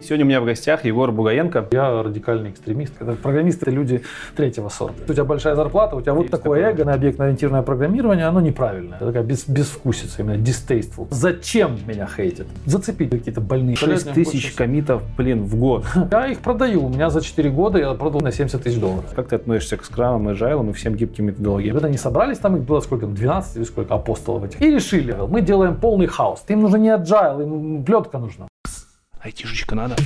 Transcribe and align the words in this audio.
Сегодня 0.00 0.24
у 0.24 0.28
меня 0.28 0.40
в 0.40 0.44
гостях 0.44 0.84
Егор 0.84 1.10
Бугаенко. 1.10 1.68
Я 1.72 2.02
радикальный 2.02 2.50
экстремист. 2.50 2.94
Это 3.00 3.12
программисты 3.12 3.70
люди 3.70 4.02
третьего 4.36 4.68
сорта. 4.68 5.02
У 5.08 5.12
тебя 5.12 5.24
большая 5.24 5.56
зарплата, 5.56 5.96
у 5.96 6.00
тебя 6.00 6.14
вот 6.14 6.30
такое 6.30 6.60
такое. 6.60 6.72
эго 6.72 6.84
на 6.84 6.94
объектно-ориентированное 6.94 7.62
программирование, 7.62 8.26
оно 8.26 8.40
неправильное. 8.40 8.96
Это 8.96 9.06
такая 9.06 9.22
без, 9.24 9.48
безвкусица, 9.48 10.22
именно 10.22 10.40
distasteful. 10.40 11.08
Зачем 11.10 11.78
меня 11.86 12.06
хейтят? 12.06 12.46
Зацепить 12.64 13.10
какие-то 13.10 13.40
больные. 13.40 13.76
6 13.76 14.12
тысяч 14.12 14.52
комитов, 14.52 15.02
блин, 15.16 15.42
в 15.42 15.56
год. 15.56 15.84
Я 16.10 16.28
их 16.28 16.38
продаю. 16.38 16.86
У 16.86 16.88
меня 16.88 17.10
за 17.10 17.20
4 17.20 17.50
года 17.50 17.78
я 17.78 17.92
продал 17.94 18.20
на 18.20 18.32
70 18.32 18.62
тысяч 18.62 18.78
долларов. 18.78 19.12
Как 19.14 19.28
ты 19.28 19.36
относишься 19.36 19.76
к 19.76 19.84
скрамам, 19.84 20.28
agile 20.28 20.70
и 20.70 20.72
всем 20.72 20.94
гибким 20.94 21.26
методологиям? 21.26 21.74
Когда 21.74 21.88
они 21.88 21.98
собрались, 21.98 22.38
там 22.38 22.56
их 22.56 22.62
было 22.62 22.80
сколько? 22.80 23.06
12 23.06 23.56
или 23.56 23.64
сколько 23.64 23.94
апостолов 23.94 24.44
этих. 24.44 24.60
И 24.62 24.70
решили, 24.70 25.14
мы 25.28 25.42
делаем 25.42 25.76
полный 25.76 26.06
хаос. 26.06 26.44
Им 26.48 26.62
нужно 26.62 26.76
не 26.76 26.88
agile, 26.88 27.42
им 27.42 27.84
плетка 27.84 28.18
нужна. 28.18 28.48
Айтишечка 29.20 29.74
надо. 29.74 29.96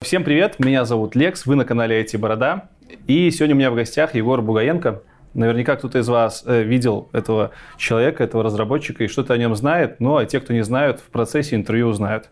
Всем 0.00 0.24
привет, 0.24 0.58
меня 0.58 0.84
зовут 0.84 1.14
Лекс, 1.14 1.46
вы 1.46 1.54
на 1.54 1.64
канале 1.64 2.02
IT 2.02 2.16
Борода. 2.18 2.70
И 3.06 3.30
сегодня 3.30 3.54
у 3.54 3.58
меня 3.58 3.70
в 3.70 3.74
гостях 3.74 4.14
Егор 4.14 4.40
Бугаенко. 4.40 5.02
Наверняка 5.34 5.76
кто-то 5.76 5.98
из 5.98 6.08
вас 6.08 6.44
э, 6.46 6.62
видел 6.62 7.08
этого 7.12 7.52
человека, 7.78 8.24
этого 8.24 8.42
разработчика 8.42 9.04
и 9.04 9.08
что-то 9.08 9.32
о 9.32 9.38
нем 9.38 9.54
знает, 9.56 10.00
ну 10.00 10.16
а 10.16 10.26
те, 10.26 10.40
кто 10.40 10.52
не 10.52 10.62
знают, 10.62 11.00
в 11.00 11.10
процессе 11.10 11.56
интервью 11.56 11.88
узнают. 11.88 12.28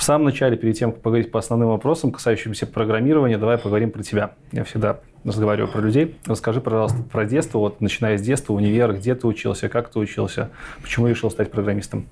В 0.00 0.02
самом 0.02 0.24
начале, 0.24 0.56
перед 0.56 0.78
тем, 0.78 0.92
как 0.92 1.02
поговорить 1.02 1.30
по 1.30 1.38
основным 1.38 1.68
вопросам, 1.68 2.10
касающимся 2.10 2.66
программирования, 2.66 3.36
давай 3.36 3.58
поговорим 3.58 3.90
про 3.90 4.02
тебя. 4.02 4.30
Я 4.50 4.64
всегда 4.64 5.00
разговариваю 5.24 5.70
про 5.70 5.82
людей. 5.82 6.16
Расскажи, 6.24 6.62
пожалуйста, 6.62 7.02
про 7.02 7.26
детство, 7.26 7.58
вот 7.58 7.82
начиная 7.82 8.16
с 8.16 8.22
детства, 8.22 8.54
универ, 8.54 8.94
где 8.94 9.14
ты 9.14 9.26
учился, 9.26 9.68
как 9.68 9.90
ты 9.90 9.98
учился, 9.98 10.48
почему 10.80 11.06
решил 11.06 11.30
стать 11.30 11.50
программистом? 11.50 12.06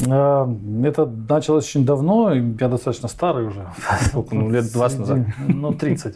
Э, 0.00 0.46
это 0.84 1.06
началось 1.28 1.64
очень 1.64 1.84
давно, 1.84 2.32
я 2.32 2.68
достаточно 2.68 3.08
старый 3.08 3.46
уже. 3.46 3.66
Сколько? 4.06 4.34
Ну, 4.34 4.50
лет 4.50 4.72
20 4.72 4.98
назад? 4.98 5.18
Ну, 5.48 5.72
30. 5.72 6.14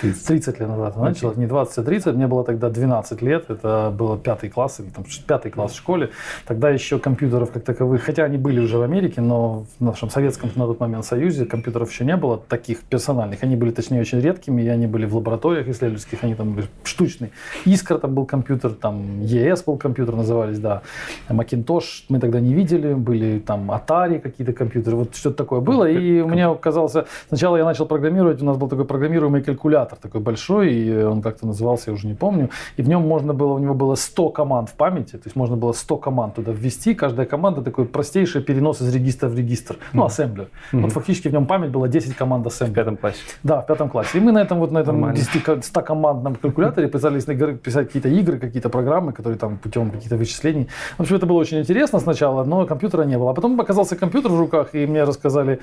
30, 0.00 0.26
30 0.26 0.60
лет 0.60 0.68
назад 0.68 0.96
началось, 0.96 1.36
не 1.36 1.46
20, 1.46 1.78
а 1.78 1.82
30. 1.82 2.14
Мне 2.14 2.26
было 2.26 2.44
тогда 2.44 2.70
12 2.70 3.22
лет, 3.22 3.50
это 3.50 3.92
было 3.96 4.18
пятый 4.18 4.50
класс, 4.50 4.80
или 4.80 4.88
там 4.88 5.04
пятый 5.26 5.50
класс 5.50 5.72
в 5.72 5.76
школе. 5.76 6.10
Тогда 6.46 6.70
еще 6.70 6.98
компьютеров 6.98 7.52
как 7.52 7.64
таковых, 7.64 8.02
хотя 8.02 8.24
они 8.24 8.38
были 8.38 8.60
уже 8.60 8.78
в 8.78 8.82
Америке, 8.82 9.20
но 9.20 9.66
в 9.78 9.84
нашем 9.84 10.10
советском 10.10 10.50
на 10.54 10.66
тот 10.66 10.80
момент 10.80 11.04
союзе 11.04 11.46
компьютеров 11.46 11.90
еще 11.90 12.04
не 12.04 12.16
было 12.16 12.38
таких 12.38 12.80
персональных. 12.80 13.42
Они 13.42 13.56
были, 13.56 13.70
точнее, 13.70 14.00
очень 14.00 14.20
редкими, 14.20 14.62
и 14.62 14.68
они 14.68 14.86
были 14.86 15.06
в 15.06 15.16
лабораториях 15.16 15.68
исследовательских, 15.68 16.24
они 16.24 16.34
там 16.34 16.54
были 16.54 16.66
штучные. 16.84 17.30
Искра 17.64 17.98
там 17.98 18.14
был 18.14 18.26
компьютер, 18.26 18.70
там 18.70 19.20
ЕС 19.20 19.62
был 19.64 19.76
компьютер, 19.76 20.16
назывались, 20.16 20.58
да. 20.58 20.82
Макинтош 21.28 22.06
мы 22.08 22.20
тогда 22.20 22.40
не 22.40 22.54
видели, 22.54 22.94
были 23.04 23.38
там 23.38 23.70
Atari 23.70 24.18
какие-то 24.18 24.52
компьютеры, 24.52 24.96
вот 24.96 25.14
что-то 25.14 25.36
такое 25.36 25.60
было. 25.60 25.88
И 25.88 26.20
у 26.20 26.28
меня 26.28 26.50
оказался, 26.50 27.06
сначала 27.28 27.56
я 27.56 27.64
начал 27.64 27.86
программировать, 27.86 28.42
у 28.42 28.44
нас 28.44 28.56
был 28.56 28.68
такой 28.68 28.84
программируемый 28.84 29.42
калькулятор, 29.42 29.98
такой 29.98 30.20
большой, 30.20 30.72
и 30.72 31.04
он 31.04 31.22
как-то 31.22 31.46
назывался, 31.46 31.90
я 31.90 31.94
уже 31.94 32.06
не 32.06 32.14
помню. 32.14 32.50
И 32.76 32.82
в 32.82 32.88
нем 32.88 33.02
можно 33.02 33.34
было, 33.34 33.52
у 33.52 33.58
него 33.58 33.74
было 33.74 33.94
100 33.94 34.30
команд 34.30 34.68
в 34.70 34.74
памяти, 34.74 35.12
то 35.12 35.26
есть 35.26 35.36
можно 35.36 35.56
было 35.56 35.72
100 35.72 35.96
команд 35.98 36.34
туда 36.34 36.52
ввести, 36.52 36.94
каждая 36.94 37.26
команда 37.26 37.62
такой 37.62 37.84
простейший 37.84 38.42
перенос 38.42 38.80
из 38.80 38.94
регистра 38.94 39.28
в 39.28 39.36
регистр, 39.36 39.76
ну, 39.92 40.04
ассемблер. 40.04 40.48
Mm-hmm. 40.72 40.80
Вот 40.80 40.92
фактически 40.92 41.28
в 41.28 41.32
нем 41.32 41.46
память 41.46 41.70
была 41.70 41.88
10 41.88 42.16
команд 42.16 42.46
ассемблер. 42.46 42.72
В 42.72 42.76
пятом 42.76 42.96
классе? 42.96 43.18
Да, 43.42 43.60
в 43.60 43.66
пятом 43.66 43.88
классе. 43.88 44.18
И 44.18 44.20
мы 44.20 44.32
на 44.32 44.42
этом 44.42 44.58
вот 44.58 44.72
на 44.72 44.78
этом 44.78 45.04
100-командном 45.04 46.36
калькуляторе 46.36 46.88
пытались 46.88 47.24
писать 47.24 47.86
какие-то 47.86 48.08
игры, 48.08 48.38
какие-то 48.38 48.68
программы, 48.68 49.12
которые 49.12 49.38
там 49.38 49.58
путем 49.58 49.90
каких-то 49.90 50.16
вычислений. 50.16 50.68
В 50.98 51.02
общем, 51.02 51.16
это 51.16 51.26
было 51.26 51.38
очень 51.38 51.58
интересно 51.60 52.00
сначала, 52.00 52.44
но 52.44 52.66
компьютера 52.94 53.04
не 53.04 53.18
было. 53.18 53.30
А 53.30 53.34
потом 53.34 53.60
оказался 53.60 53.96
компьютер 53.96 54.30
в 54.32 54.38
руках, 54.38 54.74
и 54.74 54.86
мне 54.86 55.04
рассказали, 55.04 55.58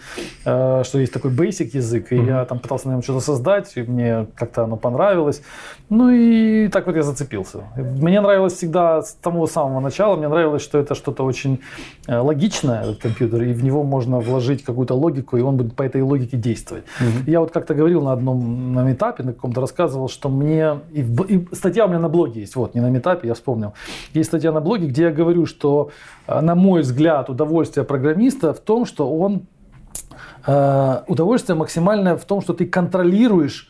э, 0.46 0.84
что 0.84 1.00
есть 1.00 1.14
такой 1.14 1.31
basic 1.31 1.78
язык, 1.78 2.12
и 2.12 2.16
mm-hmm. 2.16 2.28
я 2.28 2.46
там 2.46 2.59
пытался 2.59 2.88
на 2.88 2.94
нем 2.94 3.03
что-то 3.03 3.19
создать, 3.19 3.78
и 3.78 3.81
мне 3.81 4.25
как-то 4.36 4.64
оно 4.64 4.78
понравилось. 4.78 5.41
Ну 5.90 6.09
и 6.09 6.68
так 6.68 6.88
вот 6.88 6.96
я 6.96 7.03
зацепился. 7.03 7.58
Мне 7.75 8.22
нравилось 8.22 8.53
всегда 8.53 9.02
с 9.02 9.18
самого 9.24 9.47
самого 9.47 9.80
начала, 9.80 10.16
мне 10.16 10.28
нравилось, 10.28 10.62
что 10.62 10.78
это 10.78 10.96
что-то 10.96 11.25
очень 11.25 11.59
э, 12.08 12.18
логичное, 12.18 12.84
этот 12.84 13.02
компьютер, 13.02 13.44
и 13.44 13.53
в 13.53 13.64
него 13.64 13.84
можно 13.84 14.20
вложить 14.20 14.64
какую-то 14.64 14.96
логику, 14.96 15.38
и 15.38 15.41
он 15.41 15.58
будет 15.58 15.75
по 15.75 15.84
этой 15.84 16.02
логике 16.02 16.38
действовать. 16.38 16.84
Mm-hmm. 16.84 17.31
Я 17.31 17.40
вот 17.40 17.52
как-то 17.52 17.74
говорил 17.74 18.02
на 18.02 18.12
одном 18.14 18.74
на 18.74 18.84
метапе, 18.84 19.24
на 19.24 19.34
каком-то 19.34 19.62
рассказывал, 19.62 20.09
что 20.09 20.30
мне, 20.30 20.80
и, 20.94 21.02
и 21.02 21.56
статья 21.56 21.86
у 21.86 21.88
меня 21.88 22.00
на 22.00 22.09
блоге 22.09 22.41
есть, 22.41 22.56
вот, 22.56 22.75
не 22.75 22.81
на 22.81 22.90
метапе, 22.90 23.28
я 23.28 23.34
вспомнил. 23.34 23.74
Есть 24.14 24.30
статья 24.30 24.52
на 24.52 24.62
блоге, 24.62 24.88
где 24.88 25.03
я 25.03 25.12
говорю, 25.12 25.46
что, 25.46 25.90
э, 26.28 26.41
на 26.41 26.56
мой 26.56 26.81
взгляд, 26.81 27.21
удовольствие 27.30 27.86
программиста 27.86 28.54
в 28.54 28.59
том, 28.59 28.86
что 28.86 29.12
он 29.12 29.48
э, 30.46 31.02
удовольствие 31.08 31.56
максимальное 31.56 32.16
в 32.16 32.26
том, 32.26 32.42
что 32.42 32.54
ты 32.54 32.66
контролируешь 32.66 33.70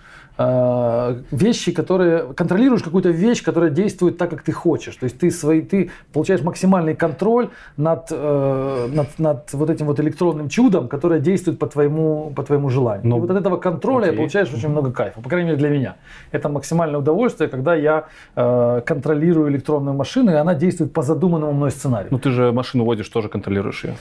вещи, 1.31 1.72
которые 1.72 2.34
контролируешь 2.34 2.84
какую-то 2.84 3.09
вещь, 3.09 3.44
которая 3.44 3.69
действует 3.69 4.18
так, 4.18 4.29
как 4.29 4.41
ты 4.44 4.52
хочешь. 4.52 4.96
То 4.96 5.06
есть 5.06 5.19
ты 5.19 5.31
свои, 5.31 5.62
ты 5.62 5.90
получаешь 6.13 6.41
максимальный 6.41 6.96
контроль 6.96 7.50
над, 7.78 8.07
э, 8.12 8.88
над, 8.94 9.19
над 9.19 9.53
вот 9.53 9.69
этим 9.69 9.85
вот 9.85 10.00
электронным 10.00 10.50
чудом, 10.50 10.88
которое 10.88 11.19
действует 11.19 11.59
по 11.59 11.68
твоему, 11.68 12.31
по 12.35 12.44
твоему 12.44 12.69
желанию. 12.69 13.07
Но... 13.07 13.18
И 13.18 13.19
вот 13.19 13.31
от 13.31 13.38
этого 13.38 13.57
контроля 13.57 14.12
okay. 14.12 14.18
получаешь 14.18 14.53
очень 14.53 14.69
много 14.69 14.91
кайфа. 14.91 15.22
По 15.22 15.30
крайней 15.30 15.47
мере 15.47 15.57
для 15.57 15.69
меня. 15.69 15.96
Это 16.31 16.50
максимальное 16.50 17.00
удовольствие, 17.00 17.50
когда 17.50 17.75
я 17.75 18.06
э, 18.35 18.81
контролирую 18.85 19.50
электронную 19.50 19.96
машину, 19.96 20.31
и 20.31 20.35
она 20.35 20.56
действует 20.56 20.94
по 20.94 21.01
задуманному 21.01 21.53
мной 21.53 21.72
сценарию. 21.72 22.07
Ну 22.12 22.19
ты 22.19 22.31
же 22.31 22.51
машину 22.51 22.85
водишь, 22.85 23.09
тоже 23.09 23.30
контролируешь 23.30 23.84
ее. 23.84 23.96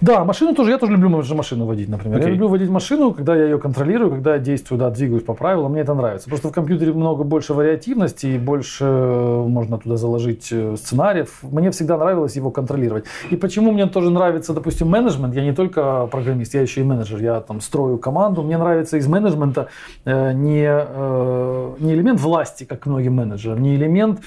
Да, 0.00 0.24
машину 0.24 0.54
тоже, 0.54 0.70
я 0.72 0.78
тоже 0.78 0.92
люблю 0.92 1.08
машину 1.08 1.64
водить, 1.64 1.88
например. 1.88 2.18
Okay. 2.18 2.24
Я 2.24 2.28
люблю 2.28 2.48
водить 2.48 2.68
машину, 2.68 3.12
когда 3.12 3.34
я 3.34 3.44
ее 3.44 3.58
контролирую, 3.58 4.10
когда 4.10 4.34
я 4.34 4.38
действую, 4.38 4.78
да, 4.78 4.90
двигаюсь 4.90 5.22
по 5.22 5.32
правилам, 5.32 5.72
мне 5.72 5.80
это 5.80 5.94
нравится. 5.94 6.28
Просто 6.28 6.48
в 6.48 6.52
компьютере 6.52 6.92
много 6.92 7.24
больше 7.24 7.54
вариативности 7.54 8.26
и 8.26 8.38
больше 8.38 8.84
э, 8.84 9.44
можно 9.46 9.78
туда 9.78 9.96
заложить 9.96 10.48
э, 10.52 10.76
сценариев. 10.76 11.38
Мне 11.42 11.70
всегда 11.70 11.96
нравилось 11.96 12.36
его 12.36 12.50
контролировать. 12.50 13.04
И 13.30 13.36
почему 13.36 13.72
мне 13.72 13.86
тоже 13.86 14.10
нравится, 14.10 14.52
допустим, 14.52 14.88
менеджмент, 14.88 15.34
я 15.34 15.42
не 15.42 15.52
только 15.52 16.06
программист, 16.06 16.54
я 16.54 16.60
еще 16.60 16.82
и 16.82 16.84
менеджер, 16.84 17.22
я 17.22 17.40
там 17.40 17.62
строю 17.62 17.96
команду, 17.96 18.42
мне 18.42 18.58
нравится 18.58 18.98
из 18.98 19.08
менеджмента 19.08 19.68
э, 20.04 20.32
не, 20.32 20.66
э, 20.68 21.72
не 21.78 21.94
элемент 21.94 22.20
власти, 22.20 22.64
как 22.64 22.84
многим 22.84 23.14
менеджерам, 23.14 23.62
не 23.62 23.74
элемент 23.76 24.20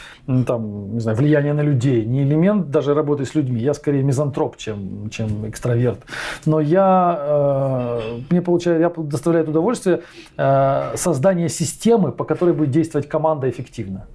там, 0.48 0.94
не 0.94 1.00
знаю, 1.00 1.18
влияния 1.18 1.54
на 1.54 1.62
людей, 1.62 2.06
не 2.06 2.24
элемент 2.24 2.72
даже 2.72 2.96
работы 2.96 3.26
с 3.26 3.36
людьми. 3.36 3.62
Я 3.62 3.74
скорее 3.76 4.02
мизантроп, 4.02 4.58
чем, 4.58 5.10
чем 5.12 5.46
экстраверт. 5.60 6.00
Но 6.46 6.60
я, 6.60 7.18
э, 7.20 8.20
мне 8.30 8.42
получаю, 8.42 8.80
я 8.80 8.90
доставляет 8.90 9.50
удовольствие 9.50 10.02
э, 10.38 10.92
создание 10.96 11.50
системы, 11.50 12.12
по 12.12 12.24
которой 12.24 12.54
будет 12.54 12.72
действовать 12.72 13.10
команда 13.10 13.50
эффективно. 13.50 14.06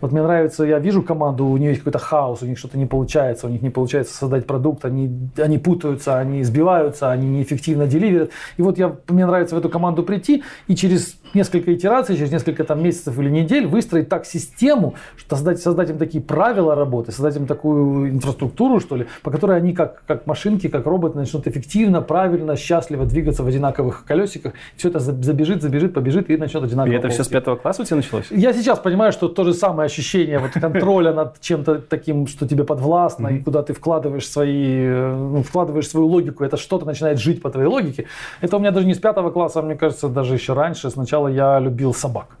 Вот 0.00 0.12
мне 0.12 0.22
нравится, 0.22 0.64
я 0.64 0.78
вижу 0.78 1.02
команду, 1.02 1.46
у 1.46 1.56
нее 1.56 1.70
есть 1.70 1.80
какой-то 1.80 1.98
хаос, 1.98 2.42
у 2.42 2.46
них 2.46 2.58
что-то 2.58 2.78
не 2.78 2.86
получается, 2.86 3.46
у 3.46 3.50
них 3.50 3.62
не 3.62 3.70
получается 3.70 4.14
создать 4.14 4.46
продукт, 4.46 4.84
они, 4.84 5.30
они 5.36 5.58
путаются, 5.58 6.18
они 6.18 6.44
сбиваются, 6.44 7.10
они 7.10 7.28
неэффективно 7.28 7.86
деливерят. 7.86 8.30
И 8.56 8.62
вот 8.62 8.78
я, 8.78 8.96
мне 9.08 9.26
нравится 9.26 9.54
в 9.54 9.58
эту 9.58 9.68
команду 9.68 10.02
прийти 10.02 10.42
и 10.66 10.74
через 10.74 11.16
несколько 11.34 11.74
итераций, 11.74 12.16
через 12.16 12.30
несколько 12.30 12.64
там, 12.64 12.82
месяцев 12.82 13.18
или 13.18 13.30
недель 13.30 13.66
выстроить 13.66 14.08
так 14.08 14.26
систему, 14.26 14.94
что 15.16 15.36
создать, 15.36 15.60
создать 15.60 15.90
им 15.90 15.98
такие 15.98 16.22
правила 16.22 16.74
работы, 16.74 17.12
создать 17.12 17.36
им 17.36 17.46
такую 17.46 18.10
инфраструктуру, 18.10 18.80
что 18.80 18.96
ли, 18.96 19.06
по 19.22 19.30
которой 19.30 19.56
они 19.56 19.72
как, 19.72 20.02
как 20.06 20.26
машинки, 20.26 20.68
как 20.68 20.86
роботы 20.86 21.18
начнут 21.18 21.46
эффективно, 21.46 22.00
правильно, 22.00 22.56
счастливо 22.56 23.04
двигаться 23.04 23.42
в 23.42 23.46
одинаковых 23.46 24.04
колесиках. 24.04 24.52
Все 24.76 24.88
это 24.88 24.98
забежит, 25.00 25.62
забежит, 25.62 25.94
побежит 25.94 26.30
и 26.30 26.36
начнет 26.36 26.62
одинаково. 26.62 26.92
И 26.92 26.96
это 26.96 27.08
все 27.08 27.24
с 27.24 27.28
пятого 27.28 27.56
класса 27.56 27.82
у 27.82 27.84
тебя 27.84 27.96
началось? 27.96 28.26
Я 28.30 28.52
сейчас 28.52 28.78
понимаю, 28.78 29.12
что 29.12 29.28
то 29.28 29.44
же 29.44 29.54
самое 29.54 29.86
ощущение 29.86 30.38
вот, 30.38 30.50
контроля 30.52 31.12
над 31.12 31.40
чем-то 31.40 31.80
таким, 31.80 32.26
что 32.26 32.46
тебе 32.46 32.64
подвластно, 32.64 33.28
и 33.28 33.38
куда 33.38 33.62
ты 33.62 33.72
вкладываешь 33.72 34.28
свои, 34.28 34.86
ну, 34.86 35.42
вкладываешь 35.42 35.88
свою 35.88 36.06
логику, 36.06 36.44
это 36.44 36.56
что-то 36.56 36.86
начинает 36.86 37.18
жить 37.18 37.42
по 37.42 37.50
твоей 37.50 37.68
логике. 37.68 38.06
Это 38.40 38.56
у 38.56 38.60
меня 38.60 38.70
даже 38.70 38.86
не 38.86 38.94
с 38.94 38.98
пятого 38.98 39.30
класса, 39.30 39.60
а 39.60 39.62
мне 39.62 39.74
кажется, 39.74 40.08
даже 40.08 40.34
еще 40.34 40.52
раньше. 40.52 40.90
Сначала 40.90 41.21
я 41.28 41.60
любил 41.60 41.94
собак. 41.94 42.36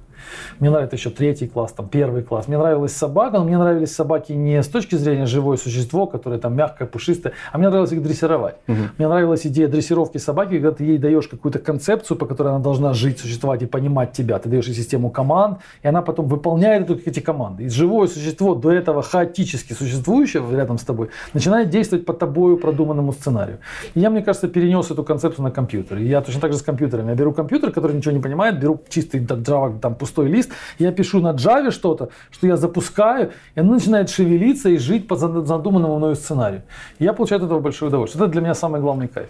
Мне 0.58 0.70
нравится 0.70 0.96
еще 0.96 1.10
третий 1.10 1.48
класс, 1.48 1.72
там 1.72 1.88
первый 1.88 2.22
класс. 2.22 2.48
Мне 2.48 2.58
нравилась 2.58 2.94
собака, 2.94 3.38
но 3.38 3.44
мне 3.44 3.58
нравились 3.58 3.94
собаки 3.94 4.32
не 4.32 4.62
с 4.62 4.68
точки 4.68 4.96
зрения 4.96 5.26
живое 5.26 5.56
существо, 5.56 6.06
которое 6.06 6.38
там 6.38 6.54
мягкое, 6.54 6.86
пушистое, 6.86 7.32
а 7.52 7.58
мне 7.58 7.68
нравилось 7.68 7.92
их 7.92 8.02
дрессировать. 8.02 8.56
Угу. 8.68 8.76
Мне 8.98 9.08
нравилась 9.08 9.46
идея 9.46 9.68
дрессировки 9.68 10.18
собаки, 10.18 10.52
когда 10.52 10.72
ты 10.72 10.84
ей 10.84 10.98
даешь 10.98 11.28
какую-то 11.28 11.58
концепцию, 11.58 12.16
по 12.16 12.26
которой 12.26 12.48
она 12.48 12.58
должна 12.58 12.92
жить, 12.92 13.18
существовать 13.20 13.62
и 13.62 13.66
понимать 13.66 14.12
тебя. 14.12 14.38
Ты 14.38 14.48
даешь 14.48 14.66
ей 14.66 14.74
систему 14.74 15.10
команд, 15.10 15.58
и 15.82 15.88
она 15.88 16.02
потом 16.02 16.26
выполняет 16.28 16.90
эти 16.90 17.20
команды. 17.20 17.64
И 17.64 17.68
живое 17.68 18.08
существо, 18.08 18.54
до 18.54 18.70
этого 18.70 19.02
хаотически 19.02 19.72
существующее 19.72 20.42
рядом 20.50 20.78
с 20.78 20.84
тобой, 20.84 21.08
начинает 21.34 21.70
действовать 21.70 22.06
по 22.06 22.12
тобою 22.12 22.56
продуманному 22.56 23.12
сценарию. 23.12 23.58
И 23.94 24.00
я, 24.00 24.10
мне 24.10 24.22
кажется, 24.22 24.48
перенес 24.48 24.90
эту 24.90 25.04
концепцию 25.04 25.44
на 25.44 25.50
компьютер. 25.50 25.98
И 25.98 26.06
я 26.06 26.20
точно 26.20 26.40
так 26.40 26.52
же 26.52 26.58
с 26.58 26.62
компьютерами. 26.62 27.10
Я 27.10 27.14
беру 27.14 27.32
компьютер, 27.32 27.70
который 27.72 27.96
ничего 27.96 28.12
не 28.12 28.20
понимает, 28.20 28.60
беру 28.60 28.80
чистый 28.88 29.20
Java, 29.20 29.78
там 29.80 29.94
пустой 29.94 30.21
лист, 30.28 30.52
я 30.78 30.92
пишу 30.92 31.20
на 31.20 31.32
Java 31.32 31.70
что-то, 31.70 32.10
что 32.30 32.46
я 32.46 32.56
запускаю, 32.56 33.32
и 33.54 33.60
оно 33.60 33.74
начинает 33.74 34.10
шевелиться 34.10 34.68
и 34.68 34.78
жить 34.78 35.08
по 35.08 35.16
задуманному 35.16 35.98
мною 35.98 36.16
сценарию. 36.16 36.62
Я 36.98 37.12
получаю 37.12 37.40
от 37.40 37.46
этого 37.46 37.60
большое 37.60 37.88
удовольствие. 37.88 38.24
Это 38.24 38.32
для 38.32 38.40
меня 38.40 38.54
самый 38.54 38.80
главный 38.80 39.08
кайф. 39.08 39.28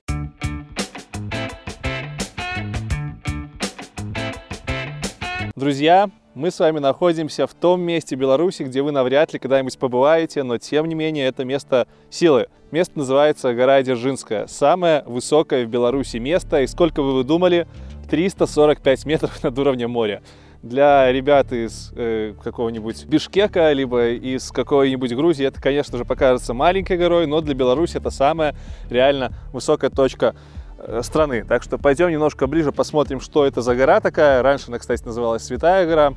Друзья, 5.54 6.10
мы 6.34 6.50
с 6.50 6.58
вами 6.58 6.78
находимся 6.78 7.46
в 7.46 7.54
том 7.54 7.82
месте 7.82 8.16
Беларуси, 8.16 8.62
где 8.62 8.82
вы 8.82 8.90
навряд 8.90 9.32
ли 9.32 9.38
когда-нибудь 9.38 9.78
побываете, 9.78 10.42
но 10.42 10.58
тем 10.58 10.86
не 10.86 10.94
менее 10.94 11.26
это 11.28 11.44
место 11.44 11.86
силы. 12.10 12.48
Место 12.70 12.98
называется 12.98 13.52
гора 13.52 13.82
Дзержинская. 13.82 14.46
Самое 14.46 15.04
высокое 15.04 15.66
в 15.66 15.68
Беларуси 15.68 16.16
место. 16.16 16.62
И 16.62 16.66
сколько 16.66 17.02
бы 17.02 17.14
вы 17.14 17.22
думали? 17.22 17.68
345 18.10 19.06
метров 19.06 19.42
над 19.44 19.58
уровнем 19.58 19.90
моря. 19.90 20.22
Для 20.62 21.10
ребят 21.10 21.52
из 21.52 21.92
э, 21.96 22.34
какого-нибудь 22.40 23.06
Бишкека, 23.06 23.72
либо 23.72 24.10
из 24.10 24.52
какой-нибудь 24.52 25.12
Грузии, 25.12 25.44
это, 25.44 25.60
конечно 25.60 25.98
же, 25.98 26.04
покажется 26.04 26.54
маленькой 26.54 26.98
горой, 26.98 27.26
но 27.26 27.40
для 27.40 27.54
Беларуси 27.54 27.96
это 27.96 28.10
самая 28.10 28.54
реально 28.88 29.32
высокая 29.52 29.90
точка 29.90 30.36
э, 30.78 31.00
страны. 31.02 31.44
Так 31.48 31.64
что 31.64 31.78
пойдем 31.78 32.10
немножко 32.10 32.46
ближе, 32.46 32.70
посмотрим, 32.70 33.18
что 33.18 33.44
это 33.44 33.60
за 33.60 33.74
гора 33.74 34.00
такая. 34.00 34.40
Раньше 34.40 34.66
она, 34.68 34.78
кстати, 34.78 35.02
называлась 35.04 35.42
Святая 35.42 35.84
гора. 35.84 36.14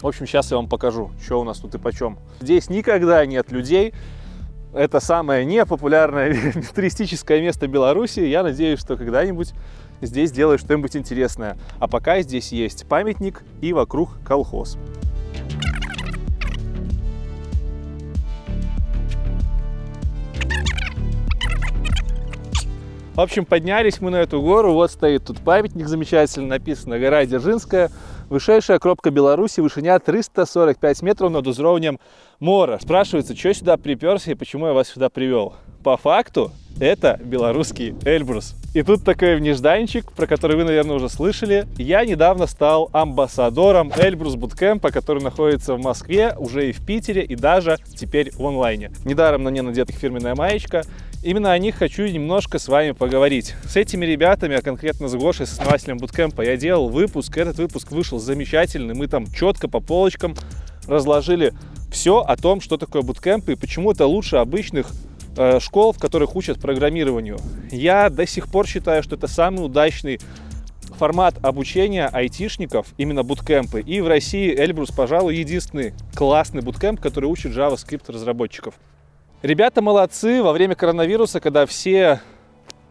В 0.00 0.06
общем, 0.08 0.26
сейчас 0.26 0.50
я 0.50 0.56
вам 0.56 0.68
покажу, 0.68 1.12
что 1.24 1.40
у 1.40 1.44
нас 1.44 1.58
тут 1.58 1.76
и 1.76 1.78
почем. 1.78 2.18
Здесь 2.40 2.68
никогда 2.70 3.24
нет 3.24 3.52
людей, 3.52 3.94
это 4.74 4.98
самое 5.00 5.44
непопулярное 5.44 6.34
туристическое 6.74 7.40
место 7.40 7.68
Беларуси. 7.68 8.18
Я 8.18 8.42
надеюсь, 8.42 8.80
что 8.80 8.96
когда-нибудь 8.96 9.52
здесь 10.02 10.30
сделаю 10.30 10.58
что-нибудь 10.58 10.96
интересное. 10.96 11.56
А 11.78 11.88
пока 11.88 12.20
здесь 12.22 12.52
есть 12.52 12.86
памятник 12.86 13.42
и 13.60 13.72
вокруг 13.72 14.10
колхоз. 14.24 14.76
В 23.14 23.20
общем, 23.20 23.44
поднялись 23.44 24.00
мы 24.00 24.10
на 24.10 24.16
эту 24.16 24.40
гору. 24.40 24.72
Вот 24.72 24.90
стоит 24.90 25.26
тут 25.26 25.38
памятник 25.40 25.86
замечательно, 25.86 26.48
написано 26.48 26.98
«Гора 26.98 27.26
Дзержинская». 27.26 27.90
Вышейшая 28.30 28.78
кропка 28.78 29.10
Беларуси, 29.10 29.60
вышиня 29.60 29.98
345 29.98 31.02
метров 31.02 31.30
над 31.30 31.46
уровнем 31.46 32.00
мора. 32.40 32.78
Спрашивается, 32.80 33.36
что 33.36 33.52
сюда 33.52 33.76
приперся 33.76 34.30
и 34.30 34.34
почему 34.34 34.68
я 34.68 34.72
вас 34.72 34.88
сюда 34.88 35.10
привел. 35.10 35.54
По 35.84 35.98
факту, 35.98 36.52
это 36.80 37.20
белорусский 37.22 37.94
Эльбрус. 38.06 38.54
И 38.74 38.82
тут 38.82 39.04
такой 39.04 39.38
нежданчик, 39.38 40.10
про 40.12 40.26
который 40.26 40.56
вы, 40.56 40.64
наверное, 40.64 40.96
уже 40.96 41.10
слышали. 41.10 41.66
Я 41.76 42.06
недавно 42.06 42.46
стал 42.46 42.88
амбассадором 42.92 43.92
Эльбрус 43.94 44.36
Буткемпа, 44.36 44.90
который 44.90 45.22
находится 45.22 45.74
в 45.74 45.82
Москве, 45.82 46.34
уже 46.38 46.70
и 46.70 46.72
в 46.72 46.84
Питере, 46.84 47.22
и 47.22 47.36
даже 47.36 47.76
теперь 47.94 48.32
в 48.34 48.46
онлайне. 48.46 48.90
Недаром 49.04 49.42
на 49.42 49.50
мне 49.50 49.60
надета 49.60 49.92
фирменная 49.92 50.34
маечка. 50.34 50.84
Именно 51.22 51.52
о 51.52 51.58
них 51.58 51.76
хочу 51.76 52.06
немножко 52.06 52.58
с 52.58 52.66
вами 52.66 52.92
поговорить. 52.92 53.54
С 53.68 53.76
этими 53.76 54.06
ребятами, 54.06 54.56
а 54.56 54.62
конкретно 54.62 55.06
с 55.06 55.14
Гошей, 55.14 55.46
с 55.46 55.52
основателем 55.52 55.98
Буткемпа, 55.98 56.40
я 56.40 56.56
делал 56.56 56.88
выпуск. 56.88 57.36
Этот 57.36 57.58
выпуск 57.58 57.92
вышел 57.92 58.18
замечательный. 58.18 58.94
Мы 58.94 59.06
там 59.06 59.26
четко 59.26 59.68
по 59.68 59.80
полочкам 59.80 60.34
разложили 60.88 61.52
все 61.92 62.20
о 62.20 62.36
том, 62.36 62.62
что 62.62 62.78
такое 62.78 63.02
буткемп 63.02 63.50
и 63.50 63.54
почему 63.54 63.92
это 63.92 64.06
лучше 64.06 64.36
обычных 64.36 64.90
школ, 65.60 65.92
в 65.92 65.98
которых 65.98 66.36
учат 66.36 66.60
программированию. 66.60 67.38
Я 67.70 68.10
до 68.10 68.26
сих 68.26 68.48
пор 68.48 68.66
считаю, 68.66 69.02
что 69.02 69.16
это 69.16 69.26
самый 69.26 69.64
удачный 69.64 70.20
формат 70.98 71.34
обучения 71.42 72.06
айтишников, 72.06 72.88
именно 72.96 73.22
буткемпы. 73.22 73.80
И 73.80 74.00
в 74.00 74.08
России 74.08 74.54
Эльбрус, 74.54 74.90
пожалуй, 74.90 75.36
единственный 75.36 75.94
классный 76.14 76.62
буткемп, 76.62 77.00
который 77.00 77.26
учит 77.26 77.52
JavaScript 77.52 78.12
разработчиков. 78.12 78.74
Ребята 79.42 79.82
молодцы. 79.82 80.42
Во 80.42 80.52
время 80.52 80.74
коронавируса, 80.76 81.40
когда 81.40 81.66
все 81.66 82.20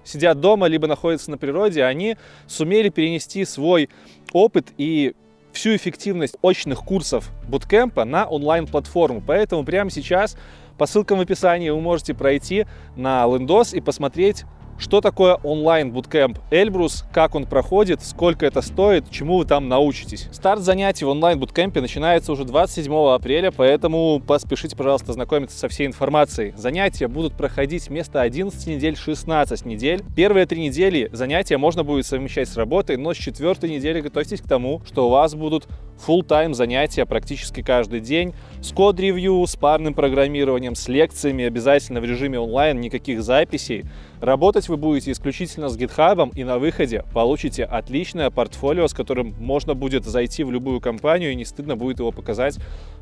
сидят 0.03 0.41
дома, 0.41 0.67
либо 0.67 0.87
находятся 0.87 1.31
на 1.31 1.37
природе, 1.37 1.83
они 1.85 2.17
сумели 2.47 2.89
перенести 2.89 3.45
свой 3.45 3.89
опыт 4.33 4.69
и 4.77 5.13
всю 5.53 5.75
эффективность 5.75 6.35
очных 6.41 6.79
курсов 6.79 7.29
буткемпа 7.47 8.03
на 8.03 8.25
онлайн-платформу. 8.25 9.23
Поэтому 9.25 9.63
прямо 9.63 9.89
сейчас 9.91 10.37
по 10.81 10.87
ссылкам 10.87 11.19
в 11.19 11.21
описании 11.21 11.69
вы 11.69 11.79
можете 11.79 12.15
пройти 12.15 12.65
на 12.95 13.23
Лендос 13.27 13.75
и 13.75 13.81
посмотреть 13.81 14.45
что 14.81 14.99
такое 14.99 15.35
онлайн 15.35 15.91
буткемп 15.91 16.39
Эльбрус, 16.49 17.05
как 17.13 17.35
он 17.35 17.45
проходит, 17.45 18.01
сколько 18.01 18.47
это 18.47 18.63
стоит, 18.63 19.11
чему 19.11 19.37
вы 19.37 19.45
там 19.45 19.69
научитесь. 19.69 20.27
Старт 20.31 20.61
занятий 20.61 21.05
в 21.05 21.09
онлайн 21.09 21.39
буткемпе 21.39 21.81
начинается 21.81 22.31
уже 22.31 22.45
27 22.45 22.91
апреля, 23.09 23.51
поэтому 23.51 24.19
поспешите, 24.25 24.75
пожалуйста, 24.75 25.13
знакомиться 25.13 25.55
со 25.55 25.67
всей 25.67 25.85
информацией. 25.85 26.53
Занятия 26.57 27.07
будут 27.07 27.37
проходить 27.37 27.89
вместо 27.89 28.21
11 28.21 28.65
недель 28.65 28.97
16 28.97 29.65
недель. 29.67 30.03
Первые 30.15 30.47
три 30.47 30.63
недели 30.65 31.11
занятия 31.13 31.57
можно 31.57 31.83
будет 31.83 32.07
совмещать 32.07 32.49
с 32.49 32.57
работой, 32.57 32.97
но 32.97 33.13
с 33.13 33.17
четвертой 33.17 33.69
недели 33.69 34.01
готовьтесь 34.01 34.41
к 34.41 34.47
тому, 34.47 34.81
что 34.87 35.05
у 35.05 35.11
вас 35.11 35.35
будут 35.35 35.67
full 36.05 36.23
тайм 36.23 36.53
занятия 36.53 37.05
практически 37.05 37.61
каждый 37.61 37.99
день 37.99 38.33
с 38.61 38.71
код-ревью, 38.71 39.45
с 39.45 39.55
парным 39.55 39.93
программированием, 39.93 40.75
с 40.75 40.87
лекциями, 40.87 41.45
обязательно 41.45 42.01
в 42.01 42.05
режиме 42.05 42.39
онлайн, 42.39 42.79
никаких 42.79 43.21
записей. 43.23 43.85
Работать 44.19 44.69
вы 44.69 44.77
будете 44.77 45.11
исключительно 45.11 45.69
с 45.69 45.77
GitHub 45.77 46.31
и 46.35 46.43
на 46.43 46.59
выходе 46.59 47.03
получите 47.13 47.63
отличное 47.63 48.29
портфолио, 48.29 48.87
с 48.87 48.93
которым 48.93 49.33
можно 49.39 49.73
будет 49.73 50.05
зайти 50.05 50.43
в 50.43 50.51
любую 50.51 50.79
компанию 50.79 51.31
и 51.31 51.35
не 51.35 51.45
стыдно 51.45 51.75
будет 51.75 51.99
его 51.99 52.11
показать 52.11 52.57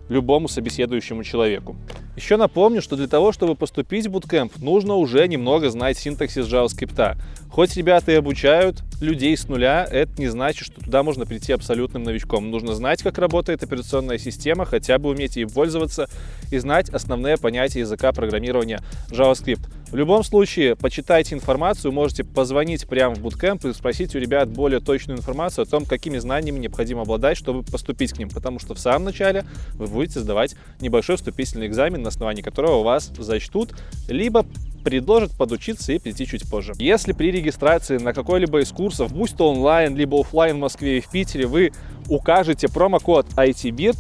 любому 0.10 0.48
собеседующему 0.48 1.24
человеку. 1.24 1.76
Еще 2.16 2.36
напомню, 2.36 2.82
что 2.82 2.96
для 2.96 3.08
того, 3.08 3.32
чтобы 3.32 3.56
поступить 3.56 4.08
в 4.08 4.16
Bootcamp, 4.16 4.52
нужно 4.58 4.96
уже 4.96 5.28
немного 5.28 5.70
знать 5.70 5.98
синтаксис 5.98 6.48
JavaScript. 6.48 7.18
Хоть 7.52 7.76
ребята 7.76 8.12
и 8.12 8.16
обучают 8.16 8.84
людей 9.02 9.36
с 9.36 9.48
нуля, 9.48 9.88
это 9.90 10.12
не 10.18 10.28
значит, 10.28 10.68
что 10.68 10.82
туда 10.82 11.04
можно 11.04 11.26
прийти 11.26 11.52
абсолютным 11.52 12.04
новичком. 12.04 12.52
Нужно 12.52 12.74
знать, 12.74 13.02
как 13.02 13.18
работает 13.18 13.64
операционная 13.64 14.18
система, 14.18 14.66
хотя 14.66 14.98
бы 15.00 15.10
уметь 15.10 15.36
ей 15.36 15.48
пользоваться 15.48 16.08
и 16.52 16.58
знать 16.60 16.90
основные 16.90 17.38
понятия 17.38 17.80
языка 17.80 18.12
программирования 18.12 18.82
JavaScript. 19.10 19.68
В 19.90 19.96
любом 19.96 20.24
случае, 20.24 20.76
почитайте 20.76 21.34
информацию, 21.34 21.92
можете 21.92 22.24
позвонить 22.24 22.88
прямо 22.88 23.16
в 23.16 23.26
Bootcamp 23.26 23.68
и 23.68 23.74
спросить 23.74 24.16
у 24.16 24.20
ребят 24.20 24.50
более 24.50 24.80
точную 24.80 25.18
информацию 25.18 25.64
о 25.64 25.66
том, 25.66 25.86
какими 25.86 26.20
знаниями 26.20 26.60
необходимо 26.60 27.02
обладать, 27.02 27.38
чтобы 27.38 27.64
поступить 27.64 28.14
к 28.14 28.20
ним. 28.20 28.30
Потому 28.30 28.60
что 28.60 28.76
в 28.76 28.80
самом 28.80 29.06
начале 29.06 29.46
вы 29.74 29.88
будете 29.88 30.20
сдавать 30.20 30.56
небольшой 30.80 31.18
вступительный 31.18 31.66
экзамен, 31.66 32.04
на 32.04 32.10
основании 32.10 32.44
которого 32.44 32.84
вас 32.84 33.12
зачтут, 33.18 33.74
либо 34.08 34.46
предложат 34.84 35.38
подучиться 35.38 35.94
и 35.94 36.00
прийти 36.00 36.26
чуть 36.26 36.50
позже. 36.50 36.74
Если 36.80 37.14
при 37.14 37.32
регистрации 37.32 37.98
на 37.98 38.14
какой-либо 38.14 38.62
из 38.62 38.72
курсов, 38.72 39.14
будь 39.14 39.36
то 39.36 39.50
онлайн, 39.50 39.96
либо 39.96 40.20
офлайн 40.20 40.58
в 40.58 40.60
Москве 40.60 40.98
и 40.98 41.02
в 41.02 41.10
Питере, 41.10 41.46
вы 41.46 41.72
укажете 42.08 42.68
промокод 42.68 43.28
ITBIT, 43.36 43.98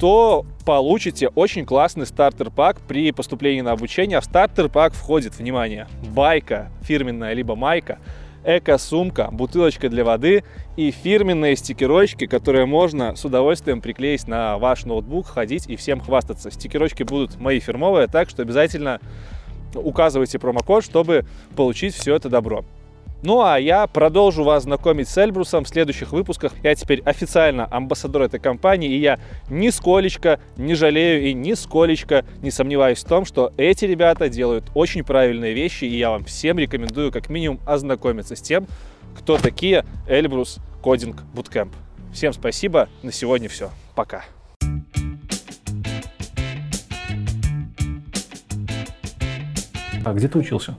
то 0.00 0.44
получите 0.64 1.28
очень 1.28 1.64
классный 1.64 2.06
стартер-пак 2.06 2.80
при 2.80 3.12
поступлении 3.12 3.60
на 3.60 3.72
обучение. 3.72 4.20
В 4.20 4.24
стартер-пак 4.24 4.94
входит, 4.94 5.38
внимание, 5.38 5.86
байка 6.14 6.70
фирменная, 6.82 7.34
либо 7.34 7.54
майка, 7.54 7.98
эко-сумка, 8.44 9.28
бутылочка 9.30 9.88
для 9.88 10.04
воды 10.04 10.44
и 10.76 10.90
фирменные 10.90 11.54
стикерочки, 11.56 12.26
которые 12.26 12.66
можно 12.66 13.14
с 13.14 13.24
удовольствием 13.24 13.80
приклеить 13.80 14.26
на 14.26 14.58
ваш 14.58 14.84
ноутбук, 14.84 15.26
ходить 15.28 15.68
и 15.68 15.76
всем 15.76 16.00
хвастаться. 16.00 16.50
Стикерочки 16.50 17.04
будут 17.04 17.38
мои 17.38 17.60
фирмовые, 17.60 18.08
так 18.08 18.28
что 18.28 18.42
обязательно 18.42 19.00
указывайте 19.74 20.38
промокод, 20.38 20.84
чтобы 20.84 21.24
получить 21.56 21.94
все 21.94 22.14
это 22.16 22.28
добро. 22.28 22.64
Ну 23.22 23.40
а 23.40 23.56
я 23.56 23.86
продолжу 23.86 24.42
вас 24.42 24.64
знакомить 24.64 25.08
с 25.08 25.16
Эльбрусом 25.16 25.64
в 25.64 25.68
следующих 25.68 26.10
выпусках. 26.10 26.52
Я 26.64 26.74
теперь 26.74 27.02
официально 27.02 27.68
амбассадор 27.70 28.22
этой 28.22 28.40
компании, 28.40 28.90
и 28.90 28.98
я 28.98 29.20
нисколечко 29.48 30.40
не 30.56 30.74
жалею 30.74 31.28
и 31.28 31.32
нисколечко 31.32 32.24
не 32.42 32.50
сомневаюсь 32.50 33.04
в 33.04 33.08
том, 33.08 33.24
что 33.24 33.52
эти 33.56 33.84
ребята 33.84 34.28
делают 34.28 34.64
очень 34.74 35.04
правильные 35.04 35.54
вещи, 35.54 35.84
и 35.84 35.96
я 35.96 36.10
вам 36.10 36.24
всем 36.24 36.58
рекомендую 36.58 37.12
как 37.12 37.28
минимум 37.28 37.60
ознакомиться 37.64 38.34
с 38.34 38.42
тем, 38.42 38.66
кто 39.16 39.38
такие 39.38 39.84
Эльбрус 40.08 40.58
Кодинг 40.82 41.22
Bootcamp. 41.32 41.70
Всем 42.12 42.32
спасибо. 42.32 42.88
На 43.02 43.12
сегодня 43.12 43.48
все. 43.48 43.70
Пока. 43.94 44.24
А 50.04 50.12
где 50.14 50.28
ты 50.28 50.38
учился? 50.38 50.76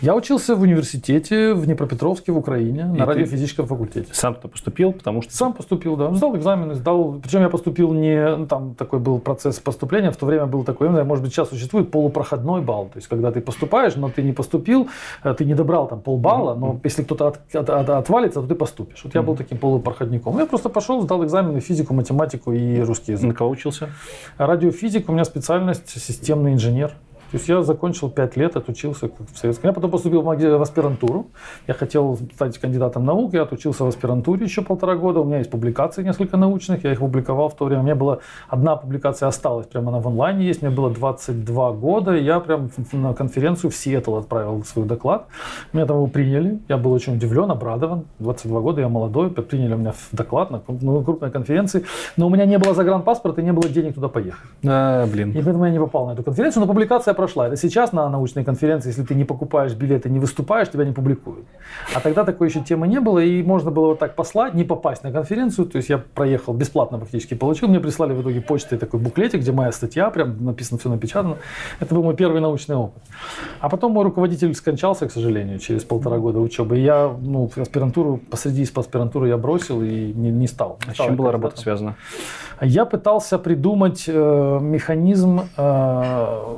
Я 0.00 0.14
учился 0.14 0.56
в 0.56 0.62
университете 0.62 1.54
в 1.54 1.66
Днепропетровске, 1.66 2.32
в 2.32 2.38
Украине, 2.38 2.84
на 2.84 3.04
радиофизическом 3.04 3.66
факультете. 3.66 4.08
Сам 4.12 4.34
туда 4.34 4.48
поступил, 4.48 4.92
потому 4.92 5.22
что... 5.22 5.34
Сам 5.34 5.52
поступил, 5.52 5.96
да. 5.96 6.14
Сдал 6.14 6.36
экзамены, 6.36 6.74
сдал... 6.74 7.20
Причем 7.22 7.40
я 7.40 7.48
поступил 7.50 7.92
не... 7.92 8.36
Ну, 8.36 8.46
там 8.46 8.74
такой 8.74 9.00
был 9.00 9.18
процесс 9.18 9.60
поступления, 9.60 10.10
в 10.10 10.16
то 10.16 10.26
время 10.26 10.46
был 10.46 10.64
такой, 10.64 10.88
может 11.04 11.22
быть, 11.22 11.32
сейчас 11.32 11.50
существует 11.50 11.90
полупроходной 11.90 12.62
балл. 12.62 12.86
То 12.86 12.96
есть, 12.96 13.08
когда 13.08 13.30
ты 13.30 13.40
поступаешь, 13.40 13.96
но 13.96 14.08
ты 14.08 14.22
не 14.22 14.32
поступил, 14.32 14.88
э, 15.22 15.34
ты 15.34 15.44
не 15.44 15.54
добрал 15.54 15.88
там 15.88 16.00
полбалла, 16.00 16.54
но 16.54 16.80
если 16.84 17.02
кто-то 17.02 17.28
от, 17.28 17.54
от, 17.54 17.70
от, 17.70 17.90
отвалится, 17.90 18.40
то 18.40 18.46
ты 18.46 18.54
поступишь. 18.54 19.04
Вот 19.04 19.14
я 19.14 19.22
был 19.22 19.36
таким 19.36 19.58
полупроходником. 19.58 20.38
Я 20.38 20.46
просто 20.46 20.68
пошел, 20.68 21.02
сдал 21.02 21.24
экзамены 21.24 21.60
физику, 21.60 21.94
математику 21.94 22.52
и 22.52 22.80
русский 22.80 23.12
язык. 23.12 23.28
На 23.28 23.34
кого 23.34 23.50
учился? 23.50 23.90
Радиофизик, 24.38 25.08
у 25.08 25.12
меня 25.12 25.24
специальность 25.24 25.90
системный 26.00 26.52
инженер. 26.52 26.92
То 27.34 27.38
есть 27.38 27.48
я 27.48 27.62
закончил 27.64 28.10
5 28.10 28.36
лет, 28.36 28.54
отучился 28.54 29.08
в 29.08 29.36
советском. 29.36 29.68
Я 29.68 29.74
потом 29.74 29.90
поступил 29.90 30.22
в 30.22 30.62
аспирантуру. 30.62 31.26
Я 31.66 31.74
хотел 31.74 32.16
стать 32.32 32.58
кандидатом 32.58 33.04
наук, 33.04 33.34
я 33.34 33.42
отучился 33.42 33.82
в 33.82 33.88
аспирантуре 33.88 34.44
еще 34.44 34.62
полтора 34.62 34.94
года. 34.94 35.18
У 35.18 35.24
меня 35.24 35.38
есть 35.38 35.50
публикации 35.50 36.04
несколько 36.04 36.36
научных, 36.36 36.84
я 36.84 36.92
их 36.92 37.00
публиковал 37.00 37.48
в 37.48 37.56
то 37.56 37.64
время. 37.64 37.80
У 37.80 37.84
меня 37.86 37.96
была 37.96 38.18
одна 38.48 38.76
публикация 38.76 39.26
осталась, 39.26 39.66
прямо 39.66 39.88
она 39.88 39.98
в 39.98 40.06
онлайне 40.06 40.46
есть. 40.46 40.62
Мне 40.62 40.70
было 40.70 40.90
22 40.90 41.72
года, 41.72 42.14
я 42.14 42.38
прям 42.38 42.70
на 42.92 43.14
конференцию 43.14 43.72
в 43.72 43.74
Сиэтл 43.74 44.14
отправил 44.14 44.62
свой 44.62 44.86
доклад. 44.86 45.26
Меня 45.72 45.86
там 45.86 45.96
его 45.96 46.06
приняли, 46.06 46.60
я 46.68 46.76
был 46.76 46.92
очень 46.92 47.16
удивлен, 47.16 47.50
обрадован. 47.50 48.04
22 48.20 48.60
года, 48.60 48.80
я 48.80 48.88
молодой, 48.88 49.30
приняли 49.30 49.74
меня 49.74 49.90
в 49.90 50.10
доклад 50.12 50.52
на 50.52 50.60
крупной 50.60 51.32
конференции. 51.32 51.84
Но 52.16 52.28
у 52.28 52.30
меня 52.30 52.46
не 52.46 52.58
было 52.58 52.74
загранпаспорта 52.74 53.40
и 53.40 53.44
не 53.44 53.52
было 53.52 53.68
денег 53.68 53.94
туда 53.94 54.06
поехать. 54.06 54.48
А, 54.64 55.04
блин. 55.08 55.32
И 55.32 55.42
поэтому 55.42 55.64
я 55.64 55.72
не 55.72 55.80
попал 55.80 56.06
на 56.06 56.12
эту 56.12 56.22
конференцию, 56.22 56.60
но 56.60 56.68
публикация 56.68 57.12
прошла. 57.24 57.46
Это 57.46 57.56
сейчас 57.56 57.92
на 57.92 58.08
научной 58.08 58.44
конференции, 58.44 58.90
если 58.90 59.02
ты 59.02 59.14
не 59.14 59.24
покупаешь 59.24 59.72
билеты, 59.72 60.10
не 60.10 60.18
выступаешь, 60.18 60.68
тебя 60.68 60.84
не 60.84 60.92
публикуют. 60.92 61.46
А 61.94 62.00
тогда 62.00 62.24
такой 62.24 62.48
еще 62.48 62.60
темы 62.60 62.86
не 62.86 63.00
было, 63.00 63.18
и 63.18 63.42
можно 63.42 63.70
было 63.70 63.86
вот 63.88 63.98
так 63.98 64.14
послать, 64.14 64.54
не 64.54 64.64
попасть 64.64 65.04
на 65.04 65.12
конференцию. 65.12 65.66
То 65.66 65.78
есть 65.78 65.88
я 65.88 65.98
проехал 65.98 66.52
бесплатно 66.52 66.98
практически 66.98 67.34
получил. 67.34 67.68
Мне 67.68 67.80
прислали 67.80 68.12
в 68.12 68.20
итоге 68.20 68.40
почтой 68.40 68.78
такой 68.78 69.00
буклетик, 69.00 69.40
где 69.40 69.52
моя 69.52 69.72
статья, 69.72 70.10
прям 70.10 70.44
написано 70.44 70.78
все 70.78 70.90
напечатано. 70.90 71.36
Это 71.80 71.94
был 71.94 72.02
мой 72.02 72.14
первый 72.14 72.40
научный 72.40 72.76
опыт. 72.76 73.02
А 73.60 73.68
потом 73.68 73.92
мой 73.92 74.04
руководитель 74.04 74.54
скончался, 74.54 75.06
к 75.08 75.12
сожалению, 75.12 75.58
через 75.58 75.84
полтора 75.84 76.18
года 76.18 76.40
учебы. 76.40 76.78
И 76.78 76.82
я 76.82 77.10
ну, 77.20 77.50
аспирантуру, 77.56 78.20
посреди 78.30 78.64
аспирантуры 78.64 79.28
я 79.28 79.38
бросил 79.38 79.82
и 79.82 80.12
не, 80.12 80.30
не 80.30 80.46
стал. 80.46 80.78
Не 80.86 80.92
а 80.92 80.94
с 80.94 80.96
чем 80.96 81.16
была 81.16 81.32
работа 81.32 81.58
связана? 81.58 81.96
Я 82.60 82.84
пытался 82.84 83.38
придумать 83.38 84.04
э, 84.06 84.58
механизм 84.60 85.40
э, 85.56 86.54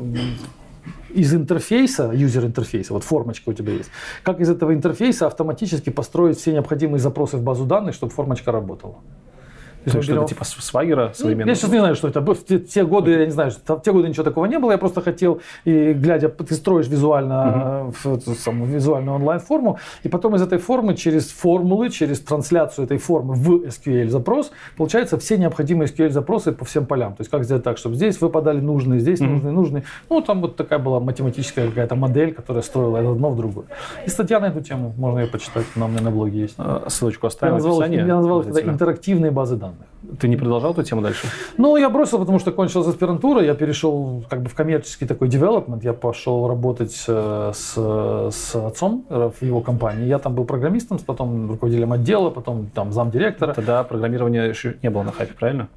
из 1.17 1.35
интерфейса, 1.35 2.13
юзер-интерфейса, 2.15 2.93
вот 2.93 3.03
формочка 3.03 3.49
у 3.49 3.53
тебя 3.53 3.73
есть, 3.73 3.91
как 4.23 4.41
из 4.41 4.51
этого 4.51 4.75
интерфейса 4.75 5.27
автоматически 5.27 5.91
построить 5.91 6.39
все 6.39 6.53
необходимые 6.53 7.01
запросы 7.01 7.39
в 7.39 7.43
базу 7.43 7.65
данных, 7.65 7.95
чтобы 7.95 8.13
формочка 8.13 8.53
работала. 8.53 8.97
Есть 9.87 10.03
что-то 10.03 10.27
типа 10.27 10.45
свагера 10.45 11.13
современного? 11.15 11.49
Я 11.49 11.55
сейчас 11.55 11.71
не 11.71 11.79
знаю, 11.79 11.95
что 11.95 12.09
это. 12.09 12.21
В 12.21 12.45
те, 12.45 12.59
те 12.59 12.85
годы, 12.85 13.13
я 13.13 13.25
не 13.25 13.31
знаю, 13.31 13.51
в 13.51 13.81
те 13.81 13.93
годы 13.93 14.09
ничего 14.09 14.25
такого 14.25 14.47
не 14.47 14.59
было. 14.59 14.73
Я 14.73 14.79
просто 14.79 15.01
хотел, 15.01 15.41
и 15.65 15.93
глядя, 15.93 16.29
ты 16.29 16.55
строишь 16.55 16.89
визуально, 16.89 17.93
uh-huh. 18.05 18.21
в, 18.27 18.35
самую 18.35 18.71
визуальную 18.71 19.17
онлайн-форму, 19.17 19.79
и 20.03 20.09
потом 20.09 20.35
из 20.35 20.43
этой 20.43 20.59
формы 20.59 20.95
через 20.95 21.31
формулы, 21.31 21.91
через 21.91 22.21
трансляцию 22.21 22.87
этой 22.87 22.99
формы 22.99 23.35
в 23.35 23.67
SQL-запрос, 23.67 24.51
получается 24.77 25.19
все 25.19 25.39
необходимые 25.39 25.89
SQL-запросы 25.89 26.53
по 26.53 26.65
всем 26.65 26.87
полям. 26.87 27.15
То 27.15 27.21
есть 27.21 27.31
как 27.31 27.45
сделать 27.45 27.63
так, 27.63 27.79
чтобы 27.79 27.95
здесь 27.97 28.21
выпадали 28.21 28.61
нужные, 28.61 29.01
здесь 29.01 29.21
uh-huh. 29.21 29.29
нужные, 29.29 29.53
нужные. 29.53 29.85
Ну, 30.11 30.21
там 30.21 30.41
вот 30.41 30.57
такая 30.57 30.79
была 30.79 30.99
математическая 31.01 31.69
какая-то 31.69 31.95
модель, 31.95 32.35
которая 32.35 32.63
строила 32.63 32.99
это 32.99 33.13
одно 33.13 33.31
в 33.31 33.37
другое. 33.37 33.67
И 34.05 34.11
статья 34.11 34.41
на 34.41 34.47
эту 34.47 34.61
тему, 34.61 34.93
можно 34.97 35.21
ее 35.21 35.27
почитать, 35.29 35.65
у 35.77 35.79
меня 35.79 36.03
на 36.03 36.11
блоге 36.11 36.41
есть. 36.41 36.55
А, 36.59 36.87
ссылочку 36.89 37.27
оставим 37.27 37.53
я 37.53 37.57
назвал, 37.57 37.77
в 37.77 37.81
описании. 37.81 37.99
Я 37.99 38.17
назвал 38.17 38.43
это 38.43 38.61
интерактивные 38.63 39.31
базы 39.31 39.57
данных 39.57 39.76
данных. 39.77 40.19
Ты 40.21 40.29
не 40.29 40.37
продолжал 40.37 40.73
эту 40.73 40.83
тему 40.83 41.03
дальше? 41.03 41.27
Ну, 41.57 41.77
я 41.77 41.91
бросил, 41.91 42.19
потому 42.19 42.39
что 42.39 42.53
кончилась 42.53 42.87
аспирантура, 42.87 43.43
я 43.43 43.55
перешел 43.55 44.25
как 44.29 44.43
бы 44.43 44.49
в 44.49 44.55
коммерческий 44.55 45.07
такой 45.07 45.29
девелопмент, 45.29 45.85
я 45.85 45.93
пошел 45.93 46.49
работать 46.49 47.05
э, 47.09 47.53
с, 47.55 47.75
с 47.75 48.55
отцом 48.55 49.05
в 49.09 49.43
его 49.43 49.61
компании. 49.61 50.07
Я 50.07 50.19
там 50.19 50.35
был 50.35 50.45
программистом, 50.45 50.99
потом 50.99 51.51
руководителем 51.51 51.93
отдела, 51.93 52.31
потом 52.31 52.67
там 52.67 52.93
замдиректора. 52.93 53.55
Тогда 53.55 53.83
программирования 53.85 54.55
не 54.83 54.91
было 54.91 55.03
на 55.03 55.13
хайпе, 55.13 55.35
правильно? 55.35 55.69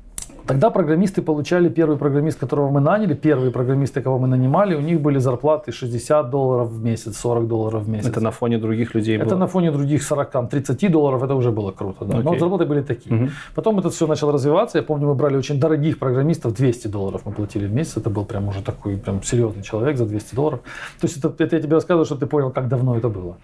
Тогда 0.49 0.71
программисты 0.71 1.21
получали, 1.21 1.69
первый 1.69 1.95
программист, 1.95 2.39
которого 2.39 2.71
мы 2.71 2.79
наняли, 2.79 3.13
первые 3.13 3.51
программисты, 3.51 4.01
кого 4.01 4.17
мы 4.17 4.27
нанимали, 4.27 4.73
у 4.73 4.81
них 4.81 4.99
были 4.99 5.19
зарплаты 5.19 5.71
60 5.71 6.31
долларов 6.31 6.71
в 6.71 6.83
месяц, 6.83 7.17
40 7.19 7.47
долларов 7.47 7.83
в 7.83 7.89
месяц. 7.89 8.09
Это 8.09 8.19
на 8.19 8.31
фоне 8.31 8.57
других 8.57 8.95
людей 8.95 9.17
это 9.17 9.25
было? 9.25 9.33
Это 9.33 9.39
на 9.39 9.45
фоне 9.45 9.71
других 9.71 10.01
40, 10.01 10.31
там, 10.31 10.47
30 10.47 10.91
долларов, 10.91 11.21
это 11.21 11.35
уже 11.35 11.51
было 11.51 11.71
круто. 11.71 12.05
Да. 12.05 12.21
Но 12.23 12.35
зарплаты 12.39 12.65
были 12.65 12.81
такие. 12.81 13.15
Угу. 13.15 13.29
Потом 13.53 13.77
это 13.77 13.91
все 13.91 14.07
начало 14.07 14.31
развиваться. 14.31 14.79
Я 14.79 14.83
помню, 14.83 15.05
мы 15.07 15.13
брали 15.13 15.37
очень 15.37 15.59
дорогих 15.59 15.99
программистов, 15.99 16.55
200 16.55 16.87
долларов 16.87 17.21
мы 17.25 17.31
платили 17.31 17.67
в 17.67 17.73
месяц. 17.73 17.97
Это 17.97 18.09
был 18.09 18.25
прям 18.25 18.47
уже 18.47 18.63
такой 18.63 18.97
прям 18.97 19.21
серьезный 19.21 19.61
человек 19.61 19.97
за 19.97 20.07
200 20.07 20.33
долларов. 20.33 20.61
То 20.99 21.05
есть 21.05 21.17
это, 21.17 21.31
это 21.43 21.57
я 21.57 21.61
тебе 21.61 21.75
рассказываю, 21.75 22.05
чтобы 22.05 22.21
ты 22.21 22.25
понял, 22.25 22.49
как 22.49 22.67
давно 22.69 22.97
это 22.97 23.09
было. 23.09 23.37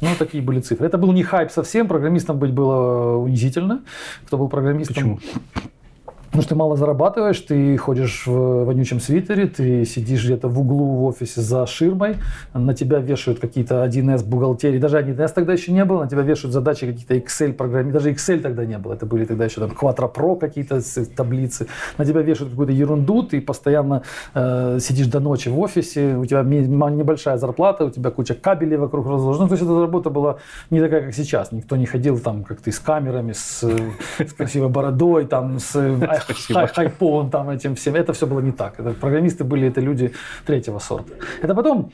Ну, 0.00 0.08
такие 0.16 0.40
были 0.40 0.60
цифры. 0.60 0.86
Это 0.86 0.98
был 0.98 1.12
не 1.12 1.24
хайп 1.24 1.50
совсем, 1.50 1.88
программистом 1.88 2.38
быть 2.38 2.52
было 2.52 3.16
унизительно. 3.16 3.82
Кто 4.26 4.38
был 4.38 4.48
программистом? 4.48 4.94
Почему? 4.94 5.18
Потому 6.34 6.42
что 6.42 6.54
ты 6.54 6.58
мало 6.58 6.76
зарабатываешь, 6.76 7.38
ты 7.38 7.76
ходишь 7.76 8.26
в 8.26 8.64
вонючем 8.64 8.98
свитере, 8.98 9.46
ты 9.46 9.84
сидишь 9.84 10.24
где-то 10.24 10.48
в 10.48 10.58
углу 10.58 10.96
в 10.96 11.04
офисе 11.04 11.40
за 11.40 11.64
ширмой, 11.64 12.16
на 12.52 12.74
тебя 12.74 12.98
вешают 12.98 13.38
какие-то 13.38 13.84
1С 13.84 14.24
бухгалтерии, 14.24 14.80
даже 14.80 14.98
1С 14.98 15.32
тогда 15.32 15.52
еще 15.52 15.70
не 15.70 15.84
было, 15.84 16.02
на 16.02 16.10
тебя 16.10 16.22
вешают 16.22 16.52
задачи 16.52 16.88
какие-то 16.88 17.14
Excel 17.14 17.52
программы, 17.52 17.92
даже 17.92 18.10
Excel 18.10 18.40
тогда 18.40 18.64
не 18.64 18.78
было, 18.78 18.94
это 18.94 19.06
были 19.06 19.26
тогда 19.26 19.44
еще 19.44 19.60
там 19.60 19.70
Quattro 19.80 20.12
Pro 20.12 20.36
какие-то 20.36 20.80
таблицы, 21.14 21.68
на 21.98 22.04
тебя 22.04 22.20
вешают 22.22 22.50
какую-то 22.50 22.72
ерунду, 22.72 23.22
ты 23.22 23.40
постоянно 23.40 24.02
э, 24.34 24.78
сидишь 24.80 25.06
до 25.06 25.20
ночи 25.20 25.48
в 25.48 25.60
офисе, 25.60 26.16
у 26.16 26.24
тебя 26.24 26.42
небольшая 26.42 27.38
зарплата, 27.38 27.84
у 27.84 27.90
тебя 27.90 28.10
куча 28.10 28.34
кабелей 28.34 28.76
вокруг 28.76 29.06
разложена, 29.06 29.44
ну, 29.44 29.48
то 29.50 29.54
есть 29.54 29.62
эта 29.62 29.80
работа 29.80 30.10
была 30.10 30.38
не 30.70 30.80
такая, 30.80 31.02
как 31.02 31.14
сейчас, 31.14 31.52
никто 31.52 31.76
не 31.76 31.86
ходил 31.86 32.18
там, 32.18 32.42
как 32.42 32.60
ты, 32.60 32.72
с 32.72 32.80
камерами, 32.80 33.30
с, 33.30 33.62
с 34.18 34.32
красивой 34.32 34.68
бородой, 34.68 35.26
там, 35.26 35.60
с 35.60 35.76
Спасибо. 36.24 36.66
хайпом 36.66 37.30
там 37.30 37.50
этим 37.50 37.74
всем. 37.74 37.94
Это 37.94 38.12
все 38.12 38.26
было 38.26 38.40
не 38.40 38.52
так. 38.52 38.80
Это, 38.80 38.90
программисты 38.92 39.44
были 39.44 39.68
это 39.68 39.80
люди 39.80 40.12
третьего 40.46 40.78
сорта. 40.78 41.12
Это 41.42 41.54
потом 41.54 41.92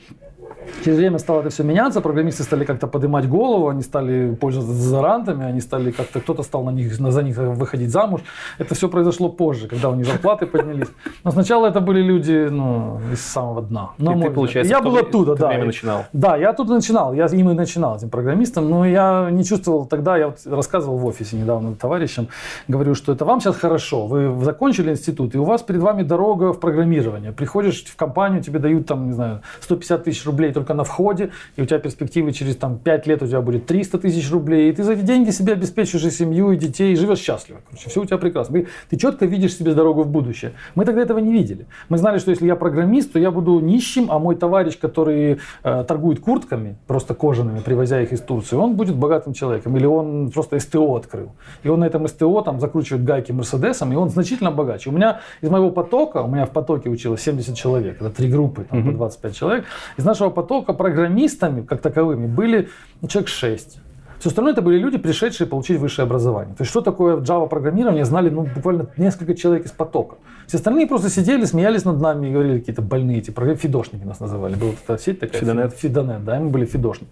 Через 0.83 0.97
время 0.97 1.19
стало 1.19 1.41
это 1.41 1.49
все 1.49 1.63
меняться, 1.63 2.01
программисты 2.01 2.43
стали 2.43 2.65
как-то 2.65 2.87
поднимать 2.87 3.27
голову, 3.27 3.69
они 3.69 3.81
стали 3.81 4.35
пользоваться 4.35 4.73
дезодорантами, 4.73 5.45
они 5.45 5.61
стали 5.61 5.91
как-то, 5.91 6.19
кто-то 6.19 6.43
стал 6.43 6.63
на 6.63 6.71
них, 6.71 6.93
за 6.93 7.23
них 7.23 7.37
выходить 7.37 7.91
замуж. 7.91 8.21
Это 8.57 8.75
все 8.75 8.87
произошло 8.87 9.29
позже, 9.29 9.67
когда 9.67 9.89
у 9.89 9.95
них 9.95 10.05
зарплаты 10.05 10.45
поднялись. 10.45 10.87
Но 11.23 11.31
сначала 11.31 11.67
это 11.67 11.81
были 11.81 12.01
люди 12.01 12.47
ну, 12.49 12.99
из 13.13 13.21
самого 13.21 13.61
дна. 13.61 13.91
Но, 13.97 14.13
и 14.13 14.21
ты, 14.21 14.29
получается, 14.31 14.71
я 14.71 14.81
был 14.81 14.97
оттуда, 14.97 15.35
да. 15.35 15.47
время 15.47 15.65
начинал? 15.65 16.05
Да, 16.13 16.35
я 16.37 16.49
оттуда 16.49 16.73
начинал, 16.73 17.13
я 17.13 17.25
им 17.25 17.49
и 17.49 17.53
начинал, 17.53 17.97
этим 17.97 18.09
программистом, 18.09 18.69
но 18.69 18.85
я 18.85 19.29
не 19.31 19.43
чувствовал 19.43 19.85
тогда, 19.85 20.17
я 20.17 20.27
вот 20.27 20.39
рассказывал 20.45 20.97
в 20.97 21.05
офисе 21.05 21.35
недавно 21.35 21.75
товарищам, 21.75 22.27
говорю, 22.67 22.95
что 22.95 23.13
это 23.13 23.25
вам 23.25 23.41
сейчас 23.41 23.57
хорошо, 23.57 24.07
вы 24.07 24.43
закончили 24.43 24.91
институт, 24.91 25.35
и 25.35 25.37
у 25.37 25.43
вас 25.43 25.61
перед 25.61 25.81
вами 25.81 26.03
дорога 26.03 26.53
в 26.53 26.59
программирование. 26.59 27.31
Приходишь 27.31 27.83
в 27.85 27.95
компанию, 27.95 28.41
тебе 28.41 28.59
дают 28.59 28.87
там, 28.87 29.07
не 29.07 29.13
знаю, 29.13 29.41
150 29.61 30.03
тысяч 30.03 30.25
рублей 30.25 30.50
только 30.51 30.73
на 30.73 30.83
входе, 30.83 31.31
и 31.55 31.61
у 31.61 31.65
тебя 31.65 31.79
перспективы 31.79 32.31
через 32.31 32.55
там, 32.55 32.77
5 32.77 33.07
лет 33.07 33.23
у 33.23 33.27
тебя 33.27 33.41
будет 33.41 33.65
300 33.65 33.99
тысяч 33.99 34.31
рублей, 34.31 34.69
и 34.69 34.73
ты 34.73 34.83
за 34.83 34.93
эти 34.93 35.01
деньги 35.01 35.31
себе 35.31 35.53
обеспечиваешь 35.53 36.05
и 36.05 36.11
семью, 36.11 36.51
и 36.51 36.57
детей, 36.57 36.93
и 36.93 36.95
живешь 36.95 37.19
счастливо. 37.19 37.61
Короче, 37.65 37.89
все 37.89 38.01
у 38.01 38.05
тебя 38.05 38.17
прекрасно. 38.17 38.65
Ты 38.89 38.97
четко 38.97 39.25
видишь 39.25 39.55
себе 39.55 39.73
дорогу 39.73 40.03
в 40.03 40.07
будущее. 40.07 40.53
Мы 40.75 40.85
тогда 40.85 41.01
этого 41.01 41.19
не 41.19 41.31
видели. 41.31 41.65
Мы 41.89 41.97
знали, 41.97 42.19
что 42.19 42.31
если 42.31 42.45
я 42.45 42.55
программист, 42.55 43.13
то 43.13 43.19
я 43.19 43.31
буду 43.31 43.59
нищим, 43.59 44.11
а 44.11 44.19
мой 44.19 44.35
товарищ, 44.35 44.77
который 44.77 45.39
э, 45.63 45.83
торгует 45.87 46.19
куртками, 46.19 46.75
просто 46.87 47.13
кожаными, 47.13 47.59
привозя 47.59 48.01
их 48.01 48.11
из 48.13 48.21
Турции, 48.21 48.55
он 48.55 48.75
будет 48.75 48.95
богатым 48.95 49.33
человеком. 49.33 49.75
Или 49.77 49.85
он 49.85 50.31
просто 50.31 50.59
СТО 50.59 50.95
открыл. 50.95 51.31
И 51.63 51.69
он 51.69 51.79
на 51.79 51.85
этом 51.85 52.07
СТО 52.07 52.41
там 52.41 52.59
закручивает 52.59 53.03
гайки 53.03 53.31
Мерседесом, 53.31 53.93
и 53.93 53.95
он 53.95 54.09
значительно 54.09 54.51
богаче. 54.51 54.89
У 54.89 54.93
меня 54.93 55.19
из 55.41 55.49
моего 55.49 55.71
потока, 55.71 56.21
у 56.23 56.27
меня 56.27 56.45
в 56.45 56.51
потоке 56.51 56.89
училось 56.89 57.21
70 57.21 57.55
человек, 57.55 58.01
это 58.01 58.09
три 58.09 58.29
группы, 58.29 58.65
там, 58.69 58.85
по 58.85 58.91
25 58.91 59.35
человек. 59.35 59.65
Из 59.97 60.05
нашего 60.05 60.29
потока 60.29 60.40
программистами, 60.73 61.65
как 61.65 61.81
таковыми, 61.81 62.27
были 62.27 62.69
человек 63.07 63.29
6. 63.29 63.79
Все 64.21 64.29
остальное 64.29 64.53
это 64.53 64.61
были 64.61 64.77
люди, 64.77 64.97
пришедшие 64.99 65.47
получить 65.47 65.79
высшее 65.79 66.03
образование. 66.03 66.53
То 66.55 66.61
есть 66.61 66.69
что 66.69 66.81
такое 66.81 67.17
Java 67.17 67.49
программирование, 67.49 68.05
знали 68.05 68.29
ну, 68.29 68.47
буквально 68.55 68.85
несколько 68.95 69.33
человек 69.33 69.65
из 69.65 69.71
потока. 69.71 70.17
Все 70.45 70.57
остальные 70.57 70.85
просто 70.85 71.09
сидели, 71.09 71.43
смеялись 71.45 71.85
над 71.85 71.99
нами 71.99 72.27
и 72.27 72.31
говорили 72.31 72.59
какие-то 72.59 72.83
больные 72.83 73.17
эти 73.17 73.31
программы, 73.31 73.57
фидошники 73.57 74.03
нас 74.03 74.19
называли. 74.19 74.53
Была 74.55 74.73
эта 74.87 74.99
сеть 75.01 75.19
такая. 75.19 75.41
Фидонет. 75.41 75.73
Фидонет, 75.73 76.23
да, 76.23 76.39
мы 76.39 76.51
были 76.51 76.65
фидошники. 76.65 77.09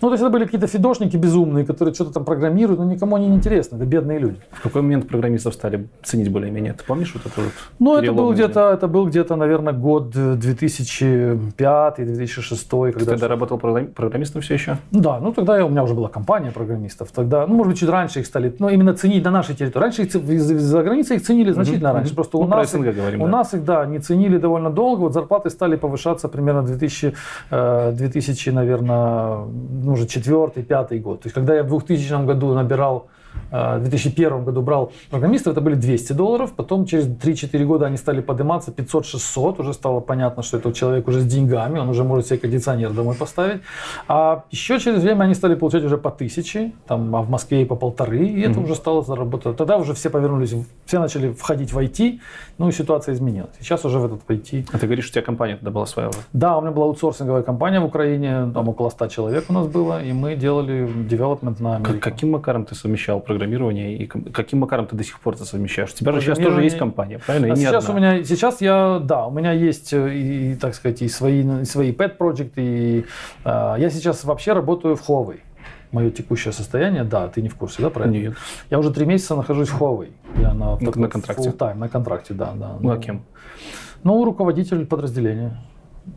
Ну, 0.00 0.08
то 0.08 0.14
есть 0.14 0.22
это 0.22 0.30
были 0.30 0.44
какие-то 0.44 0.68
фидошники 0.68 1.18
безумные, 1.18 1.66
которые 1.66 1.92
что-то 1.92 2.12
там 2.12 2.24
программируют, 2.24 2.80
но 2.80 2.86
никому 2.86 3.16
они 3.16 3.26
не 3.26 3.36
интересны, 3.36 3.76
это 3.76 3.84
бедные 3.84 4.18
люди. 4.18 4.38
В 4.52 4.62
какой 4.62 4.80
момент 4.80 5.06
программистов 5.06 5.52
стали 5.52 5.86
ценить 6.02 6.30
более-менее? 6.32 6.72
Ты 6.72 6.82
помнишь 6.84 7.12
вот 7.12 7.26
это 7.26 7.42
вот? 7.42 7.52
Ну, 7.78 7.98
это 7.98 8.14
был 8.14 8.32
где-то, 8.32 8.72
это 8.72 8.88
был 8.88 9.06
где-то, 9.06 9.36
наверное, 9.36 9.74
год 9.74 10.14
2005-2006. 10.14 12.92
Когда... 12.92 13.00
Ты 13.00 13.04
тогда 13.04 13.28
работал 13.28 13.58
программистом 13.58 14.40
все 14.40 14.54
еще? 14.54 14.78
Да, 14.92 15.20
ну 15.20 15.34
тогда 15.34 15.62
у 15.66 15.68
меня 15.68 15.82
уже 15.82 15.94
была 15.94 16.08
компания 16.08 16.37
программистов. 16.46 17.10
Тогда, 17.12 17.46
ну, 17.46 17.54
может 17.54 17.72
быть, 17.72 17.80
чуть 17.80 17.88
раньше 17.88 18.20
их 18.20 18.26
стали, 18.26 18.54
но 18.58 18.70
именно 18.70 18.94
ценить 18.94 19.24
на 19.24 19.30
нашей 19.30 19.54
территории. 19.54 19.84
Раньше 19.84 20.02
их 20.02 20.40
за 20.40 20.82
границей 20.82 21.16
их 21.16 21.22
ценили 21.22 21.52
значительно 21.52 21.88
mm-hmm. 21.88 21.92
раньше. 21.92 22.14
Просто 22.14 22.36
ну, 22.36 22.44
у, 22.44 22.46
нас 22.46 22.74
их, 22.74 22.94
говорим, 22.94 23.22
у 23.22 23.24
да. 23.26 23.30
нас 23.30 23.54
их, 23.54 23.64
да, 23.64 23.86
не 23.86 23.98
ценили 23.98 24.38
довольно 24.38 24.70
долго. 24.70 25.00
Вот 25.00 25.12
зарплаты 25.12 25.50
стали 25.50 25.76
повышаться 25.76 26.28
примерно 26.28 26.62
2000, 26.62 27.14
2000 27.50 28.48
э, 28.48 28.52
наверное, 28.52 29.44
ну, 29.84 29.92
уже 29.92 30.06
четвертый, 30.06 30.62
пятый 30.62 30.98
год. 31.00 31.22
То 31.22 31.26
есть, 31.26 31.34
когда 31.34 31.54
я 31.54 31.62
в 31.62 31.68
2000 31.68 32.26
году 32.26 32.54
набирал 32.54 33.08
в 33.50 33.80
2001 33.80 34.44
году 34.44 34.62
брал 34.62 34.92
программистов, 35.10 35.52
это 35.52 35.60
были 35.60 35.74
200 35.74 36.12
долларов, 36.12 36.52
потом 36.54 36.86
через 36.86 37.06
3-4 37.06 37.64
года 37.64 37.86
они 37.86 37.96
стали 37.96 38.20
подниматься 38.20 38.70
500-600, 38.70 39.60
уже 39.60 39.72
стало 39.72 40.00
понятно, 40.00 40.42
что 40.42 40.58
этот 40.58 40.74
человек 40.74 41.08
уже 41.08 41.20
с 41.20 41.24
деньгами, 41.24 41.78
он 41.78 41.88
уже 41.88 42.04
может 42.04 42.26
себе 42.26 42.38
кондиционер 42.38 42.92
домой 42.92 43.14
поставить. 43.14 43.62
А 44.08 44.44
еще 44.50 44.78
через 44.78 45.02
время 45.02 45.24
они 45.24 45.34
стали 45.34 45.54
получать 45.54 45.84
уже 45.84 45.96
по 45.98 46.10
тысяче, 46.10 46.72
там, 46.86 47.14
а 47.16 47.22
в 47.22 47.30
Москве 47.30 47.62
и 47.62 47.64
по 47.64 47.76
полторы, 47.76 48.26
и 48.26 48.40
это 48.40 48.60
mm-hmm. 48.60 48.64
уже 48.64 48.74
стало 48.74 49.02
заработать. 49.02 49.56
Тогда 49.56 49.78
уже 49.78 49.94
все 49.94 50.10
повернулись, 50.10 50.54
все 50.84 50.98
начали 50.98 51.32
входить 51.32 51.72
в 51.72 51.78
IT, 51.78 52.20
ну 52.58 52.68
и 52.68 52.72
ситуация 52.72 53.14
изменилась. 53.14 53.54
Сейчас 53.60 53.84
уже 53.84 53.98
в 53.98 54.04
этот 54.04 54.28
IT. 54.28 54.68
А 54.72 54.78
ты 54.78 54.86
говоришь, 54.86 55.08
у 55.08 55.12
тебя 55.12 55.22
компания 55.22 55.54
тогда 55.54 55.70
была 55.70 55.86
своя? 55.86 56.10
Да, 56.32 56.58
у 56.58 56.60
меня 56.60 56.72
была 56.72 56.86
аутсорсинговая 56.86 57.42
компания 57.42 57.80
в 57.80 57.84
Украине, 57.84 58.50
там 58.52 58.68
около 58.68 58.90
100 58.90 59.06
человек 59.08 59.44
у 59.48 59.52
нас 59.52 59.68
было, 59.68 60.02
и 60.02 60.12
мы 60.12 60.34
делали 60.34 60.88
девелопмент 61.08 61.60
на 61.60 61.76
Америку. 61.76 62.00
Каким 62.00 62.32
макаром 62.32 62.64
ты 62.64 62.74
совмещал 62.74 63.20
программирование 63.20 63.96
и 63.96 64.06
каким 64.06 64.60
макаром 64.60 64.86
ты 64.86 64.96
до 64.96 65.04
сих 65.04 65.20
пор 65.20 65.34
это 65.34 65.44
совмещаешь? 65.44 65.90
У 65.92 65.96
тебя 65.96 66.12
же 66.12 66.20
сейчас 66.20 66.38
тоже 66.38 66.62
есть 66.62 66.78
компания, 66.78 67.20
правильно? 67.24 67.52
А 67.52 67.56
сейчас 67.56 67.84
одна. 67.84 67.94
у 67.94 67.98
меня, 67.98 68.24
сейчас 68.24 68.60
я, 68.60 69.00
да, 69.02 69.26
у 69.26 69.30
меня 69.30 69.52
есть 69.52 69.92
э, 69.92 70.14
и, 70.14 70.54
так 70.56 70.74
сказать, 70.74 71.02
и 71.02 71.08
свои, 71.08 71.42
и 71.62 71.64
свои 71.64 71.92
pet 71.92 72.18
project, 72.18 72.52
и 72.56 73.04
э, 73.44 73.74
я 73.78 73.90
сейчас 73.90 74.24
вообще 74.24 74.52
работаю 74.52 74.96
в 74.96 75.08
Huawei. 75.08 75.40
Мое 75.90 76.10
текущее 76.10 76.52
состояние, 76.52 77.04
да, 77.04 77.28
ты 77.28 77.40
не 77.40 77.48
в 77.48 77.54
курсе, 77.56 77.82
да, 77.82 77.90
правильно? 77.90 78.28
Нет. 78.28 78.36
Я 78.70 78.78
уже 78.78 78.90
три 78.90 79.06
месяца 79.06 79.34
нахожусь 79.36 79.68
в 79.68 79.80
Huawei. 79.80 80.12
Я 80.36 80.52
на, 80.52 80.76
на, 80.78 80.92
на 80.94 81.08
контракте. 81.08 81.48
Full 81.48 81.56
time, 81.56 81.74
на 81.74 81.88
контракте, 81.88 82.34
да, 82.34 82.52
да. 82.54 82.76
Ну, 82.80 82.90
а 82.90 82.98
кем? 82.98 83.22
Ну, 84.04 84.24
руководитель 84.24 84.84
подразделения. 84.86 85.58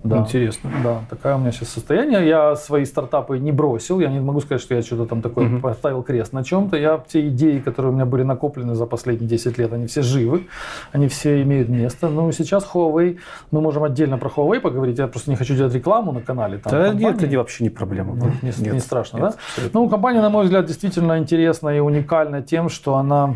Да. 0.03 0.19
Интересно. 0.19 0.71
Да, 0.83 1.01
такая 1.09 1.35
у 1.35 1.39
меня 1.39 1.51
сейчас 1.51 1.69
состояние. 1.69 2.27
Я 2.27 2.55
свои 2.55 2.85
стартапы 2.85 3.39
не 3.39 3.51
бросил. 3.51 3.99
Я 3.99 4.09
не 4.09 4.19
могу 4.19 4.39
сказать, 4.41 4.61
что 4.61 4.75
я 4.75 4.81
что-то 4.81 5.05
там 5.05 5.21
такое 5.21 5.47
угу. 5.47 5.59
поставил 5.59 6.03
крест 6.03 6.33
на 6.33 6.43
чем-то. 6.43 6.77
Я 6.77 7.01
все 7.07 7.27
идеи, 7.27 7.59
которые 7.59 7.91
у 7.91 7.95
меня 7.95 8.05
были 8.05 8.23
накоплены 8.23 8.75
за 8.75 8.85
последние 8.85 9.29
10 9.29 9.57
лет, 9.57 9.73
они 9.73 9.85
все 9.85 10.01
живы. 10.01 10.47
Они 10.91 11.07
все 11.07 11.41
имеют 11.43 11.69
место. 11.69 12.09
Ну, 12.09 12.31
сейчас 12.31 12.67
Huawei, 12.73 13.19
мы 13.51 13.61
можем 13.61 13.83
отдельно 13.83 14.17
про 14.17 14.29
Huawei 14.29 14.59
поговорить. 14.59 14.97
Я 14.97 15.07
просто 15.07 15.29
не 15.29 15.35
хочу 15.35 15.55
делать 15.55 15.73
рекламу 15.73 16.11
на 16.11 16.21
канале. 16.21 16.57
Там, 16.57 16.71
да 16.71 16.85
компании. 16.89 17.05
нет, 17.05 17.23
это 17.23 17.37
вообще 17.37 17.63
не 17.63 17.69
проблема. 17.69 18.13
Нет, 18.15 18.41
не, 18.41 18.65
нет, 18.65 18.73
не 18.73 18.79
страшно, 18.79 19.17
нет, 19.17 19.25
да? 19.25 19.35
Абсолютно. 19.35 19.79
Ну, 19.79 19.89
компания, 19.89 20.21
на 20.21 20.29
мой 20.29 20.45
взгляд, 20.45 20.65
действительно 20.65 21.17
интересна 21.17 21.69
и 21.69 21.79
уникальна 21.79 22.41
тем, 22.41 22.69
что 22.69 22.95
она 22.95 23.35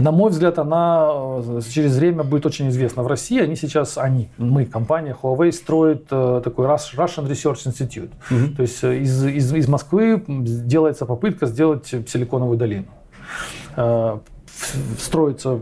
на 0.00 0.10
мой 0.10 0.30
взгляд, 0.30 0.58
она 0.58 1.08
э, 1.12 1.60
через 1.70 1.96
время 1.96 2.24
будет 2.24 2.46
очень 2.46 2.68
известна 2.68 3.02
в 3.02 3.06
России. 3.06 3.40
Они 3.40 3.56
сейчас, 3.56 3.96
они, 3.96 4.28
мы, 4.38 4.66
компания 4.66 5.16
Huawei, 5.20 5.52
строит 5.52 6.06
э, 6.10 6.40
такой 6.42 6.66
Russian 6.66 7.28
Research 7.28 7.66
Institute. 7.66 8.10
Угу. 8.30 8.56
То 8.56 8.62
есть 8.62 8.82
э, 8.82 8.98
из, 8.98 9.24
из, 9.24 9.52
из 9.52 9.68
Москвы 9.68 10.22
делается 10.26 11.06
попытка 11.06 11.46
сделать 11.46 11.86
Силиконовую 11.86 12.58
долину 12.58 12.86
строится, 14.98 15.58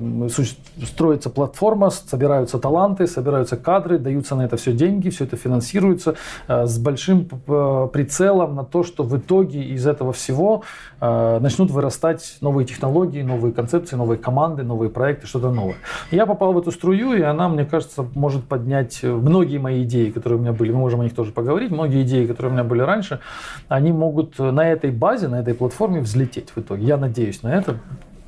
строится 0.85 1.31
платформа, 1.31 1.91
собираются 1.91 2.59
таланты, 2.59 3.07
собираются 3.07 3.57
кадры, 3.57 3.99
даются 3.99 4.35
на 4.35 4.43
это 4.43 4.57
все 4.57 4.73
деньги, 4.73 5.11
все 5.11 5.25
это 5.25 5.37
финансируется 5.37 6.15
э, 6.49 6.67
с 6.67 6.79
большим 6.79 7.29
э, 7.47 7.89
прицелом 7.93 8.55
на 8.55 8.65
то, 8.65 8.83
что 8.83 9.05
в 9.05 9.17
итоге 9.17 9.63
из 9.63 9.87
этого 9.87 10.13
всего 10.13 10.63
э, 11.01 11.39
начнут 11.41 11.71
вырастать 11.71 12.37
новые 12.41 12.67
технологии, 12.67 13.23
новые 13.23 13.53
концепции, 13.53 13.97
новые 13.97 14.19
команды, 14.19 14.63
новые 14.63 14.91
проекты, 14.91 15.27
что-то 15.27 15.51
новое. 15.51 15.77
Я 16.11 16.27
попал 16.27 16.53
в 16.53 16.59
эту 16.59 16.71
струю, 16.71 17.15
и 17.15 17.23
она, 17.23 17.49
мне 17.49 17.65
кажется, 17.65 18.07
может 18.15 18.45
поднять 18.45 19.03
многие 19.03 19.59
мои 19.59 19.85
идеи, 19.85 20.11
которые 20.11 20.39
у 20.39 20.43
меня 20.43 20.53
были, 20.53 20.73
мы 20.73 20.79
можем 20.79 21.01
о 21.01 21.05
них 21.05 21.15
тоже 21.15 21.33
поговорить, 21.33 21.71
многие 21.71 22.03
идеи, 22.03 22.27
которые 22.27 22.51
у 22.51 22.55
меня 22.55 22.65
были 22.65 22.83
раньше, 22.83 23.21
они 23.69 23.93
могут 23.93 24.39
на 24.39 24.71
этой 24.71 24.91
базе, 24.91 25.29
на 25.29 25.41
этой 25.41 25.55
платформе 25.55 26.01
взлететь 26.01 26.51
в 26.55 26.59
итоге. 26.59 26.87
Я 26.87 26.97
надеюсь 26.97 27.43
на 27.43 27.55
это, 27.55 27.79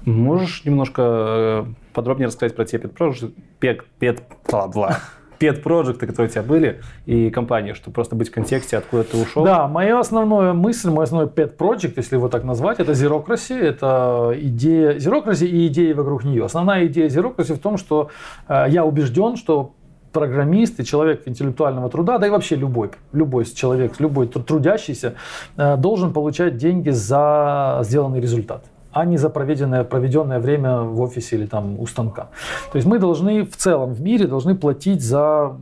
Можешь 0.06 0.64
немножко 0.64 1.02
э, 1.02 1.64
подробнее 1.92 2.26
рассказать 2.26 2.54
про 2.54 2.64
те 2.64 2.76
pet 2.76 2.94
project, 2.94 3.32
pet, 3.60 3.82
pet, 4.00 4.22
blah, 4.46 4.96
pet 5.40 5.62
проекты, 5.62 6.06
которые 6.06 6.28
у 6.28 6.32
тебя 6.32 6.42
были, 6.42 6.80
и 7.06 7.30
компании, 7.30 7.72
чтобы 7.72 7.94
просто 7.94 8.14
быть 8.14 8.28
в 8.28 8.32
контексте, 8.32 8.76
откуда 8.76 9.04
ты 9.04 9.16
ушел? 9.16 9.44
Да, 9.44 9.66
моя 9.66 9.98
основная 9.98 10.52
мысль, 10.52 10.90
мой 10.90 11.04
основной 11.04 11.28
project, 11.28 11.94
если 11.96 12.16
его 12.16 12.28
так 12.28 12.44
назвать, 12.44 12.80
это 12.80 12.92
Zerocracy, 12.92 13.58
это 13.58 14.34
идея 14.36 14.96
Zerocracy 14.96 15.46
и 15.46 15.66
идеи 15.68 15.92
вокруг 15.92 16.24
нее. 16.24 16.44
Основная 16.44 16.86
идея 16.86 17.08
Zerocracy 17.08 17.54
в 17.54 17.58
том, 17.58 17.78
что 17.78 18.10
э, 18.48 18.66
я 18.68 18.84
убежден, 18.84 19.36
что 19.36 19.74
программист 20.12 20.78
и 20.80 20.84
человек 20.84 21.22
интеллектуального 21.26 21.90
труда, 21.90 22.18
да 22.18 22.26
и 22.26 22.30
вообще 22.30 22.56
любой, 22.56 22.90
любой 23.12 23.44
человек, 23.46 23.98
любой 23.98 24.28
трудящийся 24.28 25.14
э, 25.56 25.76
должен 25.76 26.12
получать 26.12 26.56
деньги 26.56 26.90
за 26.90 27.80
сделанный 27.82 28.20
результат 28.20 28.64
а 28.94 29.04
не 29.04 29.18
за 29.18 29.28
проведенное, 29.28 29.84
проведенное 29.84 30.38
время 30.38 30.82
в 30.82 31.00
офисе 31.00 31.36
или 31.36 31.46
там 31.46 31.78
у 31.80 31.86
станка. 31.86 32.28
То 32.72 32.76
есть 32.76 32.86
мы 32.86 32.98
должны 32.98 33.44
в 33.44 33.56
целом 33.56 33.92
в 33.92 34.00
мире 34.00 34.26
должны 34.26 34.54
платить 34.54 35.02
за, 35.02 35.56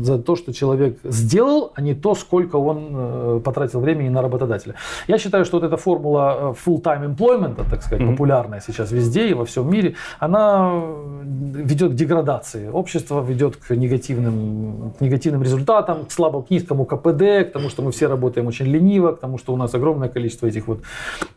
за 0.00 0.18
то, 0.18 0.36
что 0.36 0.52
человек 0.52 0.98
сделал, 1.04 1.72
а 1.74 1.82
не 1.82 1.94
то, 1.94 2.14
сколько 2.14 2.56
он 2.56 2.88
э, 2.92 3.40
потратил 3.44 3.80
времени 3.80 4.08
на 4.08 4.22
работодателя. 4.22 4.74
Я 5.08 5.18
считаю, 5.18 5.44
что 5.44 5.58
вот 5.58 5.66
эта 5.66 5.76
формула 5.76 6.54
э, 6.54 6.54
full-time 6.64 7.14
employment, 7.14 7.60
так 7.70 7.82
сказать, 7.82 8.00
mm-hmm. 8.00 8.10
популярная 8.12 8.60
сейчас 8.60 8.92
везде 8.92 9.28
и 9.28 9.34
во 9.34 9.44
всем 9.44 9.68
мире, 9.68 9.94
она 10.20 10.80
ведет 11.24 11.92
к 11.92 11.94
деградации. 11.94 12.68
Общество 12.68 13.20
ведет 13.20 13.56
к 13.56 13.74
негативным, 13.74 14.92
к 14.98 15.00
негативным 15.00 15.42
результатам, 15.42 16.06
к 16.06 16.12
слабо 16.12 16.42
к 16.42 16.50
низкому 16.50 16.84
КПД, 16.84 17.48
к 17.48 17.52
тому, 17.52 17.68
что 17.68 17.82
мы 17.82 17.90
все 17.90 18.06
работаем 18.06 18.46
очень 18.46 18.66
лениво, 18.66 19.12
к 19.12 19.20
тому, 19.20 19.38
что 19.38 19.52
у 19.52 19.56
нас 19.56 19.74
огромное 19.74 20.08
количество 20.08 20.46
этих 20.46 20.68
вот 20.68 20.80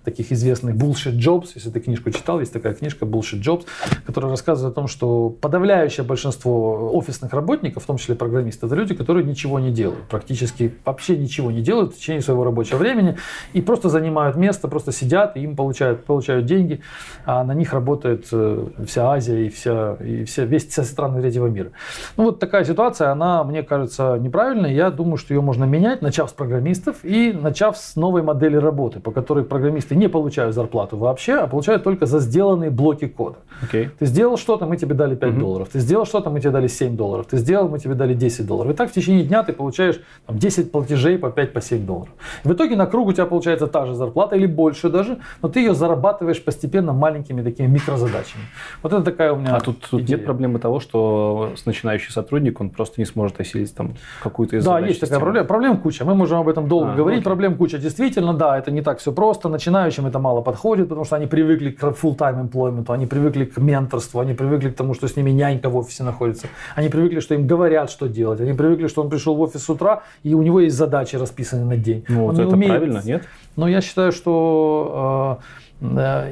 таких 0.04 0.32
известных 0.32 0.76
bullshit 0.76 1.07
Bullshit 1.08 1.18
Jobs, 1.18 1.52
если 1.56 1.70
ты 1.70 1.80
книжку 1.80 2.12
читал, 2.12 2.40
есть 2.40 2.54
такая 2.54 2.74
книжка 2.74 3.06
Bullshit 3.06 3.42
Jobs, 3.42 3.66
которая 4.06 4.32
рассказывает 4.32 4.74
о 4.74 4.76
том, 4.76 4.88
что 4.88 5.30
подавляющее 5.30 6.06
большинство 6.06 6.92
офисных 6.94 7.34
работников, 7.34 7.84
в 7.84 7.86
том 7.86 7.98
числе 7.98 8.16
программисты, 8.16 8.66
это 8.66 8.76
люди, 8.76 8.94
которые 8.94 9.26
ничего 9.26 9.60
не 9.60 9.72
делают, 9.72 10.08
практически 10.10 10.74
вообще 10.86 11.18
ничего 11.18 11.52
не 11.52 11.62
делают 11.62 11.94
в 11.94 11.98
течение 11.98 12.22
своего 12.22 12.44
рабочего 12.44 12.78
времени 12.78 13.18
и 13.54 13.62
просто 13.62 13.90
занимают 13.90 14.36
место, 14.36 14.68
просто 14.68 14.92
сидят 14.92 15.38
и 15.38 15.42
им 15.42 15.56
получают, 15.56 16.06
получают 16.06 16.46
деньги, 16.46 16.82
а 17.26 17.44
на 17.44 17.54
них 17.54 17.74
работает 17.74 18.28
э, 18.32 18.68
вся 18.86 19.12
Азия 19.12 19.46
и, 19.46 19.50
вся, 19.50 19.96
и 19.96 20.24
вся, 20.26 20.46
весь, 20.46 20.68
вся 20.68 20.84
страны 20.84 21.22
третьего 21.22 21.48
мира. 21.48 21.72
Ну 22.18 22.26
вот 22.26 22.40
такая 22.40 22.64
ситуация, 22.64 23.12
она, 23.12 23.44
мне 23.44 23.64
кажется, 23.64 24.18
неправильная. 24.20 24.72
Я 24.72 24.92
думаю, 24.92 25.18
что 25.18 25.34
ее 25.34 25.42
можно 25.42 25.64
менять, 25.66 26.02
начав 26.02 26.30
с 26.30 26.34
программистов 26.34 27.04
и 27.04 27.32
начав 27.34 27.78
с 27.78 27.96
новой 27.96 28.22
модели 28.22 28.58
работы, 28.58 29.00
по 29.00 29.12
которой 29.12 29.44
программисты 29.44 29.96
не 29.96 30.10
получают 30.10 30.56
зарплату 30.56 30.97
вообще, 30.98 31.34
а 31.34 31.48
получают 31.48 31.84
только 31.84 32.06
за 32.06 32.20
сделанные 32.20 32.70
блоки 32.70 33.08
кода. 33.08 33.38
Okay. 33.64 33.90
Ты 33.98 34.06
сделал 34.06 34.38
что-то, 34.38 34.66
мы 34.66 34.78
тебе 34.78 34.94
дали 34.94 35.16
5 35.16 35.30
mm-hmm. 35.30 35.40
долларов. 35.40 35.70
Ты 35.72 35.80
сделал 35.80 36.06
что-то, 36.06 36.30
мы 36.30 36.40
тебе 36.40 36.52
дали 36.52 36.68
7 36.68 36.96
долларов. 36.96 37.26
Ты 37.30 37.38
сделал, 37.38 37.70
мы 37.70 37.80
тебе 37.80 37.96
дали 37.96 38.14
10 38.14 38.46
долларов. 38.46 38.72
И 38.72 38.76
так 38.76 38.90
в 38.90 38.94
течение 38.94 39.24
дня 39.24 39.44
ты 39.44 39.54
получаешь 39.54 40.00
там, 40.26 40.38
10 40.38 40.72
платежей 40.72 41.18
по 41.18 41.30
5 41.30 41.54
по 41.54 41.62
7 41.62 41.86
долларов. 41.86 42.10
в 42.44 42.54
итоге 42.54 42.76
на 42.76 42.86
круг 42.86 43.08
у 43.08 43.14
тебя 43.14 43.26
получается 43.26 43.68
та 43.68 43.86
же 43.86 43.96
зарплата 43.96 44.36
или 44.36 44.46
больше 44.46 44.90
даже, 44.90 45.18
но 45.42 45.50
ты 45.50 45.60
ее 45.60 45.74
зарабатываешь 45.74 46.44
постепенно 46.44 46.94
маленькими 46.94 47.42
такими 47.42 47.68
микрозадачами. 47.68 48.44
Вот 48.84 48.94
это 48.94 49.04
такая 49.04 49.34
у 49.34 49.38
меня 49.38 49.56
А 49.56 49.60
тут, 49.60 49.82
тут 49.90 50.08
нет 50.08 50.26
проблемы 50.26 50.60
того, 50.60 50.80
что 50.80 51.54
начинающий 51.66 52.12
сотрудник, 52.12 52.62
он 52.62 52.70
просто 52.70 53.02
не 53.02 53.06
сможет 53.06 53.40
осилить 53.40 53.74
там 53.76 53.94
какую-то 54.22 54.58
из 54.58 54.66
Да, 54.66 54.80
есть 54.80 55.00
такая 55.00 55.20
проблема. 55.20 55.48
Проблем 55.48 55.78
куча. 55.78 56.06
Мы 56.06 56.16
можем 56.16 56.40
об 56.40 56.48
этом 56.48 56.68
долго 56.68 56.92
а, 56.92 56.96
говорить. 56.96 57.20
Окей. 57.20 57.26
Проблем 57.26 57.58
куча. 57.58 57.78
Действительно, 57.78 58.34
да, 58.34 58.58
это 58.58 58.72
не 58.72 58.82
так 58.82 59.00
все 59.00 59.12
просто. 59.12 59.50
Начинающим 59.50 60.06
это 60.06 60.20
мало 60.20 60.42
подходит, 60.42 60.87
потому 60.88 61.06
что 61.06 61.16
они 61.16 61.28
привыкли 61.28 61.72
к 61.72 61.84
full-time 61.84 62.50
employment, 62.50 62.86
они 62.94 63.06
привыкли 63.06 63.46
к 63.46 63.58
менторству, 63.58 64.20
они 64.20 64.34
привыкли 64.34 64.70
к 64.70 64.76
тому, 64.76 64.94
что 64.94 65.08
с 65.08 65.16
ними 65.16 65.32
нянька 65.32 65.70
в 65.70 65.78
офисе 65.78 66.04
находится, 66.04 66.48
они 66.76 66.90
привыкли, 66.90 67.20
что 67.20 67.36
им 67.36 67.48
говорят, 67.48 67.92
что 67.92 68.08
делать. 68.08 68.42
Они 68.42 68.54
привыкли, 68.54 68.88
что 68.88 69.02
он 69.02 69.10
пришел 69.10 69.36
в 69.36 69.42
офис 69.42 69.64
с 69.64 69.70
утра, 69.70 70.04
и 70.24 70.34
у 70.34 70.42
него 70.42 70.60
есть 70.60 70.76
задачи 70.76 71.16
расписаны 71.16 71.66
на 71.66 71.78
день. 71.78 72.06
Ну, 72.08 72.26
он 72.26 72.36
вот 72.36 72.46
это 72.46 72.56
умеет... 72.56 72.72
правильно, 72.72 73.02
нет? 73.04 73.24
Но 73.56 73.68
я 73.68 73.82
считаю, 73.82 74.12
что 74.12 75.40
э, 75.82 76.32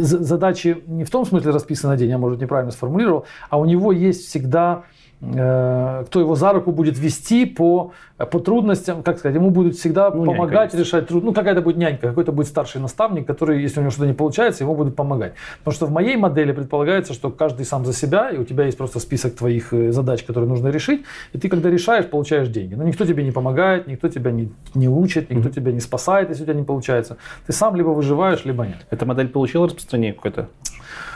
задачи 0.00 0.82
не 0.86 1.04
в 1.04 1.10
том 1.10 1.26
смысле 1.26 1.52
расписаны 1.52 1.92
на 1.92 1.98
день, 1.98 2.10
я, 2.10 2.18
может, 2.18 2.40
неправильно 2.40 2.72
сформулировал, 2.72 3.26
а 3.50 3.58
у 3.58 3.64
него 3.64 3.92
есть 3.92 4.26
всегда 4.26 4.84
Э, 4.84 4.91
кто 5.22 6.18
его 6.20 6.34
за 6.34 6.52
руку 6.52 6.72
будет 6.72 6.98
вести 6.98 7.46
по, 7.46 7.92
по 8.16 8.40
трудностям, 8.40 9.04
как 9.04 9.18
сказать, 9.18 9.36
ему 9.36 9.50
будут 9.50 9.76
всегда 9.76 10.10
ну, 10.10 10.24
помогать 10.24 10.72
нянька, 10.72 10.78
решать 10.78 11.06
трудности. 11.06 11.26
Ну, 11.26 11.32
какая-то 11.32 11.62
будет 11.62 11.76
нянька, 11.76 12.08
какой-то 12.08 12.32
будет 12.32 12.48
старший 12.48 12.80
наставник, 12.80 13.24
который, 13.24 13.62
если 13.62 13.78
у 13.78 13.82
него 13.82 13.92
что-то 13.92 14.08
не 14.08 14.14
получается, 14.14 14.64
ему 14.64 14.74
будет 14.74 14.96
помогать. 14.96 15.34
Потому 15.58 15.74
что 15.74 15.86
в 15.86 15.92
моей 15.92 16.16
модели 16.16 16.50
предполагается, 16.50 17.12
что 17.14 17.30
каждый 17.30 17.64
сам 17.66 17.84
за 17.84 17.92
себя, 17.92 18.30
и 18.30 18.38
у 18.38 18.44
тебя 18.44 18.64
есть 18.64 18.76
просто 18.76 18.98
список 18.98 19.36
твоих 19.36 19.72
э, 19.72 19.92
задач, 19.92 20.24
которые 20.24 20.48
нужно 20.48 20.68
решить, 20.68 21.04
и 21.32 21.38
ты, 21.38 21.48
когда 21.48 21.70
решаешь, 21.70 22.06
получаешь 22.06 22.48
деньги. 22.48 22.74
Но 22.74 22.82
никто 22.82 23.04
тебе 23.04 23.22
не 23.22 23.30
помогает, 23.30 23.86
никто 23.86 24.08
тебя 24.08 24.32
не, 24.32 24.50
не 24.74 24.88
учит, 24.88 25.30
никто 25.30 25.48
mm-hmm. 25.48 25.54
тебя 25.54 25.72
не 25.72 25.80
спасает, 25.80 26.30
если 26.30 26.42
у 26.42 26.46
тебя 26.46 26.54
не 26.54 26.64
получается. 26.64 27.16
Ты 27.46 27.52
сам 27.52 27.76
либо 27.76 27.90
выживаешь, 27.90 28.44
либо 28.44 28.66
нет. 28.66 28.86
Эта 28.90 29.06
модель 29.06 29.28
получила 29.28 29.66
распространение 29.66 30.14
какое-то? 30.14 30.48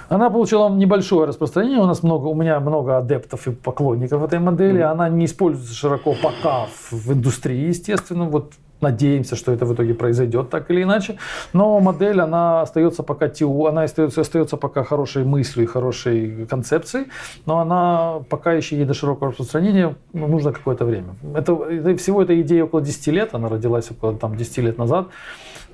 Она 0.09 0.31
получила 0.31 0.69
небольшое 0.69 1.27
распространение. 1.27 1.81
У 1.81 1.87
нас 1.87 2.03
много, 2.03 2.27
у 2.27 2.35
меня 2.35 2.61
много 2.61 2.99
адептов 2.99 3.47
и 3.47 3.51
поклонников 3.51 4.23
этой 4.23 4.39
модели. 4.39 4.81
Mm-hmm. 4.81 4.93
Она 4.93 5.09
не 5.09 5.25
используется 5.25 5.75
широко 5.75 6.15
пока 6.23 6.67
в, 6.91 7.13
индустрии, 7.13 7.69
естественно. 7.69 8.25
Вот 8.25 8.53
Надеемся, 8.81 9.37
что 9.37 9.53
это 9.53 9.65
в 9.65 9.75
итоге 9.75 9.95
произойдет 9.95 10.51
так 10.51 10.71
или 10.71 10.83
иначе. 10.83 11.17
Но 11.55 11.81
модель, 11.81 12.21
она 12.21 12.61
остается 12.61 13.03
пока 13.03 13.29
теу, 13.29 13.67
она 13.67 13.85
остается, 13.85 14.21
остается 14.21 14.57
пока 14.59 14.85
хорошей 14.85 15.25
мыслью 15.25 15.65
и 15.65 15.67
хорошей 15.67 16.47
концепцией, 16.47 17.07
но 17.47 17.61
она 17.61 18.21
пока 18.29 18.53
еще 18.53 18.77
ей 18.77 18.85
до 18.85 18.93
широкого 18.93 19.31
распространения 19.31 19.95
ну, 20.13 20.27
нужно 20.27 20.53
какое-то 20.53 20.85
время. 20.85 21.15
Это, 21.35 21.55
это, 21.55 21.97
всего 21.97 22.23
эта 22.23 22.39
идея 22.43 22.65
около 22.65 22.83
10 22.83 23.07
лет, 23.09 23.35
она 23.35 23.49
родилась 23.49 23.91
около 23.91 24.15
там, 24.15 24.37
10 24.37 24.59
лет 24.59 24.79
назад. 24.79 25.09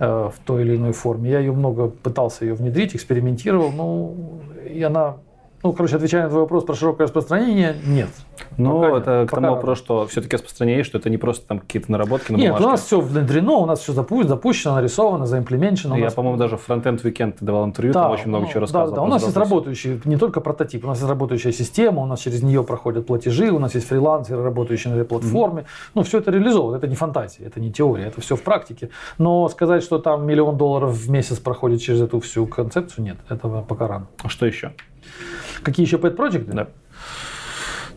Э, 0.03 0.31
в 0.35 0.41
той 0.45 0.63
или 0.63 0.75
иной 0.75 0.91
форме. 0.91 1.31
Я 1.31 1.39
ее 1.39 1.53
много 1.53 1.87
пытался 1.87 2.45
ее 2.45 2.55
внедрить, 2.55 2.97
экспериментировал, 2.97 3.71
но 3.71 4.13
и 4.69 4.83
она 4.83 5.19
ну, 5.63 5.73
короче, 5.73 5.97
отвечая 5.97 6.25
на 6.25 6.29
твой 6.29 6.43
вопрос 6.43 6.65
про 6.65 6.75
широкое 6.75 7.07
распространение, 7.07 7.77
нет. 7.87 8.09
Ну, 8.57 8.83
пока 8.83 8.99
это 8.99 9.21
нет. 9.21 9.31
к 9.31 9.35
тому 9.35 9.51
вопрос, 9.51 9.79
что 9.79 10.07
все-таки 10.07 10.37
распространение, 10.37 10.83
что 10.83 10.99
это 10.99 11.09
не 11.09 11.19
просто 11.19 11.47
там 11.47 11.61
какие-то 11.61 11.91
наработки 11.93 12.33
на 12.33 12.37
Нет, 12.37 12.49
бумажке. 12.49 12.67
у 12.67 12.71
нас 12.71 12.83
все 12.83 13.01
внедрено, 13.01 13.53
у 13.53 13.67
нас 13.67 13.81
все 13.81 13.93
запущено, 13.93 14.29
запущено 14.29 14.75
нарисовано, 14.75 15.27
заимплементено. 15.27 15.97
Я, 15.97 16.05
нас... 16.05 16.15
по-моему, 16.15 16.39
даже 16.39 16.57
в 16.57 16.69
Frontend 16.69 17.03
Weekend 17.03 17.33
ты 17.39 17.45
давал 17.45 17.65
интервью, 17.65 17.93
да, 17.93 18.03
там 18.03 18.13
очень 18.13 18.29
много 18.29 18.47
ну, 18.47 18.51
чего 18.51 18.61
рассказывал. 18.61 18.91
Да, 18.91 18.97
да, 18.97 19.03
у 19.03 19.07
нас 19.07 19.23
есть 19.23 19.37
работающий, 19.37 20.01
не 20.05 20.17
только 20.17 20.41
прототип, 20.41 20.85
у 20.85 20.89
нас 20.89 20.99
есть 20.99 21.09
работающая 21.09 21.53
система, 21.53 22.03
у 22.03 22.07
нас 22.07 22.21
через 22.21 22.43
нее 22.43 22.65
проходят 22.65 23.07
платежи, 23.07 23.51
у 23.51 23.59
нас 23.59 23.75
есть 23.75 23.87
фрилансеры, 23.87 24.43
работающие 24.43 24.93
на 24.93 24.99
этой 24.99 25.07
платформе. 25.07 25.63
Mm-hmm. 25.63 25.91
Ну, 25.95 26.03
все 26.03 26.19
это 26.19 26.31
реализовано, 26.31 26.77
это 26.77 26.89
не 26.89 26.97
фантазия, 26.97 27.45
это 27.45 27.61
не 27.61 27.73
теория, 27.73 28.07
это 28.07 28.21
все 28.21 28.37
в 28.37 28.43
практике. 28.43 28.91
Но 29.19 29.49
сказать, 29.49 29.83
что 29.83 29.99
там 29.99 30.27
миллион 30.27 30.57
долларов 30.57 30.93
в 30.93 31.11
месяц 31.11 31.39
проходит 31.39 31.81
через 31.81 32.01
эту 32.01 32.21
всю 32.21 32.47
концепцию, 32.47 33.05
нет, 33.05 33.17
этого 33.29 33.63
пока 33.63 33.87
рано. 33.87 34.07
А 34.23 34.29
что 34.29 34.47
еще? 34.47 34.73
Какие 35.63 35.87
еще 35.87 35.97
pet 35.97 36.13
проекты? 36.13 36.53
Да. 36.53 36.69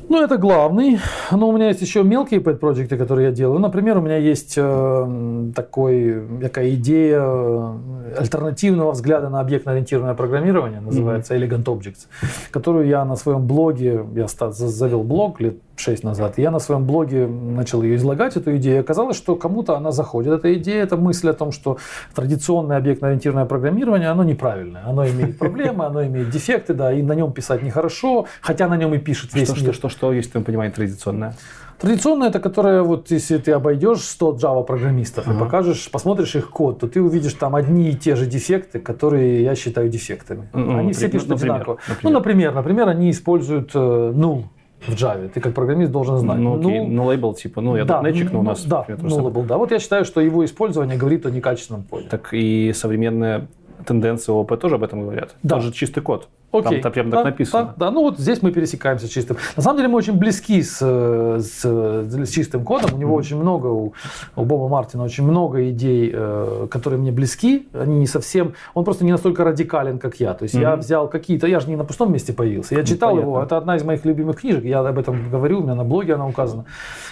Ну, 0.07 0.21
это 0.21 0.37
главный. 0.37 0.99
Но 1.31 1.49
у 1.49 1.51
меня 1.51 1.69
есть 1.69 1.81
еще 1.81 2.03
мелкие 2.03 2.39
pet 2.39 2.57
проекты, 2.57 2.97
которые 2.97 3.27
я 3.27 3.31
делаю. 3.31 3.59
Например, 3.59 3.97
у 3.97 4.01
меня 4.01 4.17
есть 4.17 4.53
э, 4.55 5.51
такой, 5.55 6.21
такая 6.41 6.75
идея 6.75 7.21
э, 7.21 7.73
альтернативного 8.19 8.91
взгляда 8.91 9.29
на 9.29 9.39
объектно-ориентированное 9.39 10.13
программирование, 10.13 10.79
называется 10.79 11.35
mm-hmm. 11.35 11.49
Elegant 11.49 11.63
Objects, 11.63 12.07
которую 12.51 12.87
я 12.87 13.03
на 13.03 13.15
своем 13.15 13.47
блоге, 13.47 14.05
я 14.15 14.27
завел 14.27 15.03
блог 15.03 15.41
лет 15.41 15.57
6 15.79 16.03
назад, 16.03 16.37
я 16.37 16.51
на 16.51 16.59
своем 16.59 16.85
блоге 16.85 17.27
начал 17.27 17.81
ее 17.83 17.95
излагать, 17.95 18.37
эту 18.37 18.55
идею. 18.57 18.81
Оказалось, 18.81 19.17
что 19.17 19.35
кому-то 19.35 19.75
она 19.75 19.91
заходит, 19.91 20.33
эта 20.33 20.53
идея, 20.55 20.83
эта 20.83 20.97
мысль 20.97 21.29
о 21.29 21.33
том, 21.33 21.51
что 21.51 21.77
традиционное 22.13 22.77
объектно-ориентированное 22.77 23.45
программирование, 23.45 24.09
оно 24.09 24.23
неправильное, 24.23 24.83
оно 24.85 25.07
имеет 25.07 25.37
проблемы, 25.39 25.85
оно 25.85 26.05
имеет 26.05 26.29
дефекты, 26.29 26.73
да, 26.73 26.93
и 26.93 27.01
на 27.01 27.13
нем 27.13 27.31
писать 27.31 27.63
нехорошо, 27.63 28.25
хотя 28.41 28.67
на 28.67 28.77
нем 28.77 28.93
и 28.93 28.97
пишет 28.97 29.33
весь 29.33 29.49
что, 29.49 29.55
мир. 29.55 29.73
Что, 29.73 29.73
что, 29.73 29.89
что 29.89 30.13
есть 30.13 30.29
в 30.29 30.31
твоем 30.31 30.45
понимании 30.45 30.71
традиционное? 30.71 31.35
Традиционная 31.77 32.29
это 32.29 32.39
которая 32.39 32.83
вот 32.83 33.11
если 33.11 33.37
ты 33.37 33.51
обойдешь 33.51 33.99
100 33.99 34.35
Java 34.35 34.63
программистов 34.63 35.27
uh-huh. 35.27 35.35
и 35.35 35.39
покажешь, 35.39 35.91
посмотришь 35.91 36.35
их 36.35 36.49
код, 36.49 36.79
то 36.79 36.87
ты 36.87 37.01
увидишь 37.01 37.33
там 37.33 37.53
одни 37.53 37.89
и 37.89 37.95
те 37.95 38.15
же 38.15 38.25
дефекты, 38.25 38.79
которые 38.79 39.43
я 39.43 39.55
считаю 39.55 39.89
дефектами. 39.89 40.47
Ну, 40.53 40.77
они 40.77 40.93
все 40.93 41.09
пишут 41.09 41.29
например, 41.29 41.55
одинаково. 41.55 41.77
Например. 41.87 41.99
Ну, 42.03 42.09
например, 42.11 42.53
например, 42.53 42.87
они 42.87 43.11
используют 43.11 43.71
э, 43.73 43.77
null 43.77 44.45
в 44.87 44.93
Java. 44.93 45.29
Ты 45.29 45.39
как 45.39 45.53
программист 45.53 45.91
должен 45.91 46.17
знать. 46.17 46.39
Ну, 46.39 46.59
окей, 46.59 46.79
ну, 46.79 46.87
ну 46.87 47.05
лейбл 47.05 47.33
типа, 47.33 47.61
ну, 47.61 47.75
я 47.75 47.85
да, 47.85 48.01
дотнетчик, 48.01 48.31
но 48.31 48.39
у 48.39 48.43
нас... 48.43 48.63
Да, 48.65 48.85
ну, 48.87 49.23
лейбл, 49.23 49.43
да. 49.43 49.57
Вот 49.57 49.71
я 49.71 49.79
считаю, 49.79 50.05
что 50.05 50.21
его 50.21 50.43
использование 50.45 50.97
говорит 50.97 51.25
о 51.25 51.31
некачественном 51.31 51.83
коде. 51.83 52.07
Так 52.09 52.33
и 52.33 52.71
современная 52.73 53.47
тенденции 53.85 54.31
ООП 54.31 54.59
тоже 54.59 54.75
об 54.75 54.83
этом 54.83 55.01
говорят. 55.01 55.35
Да. 55.43 55.55
Тоже 55.55 55.71
чистый 55.71 56.01
код. 56.01 56.27
Окей. 56.51 56.81
Там, 56.81 56.81
там 56.81 56.91
прям 56.91 57.11
так 57.11 57.19
да, 57.19 57.23
написано. 57.29 57.63
Да, 57.63 57.73
да, 57.77 57.91
ну 57.91 58.01
вот 58.01 58.17
здесь 58.17 58.41
мы 58.41 58.51
пересекаемся 58.51 59.09
чистым. 59.09 59.37
На 59.57 59.63
самом 59.63 59.77
деле 59.77 59.89
мы 59.89 59.97
очень 59.97 60.13
близки 60.17 60.61
с, 60.61 60.79
с, 60.79 61.65
с 61.65 62.29
чистым 62.29 62.63
кодом. 62.63 62.93
У 62.93 62.97
него 62.97 63.15
mm-hmm. 63.15 63.19
очень 63.19 63.37
много, 63.37 63.67
у, 63.67 63.93
у 64.35 64.45
Боба 64.45 64.69
Мартина 64.69 65.03
очень 65.03 65.25
много 65.25 65.69
идей, 65.69 66.11
э, 66.13 66.67
которые 66.71 66.99
мне 66.99 67.11
близки. 67.11 67.67
Они 67.73 67.99
не 67.99 68.07
совсем, 68.07 68.53
он 68.73 68.85
просто 68.85 69.03
не 69.03 69.11
настолько 69.11 69.43
радикален, 69.43 69.99
как 69.99 70.19
я. 70.19 70.33
То 70.33 70.43
есть 70.43 70.55
mm-hmm. 70.55 70.61
я 70.61 70.75
взял 70.75 71.09
какие-то, 71.09 71.47
я 71.47 71.59
же 71.59 71.67
не 71.67 71.75
на 71.75 71.83
пустом 71.83 72.11
месте 72.13 72.33
появился. 72.33 72.75
Я 72.75 72.81
ну, 72.81 72.87
читал 72.87 73.09
понятно. 73.09 73.29
его, 73.29 73.43
это 73.43 73.57
одна 73.57 73.75
из 73.75 73.83
моих 73.83 74.05
любимых 74.05 74.39
книжек. 74.39 74.63
Я 74.63 74.79
об 74.79 74.97
этом 74.97 75.29
говорю, 75.29 75.59
у 75.59 75.63
меня 75.63 75.75
на 75.75 75.83
блоге 75.83 76.15
она 76.15 76.27
указана. 76.27 76.65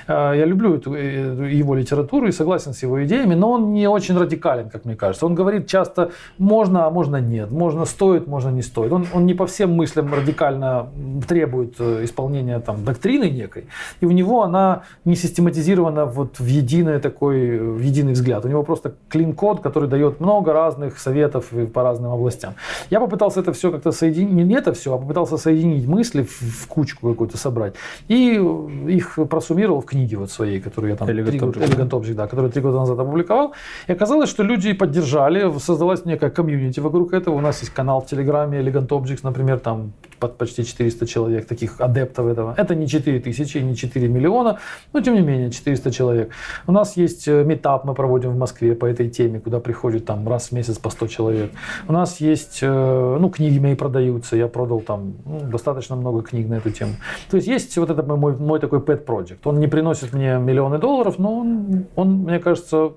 Э, 0.07 0.33
я 0.35 0.45
люблю 0.45 0.75
эту, 0.75 0.93
э, 0.93 1.51
его 1.51 1.75
литературу 1.75 2.27
и 2.27 2.31
согласен 2.31 2.73
с 2.73 2.81
его 2.83 3.03
идеями, 3.03 3.35
но 3.35 3.51
он 3.51 3.73
не 3.73 3.87
очень 3.87 4.17
радикален, 4.17 4.69
как 4.69 4.85
мне 4.85 4.95
кажется. 4.95 5.25
Он 5.25 5.35
говорит 5.35 5.67
часто 5.67 6.11
можно, 6.37 6.85
а 6.85 6.89
можно 6.89 7.17
нет, 7.17 7.51
можно 7.51 7.85
стоит, 7.85 8.27
можно 8.27 8.49
не 8.49 8.61
стоит. 8.61 8.91
Он, 8.91 9.05
он 9.13 9.25
не 9.25 9.32
по 9.33 9.45
всем 9.45 9.73
мыслям 9.73 10.13
радикально 10.13 10.89
требует 11.27 11.75
э, 11.79 12.03
исполнения 12.03 12.59
там, 12.59 12.83
доктрины 12.83 13.29
некой, 13.29 13.65
и 14.01 14.05
у 14.05 14.11
него 14.11 14.43
она 14.43 14.83
не 15.05 15.15
систематизирована 15.15 16.05
вот 16.05 16.39
в 16.39 16.45
единый 16.45 16.99
такой, 16.99 17.57
в 17.59 17.79
единый 17.79 18.13
взгляд. 18.13 18.45
У 18.45 18.47
него 18.47 18.63
просто 18.63 18.93
клин-код, 19.09 19.61
который 19.61 19.89
дает 19.89 20.19
много 20.19 20.53
разных 20.53 20.99
советов 20.99 21.51
по 21.73 21.83
разным 21.83 22.11
областям. 22.11 22.53
Я 22.89 22.99
попытался 22.99 23.39
это 23.39 23.53
все 23.53 23.71
как-то 23.71 23.91
соединить, 23.91 24.45
не 24.45 24.55
это 24.55 24.73
все, 24.73 24.93
а 24.93 24.97
попытался 24.97 25.37
соединить 25.37 25.87
мысли 25.87 26.23
в, 26.23 26.41
в 26.41 26.67
кучку 26.67 27.09
какую-то 27.09 27.37
собрать. 27.37 27.73
И 28.07 28.41
их 28.87 29.19
просуммировал 29.29 29.81
в 29.81 29.85
книге 29.85 30.17
вот 30.17 30.31
своей, 30.31 30.59
которую 30.59 30.91
я 30.91 30.97
там 30.97 31.07
Elegant 31.07 31.89
Object, 31.89 32.13
да, 32.13 32.27
которую 32.27 32.51
три 32.51 32.61
года 32.61 32.79
назад 32.79 32.99
опубликовал. 32.99 33.53
И 33.87 33.91
оказалось, 33.91 34.29
что 34.29 34.43
люди 34.43 34.73
поддержали, 34.73 35.51
создалась 35.59 36.05
некая 36.05 36.29
комьюнити 36.29 36.79
вокруг 36.79 37.13
этого. 37.13 37.35
У 37.35 37.41
нас 37.41 37.61
есть 37.61 37.73
канал 37.73 38.01
в 38.01 38.07
Телеграме 38.07 38.59
Elegant 38.59 38.87
Objects, 39.13 39.19
например, 39.23 39.59
там 39.59 39.93
под 40.19 40.37
почти 40.37 40.63
400 40.63 41.05
человек, 41.05 41.47
таких 41.47 41.81
адептов 41.81 42.27
этого. 42.27 42.53
Это 42.57 42.75
не 42.75 42.87
4 42.87 43.19
тысячи, 43.19 43.57
не 43.57 43.75
4 43.75 44.07
миллиона, 44.07 44.57
но 44.93 45.01
тем 45.01 45.15
не 45.15 45.21
менее 45.21 45.51
400 45.51 45.91
человек. 45.91 46.31
У 46.67 46.71
нас 46.71 46.97
есть 46.97 47.27
э, 47.27 47.43
метап, 47.43 47.85
мы 47.85 47.93
проводим 47.93 48.31
в 48.31 48.37
Москве 48.37 48.73
по 48.73 48.85
этой 48.85 49.09
теме, 49.09 49.39
куда 49.39 49.59
приходит 49.59 50.05
там 50.05 50.27
раз 50.27 50.49
в 50.49 50.51
месяц 50.53 50.77
по 50.77 50.89
100 50.89 51.07
человек. 51.07 51.51
У 51.89 51.93
нас 51.93 52.21
есть, 52.21 52.59
э, 52.61 53.17
ну, 53.19 53.29
книги 53.29 53.59
мои 53.59 53.75
продаются, 53.75 54.37
я 54.37 54.47
продал 54.47 54.79
там 54.79 55.13
ну, 55.25 55.41
достаточно 55.51 55.95
много 55.95 56.21
книг 56.21 56.47
на 56.47 56.55
эту 56.55 56.71
тему. 56.71 56.93
То 57.29 57.37
есть 57.37 57.47
есть 57.47 57.77
вот 57.77 57.89
это 57.89 58.03
мой, 58.03 58.35
мой 58.37 58.59
такой 58.59 58.79
pet 58.79 59.05
project. 59.05 59.39
Он 59.43 59.59
не 59.59 59.67
приносит 59.67 60.13
мне 60.13 60.37
миллионы 60.37 60.77
долларов, 60.77 61.19
но 61.19 61.39
он, 61.39 61.85
он 61.95 62.23
мне 62.23 62.39
кажется, 62.39 62.93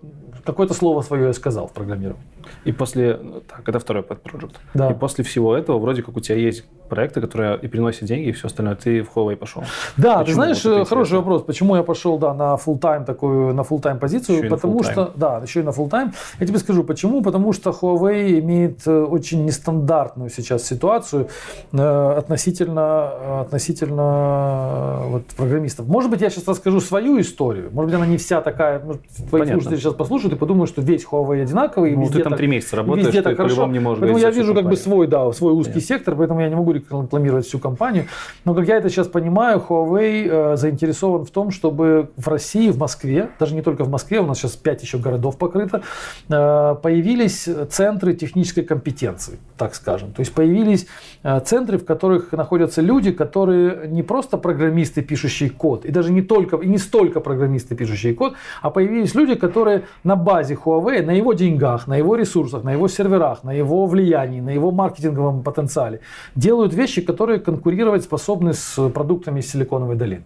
какое-то 0.46 0.74
слово 0.74 1.02
свое 1.02 1.26
я 1.26 1.32
сказал 1.32 1.66
в 1.66 1.72
программировании. 1.72 2.24
И 2.64 2.72
после, 2.72 3.18
так, 3.48 3.68
это 3.68 3.78
второй 3.78 4.02
pet 4.02 4.18
project. 4.22 4.54
Да. 4.74 4.90
И 4.90 4.94
после 4.94 5.24
всего 5.24 5.56
этого 5.56 5.78
вроде 5.78 6.02
как 6.02 6.16
у 6.16 6.20
тебя 6.20 6.36
есть 6.36 6.64
проекты, 6.88 7.20
которые 7.20 7.58
и 7.58 7.68
приносят 7.68 8.04
деньги, 8.04 8.28
и 8.28 8.32
все 8.32 8.46
остальное. 8.46 8.76
Ты 8.76 9.02
в 9.02 9.14
Huawei 9.14 9.36
пошел. 9.36 9.64
Да, 9.96 10.18
Почему? 10.18 10.24
ты 10.26 10.32
знаешь, 10.32 10.64
вот 10.64 10.88
хороший 10.88 11.16
вопрос. 11.18 11.42
Почему 11.42 11.76
я 11.76 11.82
пошел 11.82 12.18
да, 12.18 12.34
на 12.34 12.54
full 12.54 12.78
time 12.78 13.04
такую, 13.04 13.54
на 13.54 13.60
full 13.60 13.80
time 13.80 13.98
позицию? 13.98 14.38
Еще 14.38 14.48
Потому 14.48 14.82
что, 14.82 15.12
да, 15.16 15.38
еще 15.38 15.60
и 15.60 15.62
на 15.62 15.70
full 15.70 15.90
time. 15.90 16.14
Я 16.40 16.46
тебе 16.46 16.58
скажу, 16.58 16.84
почему? 16.84 17.22
Потому 17.22 17.52
что 17.52 17.70
Huawei 17.70 18.38
имеет 18.40 18.86
э, 18.86 19.02
очень 19.02 19.44
нестандартную 19.44 20.30
сейчас 20.30 20.64
ситуацию 20.64 21.28
э, 21.72 22.14
относительно, 22.18 23.40
относительно 23.42 25.02
вот, 25.06 25.26
программистов. 25.36 25.86
Может 25.86 26.10
быть, 26.10 26.20
я 26.20 26.30
сейчас 26.30 26.46
расскажу 26.48 26.80
свою 26.80 27.20
историю. 27.20 27.70
Может 27.72 27.90
быть, 27.90 27.94
она 27.96 28.06
не 28.06 28.16
вся 28.16 28.40
такая. 28.40 28.80
Может, 28.80 29.02
твои 29.28 29.42
Понятно. 29.42 29.54
слушатели 29.54 29.80
сейчас 29.80 29.94
послушают 29.94 30.34
и 30.36 30.38
подумают, 30.38 30.70
что 30.70 30.82
весь 30.82 31.04
Huawei 31.04 31.42
одинаковый. 31.42 31.94
Ну, 31.94 32.02
везде 32.02 32.18
ты 32.18 32.22
там 32.22 32.32
так, 32.32 32.38
три 32.38 32.48
месяца 32.48 32.76
работаешь, 32.76 33.06
везде 33.06 33.22
ты 33.22 33.30
так 33.30 33.36
хорошо. 33.36 33.66
не 33.66 33.78
можешь 33.78 34.00
Поэтому 34.00 34.18
я 34.18 34.30
вижу 34.30 34.54
как 34.54 34.64
бы 34.66 34.76
свой, 34.76 35.06
да, 35.06 35.32
свой 35.32 35.52
узкий 35.52 35.72
Понятно. 35.72 35.88
сектор, 35.88 36.16
поэтому 36.16 36.40
я 36.40 36.48
не 36.48 36.54
могу 36.54 36.72
рекламировать 36.72 37.46
всю 37.46 37.58
компанию. 37.58 38.06
Но 38.44 38.54
как 38.54 38.68
я 38.68 38.76
это 38.76 38.88
сейчас 38.88 39.08
понимаю, 39.08 39.62
Huawei 39.66 40.52
э, 40.52 40.56
заинтересован 40.56 41.24
в 41.24 41.30
том, 41.30 41.50
чтобы 41.50 42.10
в 42.16 42.28
России, 42.28 42.70
в 42.70 42.78
Москве, 42.78 43.30
даже 43.38 43.54
не 43.54 43.62
только 43.62 43.84
в 43.84 43.88
Москве, 43.88 44.20
у 44.20 44.26
нас 44.26 44.38
сейчас 44.38 44.52
пять 44.52 44.82
еще 44.82 44.98
городов 44.98 45.38
покрыто, 45.38 45.82
э, 46.28 46.76
появились 46.82 47.48
центры 47.70 48.14
технической 48.14 48.64
компетенции, 48.64 49.38
так 49.56 49.74
скажем. 49.74 50.12
То 50.12 50.20
есть 50.20 50.32
появились 50.32 50.86
э, 51.22 51.40
центры, 51.40 51.78
в 51.78 51.84
которых 51.84 52.32
находятся 52.32 52.82
люди, 52.82 53.12
которые 53.12 53.88
не 53.88 54.02
просто 54.02 54.36
программисты, 54.38 55.02
пишущие 55.02 55.50
код, 55.50 55.84
и 55.84 55.90
даже 55.90 56.12
не 56.12 56.22
только, 56.22 56.56
и 56.56 56.68
не 56.68 56.78
столько 56.78 57.20
программисты, 57.20 57.74
пишущие 57.74 58.14
код, 58.14 58.34
а 58.62 58.70
появились 58.70 59.14
люди, 59.14 59.34
которые 59.34 59.84
на 60.04 60.16
базе 60.26 60.54
Huawei, 60.54 61.02
на 61.02 61.12
его 61.12 61.32
деньгах, 61.34 61.86
на 61.86 61.96
его 61.96 62.16
ресурсах, 62.16 62.64
на 62.64 62.72
его 62.72 62.88
серверах, 62.88 63.44
на 63.44 63.52
его 63.52 63.86
влиянии, 63.86 64.40
на 64.40 64.50
его 64.50 64.70
маркетинговом 64.72 65.42
потенциале 65.42 66.00
делают 66.34 66.74
вещи, 66.74 67.00
которые 67.00 67.38
конкурировать 67.38 68.02
способны 68.02 68.52
с 68.52 68.88
продуктами 68.90 69.38
из 69.40 69.50
Силиконовой 69.52 69.94
долины. 69.96 70.24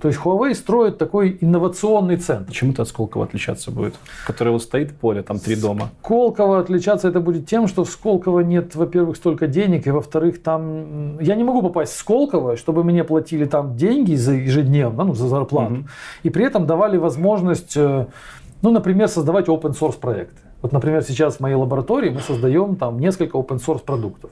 То 0.00 0.08
есть 0.08 0.20
Huawei 0.24 0.54
строит 0.54 0.98
такой 0.98 1.38
инновационный 1.40 2.16
центр. 2.16 2.52
Чем 2.52 2.70
это 2.70 2.82
от 2.82 2.88
Сколково 2.88 3.24
отличаться 3.24 3.70
будет? 3.70 3.94
Который 4.26 4.52
вот 4.52 4.62
стоит 4.62 4.92
поле, 5.00 5.22
там 5.22 5.38
три 5.38 5.56
дома. 5.56 5.88
Сколково 6.02 6.58
отличаться 6.58 7.08
это 7.08 7.20
будет 7.20 7.46
тем, 7.46 7.68
что 7.68 7.84
в 7.84 7.88
Сколково 7.88 8.40
нет, 8.40 8.74
во-первых, 8.74 9.16
столько 9.16 9.46
денег, 9.46 9.86
и 9.86 9.90
во-вторых, 9.90 10.42
там 10.42 11.18
я 11.20 11.36
не 11.36 11.44
могу 11.44 11.62
попасть 11.62 11.92
в 11.92 11.96
Сколково, 11.96 12.56
чтобы 12.56 12.82
мне 12.84 13.04
платили 13.04 13.44
там 13.44 13.76
деньги 13.76 14.16
за 14.16 14.32
ежедневно, 14.32 15.04
ну, 15.04 15.14
за 15.14 15.28
зарплату, 15.28 15.74
Мгм. 15.74 15.86
и 16.24 16.30
при 16.30 16.44
этом 16.44 16.66
давали 16.66 16.98
возможность, 16.98 17.76
э, 17.76 18.06
ну, 18.62 18.70
например, 18.70 19.08
создавать 19.08 19.48
open 19.48 19.72
source 19.78 19.98
проекты. 19.98 20.36
Вот, 20.62 20.72
например, 20.72 21.02
сейчас 21.02 21.36
в 21.36 21.40
моей 21.40 21.56
лаборатории 21.56 22.10
мы 22.10 22.20
создаем 22.20 22.76
там 22.76 22.98
несколько 23.00 23.36
open 23.36 23.58
source 23.58 23.84
продуктов. 23.84 24.30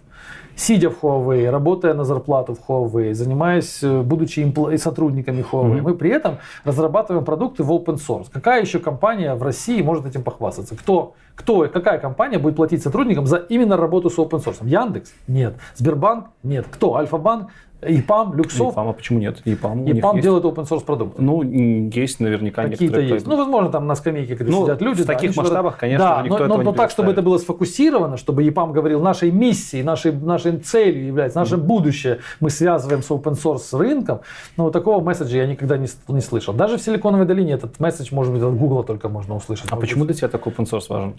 Сидя 0.55 0.91
в 0.91 1.03
Huawei, 1.03 1.51
работая 1.51 1.95
на 1.95 2.05
зарплату 2.05 2.55
в 2.55 2.69
Huawei, 2.71 3.15
занимаясь, 3.15 3.83
э, 3.83 4.03
будучи 4.03 4.41
импл- 4.41 4.73
и 4.73 4.79
сотрудниками 4.79 5.45
Huawei, 5.51 5.75
Мгм. 5.77 5.83
мы 5.85 5.95
при 5.95 6.11
этом 6.11 6.37
разрабатываем 6.65 7.25
продукты 7.25 7.63
в 7.65 7.73
open 7.73 7.97
source. 7.97 8.27
Какая 8.33 8.61
еще 8.61 8.79
компания 8.79 9.35
в 9.35 9.43
России 9.43 9.83
может 9.83 10.07
этим 10.07 10.23
похвастаться? 10.23 10.77
Кто, 10.77 11.15
кто, 11.35 11.67
какая 11.69 11.99
компания 11.99 12.39
будет 12.39 12.57
платить 12.57 12.83
сотрудникам 12.83 13.27
за 13.27 13.39
именно 13.39 13.77
работу 13.77 14.11
с 14.11 14.19
open 14.19 14.45
source? 14.45 14.59
Яндекс? 14.63 15.13
Нет. 15.27 15.55
Сбербанк? 15.77 16.27
Нет. 16.43 16.67
Кто? 16.71 16.95
Альфа-банк? 16.97 17.49
ИПАМ? 17.83 18.35
Люксофт? 18.35 18.73
ИПАМ, 18.73 18.89
а 18.89 18.93
почему 18.93 19.19
нет? 19.19 19.41
ИПАМ, 19.45 19.85
ИПАМ 19.91 20.17
есть. 20.17 20.25
делает 20.25 20.45
open 20.45 20.69
source 20.69 20.85
продукты. 20.85 21.23
Ну, 21.23 21.43
есть 21.43 22.21
наверняка 22.21 22.65
Какие-то 22.69 23.01
есть. 23.01 23.27
Ну, 23.27 23.37
возможно, 23.37 23.71
там 23.71 23.87
на 23.87 23.95
скамейке, 23.95 24.37
когда 24.37 24.53
Ну, 24.53 24.63
сидят 24.65 24.83
люди. 24.83 25.03
в 25.03 25.07
да, 25.07 25.15
таких 25.15 25.37
масштабах, 25.37 25.79
конечно 25.79 26.07
да, 26.07 26.23
никто 26.23 26.39
но, 26.39 26.45
этого 26.45 26.57
но, 26.59 26.63
не 26.63 26.65
но 26.71 26.73
так, 26.73 26.91
чтобы 26.91 27.13
это 27.13 27.23
было 27.23 27.39
сфокусировано, 27.39 28.17
чтобы 28.17 28.43
ЕПАМ 28.43 28.73
говорил, 28.73 29.01
нашей 29.01 29.31
миссией, 29.31 29.83
нашей, 29.83 30.13
нашей 30.13 30.59
целью 30.59 31.07
является, 31.07 31.39
наше 31.39 31.57
будущее 31.57 32.19
мы 32.41 32.51
связываем 32.51 33.03
с 33.03 33.11
open 33.11 33.33
source 33.43 33.77
рынком, 33.79 34.21
но 34.57 34.65
вот 34.65 34.73
такого 34.73 35.03
месседжа 35.03 35.39
я 35.39 35.47
никогда 35.47 35.79
не, 35.79 35.87
с- 35.87 35.99
не 36.09 36.21
слышал. 36.21 36.53
Даже 36.53 36.77
в 36.77 36.83
Силиконовой 36.83 37.27
долине 37.27 37.53
этот 37.55 37.81
месседж, 37.81 38.09
может 38.13 38.33
быть, 38.33 38.43
от 38.43 38.55
Гугла 38.57 38.85
только 38.85 39.09
можно 39.09 39.35
услышать. 39.37 39.67
А 39.71 39.77
почему 39.77 40.01
быть. 40.01 40.09
для 40.09 40.17
тебя 40.17 40.29
такой 40.29 40.53
open 40.53 40.69
source 40.71 40.87
важен? 40.89 41.15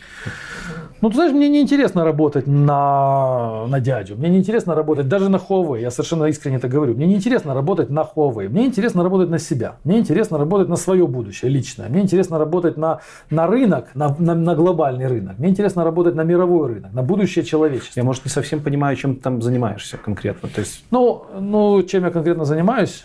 Ну, 1.02 1.10
ты 1.10 1.16
знаешь, 1.16 1.32
мне 1.34 1.50
неинтересно 1.50 2.04
работать 2.06 2.46
на, 2.46 3.66
на 3.68 3.80
дядю. 3.80 4.16
Мне 4.18 4.30
неинтересно 4.30 4.76
работать 4.76 5.08
даже 5.08 5.30
на 5.30 5.38
Huawei. 5.38 5.82
Я 5.82 5.90
совершенно 5.92 6.26
искренне 6.26 6.51
это 6.56 6.68
говорю. 6.68 6.94
Мне 6.96 7.08
неинтересно 7.08 7.54
работать 7.54 7.90
на 7.90 8.02
Huawei. 8.02 8.50
Мне 8.50 8.66
интересно 8.66 9.04
работать 9.04 9.30
на 9.30 9.40
себя. 9.40 9.76
Мне 9.84 10.00
интересно 10.00 10.38
работать 10.38 10.70
на 10.70 10.76
свое 10.76 11.08
будущее 11.08 11.52
личное. 11.52 11.90
Мне 11.90 12.02
интересно 12.02 12.38
работать 12.38 12.78
на, 12.78 13.00
на 13.30 13.48
рынок, 13.48 13.90
на, 13.96 14.16
на, 14.20 14.36
на 14.36 14.56
глобальный 14.56 15.08
рынок. 15.08 15.40
Мне 15.40 15.50
интересно 15.50 15.84
работать 15.84 16.16
на 16.16 16.24
мировой 16.24 16.68
рынок, 16.74 16.94
на 16.94 17.04
будущее 17.04 17.46
человечества. 17.46 18.00
Я, 18.00 18.04
может, 18.04 18.26
не 18.26 18.32
совсем 18.32 18.62
понимаю, 18.62 18.96
чем 18.96 19.16
ты 19.16 19.22
там 19.22 19.42
занимаешься 19.42 19.98
конкретно. 19.98 20.50
То 20.50 20.62
есть 20.62 20.86
Ну, 20.92 21.26
ну, 21.40 21.84
чем 21.84 22.06
я 22.06 22.12
конкретно 22.12 22.46
занимаюсь? 22.46 23.04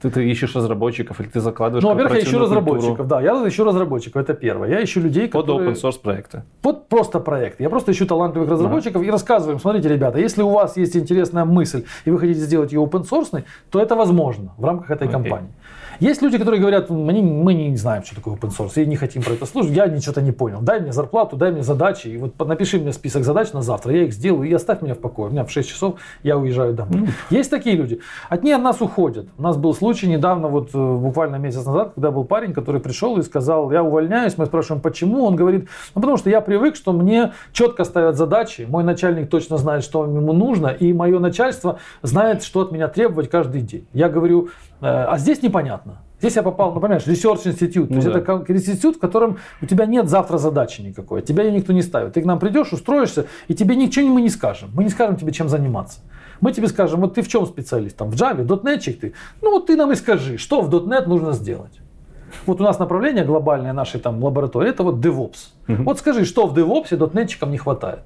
Ты, 0.00 0.10
ты 0.10 0.30
ищешь 0.30 0.54
разработчиков 0.54 1.20
или 1.20 1.28
ты 1.28 1.40
закладываешь 1.40 1.82
Ну, 1.82 1.90
во-первых, 1.90 2.14
я 2.14 2.20
ищу 2.20 2.38
культуру 2.38 2.44
разработчиков. 2.44 3.06
Да, 3.06 3.20
я 3.20 3.48
ищу 3.48 3.64
разработчиков, 3.64 4.22
это 4.22 4.34
первое. 4.34 4.68
Я 4.68 4.84
ищу 4.84 5.00
людей, 5.00 5.28
под 5.28 5.46
которые... 5.46 5.70
open 5.70 5.82
source 5.82 6.00
проекты. 6.00 6.42
Под 6.62 6.88
просто 6.88 7.20
проект. 7.20 7.60
Я 7.60 7.70
просто 7.70 7.92
ищу 7.92 8.06
талантливых 8.06 8.50
разработчиков 8.50 9.02
и 9.02 9.10
рассказываю 9.10 9.54
им, 9.54 9.60
смотрите, 9.60 9.88
ребята, 9.88 10.18
если 10.18 10.42
у 10.42 10.50
вас 10.50 10.76
есть 10.76 10.96
интересная 10.96 11.44
мысль 11.44 11.84
и 12.04 12.10
вы 12.10 12.18
хотите 12.18 12.40
сделать 12.40 12.72
ее 12.72 12.80
open 12.80 13.08
source, 13.08 13.44
то 13.70 13.80
это 13.80 13.96
возможно 13.96 14.52
в 14.56 14.64
рамках 14.64 14.90
этой 14.90 15.08
Окей. 15.08 15.12
компании. 15.12 15.50
Есть 16.00 16.22
люди, 16.22 16.38
которые 16.38 16.60
говорят, 16.60 16.88
мы 16.88 17.12
не, 17.12 17.20
мы 17.20 17.52
не 17.52 17.76
знаем, 17.76 18.02
что 18.02 18.14
такое 18.14 18.34
open 18.34 18.50
source, 18.56 18.82
и 18.82 18.86
не 18.86 18.96
хотим 18.96 19.22
про 19.22 19.34
это 19.34 19.44
слушать, 19.44 19.72
я 19.72 19.86
ничего-то 19.86 20.22
не 20.22 20.32
понял. 20.32 20.60
Дай 20.62 20.80
мне 20.80 20.92
зарплату, 20.92 21.36
дай 21.36 21.52
мне 21.52 21.62
задачи, 21.62 22.08
и 22.08 22.16
вот 22.16 22.38
напиши 22.38 22.78
мне 22.78 22.94
список 22.94 23.22
задач 23.22 23.52
на 23.52 23.60
завтра, 23.60 23.92
я 23.92 24.04
их 24.04 24.14
сделаю, 24.14 24.48
и 24.48 24.52
оставь 24.52 24.80
меня 24.80 24.94
в 24.94 24.98
покое. 24.98 25.28
У 25.28 25.32
меня 25.32 25.44
в 25.44 25.50
6 25.50 25.68
часов 25.68 26.00
я 26.22 26.38
уезжаю 26.38 26.72
домой. 26.72 27.08
Есть 27.28 27.50
такие 27.50 27.76
люди. 27.76 28.00
От 28.30 28.40
от 28.40 28.62
нас 28.62 28.80
уходят. 28.80 29.26
У 29.36 29.42
нас 29.42 29.58
был 29.58 29.74
случай 29.74 30.06
недавно, 30.06 30.48
вот 30.48 30.70
э, 30.72 30.78
буквально 30.78 31.36
месяц 31.36 31.66
назад, 31.66 31.92
когда 31.94 32.10
был 32.10 32.24
парень, 32.24 32.54
который 32.54 32.80
пришел 32.80 33.18
и 33.18 33.22
сказал, 33.22 33.70
я 33.70 33.82
увольняюсь, 33.82 34.38
мы 34.38 34.46
спрашиваем, 34.46 34.80
почему? 34.80 35.24
Он 35.24 35.36
говорит, 35.36 35.68
ну 35.94 36.00
потому 36.00 36.16
что 36.16 36.30
я 36.30 36.40
привык, 36.40 36.76
что 36.76 36.92
мне 36.92 37.32
четко 37.52 37.84
ставят 37.84 38.16
задачи, 38.16 38.66
мой 38.66 38.84
начальник 38.84 39.28
точно 39.28 39.58
знает, 39.58 39.84
что 39.84 40.04
ему 40.04 40.32
нужно, 40.32 40.68
и 40.68 40.94
мое 40.94 41.18
начальство 41.18 41.78
знает, 42.00 42.42
что 42.42 42.62
от 42.62 42.72
меня 42.72 42.88
требовать 42.88 43.28
каждый 43.28 43.60
день. 43.60 43.86
Я 43.92 44.08
говорю, 44.08 44.48
«Э, 44.48 44.69
а 44.80 45.18
здесь 45.18 45.42
непонятно. 45.42 46.02
Здесь 46.20 46.36
я 46.36 46.42
попал, 46.42 46.72
ну, 46.72 46.80
понимаешь, 46.80 47.06
Research 47.06 47.46
Institute. 47.46 47.86
То 47.86 47.94
Ну 47.94 47.96
есть 47.96 48.12
да. 48.12 48.18
это 48.18 48.52
институт, 48.52 48.96
в 48.96 48.98
котором 48.98 49.38
у 49.62 49.66
тебя 49.66 49.86
нет 49.86 50.08
завтра 50.08 50.36
задачи 50.36 50.82
никакой. 50.82 51.22
Тебя 51.22 51.44
ее 51.44 51.52
никто 51.52 51.72
не 51.72 51.82
ставит. 51.82 52.12
Ты 52.12 52.20
к 52.20 52.26
нам 52.26 52.38
придешь, 52.38 52.72
устроишься, 52.72 53.26
и 53.48 53.54
тебе 53.54 53.74
ничего 53.74 54.08
мы 54.08 54.20
не 54.20 54.28
скажем. 54.28 54.70
Мы 54.74 54.84
не 54.84 54.90
скажем 54.90 55.16
тебе, 55.16 55.32
чем 55.32 55.48
заниматься. 55.48 56.00
Мы 56.42 56.52
тебе 56.52 56.68
скажем, 56.68 57.00
вот 57.00 57.14
ты 57.14 57.22
в 57.22 57.28
чем 57.28 57.46
специалист? 57.46 57.96
Там 57.96 58.10
в 58.10 58.14
Java, 58.14 58.44
дотнетчик 58.44 59.00
ты? 59.00 59.14
Ну 59.40 59.50
вот 59.52 59.66
ты 59.66 59.76
нам 59.76 59.92
и 59.92 59.94
скажи, 59.94 60.36
что 60.36 60.60
в 60.60 60.74
.NET 60.74 61.06
нужно 61.06 61.32
сделать. 61.32 61.80
Вот 62.46 62.60
у 62.60 62.64
нас 62.64 62.78
направление 62.78 63.24
глобальное 63.24 63.72
нашей 63.72 64.00
там 64.00 64.22
лаборатории, 64.22 64.70
это 64.70 64.82
вот 64.82 64.96
DevOps. 64.96 65.52
Вот 65.84 65.98
скажи, 65.98 66.24
что 66.24 66.46
в 66.46 66.56
DevOps 66.56 66.96
дотнетчикам 66.96 67.50
не 67.50 67.58
хватает. 67.58 68.00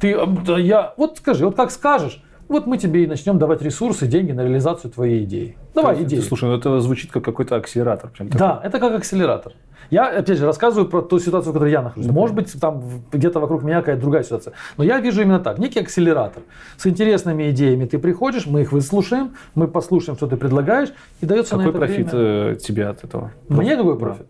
Ты, 0.00 0.12
э, 0.12 0.60
я, 0.60 0.94
вот 0.96 1.18
скажи, 1.18 1.46
вот 1.46 1.56
как 1.56 1.70
скажешь, 1.70 2.22
вот 2.48 2.66
мы 2.66 2.78
тебе 2.78 3.04
и 3.04 3.06
начнем 3.06 3.38
давать 3.38 3.62
ресурсы, 3.62 4.06
деньги 4.06 4.32
на 4.32 4.42
реализацию 4.42 4.90
твоей 4.90 5.24
идеи. 5.24 5.56
Давай 5.74 6.02
идею. 6.02 6.22
Слушай, 6.22 6.48
ну 6.48 6.56
это 6.56 6.80
звучит 6.80 7.10
как 7.10 7.24
какой-то 7.24 7.56
акселератор. 7.56 8.10
Прям 8.10 8.28
такой. 8.28 8.38
Да, 8.38 8.60
это 8.62 8.78
как 8.78 8.94
акселератор. 8.94 9.52
Я, 9.90 10.06
опять 10.18 10.38
же, 10.38 10.46
рассказываю 10.46 10.88
про 10.88 11.00
ту 11.02 11.18
ситуацию, 11.18 11.52
в 11.52 11.54
которой 11.54 11.70
я 11.70 11.82
нахожусь. 11.82 12.10
Может 12.10 12.34
быть, 12.34 12.60
там 12.60 12.82
где-то 13.12 13.40
вокруг 13.40 13.62
меня 13.62 13.80
какая-то 13.80 14.00
другая 14.00 14.22
ситуация. 14.24 14.52
Но 14.76 14.84
я 14.84 15.00
вижу 15.00 15.22
именно 15.22 15.38
так. 15.38 15.58
Некий 15.58 15.80
акселератор. 15.80 16.42
С 16.76 16.86
интересными 16.86 17.50
идеями 17.50 17.86
ты 17.86 17.98
приходишь, 17.98 18.46
мы 18.46 18.62
их 18.62 18.72
выслушаем, 18.72 19.36
мы 19.54 19.68
послушаем, 19.68 20.16
что 20.16 20.26
ты 20.26 20.36
предлагаешь, 20.36 20.88
и 21.20 21.26
дается 21.26 21.56
на 21.56 21.64
Какой 21.64 21.70
это 21.70 21.78
профит 21.78 22.12
время. 22.12 22.52
э, 22.52 22.56
тебе 22.56 22.86
от 22.86 23.04
этого? 23.04 23.30
Мне 23.48 23.76
какой 23.76 23.98
профит? 23.98 24.26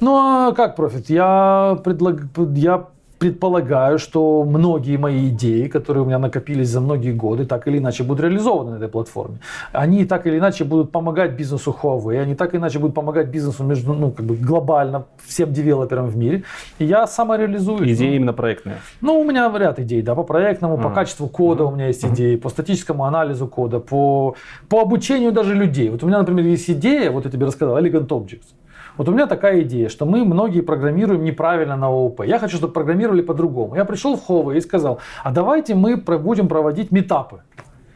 Ну, 0.00 0.16
а 0.16 0.52
как 0.52 0.76
профит? 0.76 1.08
Я, 1.08 1.78
предлаг... 1.82 2.22
я 2.54 2.88
предполагаю, 3.20 3.98
что 3.98 4.44
многие 4.44 4.96
мои 4.96 5.28
идеи, 5.28 5.68
которые 5.68 6.02
у 6.02 6.06
меня 6.06 6.18
накопились 6.18 6.70
за 6.70 6.80
многие 6.80 7.12
годы, 7.12 7.44
так 7.44 7.68
или 7.68 7.76
иначе 7.76 8.02
будут 8.02 8.24
реализованы 8.24 8.70
на 8.70 8.76
этой 8.76 8.88
платформе. 8.88 9.36
Они 9.72 10.06
так 10.06 10.26
или 10.26 10.38
иначе 10.38 10.64
будут 10.64 10.90
помогать 10.90 11.32
бизнесу 11.32 11.76
Huawei, 11.82 12.18
они 12.18 12.34
так 12.34 12.54
или 12.54 12.60
иначе 12.60 12.78
будут 12.78 12.94
помогать 12.94 13.28
бизнесу 13.28 13.62
между, 13.62 13.92
ну, 13.92 14.10
как 14.10 14.24
бы 14.24 14.36
глобально 14.36 15.04
всем 15.26 15.52
девелоперам 15.52 16.06
в 16.06 16.16
мире. 16.16 16.44
И 16.78 16.86
я 16.86 17.06
самореализую. 17.06 17.92
Идеи 17.92 18.16
именно 18.16 18.32
проектные. 18.32 18.76
Ну, 19.02 19.20
у 19.20 19.24
меня 19.24 19.52
ряд 19.58 19.78
идей, 19.78 20.00
да, 20.00 20.14
по 20.14 20.22
проектному, 20.24 20.78
по 20.78 20.88
А. 20.88 20.90
качеству 20.90 21.28
кода 21.28 21.64
у 21.64 21.70
меня 21.70 21.88
есть 21.88 22.04
идеи, 22.04 22.36
по 22.36 22.48
статическому 22.48 23.04
анализу 23.04 23.46
кода, 23.46 23.80
по, 23.80 24.34
по 24.70 24.80
обучению 24.80 25.32
даже 25.32 25.54
людей. 25.54 25.90
Вот 25.90 26.02
у 26.02 26.06
меня, 26.06 26.18
например, 26.18 26.46
есть 26.46 26.70
идея, 26.70 27.10
вот 27.10 27.26
я 27.26 27.30
тебе 27.30 27.44
рассказал, 27.44 27.76
Elegant 27.78 28.08
Objects. 28.08 28.54
Вот 28.96 29.08
у 29.08 29.12
меня 29.12 29.26
такая 29.26 29.62
идея, 29.62 29.88
что 29.88 30.06
мы 30.06 30.24
многие 30.24 30.60
программируем 30.60 31.24
неправильно 31.24 31.76
на 31.76 31.86
ООП. 31.86 32.22
Я 32.24 32.38
хочу, 32.38 32.56
чтобы 32.56 32.72
программировали 32.72 33.22
по-другому. 33.22 33.76
Я 33.76 33.84
пришел 33.84 34.16
в 34.16 34.28
Huawei 34.28 34.58
и 34.58 34.60
сказал, 34.60 35.00
а 35.22 35.30
давайте 35.30 35.74
мы 35.74 35.96
будем 35.96 36.48
проводить 36.48 36.90
метапы. 36.90 37.42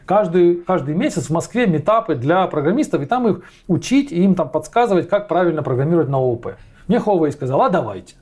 Каждый, 0.05 0.57
каждый 0.57 0.93
месяц 0.93 1.27
в 1.27 1.29
Москве 1.31 1.65
метапы 1.65 2.15
для 2.15 2.45
программистов, 2.47 3.01
и 3.01 3.05
там 3.05 3.27
их 3.27 3.41
учить, 3.67 4.11
и 4.11 4.23
им 4.23 4.35
там 4.35 4.49
подсказывать, 4.49 5.09
как 5.09 5.27
правильно 5.27 5.63
программировать 5.63 6.09
на 6.09 6.17
ООП. 6.17 6.53
Мне 6.87 6.97
Huawei 6.97 7.31
сказал, 7.31 7.61
а 7.63 7.69
давайте. 7.69 8.15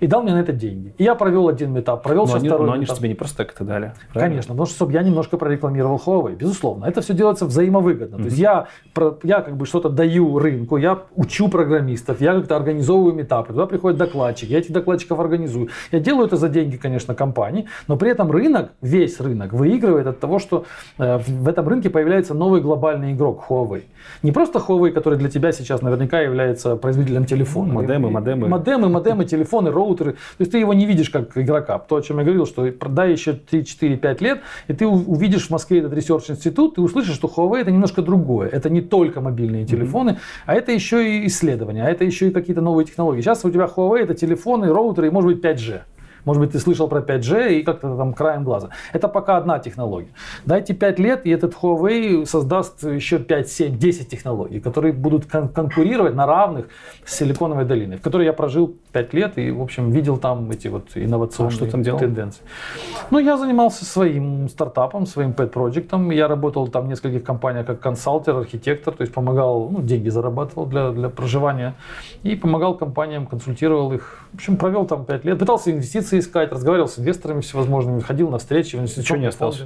И 0.00 0.06
дал 0.06 0.22
мне 0.22 0.32
на 0.32 0.40
это 0.40 0.52
деньги. 0.52 0.94
И 0.98 1.04
я 1.04 1.14
провел 1.14 1.48
один 1.48 1.78
этап, 1.78 2.02
провел 2.02 2.22
но 2.22 2.28
сейчас 2.28 2.40
они, 2.40 2.48
второй 2.48 2.66
Но 2.66 2.72
они 2.72 2.86
же 2.86 2.94
тебе 2.94 3.08
не 3.08 3.14
просто 3.14 3.36
так 3.38 3.52
это 3.52 3.64
дали. 3.64 3.92
Правильно? 4.12 4.30
Конечно, 4.30 4.54
потому 4.54 4.66
что 4.66 4.74
чтобы 4.76 4.92
я 4.92 5.02
немножко 5.02 5.36
прорекламировал 5.36 6.00
Huawei, 6.04 6.36
безусловно. 6.36 6.86
Это 6.86 7.00
все 7.02 7.14
делается 7.14 7.46
взаимовыгодно. 7.46 8.16
Mm-hmm. 8.16 8.18
То 8.18 8.24
есть 8.24 8.38
я, 8.38 8.66
я 9.22 9.40
как 9.40 9.56
бы 9.56 9.66
что-то 9.66 9.88
даю 9.88 10.38
рынку, 10.38 10.76
я 10.76 10.98
учу 11.14 11.48
программистов, 11.48 12.20
я 12.20 12.34
как-то 12.34 12.56
организовываю 12.56 13.14
метапы, 13.14 13.52
туда 13.52 13.66
приходят 13.66 13.98
докладчики, 13.98 14.52
я 14.52 14.58
этих 14.58 14.72
докладчиков 14.72 15.20
организую. 15.20 15.68
Я 15.92 16.00
делаю 16.00 16.26
это 16.26 16.36
за 16.36 16.48
деньги, 16.48 16.76
конечно, 16.76 17.14
компании, 17.14 17.66
но 17.88 17.96
при 17.96 18.10
этом 18.10 18.30
рынок, 18.30 18.72
весь 18.80 19.20
рынок 19.20 19.52
выигрывает 19.52 20.06
от 20.06 20.20
того, 20.20 20.38
что 20.38 20.64
э, 20.98 21.18
в 21.18 21.48
этом 21.48 21.68
рынке 21.68 21.90
появляется 21.90 22.34
новый 22.34 22.60
глобальный 22.60 23.12
игрок 23.12 23.44
Huawei. 23.48 23.82
Не 24.22 24.32
просто 24.32 24.58
Huawei, 24.58 24.90
который 24.90 25.18
для 25.18 25.28
тебя 25.28 25.52
сейчас 25.52 25.82
наверняка 25.82 26.20
является 26.20 26.76
производителем 26.76 27.24
телефона. 27.24 27.74
Модемы, 27.74 28.10
модемы. 28.10 28.48
Модемы, 28.48 28.88
модемы, 28.88 29.24
телефоны, 29.24 29.70
роутеры. 29.90 30.12
То 30.12 30.40
есть 30.40 30.52
ты 30.52 30.58
его 30.58 30.74
не 30.74 30.86
видишь 30.86 31.10
как 31.10 31.36
игрока. 31.36 31.78
То, 31.78 31.96
о 31.96 32.02
чем 32.02 32.18
я 32.18 32.24
говорил, 32.24 32.46
что 32.46 32.70
пройдет 32.72 33.12
еще 33.12 33.32
3, 33.32 33.64
4, 33.64 33.96
5 33.96 34.20
лет, 34.20 34.40
и 34.68 34.72
ты 34.72 34.86
увидишь 34.86 35.46
в 35.46 35.50
Москве 35.50 35.80
этот 35.80 35.92
research-институт, 35.92 36.76
ты 36.76 36.80
услышишь, 36.80 37.14
что 37.14 37.28
Huawei 37.28 37.60
это 37.60 37.70
немножко 37.70 38.02
другое. 38.02 38.48
Это 38.48 38.70
не 38.70 38.80
только 38.80 39.20
мобильные 39.20 39.66
телефоны, 39.66 40.10
mm-hmm. 40.10 40.44
а 40.46 40.54
это 40.54 40.72
еще 40.72 41.08
и 41.08 41.26
исследования, 41.26 41.84
а 41.84 41.90
это 41.90 42.04
еще 42.04 42.28
и 42.28 42.30
какие-то 42.30 42.60
новые 42.60 42.86
технологии. 42.86 43.20
Сейчас 43.20 43.44
у 43.44 43.50
тебя 43.50 43.64
Huawei 43.64 44.00
это 44.00 44.14
телефоны, 44.14 44.72
роутеры 44.72 45.08
и 45.08 45.10
может 45.10 45.30
быть 45.30 45.44
5G. 45.44 45.80
Может 46.24 46.42
быть, 46.42 46.52
ты 46.52 46.58
слышал 46.58 46.88
про 46.88 47.00
5G 47.00 47.54
и 47.54 47.62
как-то 47.62 47.96
там 47.96 48.12
краем 48.12 48.44
глаза. 48.44 48.70
Это 48.92 49.08
пока 49.08 49.36
одна 49.36 49.58
технология. 49.58 50.10
Дайте 50.44 50.74
5 50.74 50.98
лет, 50.98 51.26
и 51.26 51.30
этот 51.30 51.54
Huawei 51.54 52.26
создаст 52.26 52.84
еще 52.84 53.18
5, 53.18 53.48
7, 53.48 53.78
10 53.78 54.08
технологий, 54.08 54.60
которые 54.60 54.92
будут 54.92 55.26
кон- 55.26 55.48
конкурировать 55.48 56.14
на 56.14 56.26
равных 56.26 56.66
с 57.04 57.16
Силиконовой 57.16 57.64
долиной, 57.64 57.96
в 57.96 58.02
которой 58.02 58.26
я 58.26 58.32
прожил 58.32 58.74
5 58.92 59.14
лет 59.14 59.38
и, 59.38 59.50
в 59.50 59.60
общем, 59.60 59.90
видел 59.90 60.18
там 60.18 60.50
эти 60.50 60.68
вот 60.68 60.88
инновационные 60.94 61.52
а 61.52 61.56
что 61.56 61.66
там 61.70 61.82
делал? 61.82 61.98
тенденции. 61.98 62.42
Ну, 63.10 63.18
я 63.18 63.36
занимался 63.36 63.84
своим 63.84 64.48
стартапом, 64.48 65.06
своим 65.06 65.32
pet-проектом. 65.32 66.10
Я 66.10 66.28
работал 66.28 66.68
там 66.68 66.86
в 66.86 66.88
нескольких 66.88 67.24
компаниях 67.24 67.66
как 67.66 67.80
консалтер, 67.80 68.36
архитектор, 68.36 68.94
то 68.94 69.02
есть 69.02 69.14
помогал, 69.14 69.68
ну, 69.70 69.80
деньги 69.82 70.08
зарабатывал 70.08 70.66
для, 70.66 70.90
для 70.90 71.08
проживания 71.08 71.74
и 72.22 72.36
помогал 72.36 72.76
компаниям, 72.76 73.26
консультировал 73.26 73.92
их. 73.92 74.18
В 74.32 74.36
общем, 74.36 74.56
провел 74.56 74.86
там 74.86 75.04
5 75.04 75.24
лет, 75.24 75.38
пытался 75.38 75.70
инвестиции 75.70 76.09
искать, 76.18 76.52
разговаривал 76.52 76.88
с 76.88 76.98
инвесторами 76.98 77.40
всевозможными, 77.40 78.00
ходил 78.00 78.28
на 78.30 78.38
встречи 78.38 78.76
Ничего 78.76 79.18
не 79.18 79.26
осталось? 79.26 79.64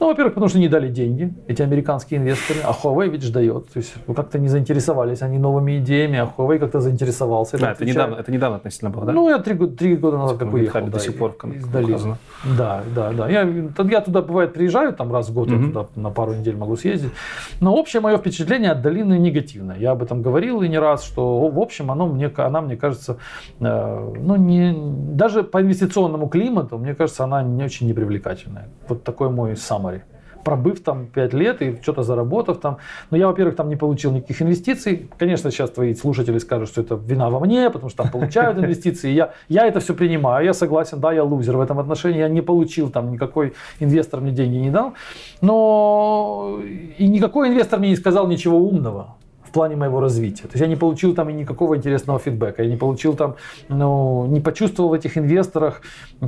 Ну, 0.00 0.06
во-первых, 0.06 0.34
потому 0.34 0.48
что 0.48 0.58
не 0.58 0.68
дали 0.68 0.88
деньги, 0.88 1.34
эти 1.48 1.62
американские 1.62 2.20
инвесторы, 2.20 2.60
а 2.64 2.72
Huawei 2.72 3.08
ведь 3.08 3.32
дает. 3.32 3.68
То 3.72 3.78
есть 3.78 3.94
как-то 4.14 4.38
не 4.38 4.48
заинтересовались 4.48 5.22
они 5.22 5.38
новыми 5.38 5.78
идеями, 5.78 6.18
а 6.18 6.32
Huawei 6.36 6.58
как-то 6.58 6.80
заинтересовался. 6.80 7.58
Да, 7.58 7.72
это 7.72 7.84
недавно, 7.84 8.16
это 8.16 8.30
недавно 8.30 8.56
относительно 8.56 8.90
было, 8.90 9.06
да? 9.06 9.12
Ну, 9.12 9.28
я 9.28 9.38
три, 9.38 9.54
года- 9.54 9.76
три 9.76 9.96
года 9.96 10.18
назад 10.18 10.38
как 10.38 10.52
уехал. 10.52 10.80
до 10.82 10.90
да, 10.92 10.98
сих 10.98 11.18
пор 11.18 11.36
из 11.54 11.66
долины. 11.66 12.16
Да, 12.56 12.82
да, 12.94 13.12
да. 13.12 13.28
Я, 13.28 13.42
я 13.42 14.00
туда, 14.00 14.22
бывает, 14.22 14.52
приезжаю 14.52 14.92
там 14.92 15.12
раз 15.12 15.28
в 15.28 15.34
год, 15.34 15.48
я 15.48 15.56
Мгм. 15.56 15.72
туда 15.72 15.86
на 15.96 16.10
пару 16.10 16.34
недель 16.34 16.56
могу 16.56 16.76
съездить. 16.76 17.12
Но 17.60 17.74
общее 17.74 18.00
мое 18.00 18.16
впечатление 18.18 18.70
от 18.70 18.82
долины 18.82 19.18
негативное. 19.18 19.76
Я 19.78 19.92
об 19.92 20.02
этом 20.02 20.22
говорил 20.22 20.62
и 20.62 20.68
не 20.68 20.78
раз, 20.78 21.02
что 21.04 21.48
в 21.48 21.58
общем 21.58 21.90
оно 21.90 22.06
мне, 22.06 22.30
она 22.36 22.60
мне 22.60 22.76
кажется, 22.76 23.18
э, 23.60 24.12
ну 24.20 24.36
не, 24.36 24.74
даже 25.14 25.42
по 25.42 25.57
инвестиционному 25.60 26.28
климату, 26.28 26.78
мне 26.78 26.94
кажется, 26.94 27.24
она 27.24 27.42
не 27.42 27.64
очень 27.64 27.88
непривлекательная. 27.88 28.68
Вот 28.88 29.04
такой 29.04 29.30
мой 29.30 29.52
summary 29.52 30.02
пробыв 30.48 30.80
там 30.82 31.06
5 31.06 31.34
лет 31.34 31.62
и 31.62 31.78
что-то 31.82 32.02
заработав 32.02 32.58
там. 32.58 32.78
Но 33.10 33.18
я, 33.18 33.26
во-первых, 33.26 33.56
там 33.56 33.68
не 33.68 33.76
получил 33.76 34.12
никаких 34.12 34.40
инвестиций. 34.40 35.10
Конечно, 35.18 35.50
сейчас 35.50 35.70
твои 35.70 35.94
слушатели 35.94 36.38
скажут, 36.38 36.68
что 36.68 36.80
это 36.80 36.94
вина 36.94 37.28
во 37.28 37.40
мне, 37.40 37.68
потому 37.70 37.90
что 37.90 38.02
там 38.02 38.10
получают 38.10 38.58
инвестиции. 38.64 39.10
Я, 39.10 39.32
я 39.48 39.66
это 39.66 39.80
все 39.80 39.94
принимаю, 39.94 40.44
я 40.46 40.54
согласен, 40.54 41.00
да, 41.00 41.12
я 41.12 41.22
лузер 41.22 41.56
в 41.56 41.60
этом 41.60 41.78
отношении. 41.78 42.20
Я 42.20 42.28
не 42.28 42.40
получил 42.40 42.90
там 42.90 43.12
никакой 43.12 43.52
инвестор 43.80 44.20
мне 44.20 44.32
деньги 44.32 44.56
не 44.56 44.70
дал. 44.70 44.94
Но 45.42 46.60
и 46.98 47.06
никакой 47.08 47.48
инвестор 47.48 47.78
мне 47.78 47.90
не 47.90 47.96
сказал 47.96 48.26
ничего 48.26 48.58
умного 48.58 49.16
в 49.48 49.50
плане 49.50 49.76
моего 49.76 50.00
развития. 50.00 50.42
То 50.42 50.52
есть 50.52 50.60
я 50.60 50.66
не 50.66 50.76
получил 50.76 51.14
там 51.14 51.30
и 51.30 51.32
никакого 51.32 51.76
интересного 51.76 52.18
фидбэка, 52.18 52.62
я 52.62 52.70
не 52.70 52.76
получил 52.76 53.14
там, 53.14 53.34
ну, 53.68 54.26
не 54.26 54.40
почувствовал 54.40 54.90
в 54.90 54.92
этих 54.92 55.16
инвесторах 55.16 55.80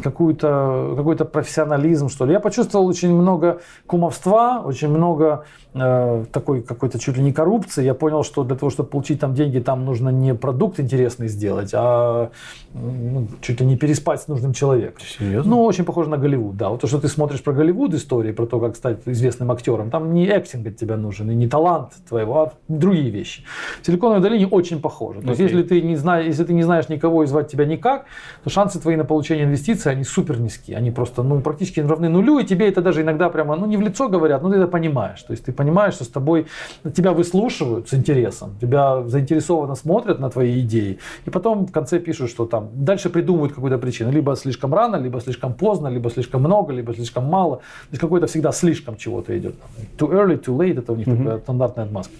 какую-то, 0.03 0.95
какой-то 0.97 1.25
профессионализм, 1.25 2.09
что 2.09 2.25
ли. 2.25 2.33
Я 2.33 2.41
почувствовал 2.41 2.87
очень 2.87 3.15
много 3.15 3.61
кумовства, 3.87 4.63
очень 4.65 4.89
много 4.89 5.45
э, 5.75 6.25
такой 6.33 6.63
какой-то 6.63 6.99
чуть 6.99 7.17
ли 7.17 7.23
не 7.23 7.33
коррупции. 7.33 7.85
Я 7.85 7.95
понял, 7.95 8.25
что 8.25 8.45
для 8.45 8.57
того, 8.57 8.71
чтобы 8.71 8.89
получить 8.89 9.21
там 9.21 9.35
деньги, 9.35 9.59
там 9.59 9.85
нужно 9.85 10.09
не 10.09 10.35
продукт 10.35 10.81
интересный 10.81 11.29
сделать, 11.29 11.71
а 11.75 12.31
ну, 12.75 13.29
чуть 13.41 13.61
ли 13.61 13.67
не 13.67 13.77
переспать 13.77 14.23
с 14.23 14.29
нужным 14.29 14.53
человеком. 14.53 15.03
Серьезно? 15.19 15.51
Ну, 15.51 15.65
очень 15.65 15.85
похоже 15.85 16.09
на 16.09 16.17
Голливуд, 16.17 16.57
да. 16.57 16.71
Вот 16.71 16.81
то, 16.81 16.87
что 16.87 16.99
ты 16.99 17.09
смотришь 17.09 17.43
про 17.43 17.53
Голливуд 17.53 17.95
истории, 17.95 18.33
про 18.33 18.47
то, 18.47 18.61
как 18.61 18.77
стать 18.77 18.99
известным 19.07 19.51
актером, 19.51 19.91
там 19.91 20.15
не 20.15 20.29
актинг 20.31 20.67
от 20.67 20.77
тебя 20.77 20.97
нужен, 20.97 21.31
и 21.31 21.35
не 21.35 21.49
талант 21.49 21.93
твоего, 22.09 22.43
а 22.43 22.53
другие 22.69 23.10
вещи. 23.11 23.43
В 23.83 23.87
Силиконовой 23.87 24.23
долине 24.23 24.47
очень 24.47 24.81
похоже. 24.81 25.21
То 25.21 25.29
есть, 25.29 25.41
Окей. 25.41 25.57
если 25.57 25.69
ты, 25.69 25.83
не 25.83 25.97
знаешь, 25.97 26.27
если 26.27 26.45
ты 26.45 26.53
не 26.53 26.63
знаешь 26.63 26.89
никого 26.89 27.23
и 27.23 27.27
звать 27.27 27.49
тебя 27.49 27.65
никак, 27.65 28.07
то 28.45 28.51
шансы 28.51 28.81
твои 28.81 28.97
на 28.97 29.05
получение 29.05 29.45
инвестиций, 29.45 29.93
они 29.93 30.05
супер 30.05 30.41
низкие. 30.41 30.77
Они 30.77 30.91
просто, 30.91 31.23
ну, 31.23 31.41
практически 31.41 31.81
равны 31.81 32.09
нулю, 32.09 32.39
и 32.39 32.45
тебе 32.45 32.69
это 32.69 32.83
даже 32.83 33.03
иногда 33.03 33.29
прямо, 33.29 33.57
ну, 33.57 33.67
не 33.67 33.77
в 33.77 33.81
лицо 33.81 34.09
говорят, 34.09 34.43
но 34.43 34.51
ты 34.51 34.57
это 34.57 34.67
понимаешь. 34.67 35.23
То 35.23 35.33
есть, 35.33 35.45
ты 35.45 35.53
понимаешь, 35.53 35.95
что 35.95 36.05
с 36.05 36.09
тобой, 36.09 36.47
тебя 36.95 37.13
выслушивают 37.13 37.89
с 37.89 37.95
интересом, 37.95 38.57
тебя 38.61 39.03
заинтересованно 39.07 39.75
смотрят 39.75 40.21
на 40.21 40.31
твои 40.31 40.61
идеи, 40.61 40.99
и 41.27 41.31
потом 41.31 41.67
в 41.67 41.73
конце 41.73 41.99
пишут, 41.99 42.31
что 42.31 42.47
там, 42.47 42.69
дальше 42.73 43.11
придумывают 43.11 43.53
какую-то 43.55 43.79
причину. 43.79 44.11
Либо 44.13 44.37
слишком 44.37 44.75
рано, 44.75 44.97
либо 44.97 45.21
слишком 45.21 45.55
поздно, 45.55 45.89
либо 45.89 46.11
слишком 46.11 46.41
много, 46.41 46.73
либо 46.73 46.95
слишком 46.95 47.25
мало. 47.25 47.57
То 47.57 47.93
есть, 47.93 48.01
какой-то 48.01 48.27
всегда 48.27 48.53
слишком 48.53 48.97
чего-то 48.97 49.37
идет. 49.39 49.55
Too 49.99 50.11
early, 50.11 50.43
too 50.43 50.57
late, 50.57 50.79
это 50.79 50.93
у 50.93 50.97
них 50.97 51.07
такая 51.07 51.39
стандартная 51.39 51.85
отмазка. 51.85 52.13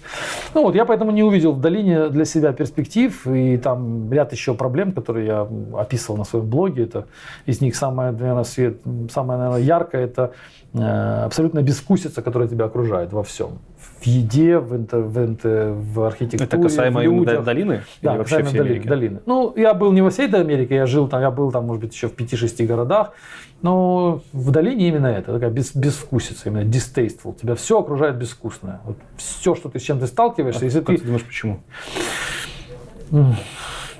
Ну 0.53 0.63
вот, 0.63 0.75
я 0.75 0.80
поэтому 0.85 1.11
не 1.11 1.23
увидел 1.23 1.51
в 1.53 1.59
долине 1.61 2.09
для 2.09 2.25
себя 2.25 2.51
перспектив, 2.53 3.27
и 3.27 3.57
там 3.57 4.11
ряд 4.11 4.31
еще 4.33 4.53
проблем, 4.53 4.91
которые 4.91 5.25
я 5.27 5.47
описывал 5.77 6.17
на 6.17 6.23
своем 6.25 6.45
блоге. 6.49 6.83
Это 6.83 7.05
из 7.45 7.61
них 7.61 7.75
самое, 7.75 8.11
наверное, 8.11 8.43
свет, 8.43 8.77
самое, 9.11 9.39
наверное, 9.39 9.61
яркое, 9.61 10.03
это 10.05 10.31
э, 10.73 10.79
абсолютная 11.25 11.63
безвкусица, 11.63 12.21
которая 12.21 12.47
тебя 12.47 12.65
окружает 12.65 13.13
во 13.13 13.21
всем. 13.23 13.59
В 14.01 14.07
еде, 14.07 14.57
в, 14.57 14.73
инте- 14.73 15.01
в, 15.01 15.17
инте- 15.17 15.73
в 15.93 16.01
архитектуре, 16.03 16.45
Это 16.45 16.57
касаемо 16.57 16.99
в 16.99 17.03
людях. 17.03 17.43
долины? 17.43 17.81
Да, 18.01 18.11
Или 18.11 18.17
вообще 18.17 18.35
касаемо 18.37 18.49
всей 18.49 18.57
долины, 18.59 18.85
долины. 18.85 19.19
Ну, 19.25 19.53
я 19.55 19.73
был 19.73 19.91
не 19.91 20.01
во 20.01 20.09
всей 20.09 20.27
Америке, 20.27 20.75
я 20.75 20.85
жил 20.87 21.07
там, 21.07 21.21
я 21.21 21.29
был 21.31 21.51
там, 21.51 21.65
может 21.67 21.83
быть, 21.83 21.93
еще 21.93 22.07
в 22.07 22.15
5-6 22.15 22.65
городах, 22.65 23.11
но 23.61 24.21
в 24.33 24.51
долине 24.51 24.87
именно 24.87 25.07
это, 25.07 25.33
такая 25.33 25.49
без, 25.49 25.75
безвкусица, 25.75 26.49
именно 26.49 26.67
distasteful. 26.67 27.37
Тебя 27.39 27.55
все 27.55 27.79
окружает 27.79 28.17
безвкусное. 28.17 28.81
Вот 28.85 28.97
все, 29.17 29.55
что 29.55 29.69
ты 29.69 29.79
с 29.79 29.83
чем 29.83 29.99
ты 29.99 30.07
сталкиваешься, 30.07 30.65
если 30.65 30.79
А 30.79 30.83
Как 30.83 30.95
ты... 30.95 31.01
ты 31.01 31.05
думаешь, 31.05 31.25
почему? 31.25 31.59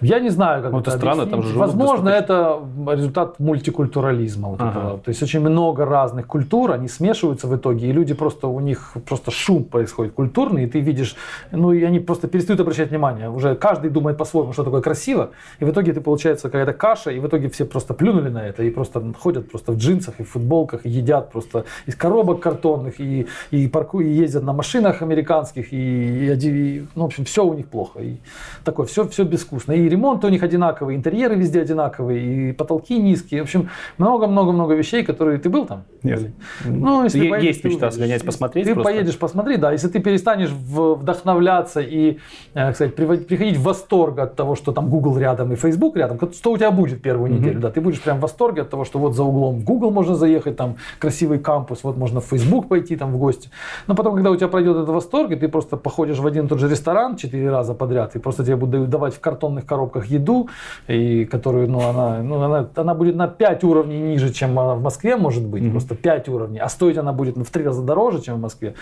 Я 0.02 0.20
не 0.20 0.30
знаю, 0.30 0.64
как 0.64 0.72
Ну, 0.72 0.80
это 0.80 0.92
странно, 0.92 1.24
объяснить. 1.24 1.44
там 1.44 1.54
же 1.54 1.60
Возможно, 1.60 2.10
это 2.10 2.60
результат 2.92 3.40
мультикультурализма. 3.40 4.50
Вот 4.50 4.62
Ага. 4.62 4.70
этого. 4.70 4.98
То 5.00 5.10
есть 5.10 5.24
очень 5.24 5.40
много 5.40 5.86
разных 5.86 6.28
культур, 6.28 6.72
они 6.72 6.88
смешиваются 6.88 7.48
в 7.48 7.56
итоге, 7.56 7.88
и 7.90 7.92
люди 7.92 8.14
просто, 8.14 8.48
у 8.48 8.60
них 8.60 8.94
просто 9.08 9.32
шум 9.32 9.64
происходит 9.64 10.14
культурный, 10.14 10.64
и 10.64 10.68
ты 10.68 10.80
видишь, 10.80 11.16
ну 11.52 11.72
и 11.72 11.84
они 11.84 12.00
просто 12.00 12.28
перестают 12.28 12.60
обращать 12.60 12.90
внимание. 12.90 13.30
Уже 13.30 13.56
каждый 13.56 13.90
думает 13.90 14.18
по-своему, 14.18 14.54
что 14.54 14.64
такое 14.64 14.82
красиво, 14.82 15.30
и 15.60 15.66
в 15.66 15.70
итоге 15.70 15.94
ты 15.94 16.02
получается 16.02 16.50
какая-то 16.50 16.74
каша, 16.74 17.12
и 17.12 17.20
в 17.20 17.28
итоге 17.28 17.50
все 17.50 17.66
просто 17.66 17.94
плюнули 17.94 18.30
на 18.30 18.46
это, 18.48 18.64
и 18.64 18.70
просто 18.70 19.02
ходят 19.20 19.50
просто 19.52 19.72
в 19.72 19.78
джинсах 19.78 20.20
и 20.20 20.24
в 20.24 20.30
футболках, 20.30 20.86
и 20.86 20.90
едят 20.90 21.32
просто 21.32 21.66
из 21.86 21.96
коробок 21.96 22.40
картонных, 22.40 23.00
и, 23.00 23.28
и, 23.52 23.68
парку, 23.68 24.02
и 24.02 24.10
ездят 24.10 24.44
на 24.44 24.54
машинах 24.54 25.02
американских, 25.02 25.74
и, 25.74 25.78
и 25.78 26.32
и, 26.52 26.86
ну, 26.96 27.04
в 27.04 27.06
общем, 27.06 27.26
все 27.26 27.46
у 27.46 27.54
них 27.54 27.68
плохо. 27.68 28.00
И 28.00 28.18
такое, 28.64 28.86
все, 28.86 29.08
все 29.08 29.24
безвкусно. 29.24 29.74
И 29.74 29.90
ремонт 29.92 30.24
у 30.26 30.30
них 30.30 30.42
одинаковый, 30.44 30.96
интерьеры 30.96 31.36
везде 31.36 31.62
одинаковые, 31.62 32.50
и 32.50 32.54
потолки 32.54 32.98
низкие. 32.98 33.42
В 33.42 33.44
общем, 33.44 33.70
много-много-много 33.98 34.74
вещей, 34.74 35.04
которые... 35.04 35.38
Ты 35.40 35.50
был 35.50 35.66
там? 35.66 35.84
Нет. 36.04 36.32
Ну, 36.66 37.04
если 37.04 37.30
поедешь, 37.30 37.48
есть 37.48 37.64
мечта 37.64 37.88
увидишь. 37.88 37.94
сгонять, 37.96 38.26
посмотреть 38.26 38.66
Ты 38.66 38.74
просто. 38.74 38.92
поедешь 38.92 39.18
посмотри, 39.18 39.58
да. 39.58 39.72
Если 39.72 39.88
ты 39.88 40.00
перестанешь 40.00 40.50
вдохновляться 40.50 41.82
и, 41.82 42.18
э, 42.54 42.72
кстати, 42.72 42.92
приходить 42.92 43.58
в 43.58 43.64
восторг 43.64 44.20
от 44.20 44.36
того, 44.36 44.56
что 44.56 44.72
там 44.72 44.90
Google 44.90 45.18
рядом 45.18 45.52
и 45.52 45.56
Facebook 45.56 45.96
рядом, 45.98 46.20
что 46.34 46.52
у 46.52 46.58
тебя 46.58 46.72
будет 46.72 47.02
первую 47.02 47.32
Мгм. 47.32 47.40
неделю, 47.42 47.60
да, 47.60 47.70
ты 47.70 47.82
будешь 47.82 48.02
прям 48.02 48.18
в 48.18 48.22
восторге 48.22 48.62
от 48.62 48.70
того, 48.70 48.86
что 48.86 49.00
вот 49.00 49.16
за 49.16 49.24
углом 49.24 49.60
в 49.60 49.64
Google 49.64 49.92
можно 49.92 50.16
заехать, 50.16 50.56
там 50.58 50.76
красивый 51.00 51.40
кампус, 51.40 51.84
вот 51.84 51.98
можно 51.98 52.20
в 52.20 52.26
Facebook 52.26 52.68
пойти 52.68 52.96
там 52.96 53.12
в 53.12 53.18
гости. 53.18 53.50
Но 53.88 53.96
потом, 53.96 54.16
когда 54.16 54.32
у 54.32 54.36
тебя 54.36 54.48
пройдет 54.48 54.76
этот 54.78 54.90
восторг, 54.90 55.32
и 55.32 55.36
ты 55.36 55.48
просто 55.48 55.78
походишь 55.78 56.20
в 56.20 56.26
один 56.28 56.46
и 56.46 56.48
тот 56.48 56.60
же 56.60 56.70
ресторан 56.70 57.16
четыре 57.16 57.50
раза 57.50 57.74
подряд, 57.74 58.16
и 58.16 58.20
просто 58.20 58.44
тебе 58.44 58.56
будут 58.56 58.90
давать 58.90 59.14
в 59.14 59.20
картонных 59.20 59.66
коробках 59.66 59.81
коробках 59.82 60.06
еду, 60.08 60.50
и 60.88 61.26
которую, 61.26 61.70
ну, 61.70 61.80
она, 61.80 62.22
ну, 62.24 62.42
она, 62.42 62.68
она 62.76 62.94
будет 62.94 63.16
на 63.16 63.28
5 63.28 63.64
уровней 63.64 64.00
ниже, 64.00 64.32
чем 64.32 64.58
она 64.60 64.76
в 64.76 64.82
Москве 64.82 65.16
может 65.16 65.46
быть, 65.46 65.64
mm-hmm. 65.64 65.72
просто 65.72 65.96
5 65.96 66.30
уровней, 66.30 66.60
а 66.60 66.70
стоить 66.70 66.98
она 66.98 67.14
будет 67.14 67.38
ну, 67.38 67.44
в 67.44 67.50
3 67.50 67.66
раза 67.66 67.82
дороже, 67.82 68.22
чем 68.22 68.36
в 68.36 68.42
Москве, 68.42 68.76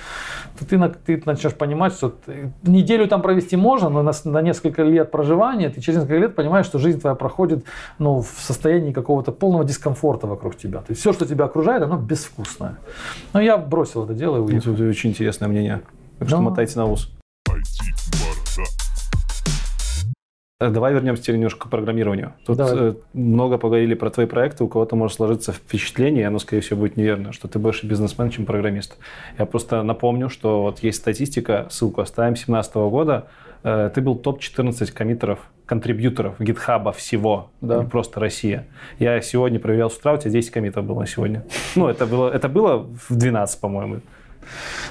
то 0.58 0.66
ты, 0.66 0.78
ты 1.06 1.22
начнешь 1.26 1.54
понимать, 1.54 1.94
что 1.94 2.10
ты, 2.10 2.52
неделю 2.64 3.08
там 3.08 3.22
провести 3.22 3.56
можно, 3.56 3.90
но 3.90 4.04
на, 4.04 4.12
на 4.26 4.42
несколько 4.42 4.84
лет 4.84 5.12
проживания 5.12 5.70
ты 5.70 5.82
через 5.82 6.00
несколько 6.00 6.18
лет 6.18 6.36
понимаешь, 6.36 6.66
что 6.66 6.80
жизнь 6.80 7.00
твоя 7.00 7.16
проходит 7.16 7.64
ну, 8.00 8.22
в 8.22 8.28
состоянии 8.40 8.92
какого-то 8.92 9.32
полного 9.32 9.64
дискомфорта 9.64 10.28
вокруг 10.28 10.56
тебя. 10.56 10.80
То 10.80 10.90
есть 10.90 11.02
все, 11.02 11.14
что 11.14 11.26
тебя 11.26 11.46
окружает, 11.46 11.84
оно 11.84 11.98
безвкусное. 11.98 12.78
Но 13.34 13.42
я 13.42 13.58
бросил 13.58 14.04
это 14.04 14.14
дело 14.14 14.38
и 14.38 14.40
уехал. 14.40 14.74
Это 14.74 14.84
очень 14.84 15.12
интересное 15.12 15.48
мнение. 15.48 15.82
Так 16.20 16.28
что 16.28 16.38
Но... 16.38 16.44
мотайте 16.44 16.78
на 16.78 16.86
ус. 16.86 17.10
Э, 20.62 20.70
давай 20.70 20.94
вернемся 20.94 21.32
немножко 21.32 21.68
к 21.68 21.70
программированию. 21.70 22.34
Тут 22.46 22.58
Давай. 22.58 22.90
Э, 22.90 22.94
много 23.14 23.58
поговорили 23.58 23.94
про 23.94 24.10
твои 24.10 24.26
проекты, 24.26 24.66
у 24.66 24.68
кого-то 24.68 24.98
может 24.98 25.16
сложиться 25.16 25.54
впечатление, 25.54 26.28
оно, 26.28 26.38
скорее 26.40 26.62
всего, 26.62 26.82
будет 26.82 26.98
неверно, 26.98 27.32
что 27.32 27.48
ты 27.48 27.60
больше 27.60 27.88
бизнесмен, 27.88 28.30
чем 28.30 28.46
программист. 28.46 28.98
Я 29.38 29.46
просто 29.46 29.82
напомню, 29.84 30.28
что 30.28 30.64
вот 30.64 30.80
есть 30.80 30.98
статистика, 30.98 31.68
ссылку 31.70 32.02
оставим, 32.02 32.34
2017 32.34 32.76
года, 32.76 33.28
э, 33.64 33.90
ты 33.96 34.02
был 34.02 34.16
топ-14 34.16 34.92
коммитеров, 34.92 35.40
контрибьюторов 35.66 36.36
гитхаба 36.42 36.92
всего, 36.92 37.50
да. 37.62 37.78
не 37.82 37.86
просто 37.90 38.20
Россия. 38.20 38.68
Я 39.00 39.22
сегодня 39.22 39.62
проверял 39.62 39.90
с 39.90 39.96
утра, 39.96 40.16
у 40.16 40.18
тебя 40.18 40.32
10 40.32 40.52
коммитов 40.52 40.84
было 40.84 41.00
на 41.00 41.08
сегодня. 41.08 41.46
Ну, 41.78 41.88
это 41.88 42.06
было, 42.06 42.30
это 42.30 42.50
было 42.50 42.86
в 43.08 43.16
12, 43.16 43.62
по-моему. 43.62 44.02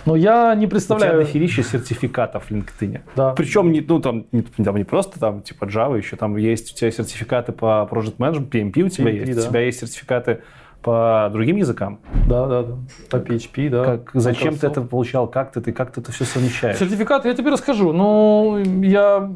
Но 0.06 0.16
я 0.16 0.54
не 0.54 0.66
представляю... 0.66 1.12
У 1.12 1.16
тебя 1.16 1.26
дохерища 1.26 1.62
сертификатов 1.62 2.44
в 2.44 2.50
LinkedIn. 2.50 3.00
Да. 3.16 3.32
Причем 3.34 3.72
не, 3.72 3.80
ну, 3.80 4.00
там, 4.00 4.26
не, 4.32 4.42
там 4.42 4.76
не 4.76 4.84
просто 4.84 5.18
там, 5.20 5.42
типа 5.42 5.64
Java, 5.64 5.96
еще 5.96 6.16
там 6.16 6.36
есть 6.36 6.72
у 6.72 6.76
тебя 6.76 6.90
сертификаты 6.90 7.52
по 7.52 7.88
Project 7.90 8.16
Management, 8.16 8.50
PMP 8.50 8.82
у 8.82 8.88
тебя 8.88 9.10
PMP, 9.10 9.26
есть, 9.26 9.34
да. 9.34 9.42
у 9.42 9.48
тебя 9.48 9.60
есть 9.60 9.80
сертификаты 9.80 10.42
по 10.82 11.28
другим 11.32 11.56
языкам? 11.56 12.00
Да, 12.28 12.46
да, 12.46 12.62
да. 12.62 12.76
По 13.10 13.16
PHP, 13.16 13.68
да. 13.68 13.84
Как, 13.84 14.10
зачем 14.14 14.52
Microsoft. 14.52 14.60
ты 14.60 14.66
это 14.66 14.80
получал? 14.82 15.26
Как 15.26 15.52
ты, 15.52 15.60
ты, 15.60 15.72
как 15.72 15.92
ты 15.92 16.00
это 16.00 16.12
все 16.12 16.24
совмещаешь? 16.24 16.76
Сертификаты 16.78 17.28
я 17.28 17.34
тебе 17.34 17.50
расскажу. 17.50 17.92
Ну, 17.92 18.58
я 18.82 19.30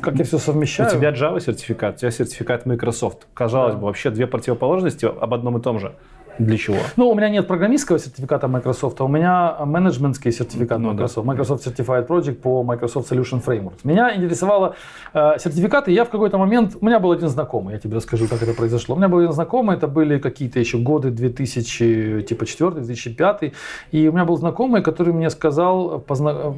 как 0.00 0.16
я 0.16 0.24
все 0.24 0.38
совмещаю? 0.38 0.90
У 0.90 0.92
тебя 0.92 1.10
Java 1.10 1.40
сертификат, 1.40 1.96
у 1.96 1.98
тебя 1.98 2.10
сертификат 2.10 2.66
Microsoft. 2.66 3.26
Казалось 3.34 3.74
да. 3.74 3.80
бы, 3.80 3.86
вообще 3.86 4.10
две 4.10 4.26
противоположности 4.26 5.06
об 5.06 5.34
одном 5.34 5.58
и 5.58 5.62
том 5.62 5.78
же. 5.78 5.94
Для 6.38 6.56
чего? 6.56 6.76
Ну, 6.96 7.10
у 7.10 7.14
меня 7.14 7.28
нет 7.28 7.48
программистского 7.48 7.98
сертификата 7.98 8.46
Microsoft, 8.46 9.00
а 9.00 9.04
у 9.04 9.08
меня 9.08 9.56
менеджментский 9.64 10.30
сертификат 10.30 10.78
ну, 10.78 10.92
Microsoft. 10.92 11.26
Да. 11.26 11.32
Microsoft 11.32 11.66
Certified 11.66 12.06
Project 12.06 12.34
по 12.34 12.62
Microsoft 12.62 13.10
Solution 13.10 13.44
Framework. 13.44 13.80
Меня 13.82 14.14
интересовало 14.14 14.76
э, 15.14 15.38
сертификаты. 15.38 15.90
Я 15.90 16.04
в 16.04 16.10
какой-то 16.10 16.38
момент... 16.38 16.76
У 16.80 16.86
меня 16.86 17.00
был 17.00 17.10
один 17.10 17.28
знакомый, 17.28 17.74
я 17.74 17.80
тебе 17.80 17.96
расскажу, 17.96 18.28
как 18.28 18.42
это 18.42 18.54
произошло. 18.54 18.94
У 18.94 18.98
меня 18.98 19.08
был 19.08 19.18
один 19.18 19.32
знакомый, 19.32 19.76
это 19.76 19.88
были 19.88 20.18
какие-то 20.18 20.60
еще 20.60 20.78
годы 20.78 21.10
2000, 21.10 22.22
типа 22.22 22.46
4 22.46 22.70
2005 22.70 23.52
И 23.92 24.08
у 24.08 24.12
меня 24.12 24.24
был 24.24 24.36
знакомый, 24.36 24.82
который 24.82 25.12
мне 25.12 25.30
сказал, 25.30 25.98
позна... 25.98 26.54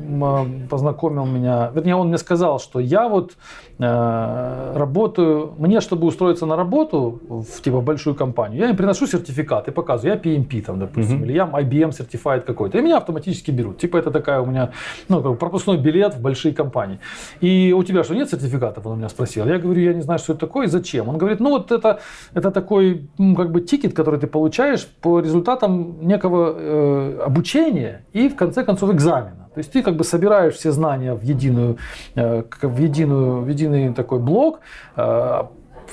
познакомил 0.68 1.24
меня... 1.24 1.70
Вернее, 1.74 1.97
он 1.97 2.09
мне 2.09 2.18
сказал, 2.18 2.61
что 2.61 2.81
я 2.81 3.09
вот 3.09 3.33
э, 3.78 4.72
работаю... 4.76 5.55
Мне, 5.59 5.81
чтобы 5.81 6.07
устроиться 6.07 6.45
на 6.45 6.57
работу 6.57 7.20
в 7.28 7.62
типа 7.62 7.81
большую 7.81 8.14
компанию, 8.14 8.61
я 8.61 8.68
им 8.68 8.76
приношу 8.76 9.07
сертификат 9.07 9.70
и 9.71 9.73
показываю, 9.73 10.14
я 10.14 10.21
PMP 10.21 10.62
там, 10.62 10.79
допустим, 10.79 11.23
mm-hmm. 11.23 11.25
или 11.25 11.33
я 11.33 11.45
IBM 11.45 11.91
Certified 11.91 12.43
какой-то, 12.43 12.79
и 12.79 12.83
меня 12.83 12.99
автоматически 12.99 13.51
берут. 13.51 13.79
Типа 13.79 13.97
это 13.97 14.11
такая 14.11 14.41
у 14.41 14.47
меня, 14.47 14.71
ну, 15.09 15.23
как 15.23 15.39
пропускной 15.39 15.79
билет 15.79 16.14
в 16.14 16.21
большие 16.21 16.55
компании. 16.55 16.99
И 17.41 17.75
у 17.77 17.83
тебя 17.83 18.05
что, 18.05 18.14
нет 18.14 18.31
сертификатов? 18.31 18.87
Он 18.87 18.93
у 18.93 18.97
меня 18.97 19.09
спросил. 19.09 19.47
Я 19.47 19.59
говорю, 19.59 19.81
я 19.81 19.95
не 19.95 20.03
знаю, 20.03 20.18
что 20.18 20.33
это 20.33 20.47
такое 20.47 20.66
и 20.66 20.68
зачем. 20.68 21.09
Он 21.09 21.18
говорит, 21.18 21.41
ну, 21.41 21.51
вот 21.51 21.73
это, 21.73 22.01
это 22.35 22.51
такой, 22.51 23.09
ну, 23.18 23.35
как 23.35 23.51
бы, 23.51 23.61
тикет, 23.61 23.95
который 23.95 24.21
ты 24.21 24.27
получаешь 24.27 24.87
по 25.01 25.21
результатам 25.21 26.07
некого 26.07 26.55
э, 26.57 27.21
обучения 27.27 28.05
и, 28.12 28.29
в 28.29 28.37
конце 28.37 28.64
концов, 28.64 28.93
экзамена. 28.93 29.49
То 29.55 29.59
есть 29.59 29.73
ты 29.73 29.83
как 29.83 29.97
бы 29.97 30.05
собираешь 30.05 30.55
все 30.55 30.71
знания 30.71 31.14
в 31.14 31.23
единую, 31.23 31.79
э, 32.14 32.45
в 32.62 32.79
единую, 32.79 33.43
в 33.43 33.49
единый 33.49 33.93
такой 33.93 34.21
блок, 34.21 34.61
э, 34.97 35.43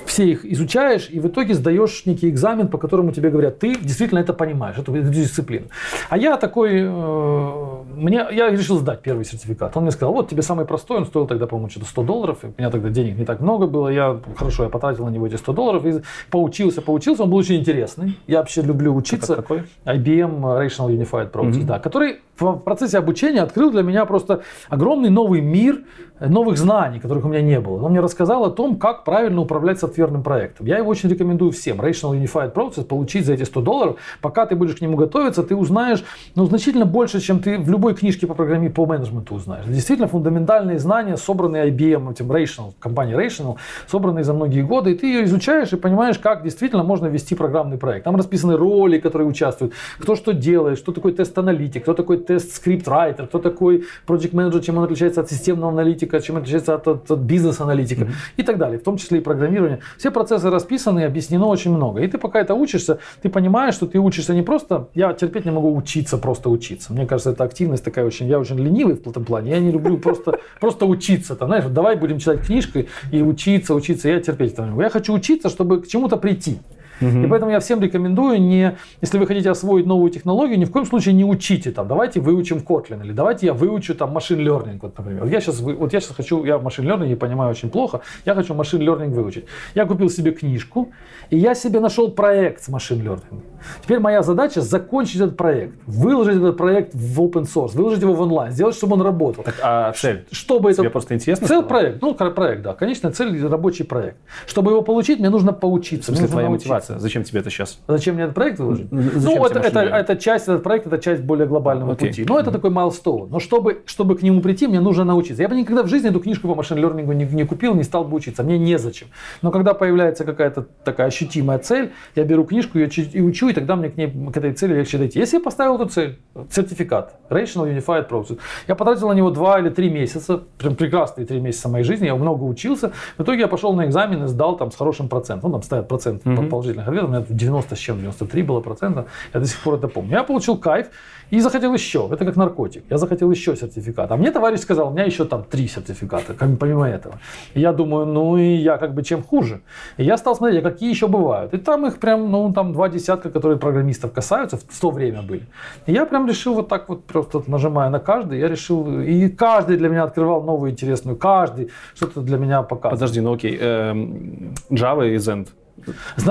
все 0.06 0.24
их 0.30 0.44
изучаешь 0.44 1.08
и 1.10 1.20
в 1.20 1.28
итоге 1.28 1.54
сдаешь 1.54 2.06
некий 2.06 2.28
экзамен, 2.28 2.68
по 2.68 2.78
которому 2.78 3.12
тебе 3.12 3.30
говорят, 3.30 3.58
ты 3.58 3.74
действительно 3.76 4.18
это 4.18 4.32
понимаешь, 4.32 4.76
эту, 4.78 4.94
эту 4.94 5.08
дисциплину. 5.10 5.66
А 6.08 6.18
я 6.18 6.36
такой, 6.36 6.80
э, 6.82 7.84
мне, 7.94 8.26
я 8.32 8.50
решил 8.50 8.78
сдать 8.78 9.00
первый 9.02 9.24
сертификат. 9.24 9.76
Он 9.76 9.82
мне 9.82 9.92
сказал, 9.92 10.14
вот 10.14 10.28
тебе 10.28 10.42
самый 10.42 10.64
простой, 10.64 10.98
он 10.98 11.06
стоил 11.06 11.26
тогда, 11.26 11.46
по-моему, 11.46 11.70
что-то 11.70 11.86
100 11.86 12.02
долларов, 12.02 12.38
у 12.42 12.46
меня 12.58 12.70
тогда 12.70 12.88
денег 12.88 13.18
не 13.18 13.24
так 13.24 13.40
много 13.40 13.66
было, 13.66 13.88
я, 13.88 14.20
хорошо, 14.36 14.64
я 14.64 14.68
потратил 14.68 15.06
на 15.06 15.10
него 15.10 15.26
эти 15.26 15.36
100 15.36 15.52
долларов 15.52 15.86
и 15.86 16.02
поучился, 16.30 16.82
поучился, 16.82 17.24
он 17.24 17.30
был 17.30 17.38
очень 17.38 17.56
интересный. 17.56 18.18
Я 18.26 18.38
вообще 18.38 18.62
люблю 18.62 18.94
учиться. 18.94 19.34
Это 19.34 19.42
какой? 19.42 19.62
IBM 19.84 20.40
Rational 20.40 20.88
Unified 20.90 21.30
Process, 21.30 21.60
mm-hmm. 21.60 21.64
да, 21.64 21.78
который 21.78 22.18
в 22.38 22.58
процессе 22.58 22.98
обучения 22.98 23.42
открыл 23.42 23.70
для 23.70 23.82
меня 23.82 24.04
просто 24.04 24.42
огромный 24.68 25.10
новый 25.10 25.40
мир 25.40 25.80
новых 26.20 26.58
знаний, 26.58 27.00
которых 27.00 27.24
у 27.24 27.28
меня 27.28 27.42
не 27.42 27.60
было. 27.60 27.82
Он 27.82 27.90
мне 27.90 28.00
рассказал 28.00 28.44
о 28.44 28.50
том, 28.50 28.76
как 28.76 29.04
правильно 29.04 29.40
управлять 29.40 29.78
софтверным 29.78 30.22
проектом. 30.22 30.66
Я 30.66 30.78
его 30.78 30.90
очень 30.90 31.08
рекомендую 31.08 31.52
всем. 31.52 31.80
Rational 31.80 32.20
Unified 32.20 32.52
Process 32.52 32.84
получить 32.84 33.26
за 33.26 33.34
эти 33.34 33.42
100 33.42 33.60
долларов. 33.60 33.96
Пока 34.20 34.46
ты 34.46 34.54
будешь 34.54 34.76
к 34.76 34.80
нему 34.80 34.96
готовиться, 34.96 35.42
ты 35.42 35.56
узнаешь 35.56 36.04
ну, 36.34 36.44
значительно 36.46 36.86
больше, 36.86 37.20
чем 37.20 37.40
ты 37.40 37.58
в 37.58 37.68
любой 37.70 37.94
книжке 37.94 38.26
по 38.26 38.34
программе 38.34 38.70
по 38.70 38.86
менеджменту 38.86 39.34
узнаешь. 39.34 39.66
Действительно 39.66 40.08
фундаментальные 40.08 40.78
знания, 40.78 41.16
собранные 41.16 41.70
IBM, 41.70 42.12
этим 42.12 42.30
Rational, 42.30 42.74
компанией 42.78 43.16
Rational, 43.16 43.56
собранные 43.86 44.24
за 44.24 44.32
многие 44.32 44.62
годы. 44.62 44.92
И 44.92 44.94
ты 44.94 45.06
ее 45.06 45.24
изучаешь 45.24 45.72
и 45.72 45.76
понимаешь, 45.76 46.18
как 46.18 46.42
действительно 46.42 46.82
можно 46.82 47.06
вести 47.06 47.34
программный 47.34 47.78
проект. 47.78 48.04
Там 48.04 48.16
расписаны 48.16 48.56
роли, 48.56 48.98
которые 48.98 49.28
участвуют, 49.28 49.74
кто 49.98 50.16
что 50.16 50.32
делает, 50.32 50.78
что 50.78 50.92
такое 50.92 51.12
тест-аналитик, 51.12 51.82
кто 51.82 51.94
такой 51.94 52.18
тест-скрипт-райтер, 52.18 53.26
кто 53.26 53.38
такой 53.38 53.84
project 54.06 54.34
менеджер 54.34 54.62
чем 54.68 54.78
он 54.78 54.84
отличается 54.84 55.20
от 55.20 55.30
системного 55.30 55.72
аналитика, 55.72 56.07
чем 56.20 56.36
отличается 56.36 56.74
от, 56.74 56.88
от, 56.88 57.10
от 57.10 57.18
бизнес-аналитика 57.20 58.04
mm-hmm. 58.04 58.36
и 58.36 58.42
так 58.42 58.58
далее, 58.58 58.78
в 58.78 58.82
том 58.82 58.96
числе 58.96 59.18
и 59.18 59.20
программирование. 59.20 59.80
Все 59.96 60.10
процессы 60.10 60.50
расписаны 60.50 61.00
и 61.00 61.04
объяснено 61.04 61.46
очень 61.46 61.74
много. 61.74 62.00
И 62.00 62.08
ты 62.08 62.18
пока 62.18 62.40
это 62.40 62.54
учишься, 62.54 62.98
ты 63.22 63.28
понимаешь, 63.28 63.74
что 63.74 63.86
ты 63.86 63.98
учишься 63.98 64.34
не 64.34 64.42
просто, 64.42 64.88
я 64.94 65.12
терпеть 65.12 65.44
не 65.44 65.50
могу 65.50 65.74
учиться, 65.74 66.18
просто 66.18 66.50
учиться. 66.50 66.92
Мне 66.92 67.06
кажется, 67.06 67.30
это 67.30 67.44
активность 67.44 67.84
такая 67.84 68.04
очень, 68.04 68.26
я 68.26 68.38
очень 68.38 68.58
ленивый 68.58 68.94
в 68.94 69.06
этом 69.06 69.24
плане, 69.24 69.50
я 69.50 69.60
не 69.60 69.70
люблю 69.70 69.98
просто, 69.98 70.38
просто 70.60 70.86
учиться. 70.86 71.36
Там, 71.36 71.48
знаешь, 71.48 71.64
давай 71.66 71.96
будем 71.96 72.18
читать 72.18 72.40
книжку 72.40 72.80
и 73.12 73.22
учиться, 73.22 73.74
учиться, 73.74 74.08
я 74.08 74.20
терпеть 74.20 74.52
это 74.52 74.62
не 74.62 74.70
могу. 74.70 74.82
Я 74.82 74.90
хочу 74.90 75.12
учиться, 75.12 75.48
чтобы 75.48 75.82
к 75.82 75.86
чему-то 75.86 76.16
прийти. 76.16 76.58
Угу. 77.00 77.24
И 77.24 77.26
поэтому 77.26 77.50
я 77.50 77.60
всем 77.60 77.80
рекомендую, 77.80 78.40
не, 78.40 78.76
если 79.00 79.18
вы 79.18 79.26
хотите 79.26 79.50
освоить 79.50 79.86
новую 79.86 80.10
технологию, 80.10 80.58
ни 80.58 80.64
в 80.64 80.70
коем 80.70 80.86
случае 80.86 81.14
не 81.14 81.24
учите 81.24 81.70
там, 81.70 81.88
давайте 81.88 82.20
выучим 82.20 82.58
Kotlin, 82.58 83.04
или 83.04 83.12
давайте 83.12 83.46
я 83.46 83.54
выучу 83.54 83.94
там 83.94 84.12
машин 84.12 84.40
learning, 84.40 84.78
вот, 84.80 84.96
например. 84.98 85.24
Вот 85.24 85.30
я 85.30 85.40
сейчас, 85.40 85.60
вот 85.60 85.92
я 85.92 86.00
сейчас 86.00 86.16
хочу, 86.16 86.44
я 86.44 86.58
машин 86.58 86.86
learning 86.86 87.16
понимаю 87.16 87.50
очень 87.50 87.70
плохо, 87.70 88.00
я 88.24 88.34
хочу 88.34 88.54
машин 88.54 88.80
learning 88.82 89.10
выучить. 89.10 89.44
Я 89.74 89.86
купил 89.86 90.10
себе 90.10 90.32
книжку, 90.32 90.92
и 91.30 91.36
я 91.36 91.54
себе 91.54 91.80
нашел 91.80 92.10
проект 92.10 92.62
с 92.62 92.68
машин 92.68 93.00
learning. 93.00 93.42
Теперь 93.82 93.98
моя 94.00 94.22
задача 94.22 94.60
закончить 94.60 95.20
этот 95.20 95.36
проект, 95.36 95.76
выложить 95.86 96.36
этот 96.36 96.56
проект 96.56 96.94
в 96.94 97.20
open 97.20 97.44
source, 97.44 97.76
выложить 97.76 98.02
его 98.02 98.14
в 98.14 98.20
онлайн, 98.20 98.52
сделать, 98.52 98.74
чтобы 98.74 98.94
он 98.94 99.02
работал. 99.02 99.44
Так, 99.44 99.56
а 99.62 99.92
цель? 99.92 100.26
Чтобы 100.30 100.72
Тебе 100.72 100.84
это... 100.84 100.90
просто 100.90 101.14
интересно 101.14 101.46
Цель 101.46 101.58
стало? 101.58 101.68
проект, 101.68 102.02
ну 102.02 102.14
проект, 102.14 102.62
да, 102.62 102.74
конечная 102.74 103.12
цель 103.12 103.46
рабочий 103.46 103.84
проект. 103.84 104.16
Чтобы 104.46 104.72
его 104.72 104.82
получить, 104.82 105.18
мне 105.18 105.30
нужно 105.30 105.52
поучиться. 105.52 106.12
В 106.12 106.16
смысле, 106.16 106.28
твоя 106.28 106.50
мотивация? 106.50 106.78
мотивация. 106.78 106.98
Зачем 106.98 107.22
тебе 107.24 107.40
это 107.40 107.50
сейчас? 107.50 107.78
Зачем 107.88 108.14
мне 108.14 108.24
этот 108.24 108.34
проект 108.34 108.58
выложить? 108.58 108.88
Зачем 108.90 109.38
ну, 109.38 109.46
это, 109.46 109.58
это, 109.60 109.80
это 109.80 110.16
часть, 110.16 110.48
этот 110.48 110.62
проект, 110.62 110.86
это 110.86 110.98
часть 110.98 111.22
более 111.22 111.46
глобального 111.46 111.92
okay. 111.92 112.08
пути. 112.08 112.24
Но 112.26 112.38
это 112.38 112.50
mm-hmm. 112.50 112.52
такой 112.52 112.70
milestone. 112.70 113.28
Но 113.30 113.40
чтобы, 113.40 113.82
чтобы 113.86 114.16
к 114.16 114.22
нему 114.22 114.40
прийти, 114.40 114.66
мне 114.66 114.80
нужно 114.80 115.04
научиться. 115.04 115.42
Я 115.42 115.48
бы 115.48 115.56
никогда 115.56 115.82
в 115.82 115.88
жизни 115.88 116.10
эту 116.10 116.20
книжку 116.20 116.48
по 116.48 116.54
машин-лернингу 116.54 117.12
не, 117.12 117.24
не 117.24 117.44
купил, 117.44 117.74
не 117.74 117.82
стал 117.82 118.04
бы 118.04 118.16
учиться. 118.16 118.42
Мне 118.42 118.58
незачем. 118.58 119.08
Но 119.42 119.50
когда 119.50 119.74
появляется 119.74 120.24
какая-то 120.24 120.66
такая 120.84 121.08
ощутимая 121.08 121.58
цель, 121.58 121.92
я 122.14 122.24
беру 122.24 122.44
книжку 122.44 122.78
и 122.78 123.20
учу, 123.20 123.47
и 123.48 123.52
тогда 123.52 123.76
мне 123.76 123.90
к, 123.90 123.96
ней, 123.96 124.08
к 124.08 124.36
этой 124.36 124.52
цели 124.52 124.74
легче 124.74 124.98
дойти. 124.98 125.18
Если 125.18 125.36
я 125.36 125.42
поставил 125.42 125.76
эту 125.76 125.86
цель, 125.86 126.18
сертификат, 126.50 127.16
Rational 127.30 127.66
Unified 127.66 128.08
Process, 128.08 128.38
я 128.66 128.74
потратил 128.74 129.08
на 129.08 129.12
него 129.12 129.30
два 129.30 129.58
или 129.58 129.70
три 129.70 129.90
месяца, 129.90 130.42
прям 130.58 130.76
прекрасные 130.76 131.26
три 131.26 131.40
месяца 131.40 131.68
моей 131.68 131.84
жизни, 131.84 132.06
я 132.06 132.14
много 132.14 132.44
учился. 132.44 132.92
В 133.16 133.22
итоге 133.22 133.40
я 133.40 133.48
пошел 133.48 133.74
на 133.74 133.86
экзамен 133.86 134.24
и 134.24 134.28
сдал 134.28 134.56
там 134.56 134.70
с 134.70 134.76
хорошим 134.76 135.08
процентом. 135.08 135.50
Ну, 135.50 135.58
там 135.58 135.62
ставят 135.62 135.88
процент 135.88 136.24
mm-hmm. 136.24 136.48
положительных 136.48 136.88
ответов. 136.88 137.08
У 137.08 137.12
меня 137.12 137.24
90 137.28 137.76
с 137.76 137.78
чем, 137.78 138.00
93 138.00 138.42
было 138.42 138.60
процента. 138.60 139.06
Я 139.34 139.40
до 139.40 139.46
сих 139.46 139.60
пор 139.60 139.74
это 139.74 139.88
помню. 139.88 140.12
Я 140.12 140.24
получил 140.24 140.56
кайф 140.56 140.88
и 141.30 141.40
захотел 141.40 141.74
еще. 141.74 142.08
Это 142.12 142.24
как 142.24 142.36
наркотик. 142.36 142.84
Я 142.90 142.98
захотел 142.98 143.30
еще 143.30 143.56
сертификат. 143.56 144.10
А 144.12 144.16
мне 144.16 144.30
товарищ 144.30 144.60
сказал, 144.60 144.88
у 144.88 144.90
меня 144.90 145.04
еще 145.04 145.24
там 145.24 145.44
три 145.44 145.68
сертификата, 145.68 146.34
помимо 146.34 146.88
этого. 146.88 147.18
И 147.54 147.60
я 147.60 147.72
думаю, 147.72 148.06
ну 148.06 148.36
и 148.36 148.54
я 148.54 148.78
как 148.78 148.94
бы 148.94 149.02
чем 149.02 149.22
хуже. 149.22 149.60
И 149.98 150.04
я 150.04 150.16
стал 150.16 150.36
смотреть, 150.36 150.64
а 150.64 150.70
какие 150.70 150.90
еще 150.90 151.06
бывают. 151.06 151.54
И 151.54 151.58
там 151.58 151.86
их 151.86 151.98
прям, 151.98 152.30
ну 152.30 152.52
там 152.52 152.72
два 152.72 152.88
десятка, 152.88 153.30
которые 153.30 153.58
программистов 153.58 154.12
касаются, 154.12 154.56
в 154.56 154.80
то 154.80 154.90
время 154.90 155.22
были. 155.22 155.46
И 155.86 155.92
я 155.92 156.06
прям 156.06 156.26
решил 156.26 156.54
вот 156.54 156.68
так 156.68 156.88
вот 156.88 157.04
просто 157.04 157.42
нажимая 157.46 157.90
на 157.90 157.98
каждый, 157.98 158.38
я 158.38 158.48
решил, 158.48 159.00
и 159.00 159.28
каждый 159.28 159.76
для 159.76 159.88
меня 159.88 160.04
открывал 160.04 160.42
новую 160.42 160.70
интересную, 160.70 161.16
каждый 161.16 161.70
что-то 161.94 162.20
для 162.20 162.38
меня 162.38 162.62
показывал. 162.62 162.96
Подожди, 162.96 163.20
ну 163.20 163.34
окей, 163.34 163.58
эм, 163.60 164.54
Java 164.70 165.08
и 165.08 165.16
Zend. 165.16 165.48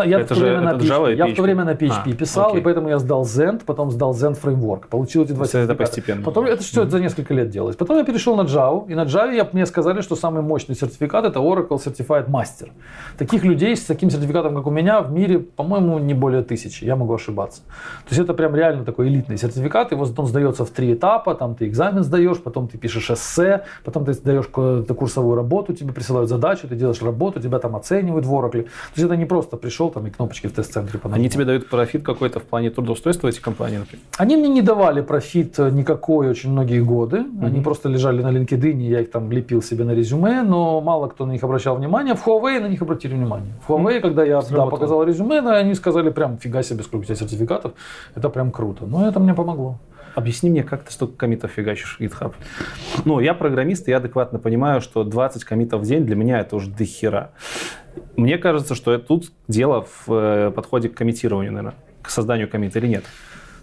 Я, 0.06 0.20
это 0.20 0.36
в, 0.36 0.38
то 0.38 0.46
же, 0.46 0.62
на 0.62 0.74
PHP, 0.74 0.82
Java 0.82 1.16
я 1.16 1.28
в 1.28 1.36
то 1.36 1.42
время 1.42 1.64
на 1.64 1.74
PHP 1.74 2.14
а, 2.14 2.16
писал, 2.16 2.50
окей. 2.50 2.62
и 2.62 2.64
поэтому 2.64 2.90
я 2.90 3.00
сдал 3.00 3.24
Zend, 3.24 3.64
потом 3.66 3.92
сдал 3.92 4.14
Zend 4.14 4.40
Framework. 4.42 4.88
Получил 4.90 5.24
эти 5.24 5.32
два 5.32 5.46
Это 5.46 5.76
постепенно. 5.76 6.24
Потом 6.24 6.46
это 6.46 6.64
все 6.64 6.84
mm-hmm. 6.84 6.90
за 6.90 7.00
несколько 7.00 7.34
лет 7.34 7.50
делалось. 7.50 7.76
Потом 7.76 7.98
я 7.98 8.04
перешел 8.04 8.36
на 8.36 8.42
Java, 8.42 8.90
и 8.90 8.96
на 8.96 9.04
Java 9.06 9.34
я, 9.34 9.48
мне 9.52 9.66
сказали, 9.66 10.02
что 10.02 10.16
самый 10.16 10.42
мощный 10.42 10.76
сертификат 10.76 11.26
это 11.26 11.40
Oracle 11.40 11.78
Certified 11.78 12.30
Master. 12.30 12.70
Таких 13.18 13.44
людей 13.44 13.76
с 13.76 13.86
таким 13.86 14.10
сертификатом, 14.10 14.56
как 14.56 14.68
у 14.68 14.72
меня, 14.72 15.02
в 15.02 15.12
мире, 15.12 15.40
по-моему, 15.40 16.00
не 16.00 16.14
более 16.14 16.44
тысячи. 16.44 16.84
Я 16.84 16.96
могу 16.96 17.14
ошибаться. 17.14 17.62
То 17.62 18.10
есть 18.10 18.22
это 18.22 18.34
прям 18.34 18.56
реально 18.56 18.84
такой 18.84 19.08
элитный 19.08 19.38
сертификат. 19.38 19.92
Его 19.92 20.06
он 20.18 20.28
сдается 20.28 20.66
в 20.66 20.70
три 20.70 20.94
этапа. 20.94 21.36
Там 21.36 21.56
ты 21.56 21.68
экзамен 21.68 22.04
сдаешь, 22.04 22.42
потом 22.42 22.68
ты 22.68 22.78
пишешь 22.78 23.10
эссе, 23.10 23.64
потом 23.84 24.06
ты 24.06 24.14
сдаешь 24.14 24.48
курсовую 24.48 25.36
работу, 25.36 25.74
тебе 25.74 25.94
присылают 25.94 26.30
задачу, 26.30 26.68
ты 26.68 26.76
делаешь 26.76 27.02
работу, 27.02 27.40
тебя 27.40 27.60
там 27.60 27.76
оценивают 27.76 28.26
в 28.26 28.34
Oracle. 28.34 28.64
То 28.64 28.96
есть 28.96 29.06
это 29.06 29.16
не 29.16 29.26
просто 29.26 29.37
пришел 29.46 29.90
там 29.90 30.08
и 30.08 30.10
кнопочки 30.10 30.48
в 30.48 30.54
тест-центре 30.54 31.00
понажимал. 31.00 31.20
Они 31.20 31.30
тебе 31.30 31.46
дают 31.46 31.70
профит 31.70 32.04
какой-то 32.04 32.40
в 32.40 32.44
плане 32.44 32.70
трудоустройства 32.70 33.28
эти 33.28 33.40
компании, 33.40 33.78
например? 33.78 34.04
Они 34.18 34.36
мне 34.38 34.50
не 34.50 34.62
давали 34.62 35.02
профит 35.02 35.58
никакой 35.58 36.30
очень 36.30 36.52
многие 36.52 36.82
годы. 36.82 37.18
Mm-hmm. 37.18 37.46
Они 37.46 37.62
просто 37.62 37.90
лежали 37.90 38.22
на 38.22 38.32
LinkedIn, 38.32 38.82
я 38.82 39.02
их 39.02 39.12
там 39.12 39.32
лепил 39.32 39.62
себе 39.62 39.84
на 39.84 39.92
резюме, 39.92 40.44
но 40.44 40.82
мало 40.82 41.08
кто 41.08 41.26
на 41.26 41.32
них 41.32 41.44
обращал 41.44 41.76
внимание. 41.76 42.16
В 42.16 42.26
Huawei 42.26 42.60
на 42.60 42.68
них 42.68 42.82
обратили 42.82 43.14
внимание. 43.14 43.54
В 43.68 43.72
Huawei, 43.72 43.98
mm-hmm. 43.98 44.02
когда 44.02 44.24
я 44.26 44.42
да, 44.42 44.66
показал 44.66 45.04
резюме, 45.04 45.42
да, 45.42 45.58
они 45.58 45.76
сказали 45.76 46.10
прям, 46.10 46.38
фига 46.38 46.64
себе, 46.64 46.84
сколько 46.84 47.04
у 47.04 47.06
тебя 47.06 47.16
сертификатов. 47.16 47.74
Это 48.16 48.30
прям 48.30 48.52
круто. 48.52 48.86
Но 48.86 49.08
это 49.08 49.20
мне 49.20 49.34
помогло. 49.34 49.80
Объясни 50.18 50.50
мне, 50.50 50.64
как 50.64 50.84
ты 50.84 50.92
столько 50.92 51.16
комитов 51.16 51.52
фигачишь 51.52 51.98
в 52.00 52.02
GitHub? 52.02 52.34
Ну, 53.06 53.20
я 53.20 53.36
программист, 53.36 53.88
и 53.88 53.92
я 53.92 53.98
адекватно 53.98 54.40
понимаю, 54.40 54.82
что 54.82 55.04
20 55.04 55.44
комитов 55.44 55.82
в 55.82 55.86
день 55.86 56.06
для 56.06 56.16
меня 56.16 56.40
это 56.40 56.56
уже 56.56 56.72
дохера. 56.72 57.34
Мне 58.16 58.38
кажется, 58.38 58.76
что 58.76 58.98
тут 58.98 59.32
дело 59.48 59.86
в 59.86 60.14
э, 60.14 60.52
подходе 60.52 60.90
к 60.90 60.96
коммитированию, 60.96 61.52
наверное, 61.52 61.76
к 62.02 62.10
созданию 62.10 62.50
комита 62.50 62.80
или 62.80 62.88
нет? 62.88 63.04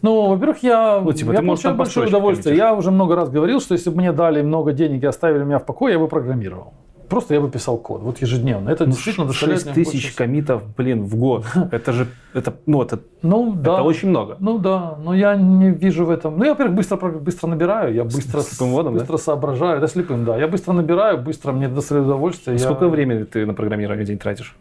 Ну, 0.02 0.28
во-первых, 0.28 0.62
я, 0.62 1.00
ну, 1.00 1.12
типа, 1.12 1.32
я 1.32 1.40
получаю 1.40 1.74
большое 1.76 2.08
удовольствие. 2.08 2.56
Я 2.56 2.74
уже 2.74 2.90
много 2.90 3.16
раз 3.16 3.30
говорил, 3.30 3.60
что 3.60 3.72
если 3.72 3.88
бы 3.90 3.96
мне 3.96 4.12
дали 4.12 4.42
много 4.42 4.72
денег 4.72 5.02
и 5.02 5.06
оставили 5.06 5.44
меня 5.44 5.58
в 5.58 5.64
покое, 5.64 5.94
я 5.94 5.98
бы 5.98 6.08
программировал. 6.08 6.74
Просто 7.08 7.34
я 7.34 7.40
бы 7.40 7.50
писал 7.50 7.76
код, 7.76 8.02
вот 8.02 8.18
ежедневно. 8.22 8.70
Это 8.70 8.84
ну, 8.84 8.92
действительно 8.92 9.26
доставляет 9.26 9.62
6 9.62 9.74
тысяч 9.74 10.02
больше... 10.04 10.16
комитов, 10.16 10.62
блин, 10.76 11.04
в 11.04 11.16
год. 11.16 11.44
Это 11.72 11.92
же, 11.92 12.06
это, 12.32 12.54
ну, 12.66 12.82
это, 12.82 12.98
ну, 13.22 13.52
да. 13.54 13.74
это 13.74 13.82
очень 13.82 14.08
много. 14.08 14.36
Ну 14.40 14.58
да, 14.58 14.96
но 15.02 15.14
я 15.14 15.36
не 15.36 15.70
вижу 15.70 16.04
в 16.04 16.10
этом. 16.10 16.36
Ну, 16.36 16.44
я, 16.44 16.50
во-первых, 16.50 16.76
быстро, 16.76 16.96
быстро 16.96 17.46
набираю, 17.46 17.94
я 17.94 18.04
быстро, 18.04 18.40
слепым 18.40 18.72
водом, 18.72 18.94
быстро 18.94 19.12
да? 19.12 19.18
соображаю. 19.18 19.80
Да, 19.80 19.86
слепым, 19.86 20.24
да. 20.24 20.36
Я 20.36 20.48
быстро 20.48 20.72
набираю, 20.72 21.18
быстро 21.18 21.52
мне 21.52 21.68
доставляет 21.68 22.08
удовольствие. 22.08 22.58
Сколько 22.58 22.86
я... 22.86 22.90
времени 22.90 23.24
ты 23.24 23.46
на 23.46 23.54
программирование 23.54 24.04
день 24.04 24.18
тратишь? 24.18 24.56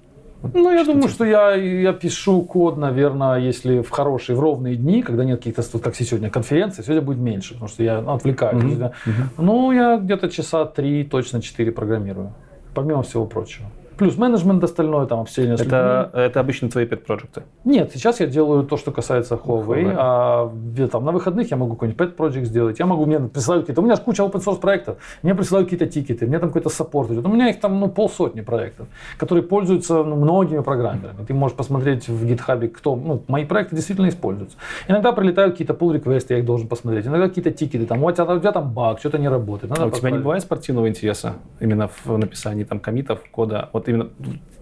Ну, 0.53 0.71
я 0.71 0.83
думаю, 0.83 1.09
что 1.09 1.25
я, 1.25 1.55
я 1.55 1.93
пишу 1.93 2.41
код, 2.41 2.77
наверное, 2.77 3.39
если 3.39 3.81
в 3.81 3.89
хорошие, 3.89 4.35
в 4.35 4.39
ровные 4.39 4.75
дни, 4.75 5.01
когда 5.01 5.23
нет 5.23 5.39
каких-то, 5.39 5.79
как 5.79 5.95
сегодня, 5.95 6.29
конференции, 6.29 6.83
сегодня 6.83 7.01
будет 7.01 7.19
меньше, 7.19 7.53
потому 7.53 7.69
что 7.69 7.83
я 7.83 7.99
отвлекаюсь. 7.99 8.63
Mm-hmm. 8.63 8.93
Mm-hmm. 9.05 9.23
Ну, 9.37 9.71
я 9.71 9.97
где-то 9.97 10.29
часа 10.29 10.65
три, 10.65 11.03
точно 11.05 11.41
четыре 11.41 11.71
программирую 11.71 12.33
помимо 12.73 13.03
всего 13.03 13.25
прочего. 13.25 13.67
Плюс 13.97 14.17
менеджмент 14.17 14.63
остальное, 14.63 15.05
там 15.05 15.19
общение 15.19 15.55
это, 15.55 15.63
людьми. 15.63 16.25
Это 16.25 16.39
обычно 16.39 16.69
твои 16.69 16.85
pet 16.85 16.97
проекты 16.97 17.43
Нет, 17.63 17.91
сейчас 17.93 18.19
я 18.19 18.27
делаю 18.27 18.63
то, 18.63 18.77
что 18.77 18.91
касается 18.91 19.35
Huawei. 19.35 19.83
Huawei. 19.83 19.95
А 19.97 20.87
там, 20.87 21.05
на 21.05 21.11
выходных 21.11 21.51
я 21.51 21.57
могу 21.57 21.73
какой-нибудь 21.73 22.15
project 22.15 22.45
сделать. 22.45 22.79
Я 22.79 22.85
могу, 22.85 23.05
мне 23.05 23.19
присылают 23.19 23.65
какие-то... 23.65 23.81
У 23.81 23.85
меня 23.85 23.97
куча 23.97 24.23
open 24.23 24.43
source 24.43 24.59
проектов. 24.59 24.97
Мне 25.21 25.35
присылают 25.35 25.69
какие-то 25.69 25.91
тикеты, 25.91 26.27
мне 26.27 26.39
там 26.39 26.49
какой-то 26.49 26.69
саппорт 26.69 27.11
идет. 27.11 27.25
У 27.25 27.29
меня 27.29 27.49
их 27.49 27.59
там 27.59 27.79
ну, 27.79 27.87
полсотни 27.87 28.41
проектов, 28.41 28.87
которые 29.17 29.43
пользуются 29.43 30.03
ну, 30.03 30.15
многими 30.15 30.61
программерами. 30.61 31.25
Ты 31.27 31.33
можешь 31.33 31.55
посмотреть 31.55 32.07
в 32.07 32.25
GitHub, 32.25 32.67
кто... 32.69 32.95
Ну, 32.95 33.23
мои 33.27 33.45
проекты 33.45 33.75
действительно 33.75 34.09
используются. 34.09 34.57
Иногда 34.87 35.11
прилетают 35.11 35.53
какие-то 35.53 35.73
pull 35.73 35.93
реквесты 35.93 36.33
я 36.33 36.39
их 36.39 36.45
должен 36.45 36.67
посмотреть. 36.67 37.05
Иногда 37.05 37.27
какие-то 37.27 37.51
тикеты, 37.51 37.85
там, 37.85 38.03
у 38.03 38.11
тебя, 38.11 38.25
у 38.25 38.39
тебя 38.39 38.51
там 38.51 38.73
баг, 38.73 38.99
что-то 38.99 39.17
не 39.17 39.29
работает. 39.29 39.69
Надо 39.69 39.83
а 39.83 39.87
у 39.87 39.91
тебя 39.91 40.11
не 40.11 40.17
бывает 40.17 40.43
спортивного 40.43 40.87
интереса 40.87 41.33
именно 41.59 41.89
в 42.03 42.17
написании 42.17 42.63
там 42.63 42.79
комитов, 42.79 43.19
кода? 43.31 43.69
Вот 43.83 43.89
именно 43.89 44.09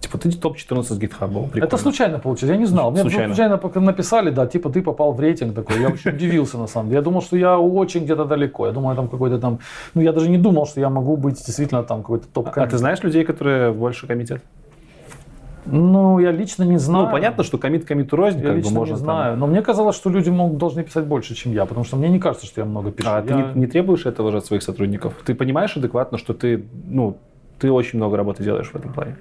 Типа 0.02 0.18
ты 0.18 0.32
топ-14 0.32 0.84
с 0.84 1.00
GitHub. 1.00 1.30
Прикольно. 1.30 1.64
Это 1.64 1.78
случайно 1.78 2.18
получилось, 2.18 2.52
я 2.52 2.58
не 2.58 2.66
знал. 2.66 2.90
Мне 2.90 3.02
случайно. 3.02 3.36
случайно 3.36 3.62
написали, 3.76 4.32
да, 4.32 4.48
типа 4.48 4.72
ты 4.72 4.82
попал 4.82 5.14
в 5.14 5.20
рейтинг 5.20 5.54
такой. 5.54 5.80
Я 5.80 5.90
очень 5.90 6.12
удивился 6.16 6.58
на 6.58 6.68
самом 6.68 6.90
деле. 6.90 6.98
Я 6.98 7.04
думал, 7.04 7.22
что 7.22 7.38
я 7.38 7.60
очень 7.60 8.04
где-то 8.04 8.26
далеко. 8.26 8.66
Я 8.66 8.74
думал, 8.74 8.96
там 8.96 9.08
какой-то 9.08 9.38
там... 9.38 9.60
Ну, 9.94 10.02
я 10.02 10.12
даже 10.12 10.30
не 10.30 10.40
думал, 10.40 10.66
что 10.66 10.80
я 10.80 10.90
могу 10.90 11.18
быть 11.18 11.36
действительно 11.36 11.84
там 11.84 12.02
какой-то 12.02 12.28
топ 12.28 12.48
А, 12.48 12.64
а 12.64 12.68
ты 12.68 12.78
знаешь 12.80 13.04
людей, 13.04 13.24
которые 13.24 13.72
больше 13.72 14.08
комитет? 14.08 14.42
Ну, 15.66 16.18
я 16.18 16.32
лично 16.32 16.64
не 16.64 16.80
знаю. 16.80 17.06
Ну, 17.06 17.12
понятно, 17.12 17.44
что 17.44 17.60
комит 17.60 17.86
комиту 17.86 18.16
рознь, 18.16 18.40
я 18.40 18.48
как 18.48 18.56
лично 18.56 18.72
бы 18.72 18.80
можно 18.80 18.94
не 18.94 19.00
знаю. 19.00 19.34
Там... 19.34 19.40
Но 19.40 19.48
мне 19.48 19.62
казалось, 19.62 19.96
что 19.96 20.10
люди 20.10 20.32
могут, 20.32 20.58
должны 20.58 20.84
писать 20.84 21.06
больше, 21.06 21.36
чем 21.36 21.54
я, 21.54 21.66
потому 21.66 21.86
что 21.86 21.98
мне 21.98 22.10
не 22.10 22.20
кажется, 22.20 22.48
что 22.48 22.62
я 22.62 22.66
много 22.66 22.92
пишу. 22.92 23.08
А 23.08 23.18
я... 23.18 23.22
ты 23.22 23.34
не, 23.34 23.44
не 23.62 23.68
требуешь 23.68 24.08
этого 24.08 24.32
же 24.32 24.38
от 24.38 24.46
своих 24.46 24.64
сотрудников? 24.64 25.14
Ты 25.24 25.36
понимаешь 25.36 25.78
адекватно, 25.78 26.18
что 26.18 26.34
ты, 26.34 26.66
ну, 26.88 27.18
ты 27.62 27.72
очень 27.72 27.98
много 28.00 28.18
работы 28.18 28.44
делаешь 28.44 28.70
в 28.72 28.76
этом 28.76 28.92
плане? 28.92 29.16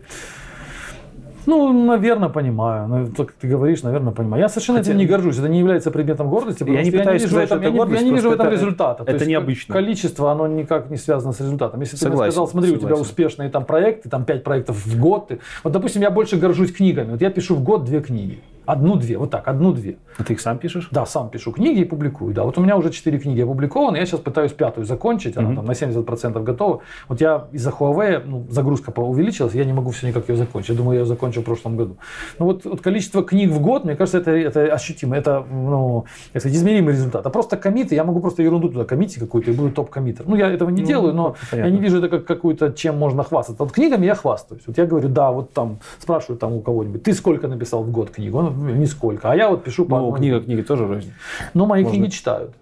Ну, 1.47 1.73
наверное, 1.73 2.29
понимаю. 2.29 2.87
Ну, 2.89 3.07
как 3.17 3.33
ты 3.33 3.49
говоришь, 3.49 3.83
наверное, 3.83 4.13
понимаю. 4.13 4.43
Я 4.43 4.49
совершенно 4.49 4.79
Хотя... 4.79 4.91
этим 4.91 4.99
не 4.99 5.07
горжусь. 5.07 5.39
Это 5.39 5.49
не 5.49 5.59
является 5.59 5.91
предметом 5.91 6.29
гордости. 6.29 6.65
Я 6.69 6.83
не 6.83 6.91
пытаюсь 6.91 7.23
сказать, 7.25 7.47
что 7.47 7.57
это 7.57 7.71
гордость. 7.71 8.03
Я 8.03 8.09
не 8.09 8.15
вижу 8.15 8.31
в 8.31 8.33
этом 8.33 8.47
это, 8.47 8.55
результата. 8.55 9.05
Это 9.07 9.27
необычно. 9.27 9.75
Количество, 9.75 10.31
оно 10.31 10.47
никак 10.47 10.91
не 10.91 10.97
связано 10.97 11.33
с 11.33 11.41
результатом. 11.41 11.81
Если 11.81 11.97
согласен, 11.97 12.19
ты 12.19 12.23
мне 12.25 12.31
сказал, 12.31 12.49
смотри, 12.49 12.71
согласен. 12.71 12.87
у 12.87 12.89
тебя 12.89 13.01
успешные 13.01 13.49
там 13.49 13.65
проекты, 13.65 14.09
там 14.09 14.25
5 14.25 14.45
проектов 14.45 14.85
в 14.85 15.01
год. 15.01 15.29
Ты... 15.29 15.41
Вот, 15.65 15.73
допустим, 15.73 16.03
я 16.03 16.11
больше 16.11 16.37
горжусь 16.37 16.73
книгами. 16.73 17.13
Вот 17.13 17.23
я 17.23 17.31
пишу 17.31 17.57
в 17.57 17.65
год 17.65 17.85
две 17.85 18.01
книги. 18.01 18.39
Одну-две, 18.71 19.19
вот 19.19 19.31
так, 19.31 19.49
одну-две. 19.49 19.97
А 20.17 20.23
ты 20.23 20.35
их 20.35 20.41
сам 20.41 20.57
пишешь? 20.59 20.89
Да, 20.93 21.05
сам 21.05 21.29
пишу 21.29 21.51
книги 21.51 21.81
и 21.81 21.85
публикую. 21.85 22.33
Да, 22.33 22.45
вот 22.45 22.57
у 22.57 22.61
меня 22.61 22.77
уже 22.77 22.91
четыре 22.91 23.19
книги 23.19 23.41
опубликованы, 23.41 23.97
я 23.97 24.07
сейчас 24.07 24.21
пытаюсь 24.21 24.53
пятую 24.53 24.85
закончить, 24.85 25.37
она 25.37 25.51
mm-hmm. 25.51 25.57
там 25.57 25.65
на 25.65 25.73
70% 25.73 26.43
готова. 26.45 26.81
Вот 27.09 27.21
я 27.21 27.47
из-за 27.51 27.71
Huawei, 27.71 28.23
ну, 28.25 28.47
загрузка 28.49 28.93
увеличилась, 29.01 29.55
я 29.55 29.65
не 29.65 29.73
могу 29.73 29.91
все 29.91 30.07
никак 30.07 30.29
ее 30.29 30.37
закончить. 30.37 30.71
Я 30.71 30.77
думаю, 30.77 30.95
я 30.95 31.01
ее 31.01 31.07
закончу 31.07 31.41
в 31.41 31.45
прошлом 31.45 31.77
году. 31.77 31.97
Ну 32.39 32.47
вот, 32.47 32.65
вот 32.65 32.81
количество 32.81 33.25
книг 33.25 33.51
в 33.51 33.61
год, 33.61 33.85
мне 33.85 33.97
кажется, 33.97 34.19
это, 34.19 34.31
это 34.31 34.73
ощутимо, 34.73 35.17
это, 35.17 35.45
ну, 35.51 36.05
это 36.33 36.49
измеримый 36.49 36.93
результат. 36.93 37.27
А 37.27 37.31
просто 37.31 37.57
комиты, 37.57 37.97
я 37.97 38.05
могу 38.05 38.21
просто 38.21 38.45
ерунду 38.45 38.69
туда 38.69 38.85
коммитить 38.85 39.19
какую-то 39.19 39.51
и 39.51 39.55
буду 39.55 39.73
топ-коммитер. 39.73 40.27
Ну, 40.29 40.37
я 40.37 40.49
этого 40.49 40.71
не 40.71 40.83
ну, 40.83 40.87
делаю, 40.87 41.13
но 41.13 41.35
понятно. 41.51 41.69
я 41.69 41.75
не 41.75 41.81
вижу 41.81 41.99
это 41.99 42.09
как 42.09 42.25
какую-то, 42.25 42.73
чем 42.73 42.97
можно 42.99 43.25
хвастаться. 43.25 43.65
Вот 43.65 43.73
книгами 43.73 44.07
я 44.07 44.15
хвастаюсь. 44.15 44.63
Вот 44.65 44.79
я 44.79 44.87
говорю, 44.87 45.09
да, 45.09 45.33
вот 45.33 45.53
там, 45.53 45.81
спрашиваю 45.99 46.39
там 46.39 46.53
у 46.53 46.61
кого-нибудь, 46.61 47.03
ты 47.03 47.15
сколько 47.15 47.49
написал 47.49 47.83
в 47.83 47.91
год 47.91 48.11
книг? 48.11 48.33
Он, 48.33 48.60
нисколько. 48.61 49.31
А 49.31 49.37
я 49.37 49.49
вот 49.49 49.65
пишу 49.65 49.85
по 49.85 49.99
Ну, 49.99 50.13
книга 50.13 50.41
книги 50.41 50.63
тоже 50.63 50.87
рознь. 50.87 51.13
Ну, 51.55 51.67
мои 51.67 51.83
Можно. 51.83 51.99
книги 51.99 52.11
читают. 52.11 52.53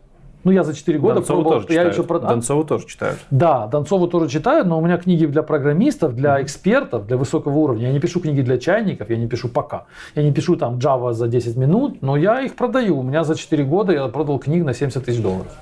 Ну, 0.44 0.52
я 0.52 0.62
за 0.62 0.72
4 0.74 0.98
года 0.98 1.14
Донцову 1.16 1.42
пробовал, 1.42 1.60
тоже 1.62 1.74
я 1.74 1.80
читают. 1.80 1.94
еще 1.94 2.02
продал. 2.04 2.30
Донцову 2.30 2.64
тоже 2.64 2.86
читают. 2.86 3.18
Да, 3.30 3.66
Донцову 3.66 4.06
тоже 4.06 4.28
читают, 4.30 4.68
но 4.68 4.78
у 4.78 4.80
меня 4.80 4.96
книги 4.96 5.26
для 5.26 5.42
программистов, 5.42 6.14
для 6.14 6.40
экспертов, 6.40 7.06
для 7.06 7.16
высокого 7.16 7.56
уровня. 7.58 7.88
Я 7.88 7.92
не 7.92 7.98
пишу 8.00 8.20
книги 8.20 8.40
для 8.40 8.56
чайников, 8.58 9.10
я 9.10 9.16
не 9.16 9.26
пишу 9.26 9.48
пока. 9.48 9.84
Я 10.14 10.22
не 10.22 10.32
пишу 10.32 10.56
там 10.56 10.76
Java 10.78 11.12
за 11.12 11.26
10 11.26 11.56
минут, 11.56 12.02
но 12.02 12.16
я 12.16 12.40
их 12.40 12.54
продаю. 12.54 12.98
У 12.98 13.02
меня 13.02 13.24
за 13.24 13.34
4 13.34 13.64
года 13.64 13.92
я 13.92 14.06
продал 14.08 14.38
книг 14.38 14.64
на 14.64 14.72
70 14.74 15.04
тысяч 15.04 15.20
долларов. 15.20 15.52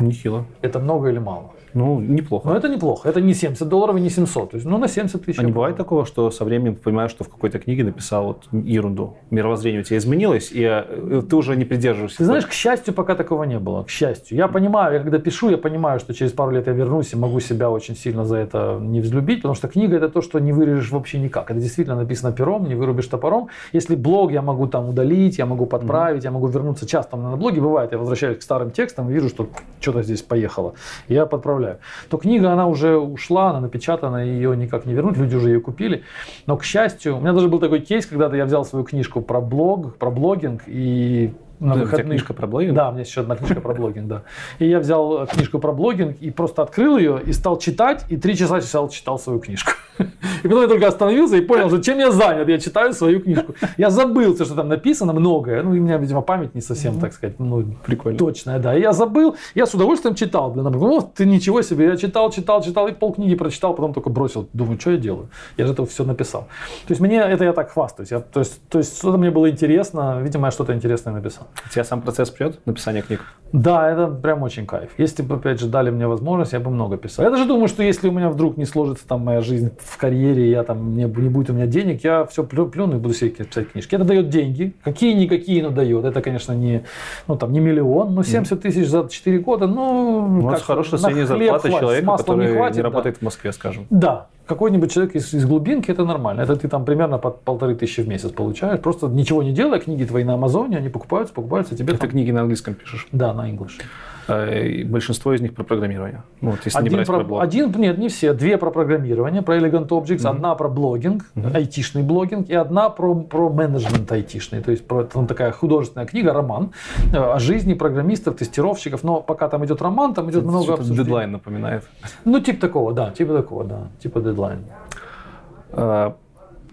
Нехило. 0.00 0.44
Это 0.60 0.80
много 0.80 1.08
или 1.10 1.18
мало? 1.20 1.52
Ну, 1.74 2.00
неплохо. 2.00 2.48
Но 2.48 2.56
это 2.56 2.68
неплохо. 2.68 3.08
Это 3.08 3.20
не 3.20 3.34
70 3.34 3.68
долларов 3.68 3.96
и 3.96 4.00
не 4.00 4.08
700. 4.08 4.50
То 4.50 4.56
есть, 4.56 4.66
ну, 4.66 4.78
на 4.78 4.88
70 4.88 5.24
тысяч. 5.24 5.38
А 5.38 5.42
не 5.42 5.50
бывает 5.50 5.76
такого, 5.76 6.06
что 6.06 6.30
со 6.30 6.44
временем 6.44 6.76
понимаешь, 6.76 7.10
что 7.10 7.24
в 7.24 7.28
какой-то 7.28 7.58
книге 7.58 7.84
написал 7.84 8.26
вот 8.26 8.44
ерунду? 8.52 9.16
Мировоззрение 9.30 9.80
у 9.80 9.84
тебя 9.84 9.98
изменилось, 9.98 10.50
и 10.52 10.62
э, 10.62 11.22
ты 11.28 11.36
уже 11.36 11.56
не 11.56 11.64
придерживаешься. 11.64 12.18
Ты 12.18 12.24
знаешь, 12.24 12.46
к 12.46 12.52
счастью, 12.52 12.94
пока 12.94 13.16
такого 13.16 13.44
не 13.44 13.58
было. 13.58 13.82
К 13.82 13.90
счастью. 13.90 14.38
Я 14.38 14.46
понимаю, 14.46 14.94
я 14.94 15.00
когда 15.00 15.18
пишу, 15.18 15.50
я 15.50 15.58
понимаю, 15.58 15.98
что 15.98 16.14
через 16.14 16.32
пару 16.32 16.52
лет 16.52 16.68
я 16.68 16.72
вернусь 16.72 17.12
и 17.12 17.16
могу 17.16 17.40
себя 17.40 17.70
очень 17.70 17.96
сильно 17.96 18.24
за 18.24 18.36
это 18.36 18.78
не 18.80 19.00
взлюбить, 19.00 19.38
потому 19.38 19.54
что 19.54 19.66
книга 19.66 19.96
это 19.96 20.08
то, 20.08 20.22
что 20.22 20.38
не 20.38 20.52
вырежешь 20.52 20.92
вообще 20.92 21.18
никак. 21.18 21.50
Это 21.50 21.58
действительно 21.58 21.96
написано 21.96 22.32
пером, 22.32 22.68
не 22.68 22.76
вырубишь 22.76 23.08
топором. 23.08 23.48
Если 23.72 23.96
блог 23.96 24.30
я 24.30 24.42
могу 24.42 24.68
там 24.68 24.88
удалить, 24.88 25.38
я 25.38 25.46
могу 25.46 25.66
подправить, 25.66 26.22
mm-hmm. 26.22 26.26
я 26.26 26.30
могу 26.30 26.46
вернуться. 26.46 26.86
Часто 26.86 27.16
на 27.16 27.36
блоге 27.36 27.60
бывает, 27.60 27.92
я 27.92 27.98
возвращаюсь 27.98 28.38
к 28.38 28.42
старым 28.42 28.70
текстам 28.70 29.10
и 29.10 29.12
вижу, 29.12 29.28
что 29.28 29.48
что-то 29.80 30.02
здесь 30.02 30.22
поехало. 30.22 30.74
Я 31.08 31.26
подправляю 31.26 31.63
поздравляю. 31.64 31.78
То 32.10 32.18
книга, 32.18 32.52
она 32.52 32.66
уже 32.66 32.96
ушла, 32.96 33.50
она 33.50 33.60
напечатана, 33.60 34.24
ее 34.24 34.56
никак 34.56 34.86
не 34.86 34.94
вернуть, 34.94 35.16
люди 35.16 35.34
уже 35.36 35.50
ее 35.50 35.60
купили. 35.60 36.02
Но, 36.46 36.56
к 36.56 36.64
счастью, 36.64 37.16
у 37.16 37.20
меня 37.20 37.32
даже 37.32 37.48
был 37.48 37.58
такой 37.58 37.80
кейс, 37.80 38.06
когда-то 38.06 38.36
я 38.36 38.44
взял 38.44 38.64
свою 38.64 38.84
книжку 38.84 39.20
про 39.20 39.40
блог, 39.40 39.96
про 39.96 40.10
блогинг, 40.10 40.62
и 40.66 41.32
на 41.64 41.74
выходных. 41.74 41.92
У 41.92 41.96
тебя 41.96 42.08
книжка 42.08 42.34
про 42.34 42.46
блогинг? 42.46 42.74
Да, 42.74 42.88
у 42.88 42.92
меня 42.92 43.02
еще 43.02 43.20
одна 43.20 43.36
книжка 43.36 43.60
про 43.60 43.74
блогинг, 43.74 44.06
да. 44.06 44.22
И 44.58 44.68
я 44.68 44.78
взял 44.78 45.26
книжку 45.26 45.58
про 45.58 45.72
блогинг 45.72 46.16
и 46.20 46.30
просто 46.30 46.62
открыл 46.62 46.98
ее 46.98 47.20
и 47.24 47.32
стал 47.32 47.58
читать, 47.58 48.04
и 48.08 48.16
три 48.16 48.36
часа 48.36 48.60
читал, 48.60 48.88
читал 48.88 49.18
свою 49.18 49.40
книжку. 49.40 49.72
И 50.42 50.48
потом 50.48 50.62
я 50.62 50.68
только 50.68 50.88
остановился 50.88 51.36
и 51.36 51.40
понял, 51.40 51.68
что 51.68 51.80
чем 51.80 51.98
я 51.98 52.10
занят, 52.10 52.48
я 52.48 52.58
читаю 52.58 52.92
свою 52.92 53.20
книжку. 53.20 53.54
Я 53.78 53.90
забыл 53.90 54.34
все, 54.34 54.44
что 54.44 54.54
там 54.54 54.68
написано, 54.68 55.12
многое. 55.12 55.62
Ну, 55.62 55.74
и 55.74 55.78
у 55.78 55.82
меня, 55.82 55.96
видимо, 55.96 56.20
память 56.20 56.54
не 56.54 56.60
совсем, 56.60 56.98
так 57.00 57.12
сказать, 57.12 57.38
ну, 57.38 57.64
Прикольно. 57.86 58.18
точная, 58.18 58.58
да. 58.58 58.76
И 58.76 58.80
я 58.80 58.92
забыл, 58.92 59.36
я 59.54 59.66
с 59.66 59.74
удовольствием 59.74 60.14
читал. 60.14 60.50
Блин, 60.50 60.64
ну, 60.64 61.00
ты 61.00 61.26
ничего 61.26 61.62
себе, 61.62 61.86
я 61.86 61.96
читал, 61.96 62.30
читал, 62.30 62.62
читал, 62.62 62.88
и 62.88 62.92
полкниги 62.92 63.34
прочитал, 63.36 63.74
потом 63.74 63.94
только 63.94 64.10
бросил. 64.10 64.48
Думаю, 64.52 64.78
что 64.80 64.90
я 64.90 64.96
делаю? 64.96 65.28
Я 65.56 65.66
же 65.66 65.72
это 65.72 65.86
все 65.86 66.04
написал. 66.04 66.42
То 66.86 66.92
есть 66.92 67.00
мне 67.00 67.18
это 67.18 67.44
я 67.44 67.52
так 67.52 67.70
хвастаюсь. 67.70 68.10
Я, 68.10 68.20
то 68.20 68.40
есть, 68.40 68.60
то 68.68 68.78
есть 68.78 68.98
что-то 68.98 69.18
мне 69.18 69.30
было 69.30 69.50
интересно, 69.50 70.20
видимо, 70.20 70.48
я 70.48 70.50
что-то 70.50 70.74
интересное 70.74 71.14
написал. 71.14 71.46
Тебя 71.70 71.84
сам 71.84 72.02
процесс 72.02 72.30
прет, 72.30 72.64
написание 72.66 73.02
книг? 73.02 73.20
Да, 73.52 73.88
это 73.88 74.08
прям 74.08 74.42
очень 74.42 74.66
кайф. 74.66 74.90
Если 74.98 75.22
бы, 75.22 75.36
опять 75.36 75.60
же, 75.60 75.68
дали 75.68 75.90
мне 75.90 76.08
возможность, 76.08 76.52
я 76.52 76.60
бы 76.60 76.70
много 76.70 76.96
писал. 76.96 77.24
Я 77.24 77.30
даже 77.30 77.44
думаю, 77.44 77.68
что 77.68 77.84
если 77.84 78.08
у 78.08 78.12
меня 78.12 78.28
вдруг 78.28 78.56
не 78.56 78.64
сложится 78.64 79.06
там 79.06 79.20
моя 79.20 79.42
жизнь 79.42 79.70
в 79.78 79.96
карьере, 79.96 80.50
я 80.50 80.64
там 80.64 80.96
не, 80.96 81.04
не 81.04 81.28
будет 81.28 81.50
у 81.50 81.52
меня 81.52 81.66
денег, 81.66 82.02
я 82.02 82.24
все 82.24 82.42
плю, 82.42 82.66
плюну 82.66 82.96
и 82.96 82.98
буду 82.98 83.14
себе 83.14 83.30
писать 83.30 83.70
книжки. 83.70 83.94
Это 83.94 84.04
дает 84.04 84.28
деньги. 84.28 84.74
Какие-никакие, 84.82 85.62
но 85.62 85.70
дает. 85.70 86.04
Это, 86.04 86.20
конечно, 86.20 86.52
не, 86.52 86.84
ну, 87.28 87.36
там, 87.36 87.52
не 87.52 87.60
миллион, 87.60 88.12
но 88.14 88.24
70 88.24 88.60
тысяч 88.60 88.88
за 88.88 89.08
4 89.08 89.38
года, 89.38 89.68
ну... 89.68 90.40
У 90.40 90.40
вас 90.40 90.62
хорошая 90.62 90.98
средняя 90.98 91.26
зарплата 91.26 91.70
человека, 91.70 92.16
который 92.16 92.48
не, 92.48 92.56
хватит, 92.56 92.76
не 92.76 92.82
работает 92.82 93.14
да. 93.14 93.18
в 93.20 93.22
Москве, 93.22 93.52
скажем. 93.52 93.86
Да, 93.88 94.26
какой-нибудь 94.46 94.92
человек 94.92 95.14
из, 95.14 95.32
из 95.34 95.46
глубинки, 95.46 95.90
это 95.90 96.04
нормально. 96.04 96.42
Это 96.42 96.56
ты 96.56 96.68
там 96.68 96.84
примерно 96.84 97.18
под 97.18 97.40
полторы 97.42 97.74
тысячи 97.74 98.00
в 98.00 98.08
месяц 98.08 98.30
получаешь. 98.30 98.80
Просто 98.80 99.08
ничего 99.08 99.42
не 99.42 99.52
делая, 99.52 99.80
книги 99.80 100.04
твои 100.04 100.24
на 100.24 100.34
Амазоне, 100.34 100.78
они 100.78 100.88
покупаются, 100.88 101.34
покупаются 101.34 101.76
тебе. 101.76 101.92
Ты 101.94 102.00
там... 102.00 102.10
книги 102.10 102.30
на 102.30 102.40
английском 102.40 102.74
пишешь? 102.74 103.08
Да, 103.12 103.32
на 103.32 103.50
English. 103.50 103.80
Э, 104.28 104.84
большинство 104.84 105.34
из 105.34 105.40
них 105.40 105.54
про 105.54 105.64
программирование. 105.64 106.22
Ну, 106.40 106.52
вот, 106.52 106.60
если 106.64 106.78
один 106.78 106.92
не 106.92 106.96
брать 106.96 107.06
про, 107.06 107.18
про 107.18 107.24
блог. 107.24 107.42
Один, 107.42 107.72
нет, 107.76 107.98
не 107.98 108.08
все. 108.08 108.32
Две 108.32 108.56
про 108.58 108.70
программирование, 108.70 109.42
про 109.42 109.56
Elegant 109.56 109.88
Objects, 109.88 110.18
mm-hmm. 110.18 110.30
одна 110.30 110.54
про 110.54 110.68
блогинг, 110.68 111.24
mm-hmm. 111.34 111.56
айтишный 111.56 112.02
блогинг, 112.02 112.48
и 112.48 112.54
одна 112.54 112.88
про, 112.90 113.14
про 113.14 113.50
менеджмент 113.50 114.10
айтишный. 114.10 114.62
То 114.62 114.70
есть 114.70 114.86
про, 114.86 115.04
там 115.04 115.26
такая 115.26 115.52
художественная 115.52 116.06
книга, 116.06 116.32
роман 116.32 116.72
э, 117.12 117.16
о 117.16 117.38
жизни 117.38 117.74
программистов, 117.74 118.36
тестировщиков. 118.36 119.02
Но 119.02 119.20
пока 119.20 119.48
там 119.48 119.64
идет 119.64 119.82
роман, 119.82 120.14
там 120.14 120.30
идет 120.30 120.42
Это 120.42 120.48
много 120.48 120.74
обсуждений. 120.74 121.04
Дедлайн 121.04 121.32
напоминает. 121.32 121.84
Ну, 122.24 122.40
типа 122.40 122.60
такого, 122.60 122.92
да, 122.92 123.10
типа 123.10 123.34
такого, 123.34 123.64
да, 123.64 123.88
типа 124.00 124.20
дедлайн. 124.20 124.64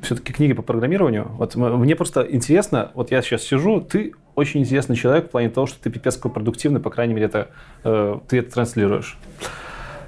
Все-таки 0.01 0.33
книги 0.33 0.53
по 0.53 0.61
программированию. 0.61 1.27
Вот 1.37 1.55
мне 1.55 1.95
просто 1.95 2.21
интересно, 2.21 2.91
вот 2.93 3.11
я 3.11 3.21
сейчас 3.21 3.43
сижу, 3.43 3.81
ты 3.81 4.13
очень 4.35 4.61
интересный 4.61 4.95
человек 4.95 5.27
в 5.27 5.29
плане 5.29 5.49
того, 5.49 5.67
что 5.67 5.81
ты 5.81 5.89
пипец 5.89 6.17
продуктивный, 6.17 6.79
по 6.79 6.89
крайней 6.89 7.13
мере, 7.13 7.27
это, 7.27 7.49
э, 7.83 8.19
ты 8.27 8.39
это 8.39 8.53
транслируешь. 8.53 9.17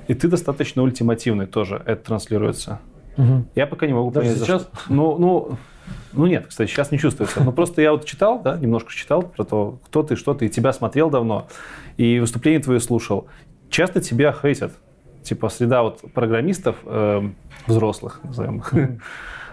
И 0.07 0.13
ты 0.13 0.27
достаточно 0.27 0.83
ультимативный 0.83 1.45
тоже, 1.45 1.81
это 1.85 2.03
транслируется. 2.03 2.79
Угу. 3.17 3.45
Я 3.55 3.67
пока 3.67 3.85
не 3.87 3.93
могу 3.93 4.11
Даже 4.11 4.29
понять, 4.29 4.43
сейчас? 4.43 4.61
Что. 4.63 4.93
Ну, 4.93 5.17
ну, 5.17 5.57
ну 6.13 6.27
нет, 6.27 6.47
кстати, 6.47 6.69
сейчас 6.69 6.91
не 6.91 6.97
чувствуется. 6.97 7.43
Но 7.43 7.51
просто 7.51 7.81
я 7.81 7.91
вот 7.91 8.05
читал, 8.05 8.41
да, 8.41 8.57
немножко 8.57 8.91
читал 8.91 9.21
про 9.23 9.43
то, 9.43 9.79
кто 9.85 10.03
ты, 10.03 10.15
что 10.15 10.33
ты, 10.33 10.47
и 10.47 10.49
тебя 10.49 10.73
смотрел 10.73 11.09
давно, 11.09 11.47
и 11.97 12.19
выступления 12.19 12.59
твои 12.59 12.79
слушал. 12.79 13.27
Часто 13.69 14.01
тебя 14.01 14.33
хейтят. 14.33 14.73
Типа 15.23 15.47
среда 15.49 15.83
вот 15.83 16.01
программистов, 16.13 16.75
э, 16.83 17.29
взрослых, 17.65 18.19
назовем 18.23 18.57
их, 18.57 18.73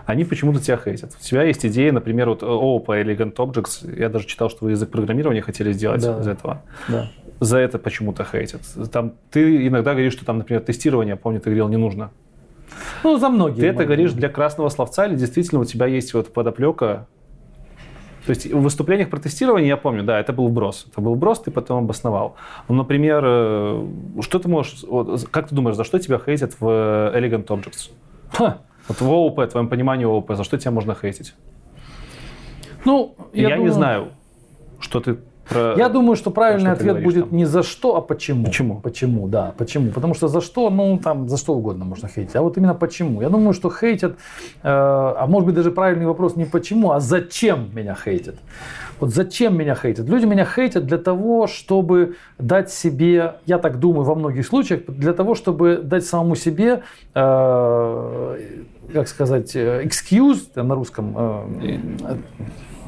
они 0.06 0.24
почему-то 0.24 0.60
тебя 0.60 0.76
хейтят. 0.76 1.12
У 1.18 1.22
тебя 1.22 1.42
есть 1.42 1.64
идея, 1.66 1.92
например, 1.92 2.28
вот 2.28 2.42
OOP 2.42 3.00
или 3.00 3.14
Elegant 3.14 3.34
Objects. 3.34 3.98
Я 3.98 4.08
даже 4.08 4.26
читал, 4.26 4.50
что 4.50 4.64
вы 4.64 4.72
язык 4.72 4.90
программирования 4.90 5.42
хотели 5.42 5.72
сделать 5.72 6.02
да. 6.02 6.20
из 6.20 6.26
этого. 6.26 6.62
Да. 6.88 7.08
За 7.40 7.58
это 7.58 7.78
почему-то 7.78 8.24
хейтят. 8.24 8.62
Там, 8.92 9.14
ты 9.30 9.66
иногда 9.66 9.92
говоришь, 9.92 10.12
что 10.12 10.24
там, 10.24 10.38
например, 10.38 10.62
тестирование, 10.62 11.16
помню, 11.16 11.40
ты 11.40 11.50
говорил, 11.50 11.68
не 11.68 11.76
нужно. 11.76 12.10
Ну, 13.02 13.18
за 13.18 13.28
многие. 13.28 13.60
Ты 13.60 13.66
это 13.66 13.84
говоришь 13.84 14.12
для 14.12 14.28
красного 14.28 14.68
словца 14.68 15.06
или 15.06 15.16
действительно 15.16 15.60
у 15.60 15.64
тебя 15.64 15.86
есть 15.86 16.14
вот 16.14 16.32
подоплека 16.32 17.06
то 18.26 18.30
есть 18.30 18.46
в 18.46 18.60
выступлениях 18.60 19.08
про 19.08 19.18
тестирование 19.18 19.68
я 19.68 19.76
помню, 19.76 20.02
да, 20.02 20.20
это 20.20 20.32
был 20.32 20.48
вброс. 20.48 20.86
Это 20.90 21.00
был 21.00 21.14
вброс, 21.14 21.40
ты 21.40 21.50
потом 21.50 21.84
обосновал. 21.84 22.36
Ну, 22.68 22.74
например, 22.74 23.22
э, 23.24 23.86
что 24.20 24.38
ты 24.38 24.48
можешь, 24.48 24.84
вот, 24.86 25.26
как 25.30 25.48
ты 25.48 25.54
думаешь, 25.54 25.76
за 25.76 25.84
что 25.84 25.98
тебя 25.98 26.18
хейтят 26.18 26.54
в 26.60 26.64
Elegant 26.64 27.46
Objects? 27.46 27.90
Ха. 28.32 28.58
Вот 28.88 29.00
в 29.00 29.08
ООП, 29.08 29.38
в 29.38 29.46
твоем 29.48 29.68
понимании 29.68 30.04
ООП, 30.04 30.32
за 30.34 30.44
что 30.44 30.58
тебя 30.58 30.70
можно 30.70 30.94
хейтить? 30.94 31.34
Ну, 32.84 33.14
я, 33.32 33.42
я 33.42 33.48
думаю... 33.56 33.68
не 33.68 33.74
знаю, 33.74 34.12
что 34.80 35.00
ты 35.00 35.18
про... 35.50 35.74
Я 35.76 35.88
думаю, 35.88 36.16
что 36.16 36.30
правильный 36.30 36.72
ответ 36.72 37.02
будет 37.02 37.28
там. 37.28 37.38
не 37.38 37.44
за 37.44 37.62
что, 37.62 37.96
а 37.96 38.00
почему. 38.00 38.44
Почему? 38.44 38.80
Почему, 38.80 39.28
да, 39.28 39.52
почему. 39.58 39.90
Потому 39.90 40.14
что 40.14 40.28
за 40.28 40.40
что, 40.40 40.70
ну, 40.70 40.98
там, 40.98 41.28
за 41.28 41.36
что 41.36 41.54
угодно 41.54 41.84
можно 41.84 42.08
хейтить. 42.08 42.36
А 42.36 42.42
вот 42.42 42.56
именно 42.56 42.74
почему. 42.74 43.20
Я 43.20 43.28
думаю, 43.28 43.52
что 43.52 43.70
хейтят, 43.70 44.12
э, 44.12 44.16
а 44.62 45.26
может 45.26 45.46
быть 45.46 45.54
даже 45.54 45.70
правильный 45.70 46.06
вопрос 46.06 46.36
не 46.36 46.44
почему, 46.44 46.92
а 46.92 47.00
зачем 47.00 47.68
меня 47.74 47.94
хейтят. 47.94 48.36
Вот 49.00 49.10
зачем 49.10 49.56
меня 49.56 49.74
хейтят? 49.74 50.08
Люди 50.08 50.26
меня 50.26 50.44
хейтят 50.44 50.86
для 50.86 50.98
того, 50.98 51.46
чтобы 51.46 52.16
дать 52.38 52.70
себе, 52.70 53.34
я 53.46 53.58
так 53.58 53.78
думаю 53.78 54.04
во 54.04 54.14
многих 54.14 54.46
случаях, 54.46 54.82
для 54.86 55.12
того, 55.12 55.34
чтобы 55.34 55.80
дать 55.82 56.04
самому 56.06 56.36
себе 56.36 56.82
э, 57.14 58.36
как 58.92 59.08
сказать, 59.08 59.54
э, 59.54 59.84
excuse 59.84 60.40
там, 60.52 60.68
на 60.68 60.74
русском, 60.74 61.14
э, 61.16 62.16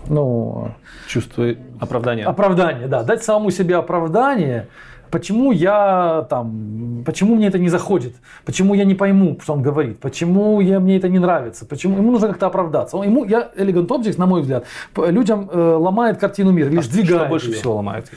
ну... 0.09 0.71
Чувство 1.07 1.55
оправдания. 1.81 2.25
Оправдание, 2.25 2.89
да. 2.89 3.03
Дать 3.03 3.23
самому 3.23 3.51
себе 3.51 3.77
оправдание, 3.77 4.69
почему 5.11 5.53
я 5.53 6.27
там, 6.31 7.03
почему 7.05 7.37
мне 7.37 7.49
это 7.49 7.59
не 7.59 7.69
заходит, 7.69 8.15
почему 8.45 8.75
я 8.75 8.85
не 8.85 8.95
пойму, 8.95 9.39
что 9.43 9.53
он 9.53 9.63
говорит, 9.63 10.01
почему 10.01 10.61
я, 10.61 10.81
мне 10.81 10.97
это 10.97 11.09
не 11.09 11.19
нравится, 11.19 11.67
почему 11.67 11.99
ему 11.99 12.11
нужно 12.11 12.29
как-то 12.29 12.47
оправдаться. 12.47 12.97
Он, 12.97 13.07
ему, 13.07 13.25
я 13.25 13.51
Elegant 13.57 13.89
Objects, 13.89 14.19
на 14.19 14.27
мой 14.27 14.41
взгляд, 14.41 14.65
людям 14.97 15.49
э, 15.53 15.75
ломает 15.75 16.19
картину 16.19 16.51
мира, 16.51 16.69
лишь 16.69 16.87
а 16.87 16.91
двигает 16.91 17.21
Что 17.21 17.29
больше 17.29 17.47
ее. 17.49 17.55
всего 17.55 17.75
ломает? 17.77 18.11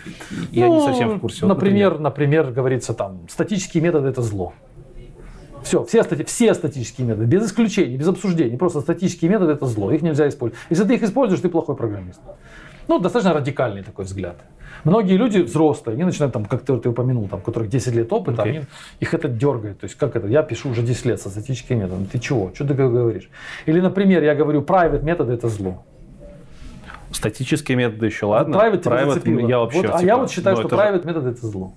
Я 0.52 0.68
ну, 0.68 0.76
не 0.76 0.86
совсем 0.86 1.10
в 1.10 1.20
курсе. 1.20 1.46
например, 1.46 2.00
например, 2.00 2.26
например, 2.26 2.52
говорится 2.52 2.94
там, 2.94 3.28
статические 3.30 3.84
методы 3.84 4.08
это 4.08 4.22
зло. 4.22 4.54
Все, 5.66 5.84
все, 5.84 6.04
стати, 6.04 6.24
все 6.24 6.54
статические 6.54 7.08
методы, 7.08 7.26
без 7.26 7.48
исключений, 7.48 7.98
без 7.98 8.08
обсуждений. 8.08 8.56
Просто 8.56 8.82
статические 8.82 9.32
методы 9.32 9.54
это 9.54 9.66
зло, 9.66 9.92
их 9.92 10.04
нельзя 10.04 10.28
использовать. 10.28 10.64
Если 10.70 10.84
ты 10.84 10.94
их 10.94 11.04
используешь, 11.04 11.42
ты 11.42 11.50
плохой 11.50 11.76
программист. 11.76 12.22
Ну, 12.88 13.00
достаточно 13.00 13.34
радикальный 13.34 13.82
такой 13.82 14.06
взгляд. 14.06 14.36
Многие 14.84 15.18
люди 15.18 15.40
взрослые, 15.40 15.96
они 15.96 16.04
начинают, 16.04 16.34
там, 16.34 16.46
как 16.46 16.62
ты, 16.62 16.78
ты 16.78 16.90
упомянул, 16.90 17.28
там, 17.28 17.40
у 17.40 17.42
которых 17.42 17.70
10 17.70 17.96
лет 17.96 18.14
опыта, 18.14 18.44
okay. 18.44 18.50
они, 18.50 18.62
их 19.00 19.14
это 19.16 19.28
дергает. 19.28 19.80
То 19.80 19.86
есть, 19.86 19.96
как 19.96 20.16
это? 20.16 20.28
Я 20.28 20.44
пишу 20.44 20.70
уже 20.70 20.84
10 20.84 21.06
лет 21.06 21.20
со 21.20 21.30
статическими 21.30 21.80
методами. 21.80 22.06
Ты 22.06 22.20
чего? 22.20 22.52
Что 22.54 22.68
ты 22.68 22.76
говоришь? 22.76 23.28
Или, 23.66 23.82
например, 23.82 24.24
я 24.24 24.36
говорю, 24.36 24.62
private 24.62 25.04
методы 25.04 25.34
это 25.34 25.50
зло. 25.50 25.84
Статические 27.12 27.76
методы 27.76 28.06
еще 28.06 28.28
ладно. 28.28 28.56
Private, 28.56 28.84
private 28.84 29.50
я 29.50 29.58
вообще. 29.58 29.78
Вот, 29.78 29.88
типа, 29.88 29.98
а 29.98 30.04
я 30.04 30.18
вот 30.18 30.30
считаю, 30.30 30.58
что 30.58 30.68
private 30.68 31.02
же... 31.02 31.08
методы 31.08 31.30
это 31.30 31.48
зло. 31.48 31.74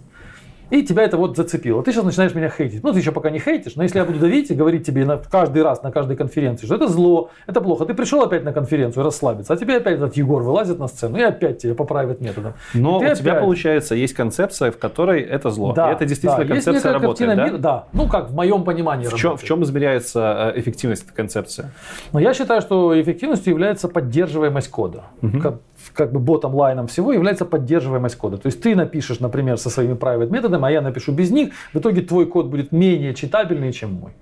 И 0.71 0.83
тебя 0.83 1.05
это 1.05 1.17
вот 1.17 1.37
зацепило. 1.37 1.83
Ты 1.83 1.93
сейчас 1.93 2.05
начинаешь 2.05 2.35
меня 2.35 2.51
хейтить. 2.51 2.83
Ну, 2.83 2.93
ты 2.93 2.99
еще 2.99 3.13
пока 3.13 3.31
не 3.31 3.39
хейтишь, 3.39 3.77
но 3.77 3.83
если 3.83 3.99
я 3.99 4.05
буду 4.05 4.19
давить 4.19 4.51
и 4.51 4.55
говорить 4.55 4.87
тебе 4.87 5.05
на, 5.05 5.17
каждый 5.17 5.63
раз 5.63 5.83
на 5.83 5.91
каждой 5.91 6.17
конференции, 6.17 6.67
что 6.67 6.75
это 6.75 6.89
зло, 6.89 7.31
это 7.47 7.61
плохо, 7.61 7.87
ты 7.87 7.95
пришел 7.95 8.23
опять 8.23 8.45
на 8.45 8.53
конференцию 8.53 9.05
расслабиться, 9.05 9.55
а 9.55 9.57
тебе 9.57 9.77
опять 9.77 9.97
этот 9.97 10.17
Егор 10.17 10.43
вылазит 10.43 10.79
на 10.79 10.89
сцену 10.89 11.17
и 11.19 11.23
опять 11.23 11.59
тебя 11.59 11.75
поправит 11.75 12.21
методом. 12.21 12.55
Но 12.75 12.99
у 12.99 13.03
опять... 13.03 13.19
тебя, 13.19 13.37
получается, 13.37 13.95
есть 13.95 14.15
концепция, 14.15 14.71
в 14.71 14.79
которой 14.79 15.23
это 15.23 15.51
зло. 15.51 15.73
Да, 15.73 15.91
и 15.91 15.95
это 15.95 16.05
действительно 16.05 16.45
да, 16.45 16.55
концепция 16.55 16.93
работает, 16.93 17.37
да? 17.37 17.45
Мира, 17.47 17.59
да? 17.59 17.85
Ну, 17.93 18.09
как 18.09 18.31
в 18.31 18.35
моем 18.35 18.65
понимании 18.65 19.07
в 19.07 19.15
чем, 19.15 19.37
в 19.37 19.45
чем 19.45 19.63
измеряется 19.63 20.53
э, 20.55 20.61
эффективность 20.61 21.05
этой 21.05 21.15
концепции? 21.15 21.71
Ну, 22.13 22.19
я 22.19 22.35
считаю, 22.35 22.61
что 22.61 23.01
эффективностью 23.01 23.53
является 23.53 23.89
поддерживаемость 23.89 24.71
кода. 24.71 25.05
Угу 25.23 25.59
как 25.95 26.13
бы 26.13 26.21
ботом 26.21 26.55
лайном 26.55 26.87
всего 26.87 27.13
является 27.13 27.45
поддерживаемость 27.45 28.17
кода. 28.17 28.37
То 28.37 28.47
есть 28.47 28.61
ты 28.61 28.75
напишешь, 28.75 29.21
например, 29.21 29.59
со 29.59 29.71
своими 29.71 29.95
private 29.95 30.31
методами, 30.31 30.67
а 30.67 30.71
я 30.71 30.81
напишу 30.81 31.13
без 31.13 31.31
них, 31.31 31.53
в 31.73 31.79
итоге 31.79 32.03
твой 32.03 32.27
код 32.27 32.47
будет 32.47 32.73
менее 32.73 33.15
читабельный, 33.15 33.73
чем 33.73 33.95
мой. 33.95 34.13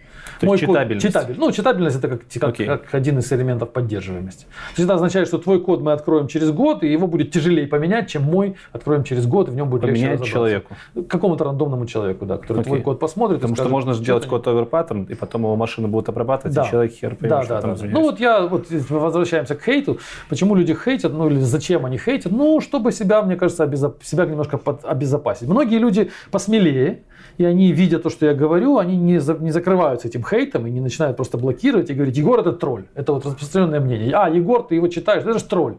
То 0.40 0.46
Мой 0.46 0.56
есть 0.56 0.66
читабельность. 0.66 1.06
Код, 1.06 1.12
читабель. 1.12 1.36
Ну, 1.38 1.52
читабельность 1.52 1.96
это 1.96 2.08
как, 2.08 2.20
как, 2.20 2.60
okay. 2.60 2.66
как 2.66 2.94
один 2.94 3.18
из 3.18 3.32
элементов 3.32 3.70
поддерживаемости. 3.72 4.44
То 4.44 4.48
есть 4.76 4.84
это 4.84 4.94
означает, 4.94 5.28
что 5.28 5.38
твой 5.38 5.60
код 5.60 5.80
мы 5.80 5.92
откроем 5.92 6.28
через 6.28 6.50
год, 6.50 6.82
и 6.82 6.90
его 6.90 7.06
будет 7.06 7.30
тяжелее 7.30 7.66
поменять, 7.66 8.08
чем 8.08 8.22
мой 8.22 8.56
откроем 8.72 9.04
через 9.04 9.26
год, 9.26 9.48
и 9.48 9.50
в 9.50 9.54
нем 9.54 9.70
будет 9.70 9.82
Поменять 9.82 10.20
легче 10.20 10.32
человеку. 10.32 10.76
Какому-то 11.08 11.44
рандомному 11.44 11.86
человеку, 11.86 12.26
да, 12.26 12.38
который 12.38 12.60
okay. 12.60 12.64
твой 12.64 12.80
код 12.82 13.00
посмотрит. 13.00 13.38
Потому 13.38 13.54
скажет, 13.54 13.68
что 13.68 13.72
можно 13.72 13.94
сделать 13.94 14.24
что 14.24 14.30
код 14.30 14.46
over 14.46 14.68
pattern, 14.68 15.06
и 15.10 15.14
потом 15.14 15.42
его 15.42 15.56
машина 15.56 15.88
будет 15.88 16.08
обрабатывать, 16.08 16.54
да. 16.54 16.64
и 16.64 16.70
человек 16.70 16.92
хер 16.92 17.16
поймет, 17.16 17.48
да, 17.48 17.60
да, 17.60 17.74
да. 17.74 17.86
Ну 17.86 18.02
вот 18.02 18.20
я, 18.20 18.46
вот 18.46 18.66
возвращаемся 18.70 19.54
к 19.54 19.62
хейту. 19.62 19.98
Почему 20.28 20.54
люди 20.54 20.74
хейтят, 20.74 21.12
ну 21.12 21.28
или 21.28 21.40
зачем 21.40 21.86
они 21.86 21.98
хейтят? 21.98 22.32
Ну, 22.32 22.60
чтобы 22.60 22.92
себя, 22.92 23.22
мне 23.22 23.36
кажется, 23.36 23.64
обезоп... 23.64 24.02
себя 24.02 24.26
немножко 24.26 24.58
под... 24.58 24.84
обезопасить. 24.84 25.48
Многие 25.48 25.78
люди 25.78 26.10
посмелее, 26.30 27.02
и 27.38 27.44
они, 27.44 27.72
видя 27.72 27.98
то, 27.98 28.10
что 28.10 28.26
я 28.26 28.34
говорю, 28.34 28.78
они 28.78 28.96
не, 28.96 29.18
за, 29.18 29.34
не 29.34 29.50
закрываются 29.50 30.08
этим 30.08 30.24
хейтом 30.24 30.66
и 30.66 30.70
не 30.70 30.80
начинают 30.80 31.16
просто 31.16 31.38
блокировать 31.38 31.90
и 31.90 31.94
говорить, 31.94 32.16
Егор 32.16 32.40
это 32.40 32.52
тролль. 32.52 32.84
Это 32.94 33.12
вот 33.12 33.26
распространенное 33.26 33.80
мнение. 33.80 34.12
А, 34.14 34.28
Егор, 34.28 34.62
ты 34.62 34.74
его 34.74 34.88
читаешь, 34.88 35.22
это 35.22 35.38
же 35.38 35.44
тролль. 35.44 35.74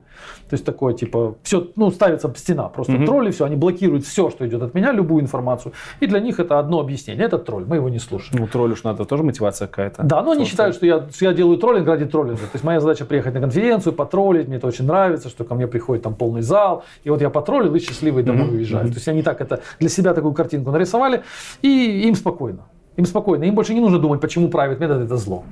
То 0.50 0.54
есть 0.54 0.66
такое, 0.66 0.94
типа, 0.94 1.36
все, 1.44 1.68
ну, 1.76 1.92
ставится 1.92 2.32
стена, 2.36 2.70
просто 2.70 2.94
угу. 2.94 3.06
тролль 3.06 3.28
и 3.30 3.32
все. 3.32 3.46
Они 3.46 3.56
блокируют 3.56 4.06
все, 4.06 4.30
что 4.30 4.48
идет 4.48 4.62
от 4.62 4.74
меня, 4.74 4.92
любую 4.92 5.24
информацию. 5.24 5.74
И 6.00 6.08
для 6.08 6.20
них 6.20 6.40
это 6.40 6.60
одно 6.60 6.80
объяснение. 6.80 7.26
Это 7.26 7.38
тролль, 7.38 7.66
мы 7.68 7.78
его 7.78 7.90
не 7.90 8.00
слушаем. 8.00 8.42
Ну, 8.42 8.48
тролль 8.48 8.72
уж 8.72 8.84
надо 8.84 9.06
тоже 9.06 9.24
мотивация 9.24 9.68
какая-то. 9.68 10.04
Да, 10.04 10.22
но 10.22 10.32
они 10.32 10.46
считают, 10.46 10.76
что 10.76 10.86
я, 10.86 11.08
что 11.14 11.26
я 11.26 11.34
делаю 11.34 11.58
троллинг 11.58 11.88
ради 11.88 12.06
троллинга. 12.06 12.42
То 12.42 12.54
есть 12.54 12.64
моя 12.64 12.80
задача 12.80 13.06
приехать 13.06 13.34
на 13.34 13.42
конференцию, 13.42 13.94
потроллить, 13.94 14.48
мне 14.48 14.58
это 14.58 14.68
очень 14.68 14.86
нравится, 14.86 15.30
что 15.30 15.44
ко 15.44 15.56
мне 15.56 15.68
приходит 15.68 16.04
там 16.04 16.16
полный 16.16 16.42
зал, 16.42 16.84
и 17.04 17.10
вот 17.10 17.22
я 17.22 17.30
потроллил 17.30 17.74
и 17.76 17.80
счастливый 17.80 18.24
домой 18.24 18.50
уезжаю. 18.50 18.86
Mm-hmm. 18.86 18.90
То 18.90 18.96
есть 18.96 19.08
они 19.08 19.24
так 19.24 19.42
это 19.42 19.62
для 19.80 19.90
себя 19.90 20.14
такую 20.14 20.34
картинку 20.34 20.72
нарисовали, 20.72 21.24
и 21.62 22.08
им 22.08 22.16
спокойно. 22.16 22.66
Им 22.96 23.06
спокойно. 23.06 23.44
Им 23.44 23.56
больше 23.56 23.74
не 23.74 23.80
нужно 23.80 24.00
думать, 24.00 24.22
почему 24.22 24.50
правит 24.50 24.80
метод 24.80 25.04
это 25.04 25.18
зло. 25.18 25.44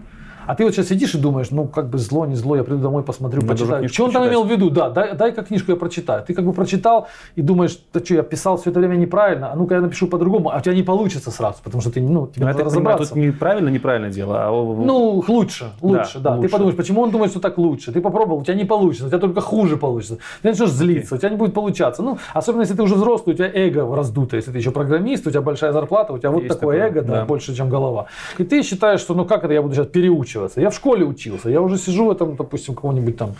А 0.47 0.55
ты 0.55 0.63
вот 0.63 0.73
сейчас 0.73 0.87
сидишь 0.87 1.15
и 1.15 1.17
думаешь, 1.17 1.51
ну 1.51 1.67
как 1.67 1.89
бы 1.89 1.97
зло, 1.97 2.25
не 2.25 2.35
зло, 2.35 2.55
я 2.55 2.63
приду 2.63 2.79
домой, 2.79 3.03
посмотрю, 3.03 3.41
Надо 3.41 3.53
почитаю. 3.53 3.89
Что 3.89 4.05
он 4.05 4.11
там 4.11 4.27
имел 4.27 4.43
в 4.43 4.51
виду? 4.51 4.69
Да, 4.69 4.89
дай, 4.89 5.15
дай-ка 5.15 5.43
книжку 5.43 5.71
я 5.71 5.77
прочитаю. 5.77 6.23
Ты 6.23 6.33
как 6.33 6.45
бы 6.45 6.53
прочитал 6.53 7.07
и 7.35 7.41
думаешь, 7.41 7.79
да 7.93 7.99
что, 7.99 8.15
я 8.15 8.23
писал 8.23 8.57
все 8.57 8.69
это 8.69 8.79
время 8.79 8.95
неправильно, 8.95 9.51
а 9.51 9.55
ну-ка 9.55 9.75
я 9.75 9.81
напишу 9.81 10.07
по-другому, 10.07 10.51
а 10.51 10.57
у 10.57 10.61
тебя 10.61 10.75
не 10.75 10.83
получится 10.83 11.31
сразу, 11.31 11.57
потому 11.63 11.81
что 11.81 11.91
ты, 11.91 12.01
ну, 12.01 12.27
тебе 12.27 12.45
Но 12.45 12.51
надо 12.51 12.63
разобраться. 12.63 13.13
Понимаю, 13.13 13.31
тут 13.31 13.35
неправильно, 13.35 13.69
неправильно 13.69 14.09
дело. 14.09 14.35
А... 14.39 14.49
Ну, 14.51 15.23
лучше, 15.27 15.71
лучше, 15.81 16.19
да. 16.19 16.31
да. 16.31 16.35
Лучше. 16.35 16.47
Ты 16.47 16.51
подумаешь, 16.51 16.77
почему 16.77 17.01
он 17.01 17.11
думает, 17.11 17.31
что 17.31 17.39
так 17.39 17.57
лучше? 17.57 17.91
Ты 17.91 18.01
попробовал, 18.01 18.39
у 18.41 18.43
тебя 18.43 18.55
не 18.55 18.65
получится, 18.65 19.05
у 19.05 19.09
тебя 19.09 19.19
только 19.19 19.41
хуже 19.41 19.77
получится. 19.77 20.17
Ты 20.41 20.49
начнешь 20.49 20.69
злиться, 20.69 21.15
у 21.15 21.17
тебя 21.17 21.29
не 21.29 21.37
будет 21.37 21.53
получаться. 21.53 22.01
Ну, 22.03 22.17
особенно 22.33 22.61
если 22.61 22.75
ты 22.75 22.83
уже 22.83 22.95
взрослый, 22.95 23.33
у 23.33 23.37
тебя 23.37 23.49
эго 23.53 23.95
раздуто, 23.95 24.35
если 24.35 24.51
ты 24.51 24.57
еще 24.57 24.71
программист, 24.71 25.27
у 25.27 25.29
тебя 25.29 25.41
большая 25.41 25.71
зарплата, 25.71 26.13
у 26.13 26.17
тебя 26.17 26.31
вот 26.31 26.47
такое, 26.47 26.79
такое 26.79 26.87
эго, 26.87 27.01
да, 27.01 27.13
да, 27.13 27.25
больше, 27.25 27.55
чем 27.55 27.69
голова. 27.69 28.07
И 28.37 28.43
ты 28.43 28.63
считаешь, 28.63 28.99
что 28.99 29.13
ну 29.13 29.25
как 29.25 29.43
это 29.43 29.53
я 29.53 29.61
буду 29.61 29.75
сейчас 29.75 29.87
переучиваться? 30.35 30.61
Я 30.61 30.69
в 30.69 30.75
школе 30.75 31.05
учился. 31.05 31.49
Я 31.49 31.61
уже 31.61 31.77
сижу 31.77 32.05
в 32.05 32.11
этом, 32.11 32.35
допустим, 32.35 32.75
каком-нибудь 32.75 33.17
там, 33.17 33.35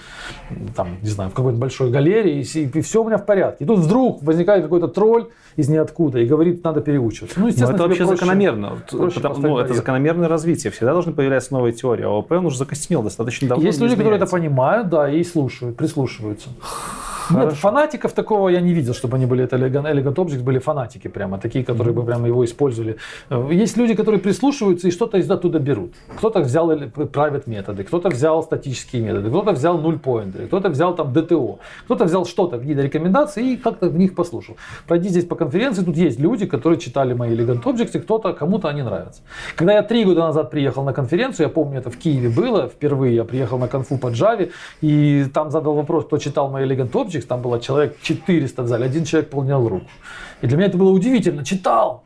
там, 0.76 0.98
не 1.02 1.10
знаю, 1.10 1.30
в 1.30 1.34
какой-нибудь 1.34 1.60
большой 1.60 1.92
галерее, 1.92 2.42
и, 2.42 2.66
и 2.66 2.82
все 2.82 3.04
у 3.04 3.06
меня 3.06 3.18
в 3.18 3.26
порядке. 3.26 3.64
И 3.64 3.68
тут 3.68 3.80
вдруг 3.80 4.24
возникает 4.24 4.64
какой-то 4.64 4.88
тролль 4.88 5.28
из 5.56 5.70
ниоткуда 5.70 6.20
и 6.20 6.26
говорит, 6.26 6.64
надо 6.64 6.82
переучиваться. 6.82 7.40
Ну, 7.40 7.48
естественно, 7.48 7.72
Но 7.72 7.76
это 7.76 7.88
вообще 7.88 8.04
проще, 8.06 8.16
закономерно. 8.18 8.72
Проще 8.90 9.16
Потому, 9.16 9.48
ну, 9.48 9.58
это 9.60 9.74
закономерное 9.74 10.28
развитие. 10.28 10.72
Всегда 10.72 10.94
должны 10.94 11.14
появляться 11.14 11.54
новые 11.54 11.74
теории. 11.74 12.04
А 12.04 12.10
ОП 12.10 12.32
он 12.32 12.46
уже 12.46 12.58
закостенел 12.58 13.04
достаточно 13.04 13.48
давно. 13.48 13.64
Есть 13.64 13.80
люди, 13.80 13.96
которые 13.96 14.18
это 14.18 14.28
понимают, 14.28 14.90
да, 14.90 15.10
и 15.10 15.24
слушают, 15.24 15.78
прислушиваются. 15.78 16.50
Хорошо. 17.28 17.50
Нет, 17.50 17.58
фанатиков 17.58 18.12
такого 18.12 18.50
я 18.50 18.62
не 18.62 18.74
видел, 18.74 18.94
чтобы 18.94 19.18
они 19.18 19.26
были, 19.26 19.44
это 19.44 19.56
Elegant, 19.56 19.92
Elegant 19.92 20.16
Objects 20.16 20.44
были 20.44 20.60
фанатики 20.60 21.08
прямо, 21.08 21.38
такие, 21.38 21.66
которые 21.66 21.94
mm-hmm. 21.94 22.02
бы 22.02 22.06
прямо 22.06 22.28
его 22.28 22.44
использовали. 22.44 22.98
Э, 23.30 23.50
есть 23.52 23.78
люди, 23.78 23.96
которые 23.96 24.20
прислушиваются 24.20 24.88
и 24.88 24.92
что-то 24.92 25.18
из 25.18 25.32
оттуда 25.32 25.60
берут. 25.60 25.94
Кто-то 26.18 26.42
взял 26.42 26.72
private 26.72 27.44
методы, 27.48 27.84
кто-то 27.84 28.10
взял 28.10 28.44
статические 28.44 29.02
методы, 29.02 29.30
кто-то 29.30 29.52
взял 29.52 29.78
нуль 29.78 29.98
поинтеры, 29.98 30.48
кто-то 30.48 30.70
взял 30.70 30.96
там 30.96 31.14
DTO, 31.14 31.58
кто-то 31.86 32.06
взял 32.06 32.26
что-то, 32.26 32.58
какие-то 32.58 32.82
рекомендации 32.82 33.54
и 33.54 33.58
как-то 33.58 33.90
в 33.90 33.98
них 33.98 34.14
послушал. 34.16 34.56
Пройди 34.88 35.10
здесь 35.10 35.26
по 35.26 35.36
конференции, 35.36 35.84
тут 35.84 35.98
есть 35.98 36.20
люди, 36.20 36.46
которые 36.46 36.80
читали 36.80 37.14
мои 37.14 37.36
Elegant 37.36 37.64
Objects, 37.64 37.98
и 37.98 38.00
кто-то, 38.00 38.34
кому-то 38.34 38.68
они 38.68 38.84
нравятся. 38.84 39.22
Когда 39.56 39.74
я 39.74 39.82
три 39.82 40.06
года 40.06 40.22
назад 40.22 40.52
приехал 40.52 40.84
на 40.84 40.94
конференцию, 40.94 41.48
я 41.48 41.50
помню, 41.50 41.80
это 41.80 41.90
в 41.90 41.98
Киеве 41.98 42.30
было, 42.30 42.68
впервые 42.68 43.16
я 43.16 43.24
приехал 43.24 43.58
на 43.58 43.68
конфу 43.68 43.98
по 43.98 44.08
Java, 44.08 44.52
и 44.82 45.26
там 45.34 45.52
задал 45.52 45.74
вопрос, 45.74 46.06
кто 46.06 46.18
читал 46.18 46.50
мои 46.52 46.66
Elegant 46.66 46.92
Objects, 46.92 47.15
Objects, 47.16 47.28
там 47.28 47.42
было 47.42 47.60
человек 47.60 47.98
400 48.02 48.64
в 48.64 48.68
зале, 48.68 48.86
один 48.86 49.06
человек 49.06 49.30
поднял 49.30 49.68
руку. 49.68 49.88
И 50.42 50.48
для 50.48 50.58
меня 50.58 50.68
это 50.68 50.78
было 50.78 50.92
удивительно. 50.92 51.44
Читал. 51.44 52.04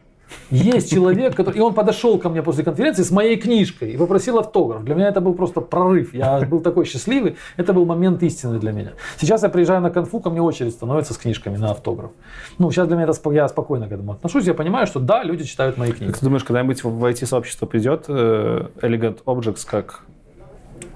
Есть 0.51 0.91
человек, 0.91 1.35
который... 1.35 1.57
И 1.57 1.59
он 1.59 1.73
подошел 1.73 2.19
ко 2.19 2.29
мне 2.29 2.43
после 2.43 2.63
конференции 2.63 3.01
с 3.01 3.09
моей 3.09 3.35
книжкой 3.37 3.91
и 3.93 3.97
попросил 3.97 4.37
автограф. 4.37 4.83
Для 4.83 4.93
меня 4.93 5.07
это 5.07 5.21
был 5.21 5.33
просто 5.33 5.61
прорыв. 5.61 6.13
Я 6.13 6.41
был 6.41 6.59
такой 6.59 6.85
счастливый. 6.85 7.35
Это 7.57 7.73
был 7.73 7.85
момент 7.85 8.21
истины 8.23 8.59
для 8.59 8.71
меня. 8.71 8.91
Сейчас 9.17 9.43
я 9.43 9.49
приезжаю 9.49 9.81
на 9.81 9.89
конфу, 9.89 10.19
ко 10.19 10.29
мне 10.29 10.41
очередь 10.41 10.73
становится 10.73 11.13
с 11.13 11.17
книжками 11.17 11.57
на 11.57 11.71
автограф. 11.71 12.11
Ну, 12.59 12.69
сейчас 12.71 12.87
для 12.87 12.97
меня 12.97 13.07
это 13.07 13.31
я 13.31 13.47
спокойно 13.47 13.87
к 13.87 13.91
этому 13.91 14.11
отношусь. 14.11 14.45
Я 14.45 14.53
понимаю, 14.53 14.87
что 14.87 14.99
да, 14.99 15.23
люди 15.23 15.43
читают 15.43 15.77
мои 15.77 15.91
книги. 15.91 16.11
Ты 16.11 16.23
думаешь, 16.23 16.43
когда-нибудь 16.43 16.83
в 16.83 17.05
IT-сообщество 17.05 17.65
придет 17.65 18.05
э, 18.07 18.67
Elegant 18.81 19.23
Objects 19.25 19.65
как 19.65 20.03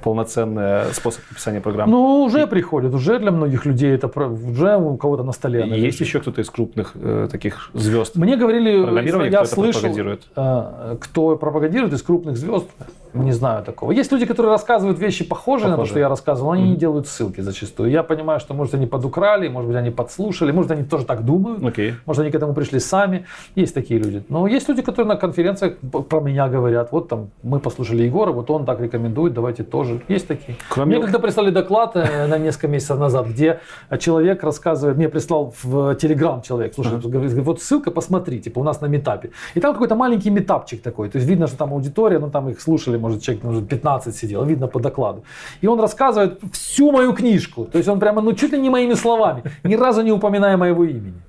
полноценный 0.04 0.94
способ 0.94 1.22
написания 1.30 1.62
программ. 1.62 1.90
Ну, 1.90 2.24
уже 2.24 2.44
и... 2.44 2.46
приходит, 2.46 2.94
уже 2.94 3.20
для 3.20 3.32
многих 3.32 3.66
людей 3.66 3.94
это 3.94 4.08
уже 4.08 4.78
у 4.78 4.98
кого-то 4.98 5.24
на 5.24 5.32
столе. 5.32 5.66
Есть 5.80 6.02
еще 6.02 6.20
кто-то 6.20 6.42
из 6.42 6.50
крупных 6.50 6.92
э, 6.96 7.28
таких 7.32 7.70
звезд? 7.74 8.16
Мне 8.16 8.36
говорили, 8.36 9.30
я 9.30 9.46
слышал, 9.46 9.82
пропагандирует? 9.82 10.24
Э, 10.36 10.98
кто 11.00 11.36
пропагандирует 11.38 11.94
из 11.94 12.02
крупных 12.02 12.38
звезд, 12.38 12.68
не 13.14 13.32
знаю 13.32 13.64
такого. 13.64 13.92
Есть 13.92 14.12
люди, 14.12 14.26
которые 14.26 14.52
рассказывают 14.52 15.00
вещи 15.00 15.24
похожие, 15.24 15.66
похожие. 15.66 15.72
на 15.72 15.78
то, 15.78 15.86
что 15.86 16.00
я 16.00 16.10
рассказывал, 16.10 16.50
но 16.50 16.54
они 16.54 16.64
mm-hmm. 16.64 16.70
не 16.70 16.76
делают 16.76 17.08
ссылки 17.08 17.42
зачастую. 17.42 17.92
Я 17.92 18.04
понимаю, 18.04 18.40
что, 18.40 18.54
может, 18.54 18.74
они 18.74 18.88
подукрали, 18.88 19.48
может 19.48 19.68
быть, 19.70 19.78
они 19.78 19.92
подслушали, 19.92 20.52
может, 20.52 20.72
они 20.72 20.84
тоже 20.84 21.06
так 21.06 21.24
думают, 21.24 21.62
okay. 21.62 21.94
может, 22.06 22.22
они 22.22 22.32
к 22.32 22.36
этому 22.36 22.54
пришли 22.54 22.80
сами. 22.80 23.26
Есть 23.56 23.76
такие 23.76 24.00
люди. 24.00 24.24
Но 24.30 24.48
есть 24.48 24.68
люди, 24.68 24.82
которые 24.82 25.08
на 25.08 25.16
конференциях 25.16 25.76
про 26.10 26.22
меня 26.22 26.48
говорят, 26.48 26.92
вот 26.92 27.08
там 27.08 27.30
мы 27.44 27.60
послушали 27.60 28.04
Егора, 28.04 28.32
вот 28.32 28.50
он 28.50 28.66
так 28.66 28.82
рекомендует, 28.82 29.34
давайте 29.34 29.64
тоже. 29.64 29.93
Есть 30.08 30.28
такие. 30.28 30.58
Кроме... 30.70 30.96
Мне 30.96 31.04
когда 31.04 31.20
прислали 31.20 31.50
доклад 31.50 31.96
э, 31.96 32.28
на 32.28 32.38
несколько 32.38 32.68
месяцев 32.68 33.00
назад, 33.00 33.28
где 33.28 33.60
человек 34.00 34.44
рассказывает, 34.44 34.98
мне 34.98 35.10
прислал 35.10 35.54
в 35.64 35.96
Телеграм 35.96 36.42
человек, 36.42 36.74
слушай, 36.76 37.00
говорит, 37.00 37.34
вот 37.34 37.62
ссылка, 37.62 37.92
посмотри, 37.92 38.42
типа 38.42 38.60
у 38.60 38.64
нас 38.64 38.82
на 38.82 38.88
метапе. 38.88 39.32
И 39.56 39.60
там 39.60 39.74
какой-то 39.74 39.96
маленький 39.96 40.30
метапчик 40.30 40.82
такой, 40.82 41.10
то 41.10 41.18
есть 41.18 41.28
видно, 41.28 41.48
что 41.48 41.58
там 41.58 41.74
аудитория, 41.74 42.20
ну 42.20 42.30
там 42.30 42.50
их 42.50 42.62
слушали 42.62 42.98
может, 42.98 43.22
человек 43.22 43.44
может, 43.44 43.68
15 43.68 44.16
сидел, 44.16 44.44
видно 44.46 44.68
по 44.68 44.80
докладу. 44.80 45.24
И 45.62 45.68
он 45.68 45.80
рассказывает 45.80 46.40
всю 46.52 46.92
мою 46.92 47.14
книжку. 47.14 47.66
То 47.66 47.78
есть 47.78 47.90
он 47.90 48.00
прямо, 48.00 48.22
ну, 48.22 48.34
чуть 48.34 48.52
ли 48.52 48.60
не 48.60 48.70
моими 48.70 48.94
словами, 48.96 49.44
ни 49.64 49.76
разу 49.76 50.02
не 50.02 50.12
упоминая 50.12 50.58
моего 50.58 50.84
имени. 50.84 51.22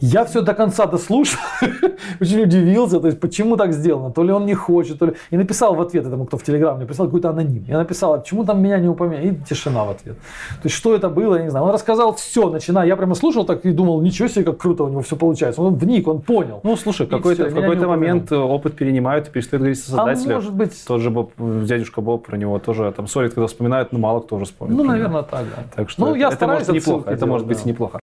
Я 0.00 0.24
все 0.24 0.42
до 0.42 0.54
конца 0.54 0.86
дослушал, 0.86 1.40
очень 2.20 2.42
удивился, 2.42 3.00
то 3.00 3.08
есть 3.08 3.20
почему 3.20 3.56
так 3.56 3.72
сделано, 3.72 4.10
то 4.10 4.22
ли 4.22 4.32
он 4.32 4.46
не 4.46 4.54
хочет, 4.54 4.98
то 4.98 5.06
ли... 5.06 5.14
И 5.30 5.36
написал 5.36 5.74
в 5.74 5.80
ответ 5.80 6.06
этому, 6.06 6.24
кто 6.26 6.36
в 6.36 6.42
Телеграме, 6.42 6.78
мне 6.78 6.86
прислал 6.86 7.08
какой-то 7.08 7.30
аноним. 7.30 7.64
Я 7.66 7.78
написал, 7.78 8.14
а 8.14 8.18
почему 8.18 8.44
там 8.44 8.62
меня 8.62 8.78
не 8.78 8.88
упоминали, 8.88 9.28
и 9.28 9.34
тишина 9.34 9.84
в 9.84 9.90
ответ. 9.90 10.16
То 10.16 10.64
есть 10.64 10.76
что 10.76 10.94
это 10.94 11.08
было, 11.08 11.36
я 11.36 11.42
не 11.42 11.50
знаю. 11.50 11.66
Он 11.66 11.72
рассказал 11.72 12.14
все, 12.14 12.48
начиная, 12.48 12.86
я 12.86 12.96
прямо 12.96 13.14
слушал 13.14 13.44
так 13.44 13.64
и 13.64 13.72
думал, 13.72 14.00
ничего 14.00 14.28
себе, 14.28 14.44
как 14.44 14.58
круто 14.58 14.84
у 14.84 14.88
него 14.88 15.02
все 15.02 15.16
получается. 15.16 15.62
Он 15.62 15.74
вник, 15.74 16.06
он 16.06 16.20
понял. 16.20 16.60
Ну, 16.62 16.76
слушай, 16.76 17.06
какой-то, 17.06 17.46
в 17.46 17.54
какой-то 17.54 17.88
момент 17.88 18.30
опыт 18.30 18.76
перенимают 18.76 19.28
и 19.28 19.30
перестают 19.30 19.62
говорить 19.62 19.80
со 19.80 19.90
создателем. 19.90 20.30
А 20.30 20.34
может 20.34 20.54
быть... 20.54 20.84
Тот 20.86 21.00
же 21.00 21.10
Боб, 21.10 21.32
дядюшка 21.38 22.00
Боб, 22.00 22.26
про 22.26 22.36
него 22.36 22.58
тоже 22.58 22.92
там 22.96 23.06
солид, 23.06 23.34
когда 23.34 23.46
вспоминают, 23.46 23.92
но 23.92 23.98
мало 23.98 24.20
кто 24.20 24.36
уже 24.36 24.44
вспомнит. 24.44 24.76
Ну, 24.76 24.84
наверное, 24.84 25.22
так, 25.22 25.44
да. 25.56 25.64
Так 25.74 25.90
что 25.90 26.02
ну, 26.02 26.10
это, 26.10 26.18
я 26.18 26.28
это 26.28 26.46
может 26.46 26.68
неплохо, 26.68 27.10
это 27.10 27.26
может 27.26 27.46
быть 27.46 27.64
неплохо. 27.64 28.00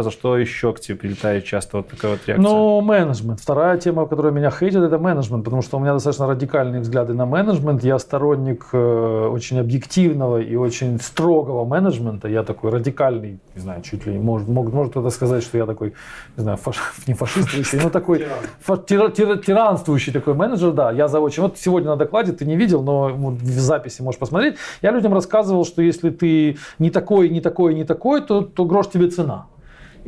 За 0.00 0.12
что 0.12 0.38
еще 0.38 0.72
к 0.72 0.78
тебе 0.78 0.96
прилетает 0.96 1.44
часто 1.44 1.78
вот 1.78 1.88
такая 1.88 2.12
вот 2.12 2.20
реакция? 2.24 2.48
Ну, 2.48 2.80
менеджмент. 2.82 3.40
Вторая 3.40 3.76
тема, 3.78 4.06
которая 4.06 4.30
меня 4.30 4.48
хейтит, 4.48 4.80
это 4.80 4.96
менеджмент, 4.96 5.42
потому 5.42 5.60
что 5.60 5.76
у 5.76 5.80
меня 5.80 5.92
достаточно 5.92 6.28
радикальные 6.28 6.82
взгляды 6.82 7.14
на 7.14 7.26
менеджмент. 7.26 7.82
Я 7.82 7.98
сторонник 7.98 8.66
э, 8.72 9.28
очень 9.28 9.58
объективного 9.58 10.40
и 10.40 10.54
очень 10.54 11.00
строгого 11.00 11.64
менеджмента. 11.64 12.28
Я 12.28 12.44
такой 12.44 12.70
радикальный, 12.70 13.40
не 13.56 13.60
знаю, 13.60 13.82
чуть 13.82 14.06
ли 14.06 14.12
не 14.12 14.20
может, 14.20 14.46
может, 14.46 14.72
может 14.72 14.92
кто-то 14.92 15.10
сказать, 15.10 15.42
что 15.42 15.58
я 15.58 15.66
такой, 15.66 15.94
не 16.36 16.42
знаю, 16.44 16.58
фаш, 16.58 16.76
не 17.08 17.14
фашистующий, 17.14 17.80
но 17.82 17.90
такой 17.90 18.24
тир, 18.86 19.10
тир, 19.10 19.38
тиранствующий 19.38 20.12
такой 20.12 20.34
менеджер, 20.34 20.70
да. 20.70 20.92
Я 20.92 21.08
за 21.08 21.18
очень... 21.18 21.42
Вот 21.42 21.58
сегодня 21.58 21.88
на 21.88 21.96
докладе 21.96 22.30
ты 22.30 22.44
не 22.44 22.54
видел, 22.54 22.84
но 22.84 23.08
в 23.08 23.44
записи 23.44 24.00
можешь 24.02 24.20
посмотреть. 24.20 24.58
Я 24.80 24.92
людям 24.92 25.12
рассказывал, 25.12 25.64
что 25.64 25.82
если 25.82 26.10
ты 26.10 26.56
не 26.78 26.90
такой, 26.90 27.28
не 27.30 27.40
такой, 27.40 27.74
не 27.74 27.82
такой, 27.82 28.20
то, 28.20 28.42
то 28.42 28.64
грош 28.64 28.90
тебе 28.90 29.08
цена. 29.08 29.46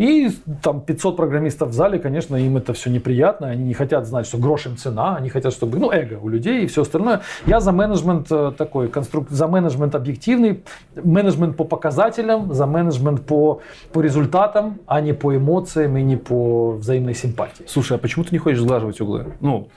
И 0.01 0.30
там 0.62 0.80
500 0.80 1.14
программистов 1.14 1.68
в 1.68 1.72
зале, 1.74 1.98
конечно, 1.98 2.34
им 2.34 2.57
это 2.57 2.72
все 2.72 2.88
неприятно, 2.88 3.48
они 3.48 3.64
не 3.64 3.74
хотят 3.74 4.07
знать, 4.07 4.26
что 4.26 4.38
грош 4.38 4.64
им 4.64 4.78
цена, 4.78 5.16
они 5.16 5.28
хотят, 5.28 5.53
чтобы, 5.53 5.78
ну, 5.78 5.92
эго 5.92 6.18
у 6.22 6.30
людей 6.30 6.64
и 6.64 6.66
все 6.66 6.82
остальное. 6.82 7.20
Я 7.44 7.61
за 7.61 7.70
менеджмент 7.70 8.28
э, 8.30 8.53
такой, 8.57 8.88
конструк... 8.88 9.28
за 9.28 9.46
менеджмент 9.46 9.94
объективный, 9.94 10.64
менеджмент 10.94 11.59
по 11.59 11.64
показателям, 11.64 12.55
за 12.55 12.64
менеджмент 12.64 13.26
по, 13.26 13.61
по 13.92 14.01
результатам, 14.01 14.78
а 14.86 15.03
не 15.03 15.12
по 15.12 15.36
эмоциям 15.36 15.94
и 15.98 16.03
не 16.03 16.16
по 16.16 16.70
взаимной 16.70 17.14
симпатии. 17.14 17.64
Слушай, 17.66 17.98
а 17.98 18.01
почему 18.01 18.24
ты 18.24 18.30
не 18.32 18.38
хочешь 18.38 18.61
сглаживать 18.61 19.03
углы? 19.03 19.34
Ну, 19.40 19.68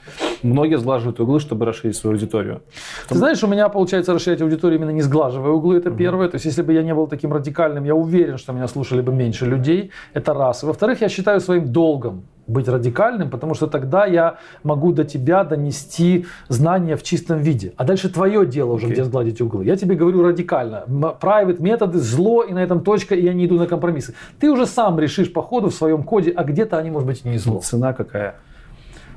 многие 0.44 0.78
сглаживают 0.78 1.20
углы, 1.20 1.40
чтобы 1.40 1.64
расширить 1.64 1.96
свою 1.96 2.16
аудиторию. 2.16 2.62
Ты 3.08 3.16
знаешь, 3.16 3.42
у 3.42 3.46
меня 3.46 3.68
получается 3.68 4.14
расширять 4.14 4.42
аудиторию 4.42 4.78
именно 4.78 4.90
не 4.90 5.02
сглаживая 5.02 5.50
углы, 5.50 5.76
это 5.78 5.90
угу. 5.90 5.98
первое. 5.98 6.28
То 6.28 6.36
есть, 6.36 6.44
если 6.44 6.62
бы 6.62 6.72
я 6.72 6.82
не 6.82 6.94
был 6.94 7.06
таким 7.06 7.32
радикальным, 7.32 7.84
я 7.84 7.94
уверен, 7.94 8.38
что 8.38 8.52
меня 8.52 8.68
слушали 8.68 9.00
бы 9.00 9.12
меньше 9.12 9.46
людей. 9.46 9.90
Это 10.12 10.34
раз. 10.34 10.62
Во-вторых, 10.62 11.00
я 11.00 11.08
считаю 11.08 11.40
своим 11.40 11.72
долгом 11.72 12.24
быть 12.46 12.68
радикальным, 12.68 13.30
потому 13.30 13.54
что 13.54 13.66
тогда 13.66 14.06
я 14.06 14.36
могу 14.62 14.92
до 14.92 15.04
тебя 15.04 15.44
донести 15.44 16.26
знания 16.48 16.96
в 16.96 17.02
чистом 17.02 17.38
виде. 17.40 17.72
А 17.76 17.84
дальше 17.84 18.10
твое 18.10 18.46
дело 18.46 18.72
уже, 18.72 18.86
okay. 18.86 18.92
где 18.92 19.04
сгладить 19.04 19.40
углы. 19.40 19.64
Я 19.64 19.76
тебе 19.76 19.94
говорю 19.94 20.22
радикально. 20.22 20.84
Private 20.86 21.62
методы, 21.62 21.98
зло, 21.98 22.42
и 22.42 22.52
на 22.52 22.62
этом 22.62 22.80
точка, 22.80 23.14
и 23.14 23.22
я 23.22 23.32
не 23.32 23.46
иду 23.46 23.56
на 23.56 23.66
компромиссы. 23.66 24.14
Ты 24.38 24.50
уже 24.50 24.66
сам 24.66 24.98
решишь 24.98 25.32
по 25.32 25.42
ходу 25.42 25.70
в 25.70 25.74
своем 25.74 26.02
коде, 26.02 26.32
а 26.36 26.44
где-то 26.44 26.76
они, 26.76 26.90
может 26.90 27.06
быть, 27.06 27.24
не 27.24 27.38
зло. 27.38 27.60
Цена 27.60 27.92
какая? 27.92 28.34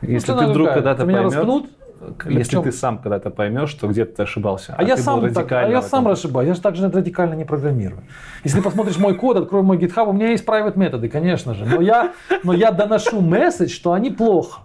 Ну, 0.02 0.10
Если 0.10 0.32
ну, 0.32 0.40
ты 0.40 0.48
вдруг 0.48 0.74
когда-то 0.74 1.06
поймешь... 1.06 1.34
Распнут, 1.34 1.66
если 2.30 2.62
ты 2.62 2.72
сам 2.72 3.00
когда-то 3.00 3.30
поймешь, 3.30 3.70
что 3.70 3.88
где-то 3.88 4.18
ты 4.18 4.24
ошибался. 4.24 4.74
А, 4.74 4.82
а 4.82 4.84
я 4.84 4.98
сам, 4.98 5.34
так, 5.34 5.52
а 5.52 5.68
я 5.68 5.82
сам 5.82 6.08
ошибаюсь. 6.08 6.48
Я 6.50 6.54
же 6.54 6.62
так 6.62 6.76
же 6.76 6.90
радикально 6.90 7.34
не 7.34 7.46
программирую. 7.46 8.04
Если 8.44 8.62
посмотришь 8.62 8.98
мой 8.98 9.16
код, 9.16 9.38
открой 9.38 9.64
мой 9.64 9.78
GitHub, 9.78 10.08
у 10.08 10.14
меня 10.14 10.30
есть 10.30 10.46
private 10.46 10.78
методы, 10.78 11.10
конечно 11.10 11.54
же. 11.54 11.66
Но 11.66 11.82
я, 11.82 12.14
но 12.44 12.54
я 12.54 12.72
доношу 12.72 13.22
месседж, 13.22 13.72
что 13.72 13.94
они 13.94 14.10
плохо. 14.12 14.62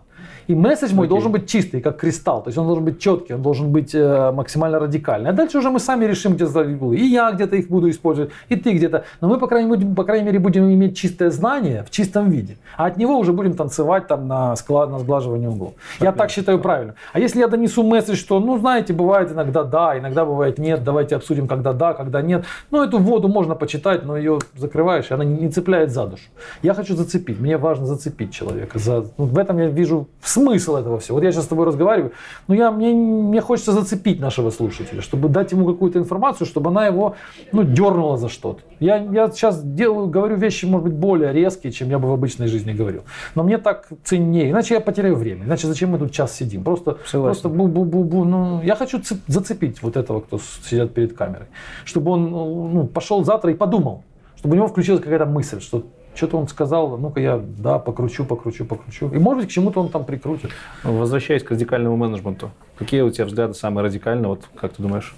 И 0.47 0.55
месседж 0.55 0.95
мой 0.95 1.07
okay. 1.07 1.11
должен 1.11 1.33
быть 1.33 1.49
чистый, 1.49 1.81
как 1.81 1.99
кристалл. 1.99 2.43
То 2.43 2.49
есть 2.49 2.59
он 2.59 2.67
должен 2.67 2.85
быть 2.85 3.01
четкий, 3.01 3.35
он 3.35 3.43
должен 3.43 3.71
быть 3.71 3.95
э, 3.95 4.33
максимально 4.33 4.79
радикальный. 4.79 5.31
А 5.31 5.33
дальше 5.33 5.59
уже 5.59 5.71
мы 5.71 5.79
сами 5.79 6.05
решим, 6.05 6.35
где 6.35 6.47
сдать 6.47 6.69
углы. 6.69 6.97
И 6.97 7.05
я 7.05 7.31
где-то 7.33 7.57
их 7.57 7.69
буду 7.69 7.91
использовать, 7.91 8.31
и 8.49 8.57
ты 8.57 8.73
где-то. 8.73 9.05
Но 9.21 9.29
мы, 9.29 9.39
по 9.39 9.47
крайней, 9.47 9.71
мере, 9.71 9.95
по 9.95 10.05
крайней 10.05 10.27
мере, 10.27 10.39
будем 10.39 10.65
иметь 10.73 10.97
чистое 10.97 11.31
знание 11.31 11.85
в 11.85 11.91
чистом 11.91 12.31
виде. 12.31 12.57
А 12.77 12.87
от 12.87 12.97
него 12.97 13.19
уже 13.19 13.33
будем 13.33 13.55
танцевать 13.55 14.07
там 14.07 14.29
на, 14.29 14.57
склад, 14.57 14.91
на 14.91 14.99
сглаживание 14.99 15.49
углов. 15.49 15.75
Так 15.99 16.07
я 16.07 16.13
так 16.13 16.31
считаю 16.31 16.59
правильно. 16.59 16.95
А 17.13 17.19
если 17.19 17.41
я 17.41 17.49
донесу 17.49 17.83
месседж, 17.83 18.17
что, 18.17 18.41
ну, 18.41 18.59
знаете, 18.59 18.93
бывает 18.93 19.33
иногда 19.33 19.65
да, 19.65 19.99
иногда 19.99 20.25
бывает 20.25 20.59
нет, 20.59 20.85
давайте 20.85 21.17
обсудим, 21.17 21.49
когда 21.49 21.73
да, 21.73 21.95
когда 21.95 22.23
нет. 22.23 22.45
Ну, 22.71 22.83
эту 22.83 22.99
воду 22.99 23.29
можно 23.29 23.55
почитать, 23.55 24.05
но 24.05 24.17
ее 24.17 24.39
закрываешь, 24.57 25.11
и 25.11 25.15
она 25.15 25.25
не 25.25 25.49
цепляет 25.49 25.91
за 25.91 26.07
душу. 26.07 26.25
Я 26.63 26.75
хочу 26.75 26.95
зацепить, 26.97 27.41
мне 27.41 27.57
важно 27.57 27.87
зацепить 27.87 28.33
человека. 28.33 28.79
За, 28.79 29.05
ну, 29.19 29.25
в 29.25 29.39
этом 29.39 29.59
я 29.59 29.69
вижу 29.69 30.09
смысл 30.33 30.77
этого 30.77 30.99
всего. 30.99 31.17
Вот 31.17 31.25
я 31.25 31.33
сейчас 31.33 31.45
с 31.45 31.49
тобой 31.49 31.67
разговариваю, 31.67 32.13
но 32.49 32.55
я, 32.55 32.71
мне, 32.71 32.93
мне 32.93 33.41
хочется 33.41 33.73
зацепить 33.73 34.21
нашего 34.21 34.51
слушателя, 34.51 35.03
чтобы 35.03 35.29
дать 35.29 35.53
ему 35.53 35.67
какую-то 35.67 35.99
информацию, 35.99 36.47
чтобы 36.47 36.71
она 36.71 36.87
его 36.87 37.15
ну, 37.53 37.65
дернула 37.65 38.17
за 38.17 38.29
что-то. 38.29 38.63
Я, 38.81 38.97
я 38.97 39.31
сейчас 39.31 39.63
делаю, 39.63 40.09
говорю 40.09 40.37
вещи, 40.37 40.67
может 40.67 40.89
быть, 40.89 40.95
более 40.95 41.33
резкие, 41.33 41.73
чем 41.73 41.91
я 41.91 41.99
бы 41.99 42.09
в 42.09 42.13
обычной 42.13 42.47
жизни 42.47 42.73
говорил. 42.73 43.03
Но 43.35 43.43
мне 43.43 43.59
так 43.59 43.89
ценнее, 44.05 44.51
иначе 44.51 44.75
я 44.75 44.81
потеряю 44.81 45.17
время. 45.17 45.45
Иначе 45.45 45.67
зачем 45.67 45.91
мы 45.91 45.99
тут 45.99 46.13
час 46.13 46.37
сидим? 46.37 46.65
Просто, 46.65 46.97
просто 47.11 47.49
бу-бу-бу-бу. 47.49 48.25
Ну, 48.25 48.63
я 48.63 48.75
хочу 48.75 49.01
зацепить 49.29 49.83
вот 49.83 49.97
этого, 49.97 50.21
кто 50.21 50.39
сидит 50.69 50.95
перед 50.95 51.13
камерой. 51.17 51.47
Чтобы 51.85 52.13
он 52.13 52.31
ну, 52.31 52.87
пошел 52.87 53.25
завтра 53.25 53.51
и 53.51 53.55
подумал. 53.55 54.03
Чтобы 54.37 54.55
у 54.55 54.57
него 54.57 54.67
включилась 54.67 55.03
какая-то 55.03 55.27
мысль, 55.27 55.61
что 55.61 55.85
что-то 56.15 56.37
он 56.37 56.49
сказал, 56.49 56.97
ну-ка 56.99 57.21
я, 57.21 57.39
да, 57.39 57.79
покручу, 57.79 58.25
покручу, 58.25 58.65
покручу. 58.65 59.09
И 59.09 59.19
может 59.19 59.43
быть 59.43 59.51
к 59.51 59.53
чему-то 59.53 59.81
он 59.81 59.89
там 59.89 60.05
прикрутит. 60.05 60.51
Возвращаясь 60.83 61.43
к 61.43 61.51
радикальному 61.51 61.97
менеджменту, 61.97 62.51
какие 62.79 63.01
у 63.01 63.11
тебя 63.11 63.25
взгляды 63.27 63.55
самые 63.55 63.85
радикальные, 63.85 64.29
вот 64.29 64.49
как 64.57 64.73
ты 64.73 64.83
думаешь? 64.83 65.15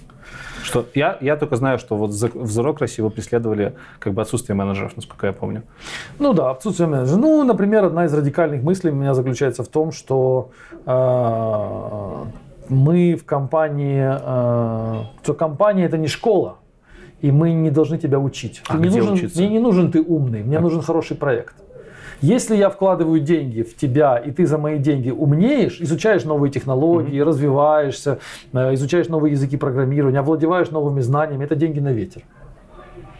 Что 0.63 0.85
я, 0.95 1.17
я 1.21 1.35
только 1.35 1.55
знаю, 1.55 1.77
что 1.77 1.95
вот 1.95 2.11
в 2.11 2.59
Zerocracy 2.59 2.95
его 2.97 3.09
преследовали 3.09 3.75
как 3.99 4.13
бы 4.13 4.21
отсутствие 4.21 4.55
менеджеров, 4.55 4.95
насколько 4.95 5.27
я 5.27 5.33
помню. 5.33 5.63
Ну 6.17 6.33
да, 6.33 6.49
отсутствие 6.51 6.87
менеджеров. 6.89 7.19
Ну, 7.19 7.43
например, 7.43 7.85
одна 7.85 8.05
из 8.05 8.13
радикальных 8.13 8.63
мыслей 8.63 8.91
у 8.91 8.95
меня 8.95 9.13
заключается 9.13 9.63
в 9.63 9.67
том, 9.67 9.91
что 9.91 10.49
э, 10.85 12.25
мы 12.69 13.15
в 13.15 13.25
компании, 13.25 14.03
э, 14.03 15.03
что 15.23 15.33
компания 15.35 15.85
это 15.85 15.97
не 15.97 16.07
школа 16.07 16.57
и 17.21 17.31
мы 17.31 17.53
не 17.53 17.71
должны 17.71 17.97
тебя 17.97 18.19
учить. 18.19 18.61
А 18.67 18.77
ты 18.77 18.87
не 18.87 18.97
нужен, 18.97 19.13
учиться? 19.13 19.39
Мне 19.39 19.49
не 19.49 19.59
нужен 19.59 19.91
ты 19.91 20.01
умный, 20.01 20.43
мне 20.43 20.57
а. 20.57 20.61
нужен 20.61 20.81
хороший 20.81 21.17
проект. 21.17 21.55
Если 22.21 22.55
я 22.55 22.69
вкладываю 22.69 23.19
деньги 23.19 23.61
в 23.61 23.75
тебя, 23.75 24.17
и 24.17 24.31
ты 24.31 24.45
за 24.45 24.57
мои 24.57 24.77
деньги 24.79 25.09
умнеешь, 25.09 25.81
изучаешь 25.81 26.23
новые 26.23 26.51
технологии, 26.51 27.19
mm-hmm. 27.19 27.23
развиваешься, 27.23 28.19
э, 28.53 28.73
изучаешь 28.73 29.09
новые 29.09 29.33
языки 29.33 29.57
программирования, 29.57 30.19
овладеваешь 30.19 30.71
новыми 30.71 31.01
знаниями, 31.01 31.43
это 31.43 31.55
деньги 31.55 31.79
на 31.79 31.91
ветер. 31.91 32.23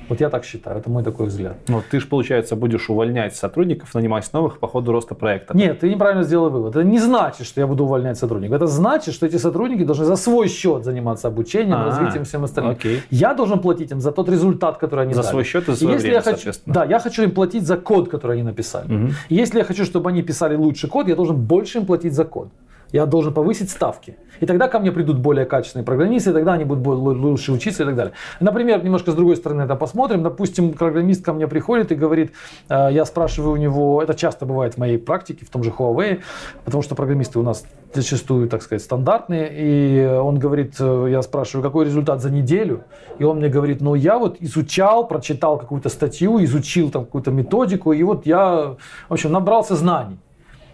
Вот 0.10 0.22
я 0.22 0.30
так 0.30 0.46
считаю, 0.46 0.78
это 0.78 0.90
мой 0.90 1.04
такой 1.04 1.28
взгляд. 1.28 1.58
Но 1.68 1.82
ты 1.90 2.00
же, 2.00 2.08
получается, 2.08 2.56
будешь 2.56 2.90
увольнять 2.90 3.36
сотрудников, 3.36 3.94
нанимать 3.94 4.32
новых 4.34 4.60
по 4.60 4.68
ходу 4.68 4.92
роста 4.92 5.16
проекта. 5.16 5.58
Нет, 5.58 5.80
ты 5.80 5.90
неправильно 5.90 6.24
сделал 6.24 6.50
вывод. 6.50 6.76
Это 6.76 6.84
не 6.84 7.00
значит, 7.00 7.48
что 7.48 7.62
я 7.62 7.68
буду 7.68 7.86
увольнять 7.86 8.18
сотрудников. 8.18 8.56
Это 8.56 8.68
значит, 8.68 9.14
что 9.14 9.26
эти 9.26 9.38
сотрудники 9.38 9.84
должны 9.84 10.06
за 10.06 10.16
свой 10.16 10.48
счет 10.48 10.84
заниматься 10.84 11.28
обучением, 11.28 11.78
А-а-а. 11.78 11.86
развитием 11.86 12.26
всем 12.26 12.44
остальным. 12.44 12.74
Окей. 12.74 13.02
Я 13.10 13.34
должен 13.34 13.60
платить 13.60 13.92
им 13.92 14.00
за 14.00 14.12
тот 14.12 14.30
результат, 14.30 14.78
который 14.78 15.06
они 15.06 15.14
за 15.14 15.22
дали. 15.22 15.26
За 15.26 15.32
свой 15.32 15.44
счет 15.44 15.68
и 15.68 15.72
за 15.72 15.78
свое 15.78 15.94
если 15.94 16.08
время, 16.08 16.24
я 16.26 16.34
хочу, 16.34 16.52
Да, 16.66 16.86
я 16.86 17.00
хочу 17.00 17.24
им 17.24 17.32
платить 17.32 17.66
за 17.66 17.78
код, 17.78 18.10
который 18.10 18.34
они 18.34 18.44
написали. 18.44 18.94
Угу. 18.94 19.12
И 19.30 19.36
если 19.36 19.60
я 19.60 19.64
хочу, 19.64 19.86
чтобы 19.86 20.10
они 20.10 20.22
писали 20.22 20.56
лучший 20.56 20.90
код, 20.90 21.08
я 21.08 21.16
должен 21.16 21.36
больше 21.36 21.80
им 21.80 21.86
платить 21.86 22.14
за 22.14 22.26
код 22.26 22.50
я 22.96 23.06
должен 23.06 23.34
повысить 23.34 23.70
ставки. 23.70 24.16
И 24.40 24.46
тогда 24.46 24.70
ко 24.70 24.80
мне 24.80 24.90
придут 24.90 25.20
более 25.20 25.46
качественные 25.46 25.86
программисты, 25.86 26.30
и 26.30 26.34
тогда 26.34 26.54
они 26.54 26.64
будут 26.64 26.86
лучше 26.88 27.52
учиться 27.52 27.84
и 27.84 27.86
так 27.86 27.96
далее. 27.96 28.14
Например, 28.40 28.82
немножко 28.82 29.12
с 29.12 29.16
другой 29.16 29.36
стороны 29.36 29.64
это 29.64 29.76
посмотрим. 29.76 30.24
Допустим, 30.24 30.72
программист 30.72 31.24
ко 31.24 31.34
мне 31.34 31.48
приходит 31.48 31.92
и 31.92 31.96
говорит, 31.96 32.32
э, 32.70 32.90
я 32.92 33.04
спрашиваю 33.04 33.52
у 33.52 33.58
него, 33.58 34.02
это 34.02 34.14
часто 34.14 34.46
бывает 34.46 34.76
в 34.76 34.78
моей 34.78 34.98
практике, 34.98 35.46
в 35.46 35.50
том 35.50 35.62
же 35.62 35.72
Huawei, 35.72 36.22
потому 36.64 36.84
что 36.84 36.96
программисты 36.96 37.38
у 37.38 37.44
нас 37.44 37.66
зачастую, 37.94 38.48
так 38.48 38.62
сказать, 38.62 38.82
стандартные, 38.82 39.50
и 39.52 40.06
он 40.06 40.40
говорит, 40.40 40.76
э, 40.80 41.08
я 41.10 41.22
спрашиваю, 41.22 41.64
какой 41.64 41.86
результат 41.86 42.22
за 42.22 42.30
неделю, 42.32 42.84
и 43.20 43.26
он 43.26 43.40
мне 43.40 43.50
говорит, 43.50 43.82
ну 43.82 43.96
я 43.96 44.18
вот 44.18 44.38
изучал, 44.40 45.06
прочитал 45.06 45.58
какую-то 45.58 45.90
статью, 45.90 46.42
изучил 46.46 46.92
там 46.92 47.04
какую-то 47.04 47.32
методику, 47.32 47.92
и 47.92 48.04
вот 48.04 48.26
я, 48.26 48.76
в 49.10 49.14
общем, 49.14 49.34
набрался 49.34 49.76
знаний. 49.76 50.18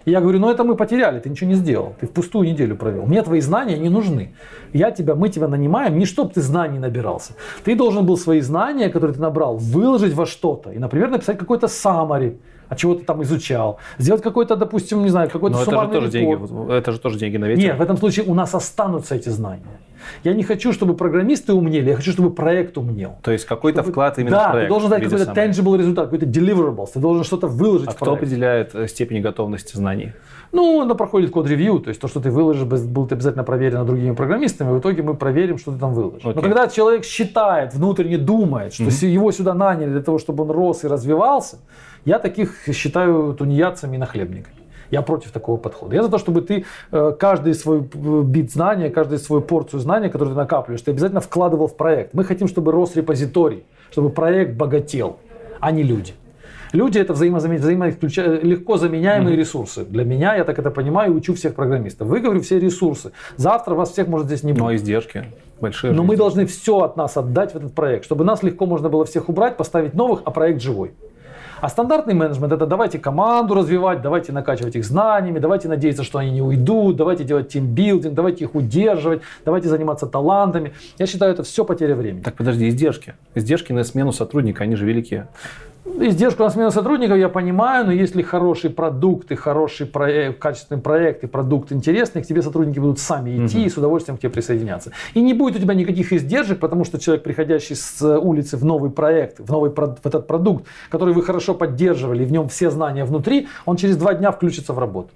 И 0.06 0.12
я 0.12 0.22
говорю, 0.22 0.40
ну 0.40 0.50
это 0.50 0.64
мы 0.64 0.76
потеряли, 0.76 1.20
ты 1.20 1.30
ничего 1.30 1.50
не 1.50 1.56
сделал, 1.56 1.94
ты 2.00 2.08
в 2.08 2.12
пустую 2.12 2.48
неделю 2.50 2.76
провел. 2.76 3.06
Мне 3.06 3.22
твои 3.22 3.42
знания 3.42 3.78
не 3.78 3.90
нужны. 3.90 4.34
Я 4.74 4.92
тебя, 4.92 5.16
мы 5.16 5.30
тебя 5.30 5.48
нанимаем 5.48 5.98
не 5.98 6.06
чтобы 6.06 6.34
ты 6.34 6.42
знаний 6.42 6.80
набирался. 6.80 7.34
Ты 7.64 7.76
должен 7.76 8.06
был 8.06 8.18
свои 8.18 8.42
знания, 8.42 8.90
которые 8.90 9.16
ты 9.16 9.22
набрал, 9.22 9.58
выложить 9.58 10.14
во 10.14 10.26
что-то. 10.26 10.72
И, 10.72 10.80
например, 10.80 11.10
написать 11.10 11.38
какой-то 11.38 11.68
summary, 11.68 12.38
а 12.72 12.76
чего 12.78 12.96
ты 12.96 13.04
там 13.04 13.22
изучал. 13.24 13.80
Сделать 13.98 14.22
какой-то, 14.22 14.56
допустим, 14.56 15.04
не 15.04 15.10
знаю, 15.10 15.30
какой-то 15.30 15.58
Но 15.58 15.62
это 15.62 15.72
же 15.72 15.92
тоже 15.92 16.10
деньги, 16.10 16.74
это 16.74 16.92
же 16.94 17.00
тоже 17.00 17.20
деньги 17.20 17.36
на 17.36 17.46
ветер. 17.46 17.64
Нет, 17.64 17.78
в 17.78 17.82
этом 17.82 17.98
случае 17.98 18.26
у 18.26 18.34
нас 18.34 18.56
останутся 18.56 19.16
эти 19.16 19.28
знания. 19.28 19.82
Я 20.24 20.34
не 20.34 20.44
хочу, 20.44 20.72
чтобы 20.72 20.96
программисты 20.96 21.54
умнели, 21.54 21.90
я 21.90 21.96
хочу, 21.98 22.14
чтобы 22.14 22.32
проект 22.32 22.78
умнел. 22.78 23.18
То 23.24 23.32
есть 23.32 23.46
какой-то 23.46 23.82
чтобы... 23.82 23.92
вклад 23.92 24.18
именно 24.20 24.32
да, 24.32 24.48
в 24.48 24.52
проект. 24.52 24.64
Да, 24.64 24.68
ты 24.68 24.70
должен 24.70 24.90
дать 24.90 25.04
какой-то 25.04 25.26
самый. 25.26 25.50
tangible 25.50 25.78
результат, 25.78 26.06
какой-то 26.06 26.26
deliverables, 26.26 26.88
ты 26.94 27.00
должен 27.00 27.26
что-то 27.26 27.48
выложить 27.48 27.90
а 27.90 27.92
в 27.92 27.96
кто 27.96 28.06
проект. 28.06 28.24
определяет 28.24 28.74
э, 28.74 28.88
степень 28.88 29.22
готовности 29.22 29.76
знаний? 29.76 30.14
Ну, 30.54 30.82
она 30.82 30.96
проходит 30.96 31.32
код-ревью, 31.32 31.80
то 31.80 31.90
есть 31.90 32.02
то, 32.02 32.08
что 32.08 32.20
ты 32.20 32.32
выложишь, 32.32 32.64
будет 32.64 33.12
обязательно 33.12 33.44
проверено 33.44 33.86
другими 33.86 34.16
программистами, 34.16 34.72
в 34.72 34.80
итоге 34.80 35.04
мы 35.04 35.14
проверим, 35.14 35.58
что 35.58 35.72
ты 35.72 35.78
там 35.78 35.94
выложишь. 35.94 36.24
Okay. 36.24 36.36
Но 36.36 36.42
когда 36.42 36.68
человек 36.68 37.06
считает, 37.06 37.74
внутренне 37.74 38.18
думает, 38.18 38.74
что 38.74 38.84
mm-hmm. 38.84 39.08
его 39.08 39.32
сюда 39.32 39.54
наняли 39.54 39.90
для 39.90 40.02
того, 40.02 40.20
чтобы 40.20 40.44
он 40.44 40.52
рос 40.52 40.84
и 40.84 40.88
развивался, 40.88 41.58
я 42.06 42.20
таких 42.20 42.56
считаю 42.74 43.34
тунеядцами 43.34 43.96
и 43.96 44.00
нахлебниками. 44.00 44.56
Я 44.90 45.02
против 45.02 45.32
такого 45.32 45.58
подхода. 45.58 45.96
Я 45.96 46.04
за 46.04 46.10
то, 46.10 46.18
чтобы 46.18 46.42
ты 46.42 46.66
э, 46.92 47.14
каждый 47.18 47.54
свой 47.54 47.80
э, 47.80 48.22
бит 48.24 48.52
знания, 48.52 48.90
каждую 48.90 49.20
свою 49.20 49.42
порцию 49.42 49.80
знания, 49.80 50.10
которую 50.10 50.36
ты 50.36 50.40
накапливаешь, 50.40 50.82
ты 50.82 50.92
обязательно 50.92 51.22
вкладывал 51.22 51.68
в 51.68 51.78
проект. 51.78 52.14
Мы 52.14 52.26
хотим, 52.26 52.50
чтобы 52.50 52.74
рос 52.74 52.96
репозиторий, 52.96 53.64
чтобы 53.92 54.10
проект 54.10 54.58
богател, 54.58 55.20
а 55.62 55.72
не 55.72 55.84
люди. 55.84 56.14
Люди 56.74 57.00
это 57.00 57.14
взаимозамен... 57.14 57.60
взаимо... 57.60 57.88
легко 57.88 58.78
заменяемые 58.78 59.36
mm-hmm. 59.36 59.40
ресурсы. 59.40 59.86
Для 59.86 60.04
меня, 60.04 60.36
я 60.36 60.44
так 60.44 60.60
это 60.60 60.72
понимаю, 60.72 61.16
учу 61.16 61.34
всех 61.36 61.56
программистов. 61.56 62.08
Вы, 62.08 62.20
говорю, 62.20 62.42
все 62.42 62.60
ресурсы. 62.60 63.12
Завтра 63.38 63.76
вас 63.76 63.92
всех 63.92 64.08
может 64.08 64.28
здесь 64.28 64.44
не 64.44 64.54
быть. 64.54 64.62
Но 64.62 64.76
издержки 64.76 65.26
большие. 65.60 65.94
Но 65.94 66.04
мы 66.04 66.18
должны 66.18 66.46
все 66.46 66.82
от 66.82 66.98
нас 66.98 67.16
отдать 67.18 67.54
в 67.54 67.56
этот 67.56 67.74
проект, 67.74 68.06
чтобы 68.06 68.24
нас 68.24 68.44
легко 68.44 68.66
можно 68.66 68.90
было 68.90 69.06
всех 69.06 69.30
убрать, 69.30 69.58
поставить 69.58 69.94
новых, 69.94 70.22
а 70.26 70.32
проект 70.32 70.62
живой. 70.62 70.92
А 71.62 71.70
стандартный 71.70 72.16
менеджмент 72.16 72.52
это 72.52 72.66
давайте 72.66 72.98
команду 72.98 73.54
развивать, 73.54 74.02
давайте 74.02 74.32
накачивать 74.32 74.76
их 74.76 74.84
знаниями, 74.84 75.38
давайте 75.38 75.68
надеяться, 75.68 76.04
что 76.04 76.18
они 76.18 76.32
не 76.32 76.42
уйдут, 76.42 76.96
давайте 76.96 77.24
делать 77.24 77.50
тимбилдинг, 77.50 78.16
давайте 78.16 78.46
их 78.46 78.56
удерживать, 78.56 79.22
давайте 79.46 79.70
заниматься 79.70 80.08
талантами. 80.08 80.74
Я 80.98 81.06
считаю, 81.06 81.32
это 81.32 81.44
все 81.44 81.64
потеря 81.64 81.94
времени. 81.94 82.24
Так 82.24 82.36
подожди, 82.36 82.68
издержки. 82.68 83.14
Издержки 83.36 83.74
на 83.74 83.84
смену 83.84 84.12
сотрудника, 84.12 84.64
они 84.64 84.76
же 84.76 84.88
велики. 84.88 85.26
Издержку 86.00 86.44
на 86.44 86.50
смену 86.50 86.72
сотрудников 86.72 87.18
я 87.18 87.30
понимаю, 87.30 87.86
но 87.86 87.92
если 87.92 88.22
хороший 88.22 88.70
продукт 88.70 89.32
и 89.32 89.36
хороший 89.36 89.86
проект, 89.86 90.40
качественный 90.40 90.82
проект 90.82 91.24
и 91.24 91.28
продукт 91.28 91.72
интересный, 91.72 92.24
к 92.24 92.28
тебе 92.28 92.42
сотрудники 92.42 92.80
будут 92.80 93.00
сами 93.00 93.46
идти 93.46 93.60
угу. 93.60 93.66
и 93.66 93.70
с 93.70 93.78
удовольствием 93.78 94.18
к 94.18 94.22
тебе 94.22 94.30
присоединяться. 94.30 94.92
И 95.14 95.22
не 95.22 95.34
будет 95.34 95.58
у 95.58 95.60
тебя 95.60 95.74
никаких 95.74 96.14
издержек, 96.14 96.60
потому 96.60 96.86
что 96.86 97.00
человек, 97.00 97.24
приходящий 97.24 97.76
с 97.76 98.02
улицы 98.18 98.58
в 98.58 98.66
новый 98.66 98.90
проект, 98.90 99.40
в, 99.40 99.52
новый, 99.52 99.72
в 99.72 100.06
этот 100.06 100.28
продукт, 100.28 100.66
который 100.90 101.14
вы 101.14 101.24
хорошо 101.24 101.54
поддерживали, 101.54 102.24
и 102.24 102.26
в 102.26 102.32
нем 102.32 102.48
все 102.48 102.70
знания 102.72 103.06
внутри, 103.06 103.48
он 103.66 103.76
через 103.76 103.98
два 103.98 104.14
дня 104.14 104.32
включится 104.32 104.74
в 104.74 104.80
работу. 104.80 105.10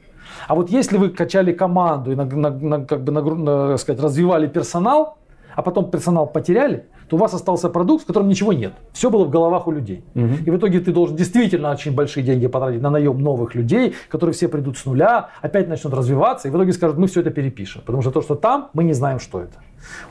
А 0.48 0.56
вот 0.56 0.70
если 0.70 0.98
вы 0.98 1.10
качали 1.10 1.54
команду 1.54 2.12
и 2.12 2.16
на, 2.16 2.26
на, 2.26 2.50
на, 2.50 2.86
как 2.86 3.04
бы 3.04 3.12
на, 3.12 3.22
на, 3.22 3.78
сказать, 3.78 4.02
развивали 4.02 4.48
персонал, 4.48 5.18
а 5.56 5.62
потом 5.62 5.90
персонал 5.90 6.28
потеряли, 6.28 6.86
то 7.10 7.16
у 7.16 7.20
вас 7.20 7.34
остался 7.34 7.70
продукт, 7.70 8.04
в 8.04 8.08
котором 8.08 8.28
ничего 8.28 8.54
нет. 8.54 8.74
Все 8.94 9.10
было 9.10 9.26
в 9.26 9.30
головах 9.30 9.68
у 9.68 9.72
людей. 9.72 10.04
Угу. 10.16 10.34
И 10.46 10.52
в 10.52 10.58
итоге 10.58 10.80
ты 10.80 10.92
должен 10.92 11.16
действительно 11.16 11.72
очень 11.72 11.94
большие 11.94 12.24
деньги 12.24 12.48
потратить 12.48 12.82
на 12.82 12.90
наем 12.90 13.20
новых 13.20 13.56
людей, 13.56 13.96
которые 14.10 14.34
все 14.34 14.48
придут 14.48 14.78
с 14.78 14.86
нуля, 14.86 15.30
опять 15.42 15.68
начнут 15.68 15.94
развиваться, 15.94 16.48
и 16.48 16.52
в 16.52 16.56
итоге 16.56 16.74
скажут, 16.74 16.98
мы 16.98 17.08
все 17.08 17.22
это 17.22 17.32
перепишем. 17.32 17.82
Потому 17.86 18.02
что 18.02 18.12
то, 18.12 18.22
что 18.22 18.36
там, 18.36 18.70
мы 18.74 18.84
не 18.84 18.94
знаем, 18.94 19.20
что 19.20 19.42
это. 19.42 19.60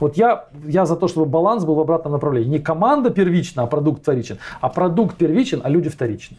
Вот 0.01 0.17
я, 0.17 0.47
я 0.67 0.87
за 0.87 0.97
то, 0.97 1.09
чтобы 1.09 1.27
баланс 1.27 1.65
был 1.65 1.75
в 1.75 1.81
обратном 1.81 2.13
направлении. 2.13 2.49
Не 2.49 2.59
команда 2.59 3.11
первична, 3.11 3.65
а 3.65 3.67
продукт 3.67 4.03
вторичен. 4.03 4.39
А 4.61 4.69
продукт 4.69 5.17
первичен, 5.17 5.61
а 5.65 5.69
люди 5.69 5.89
вторичны. 5.89 6.37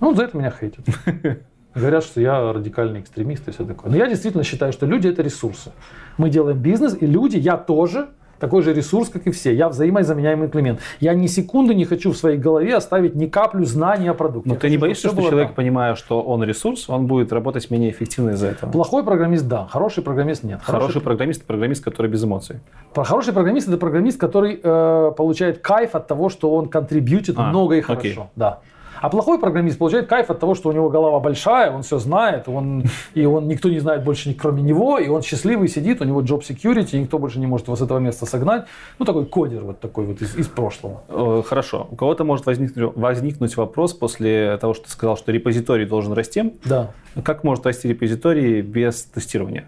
Ну, 0.00 0.14
за 0.14 0.24
это 0.24 0.38
меня 0.38 0.50
хейтят. 0.50 0.84
Говорят, 1.78 2.04
что 2.04 2.20
я 2.20 2.52
радикальный 2.52 3.00
экстремист 3.00 3.48
и 3.48 3.52
все 3.52 3.64
такое. 3.64 3.90
Но 3.90 3.96
я 3.96 4.08
действительно 4.08 4.44
считаю, 4.44 4.72
что 4.72 4.86
люди 4.86 5.08
это 5.08 5.22
ресурсы. 5.22 5.72
Мы 6.16 6.30
делаем 6.30 6.58
бизнес, 6.58 6.96
и 7.00 7.06
люди, 7.06 7.36
я 7.36 7.56
тоже, 7.56 8.08
такой 8.38 8.62
же 8.62 8.72
ресурс, 8.72 9.08
как 9.08 9.26
и 9.26 9.30
все. 9.30 9.54
Я 9.54 9.68
взаимозаменяемый 9.68 10.48
клиент. 10.48 10.80
Я 11.00 11.14
ни 11.14 11.26
секунды 11.26 11.74
не 11.74 11.84
хочу 11.84 12.12
в 12.12 12.16
своей 12.16 12.38
голове 12.38 12.74
оставить 12.74 13.14
ни 13.14 13.26
каплю 13.26 13.64
знаний 13.64 14.08
о 14.08 14.14
продукте. 14.14 14.48
Но 14.48 14.56
ты 14.56 14.70
не 14.70 14.78
боишься, 14.78 15.08
что 15.08 15.22
человек, 15.22 15.48
там. 15.48 15.54
понимая, 15.56 15.94
что 15.94 16.22
он 16.22 16.44
ресурс, 16.44 16.88
он 16.88 17.06
будет 17.06 17.32
работать 17.32 17.70
менее 17.70 17.90
эффективно 17.90 18.30
из-за 18.30 18.48
этого? 18.48 18.70
Плохой 18.70 19.04
программист– 19.04 19.46
да, 19.48 19.66
хороший 19.66 20.02
программист– 20.02 20.42
нет. 20.44 20.60
Хороший, 20.62 20.80
хороший 20.80 21.00
программист– 21.02 21.44
программист, 21.46 21.84
который 21.84 22.10
без 22.10 22.24
эмоций. 22.24 22.60
Хороший 22.94 23.32
программист– 23.32 23.68
это 23.68 23.78
программист, 23.78 24.18
который 24.18 24.60
э, 24.62 25.12
получает 25.16 25.58
кайф 25.58 25.94
от 25.94 26.06
того, 26.06 26.28
что 26.28 26.54
он 26.54 26.68
контрибьютит 26.68 27.36
а, 27.38 27.48
много 27.48 27.76
и 27.76 27.80
хорошо. 27.80 28.00
Окей. 28.00 28.18
Да. 28.36 28.60
А 29.00 29.08
плохой 29.08 29.38
программист 29.38 29.78
получает 29.78 30.06
кайф 30.06 30.30
от 30.30 30.40
того, 30.40 30.54
что 30.54 30.68
у 30.68 30.72
него 30.72 30.88
голова 30.88 31.20
большая, 31.20 31.70
он 31.70 31.82
все 31.82 31.98
знает, 31.98 32.48
он, 32.48 32.84
и 33.14 33.24
он 33.24 33.48
никто 33.48 33.68
не 33.68 33.78
знает 33.78 34.04
больше 34.04 34.34
кроме 34.34 34.62
него, 34.62 34.98
и 34.98 35.08
он 35.08 35.22
счастливый 35.22 35.68
сидит, 35.68 36.00
у 36.00 36.04
него 36.04 36.22
job 36.22 36.40
security, 36.40 36.98
никто 36.98 37.18
больше 37.18 37.38
не 37.38 37.46
может 37.46 37.66
его 37.66 37.76
с 37.76 37.82
этого 37.82 37.98
места 37.98 38.26
согнать. 38.26 38.66
Ну, 38.98 39.04
такой 39.04 39.26
кодер 39.26 39.64
вот 39.64 39.80
такой 39.80 40.06
вот 40.06 40.22
из, 40.22 40.36
из 40.36 40.48
прошлого. 40.48 41.02
Э, 41.08 41.42
хорошо. 41.44 41.86
У 41.90 41.96
кого-то 41.96 42.24
может 42.24 42.46
возникнуть, 42.46 42.96
возникнуть 42.96 43.56
вопрос 43.56 43.94
после 43.94 44.56
того, 44.58 44.74
что 44.74 44.84
ты 44.84 44.90
сказал, 44.90 45.16
что 45.16 45.32
репозиторий 45.32 45.86
должен 45.86 46.12
расти. 46.12 46.54
Да. 46.64 46.90
Как 47.24 47.44
может 47.44 47.66
расти 47.66 47.88
репозиторий 47.88 48.60
без 48.60 49.04
тестирования? 49.04 49.66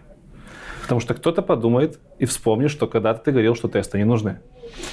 Потому 0.90 1.02
что 1.02 1.14
кто-то 1.14 1.42
подумает 1.42 2.00
и 2.18 2.24
вспомнит, 2.24 2.68
что 2.68 2.88
когда-то 2.88 3.20
ты 3.22 3.30
говорил, 3.30 3.54
что 3.54 3.68
тесты 3.68 3.96
не 3.98 4.02
нужны. 4.04 4.40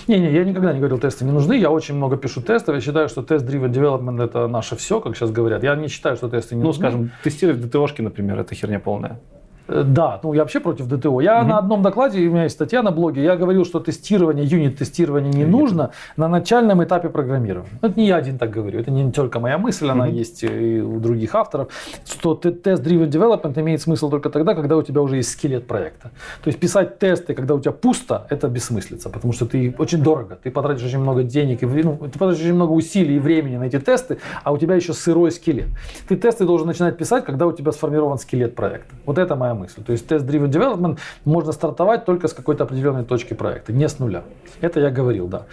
Не-не, 0.05 0.31
я 0.31 0.43
никогда 0.43 0.71
не 0.71 0.77
говорил, 0.77 0.99
тесты 0.99 1.25
не 1.25 1.31
нужны. 1.31 1.53
Я 1.57 1.71
очень 1.71 1.95
много 1.95 2.17
пишу 2.17 2.39
тестов. 2.43 2.75
Я 2.75 2.81
считаю, 2.81 3.09
что 3.09 3.23
тест-driven 3.23 3.71
development 3.71 4.23
это 4.23 4.47
наше 4.47 4.75
все, 4.75 5.01
как 5.01 5.17
сейчас 5.17 5.31
говорят. 5.31 5.63
Я 5.63 5.75
не 5.75 5.87
считаю, 5.87 6.15
что 6.15 6.29
тесты 6.29 6.53
не 6.53 6.61
ну, 6.61 6.67
нужны. 6.67 6.83
Ну, 6.83 6.89
скажем, 6.91 7.11
тестировать 7.23 7.61
ДТОшки, 7.61 8.03
например, 8.03 8.39
это 8.39 8.53
херня 8.53 8.79
полная. 8.79 9.19
Э, 9.67 9.83
да, 9.85 10.19
ну 10.23 10.33
я 10.33 10.41
вообще 10.41 10.59
против 10.59 10.87
ДТО. 10.87 11.19
Я 11.21 11.39
угу. 11.39 11.49
на 11.49 11.57
одном 11.57 11.81
докладе, 11.81 12.19
у 12.27 12.31
меня 12.31 12.43
есть 12.43 12.55
статья 12.55 12.81
на 12.81 12.91
блоге, 12.91 13.23
я 13.23 13.35
говорил, 13.35 13.65
что 13.65 13.79
тестирование, 13.79 14.45
юнит-тестирование 14.45 15.31
не 15.31 15.39
Нет. 15.39 15.49
нужно 15.49 15.91
на 16.15 16.27
начальном 16.27 16.83
этапе 16.83 17.09
программирования. 17.09 17.69
Это 17.81 17.99
не 17.99 18.07
я 18.07 18.17
один 18.17 18.37
так 18.37 18.49
говорю, 18.49 18.79
это 18.79 18.91
не 18.91 19.11
только 19.11 19.39
моя 19.39 19.57
мысль, 19.57 19.87
она 19.89 20.05
угу. 20.05 20.13
есть 20.13 20.43
и 20.43 20.81
у 20.81 20.99
других 20.99 21.35
авторов, 21.35 21.69
что 22.05 22.35
тест-driven 22.35 23.09
development 23.09 23.59
имеет 23.59 23.81
смысл 23.81 24.09
только 24.09 24.29
тогда, 24.29 24.53
когда 24.55 24.77
у 24.77 24.81
тебя 24.81 25.01
уже 25.01 25.17
есть 25.17 25.31
скелет 25.31 25.67
проекта. 25.67 26.11
То 26.43 26.47
есть 26.47 26.59
писать 26.59 26.99
тесты, 26.99 27.33
когда 27.33 27.55
у 27.55 27.59
тебя 27.59 27.71
пусто, 27.71 28.25
это 28.29 28.47
бессмыслица, 28.47 29.09
потому 29.09 29.33
что 29.33 29.45
ты 29.45 29.75
очень 29.77 30.01
дорого, 30.01 30.37
ты 30.41 30.51
потратишь 30.51 30.85
очень 30.85 30.99
много 30.99 31.23
денег, 31.23 31.63
и, 31.63 31.65
ну, 31.65 31.97
ты 31.97 32.17
потратишь 32.17 32.43
очень 32.43 32.53
много 32.53 32.71
усилий 32.71 33.15
и 33.15 33.19
времени 33.19 33.57
на 33.57 33.65
эти 33.65 33.79
тесты, 33.79 34.17
а 34.43 34.51
у 34.51 34.57
тебя 34.57 34.75
еще 34.75 34.93
сырой 34.93 35.31
скелет. 35.31 35.67
Ты 36.07 36.15
тесты 36.15 36.45
должен 36.45 36.67
начинать 36.67 36.97
писать, 36.97 37.25
когда 37.25 37.45
у 37.47 37.51
тебя 37.51 37.71
сформирован 37.71 38.17
скелет 38.17 38.55
проекта. 38.55 38.93
Вот 39.05 39.17
это 39.17 39.35
моя 39.35 39.53
мысль. 39.57 39.83
То 39.83 39.91
есть 39.91 40.07
тест-driven 40.07 40.49
development 40.49 40.99
можно 41.25 41.51
стартовать 41.51 42.05
только 42.05 42.27
с 42.27 42.33
какой-то 42.33 42.63
определенной 42.63 43.03
точки 43.03 43.33
проекта, 43.33 43.73
не 43.73 43.87
с 43.87 43.99
нуля. 43.99 44.23
Это 44.61 44.79
я 44.79 44.89
говорил, 44.89 45.27
да. 45.27 45.43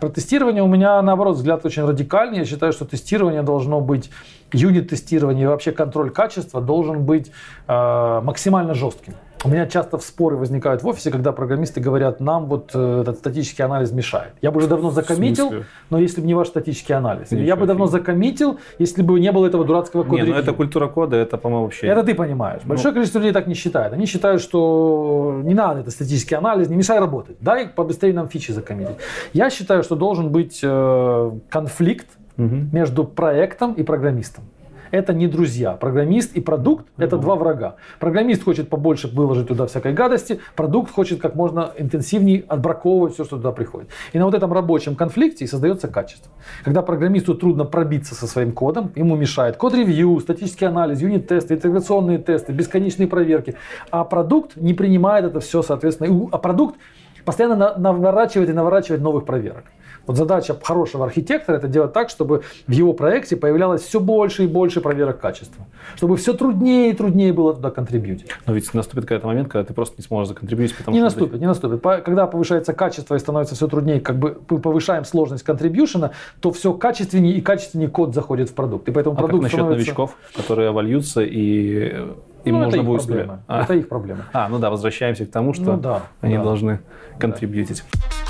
Про 0.00 0.08
тестирование 0.08 0.62
у 0.62 0.68
меня, 0.68 1.00
наоборот, 1.02 1.36
взгляд 1.36 1.64
очень 1.64 1.84
радикальный. 1.84 2.38
Я 2.38 2.44
считаю, 2.44 2.72
что 2.72 2.84
тестирование 2.84 3.42
должно 3.42 3.80
быть, 3.80 4.10
юнит-тестирование 4.52 5.44
и 5.44 5.46
вообще 5.46 5.72
контроль 5.72 6.10
качества 6.10 6.60
должен 6.60 7.04
быть 7.04 7.30
э, 7.68 8.20
максимально 8.22 8.74
жестким. 8.74 9.14
У 9.42 9.48
меня 9.48 9.66
часто 9.66 9.96
в 9.96 10.02
споры 10.02 10.36
возникают 10.36 10.82
в 10.82 10.86
офисе, 10.86 11.10
когда 11.10 11.32
программисты 11.32 11.80
говорят, 11.80 12.20
нам 12.20 12.44
вот 12.44 12.72
э, 12.74 13.00
этот 13.00 13.18
статический 13.18 13.64
анализ 13.64 13.90
мешает. 13.90 14.34
Я 14.42 14.50
бы 14.50 14.58
уже 14.58 14.68
давно 14.68 14.90
закоммитил, 14.90 15.64
но 15.88 15.98
если 15.98 16.20
бы 16.20 16.26
не 16.26 16.34
ваш 16.34 16.48
статический 16.48 16.94
анализ. 16.94 17.30
Ничего 17.30 17.46
я 17.46 17.56
бы 17.56 17.64
давно 17.64 17.86
закоммитил, 17.86 18.58
если 18.78 19.00
бы 19.02 19.18
не 19.18 19.32
было 19.32 19.46
этого 19.46 19.64
дурацкого 19.64 20.04
кода. 20.04 20.22
Не, 20.22 20.28
ну 20.28 20.34
это 20.34 20.52
культура 20.52 20.88
кода, 20.88 21.16
это, 21.16 21.38
по-моему, 21.38 21.64
вообще... 21.64 21.86
Это 21.86 22.04
ты 22.04 22.14
понимаешь. 22.14 22.62
Большое 22.64 22.90
ну... 22.90 22.96
количество 22.96 23.18
людей 23.18 23.32
так 23.32 23.46
не 23.46 23.54
считает. 23.54 23.94
Они 23.94 24.04
считают, 24.04 24.42
что 24.42 25.40
не 25.42 25.54
надо 25.54 25.80
это 25.80 25.90
статический 25.90 26.36
анализ, 26.36 26.68
не 26.68 26.76
мешай 26.76 26.98
работать. 26.98 27.36
Дай 27.40 27.66
побыстрее 27.66 28.12
нам 28.12 28.28
фичи 28.28 28.52
закоммитить. 28.52 28.96
Я 29.32 29.48
считаю, 29.48 29.82
что 29.82 29.96
должен 29.96 30.28
быть 30.28 30.60
э, 30.62 31.30
конфликт 31.48 32.08
угу. 32.36 32.56
между 32.72 33.04
проектом 33.04 33.72
и 33.72 33.82
программистом 33.82 34.44
это 34.90 35.12
не 35.12 35.26
друзья. 35.26 35.72
Программист 35.72 36.36
и 36.36 36.40
продукт– 36.40 36.86
это 36.98 37.16
два 37.18 37.36
врага. 37.36 37.76
Программист 37.98 38.44
хочет 38.44 38.68
побольше 38.68 39.08
выложить 39.08 39.48
туда 39.48 39.66
всякой 39.66 39.92
гадости, 39.92 40.40
продукт 40.56 40.90
хочет 40.90 41.20
как 41.20 41.34
можно 41.34 41.72
интенсивнее 41.76 42.44
отбраковывать 42.48 43.14
все, 43.14 43.24
что 43.24 43.36
туда 43.36 43.52
приходит. 43.52 43.90
И 44.12 44.18
на 44.18 44.24
вот 44.24 44.34
этом 44.34 44.52
рабочем 44.52 44.96
конфликте 44.96 45.44
и 45.44 45.48
создается 45.48 45.88
качество. 45.88 46.30
Когда 46.64 46.82
программисту 46.82 47.34
трудно 47.34 47.64
пробиться 47.64 48.14
со 48.14 48.26
своим 48.26 48.52
кодом, 48.52 48.92
ему 48.94 49.16
мешает 49.16 49.56
код-ревью, 49.56 50.20
статический 50.20 50.66
анализ, 50.66 51.00
юнит-тесты, 51.00 51.54
интеграционные 51.54 52.18
тесты, 52.18 52.52
бесконечные 52.52 53.06
проверки, 53.06 53.56
а 53.90 54.04
продукт 54.04 54.56
не 54.56 54.74
принимает 54.74 55.24
это 55.24 55.40
все, 55.40 55.62
соответственно, 55.62 56.28
а 56.32 56.38
продукт 56.38 56.76
постоянно 57.24 57.76
наворачивает 57.76 58.50
и 58.50 58.52
наворачивает 58.52 59.02
новых 59.02 59.24
проверок. 59.24 59.64
Вот 60.06 60.16
задача 60.16 60.56
хорошего 60.62 61.04
архитектора 61.04 61.56
это 61.56 61.68
делать 61.68 61.92
так, 61.92 62.08
чтобы 62.10 62.42
в 62.66 62.70
его 62.70 62.92
проекте 62.92 63.36
появлялось 63.36 63.82
все 63.82 64.00
больше 64.00 64.44
и 64.44 64.46
больше 64.46 64.80
проверок 64.80 65.20
качества. 65.20 65.66
Чтобы 65.96 66.16
все 66.16 66.32
труднее 66.32 66.90
и 66.90 66.92
труднее 66.92 67.32
было 67.32 67.54
туда 67.54 67.70
контрибьютить. 67.70 68.30
Но 68.46 68.52
ведь 68.52 68.72
наступит 68.74 69.04
какой-то 69.04 69.26
момент, 69.26 69.48
когда 69.48 69.64
ты 69.64 69.74
просто 69.74 69.96
не 69.98 70.04
сможешь 70.04 70.28
законтрибьютить. 70.28 70.76
Потому 70.76 70.94
не 70.94 71.00
что 71.00 71.04
наступит, 71.04 71.32
ты... 71.32 71.38
не 71.38 71.46
наступит. 71.46 71.82
Когда 72.04 72.26
повышается 72.26 72.72
качество 72.72 73.14
и 73.14 73.18
становится 73.18 73.54
все 73.54 73.68
труднее, 73.68 74.00
как 74.00 74.18
бы 74.18 74.40
мы 74.48 74.58
повышаем 74.58 75.04
сложность 75.04 75.44
контрибьюшена, 75.44 76.12
то 76.40 76.50
все 76.50 76.72
качественнее 76.72 77.34
и 77.34 77.40
качественнее 77.40 77.88
код 77.88 78.14
заходит 78.14 78.50
в 78.50 78.54
продукт. 78.54 78.88
И 78.88 78.92
поэтому 78.92 79.14
а 79.16 79.18
продукт 79.18 79.34
как 79.34 79.42
насчет 79.44 79.58
становится... 79.58 79.86
новичков, 79.86 80.16
которые 80.34 80.70
вольются 80.70 81.22
и 81.22 82.06
им 82.44 82.54
ну, 82.54 82.64
можно 82.64 82.82
будет 82.82 83.06
проблема. 83.06 83.42
А. 83.46 83.62
Это 83.62 83.74
их 83.74 83.88
проблема. 83.88 84.24
А, 84.32 84.48
ну 84.48 84.58
да, 84.58 84.70
возвращаемся 84.70 85.26
к 85.26 85.30
тому, 85.30 85.52
что 85.52 85.72
ну, 85.72 85.76
да, 85.76 86.02
они 86.20 86.36
да. 86.36 86.44
должны 86.44 86.80
контрибьютить. 87.18 87.82
Да 87.92 88.29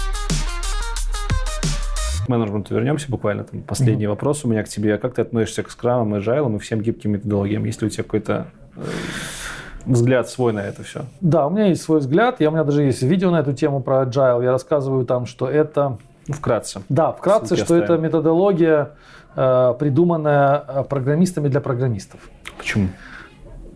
менеджменту 2.31 2.75
вернемся 2.75 3.11
буквально. 3.11 3.45
Там, 3.45 3.63
последний 3.63 4.05
mm-hmm. 4.05 4.09
вопрос 4.09 4.45
у 4.45 4.49
меня 4.49 4.63
к 4.63 4.69
тебе. 4.69 4.97
Как 4.99 5.15
ты 5.15 5.23
относишься 5.23 5.63
к 5.63 5.71
скрамам, 5.71 6.15
agile 6.15 6.57
и 6.57 6.59
всем 6.59 6.81
гибким 6.81 7.13
методологиям? 7.13 7.65
Есть 7.65 7.83
ли 7.83 7.89
у 7.89 7.91
тебя 7.91 8.05
какой-то 8.05 8.47
э, 8.77 8.81
взгляд 9.85 10.29
свой 10.29 10.53
на 10.53 10.61
это 10.61 10.83
все? 10.83 11.05
Да, 11.21 11.47
у 11.47 11.51
меня 11.51 11.67
есть 11.67 11.83
свой 11.83 12.01
взгляд. 12.01 12.41
Я, 12.41 12.49
у 12.49 12.53
меня 12.53 12.65
даже 12.65 12.83
есть 12.83 13.03
видео 13.03 13.31
на 13.31 13.41
эту 13.41 13.53
тему 13.53 13.83
про 13.83 14.05
agile. 14.05 14.43
Я 14.43 14.53
рассказываю 14.53 15.05
там, 15.05 15.27
что 15.27 15.49
это... 15.49 15.99
Вкратце. 16.29 16.83
Да, 16.89 17.13
вкратце, 17.13 17.49
Ссылки 17.49 17.65
что 17.65 17.75
оставим. 17.75 17.85
это 17.85 17.97
методология, 17.99 18.91
э, 19.35 19.75
придуманная 19.79 20.65
э, 20.67 20.85
программистами 20.85 21.49
для 21.49 21.61
программистов. 21.61 22.21
Почему? 22.57 22.89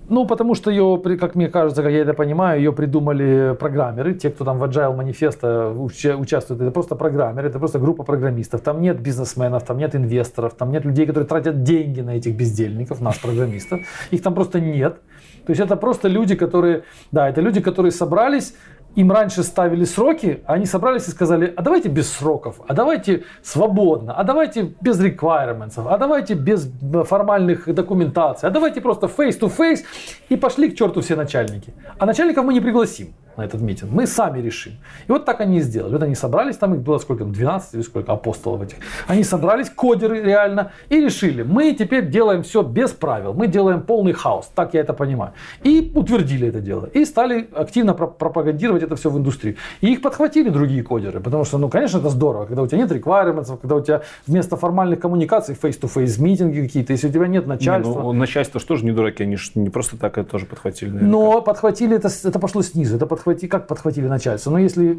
Ну, 0.09 0.26
потому 0.26 0.55
что 0.55 0.70
ее, 0.70 1.00
как 1.18 1.34
мне 1.34 1.48
кажется, 1.48 1.82
как 1.82 1.90
я 1.90 2.02
это 2.02 2.12
понимаю, 2.12 2.59
ее 2.59 2.72
придумали 2.72 3.57
программеры, 3.59 4.14
те, 4.14 4.28
кто 4.30 4.44
там 4.44 4.59
в 4.59 4.64
Agile 4.64 4.94
манифеста 4.94 5.70
участвуют, 5.70 6.61
это 6.61 6.70
просто 6.70 6.94
программеры, 6.94 7.48
это 7.48 7.59
просто 7.59 7.78
группа 7.78 8.05
программистов. 8.05 8.61
Там 8.61 8.82
нет 8.82 9.00
бизнесменов, 9.00 9.64
там 9.64 9.78
нет 9.78 9.94
инвесторов, 9.94 10.55
там 10.55 10.70
нет 10.70 10.84
людей, 10.84 11.07
которые 11.07 11.26
тратят 11.26 11.62
деньги 11.62 12.02
на 12.02 12.16
этих 12.16 12.36
бездельников, 12.36 13.00
нас, 13.00 13.16
программистов. 13.18 13.80
Их 14.11 14.22
там 14.22 14.34
просто 14.34 14.61
нет. 14.61 14.98
То 15.46 15.50
есть 15.50 15.61
это 15.61 15.76
просто 15.76 16.09
люди, 16.09 16.34
которые, 16.34 16.84
да, 17.12 17.28
это 17.28 17.40
люди, 17.40 17.61
которые 17.61 17.92
собрались, 17.92 18.55
им 18.97 19.12
раньше 19.12 19.42
ставили 19.42 19.84
сроки, 19.84 20.42
а 20.47 20.55
они 20.55 20.66
собрались 20.66 21.09
и 21.09 21.11
сказали, 21.11 21.53
а 21.57 21.62
давайте 21.62 21.88
без 21.88 22.12
сроков, 22.12 22.61
а 22.66 22.74
давайте 22.74 23.24
свободно, 23.42 24.14
а 24.14 24.24
давайте 24.24 24.74
без 24.80 25.01
requirements, 25.01 25.74
а 25.76 25.99
давайте 25.99 26.34
без 26.34 26.70
формальных 27.05 27.72
документаций, 27.72 28.49
а 28.49 28.53
давайте 28.53 28.80
просто 28.80 29.07
face-to-face, 29.07 29.84
и 30.28 30.36
пошли 30.36 30.70
к 30.70 30.76
черту 30.76 31.01
все 31.01 31.16
начальники. 31.16 31.74
А 31.99 32.07
начальников 32.07 32.45
мы 32.45 32.55
не 32.55 32.61
пригласим. 32.61 33.14
На 33.37 33.43
этот 33.43 33.61
митинг. 33.61 33.91
Мы 33.93 34.07
сами 34.07 34.41
решим. 34.41 34.72
И 35.09 35.12
вот 35.12 35.24
так 35.24 35.41
они 35.41 35.59
и 35.59 35.61
сделали. 35.61 35.93
Вот 35.93 36.03
они 36.03 36.14
собрались, 36.14 36.57
там 36.57 36.74
их 36.74 36.80
было 36.80 36.99
сколько, 36.99 37.24
12 37.24 37.74
или 37.74 37.82
сколько 37.82 38.12
апостолов 38.12 38.62
этих. 38.62 38.76
Они 39.07 39.24
собрались, 39.24 39.70
кодеры 39.70 40.22
реально, 40.22 40.72
и 40.89 41.01
решили, 41.01 41.43
мы 41.43 41.72
теперь 41.72 42.09
делаем 42.09 42.43
все 42.43 42.62
без 42.62 42.91
правил. 42.91 43.35
Мы 43.35 43.47
делаем 43.47 43.82
полный 43.82 44.12
хаос, 44.12 44.51
так 44.55 44.74
я 44.74 44.80
это 44.80 44.93
понимаю. 44.93 45.32
И 45.62 45.93
утвердили 45.95 46.49
это 46.49 46.61
дело. 46.61 46.87
И 46.87 47.05
стали 47.05 47.49
активно 47.55 47.95
пропагандировать 47.95 48.82
это 48.82 48.97
все 48.97 49.11
в 49.11 49.18
индустрии. 49.18 49.57
И 49.80 49.93
их 49.93 50.03
подхватили 50.03 50.49
другие 50.49 50.82
кодеры. 50.82 51.20
Потому 51.20 51.45
что, 51.45 51.59
ну, 51.59 51.68
конечно, 51.68 51.99
это 51.99 52.11
здорово, 52.11 52.47
когда 52.47 52.62
у 52.62 52.66
тебя 52.66 52.78
нет 52.78 52.91
requirements, 52.91 53.59
когда 53.61 53.76
у 53.76 53.80
тебя 53.80 54.03
вместо 54.26 54.57
формальных 54.57 55.01
коммуникаций 55.01 55.57
face-to-face 55.61 56.20
митинги 56.20 56.61
какие-то, 56.61 56.93
если 56.93 57.09
у 57.09 57.12
тебя 57.12 57.26
нет 57.26 57.47
начальства. 57.47 57.91
Не, 57.91 57.99
ну, 57.99 58.12
начальство 58.12 58.61
что 58.61 58.76
же 58.76 58.85
не 58.85 58.93
дураки, 58.93 59.22
они 59.22 59.37
же 59.37 59.51
не 59.55 59.70
просто 59.70 59.97
так 59.99 60.18
это 60.18 60.30
тоже 60.30 60.47
подхватили. 60.47 60.91
Наверняка. 60.91 61.12
Но 61.12 61.43
подхватили, 61.43 61.97
это, 61.97 62.09
это 62.09 62.39
пошло 62.39 62.62
снизу. 62.62 62.97
Это 62.97 63.07
подхвати, 63.24 63.48
как 63.48 63.66
подхватили 63.66 64.08
начальство? 64.08 64.50
Но 64.50 64.58
если, 64.58 64.98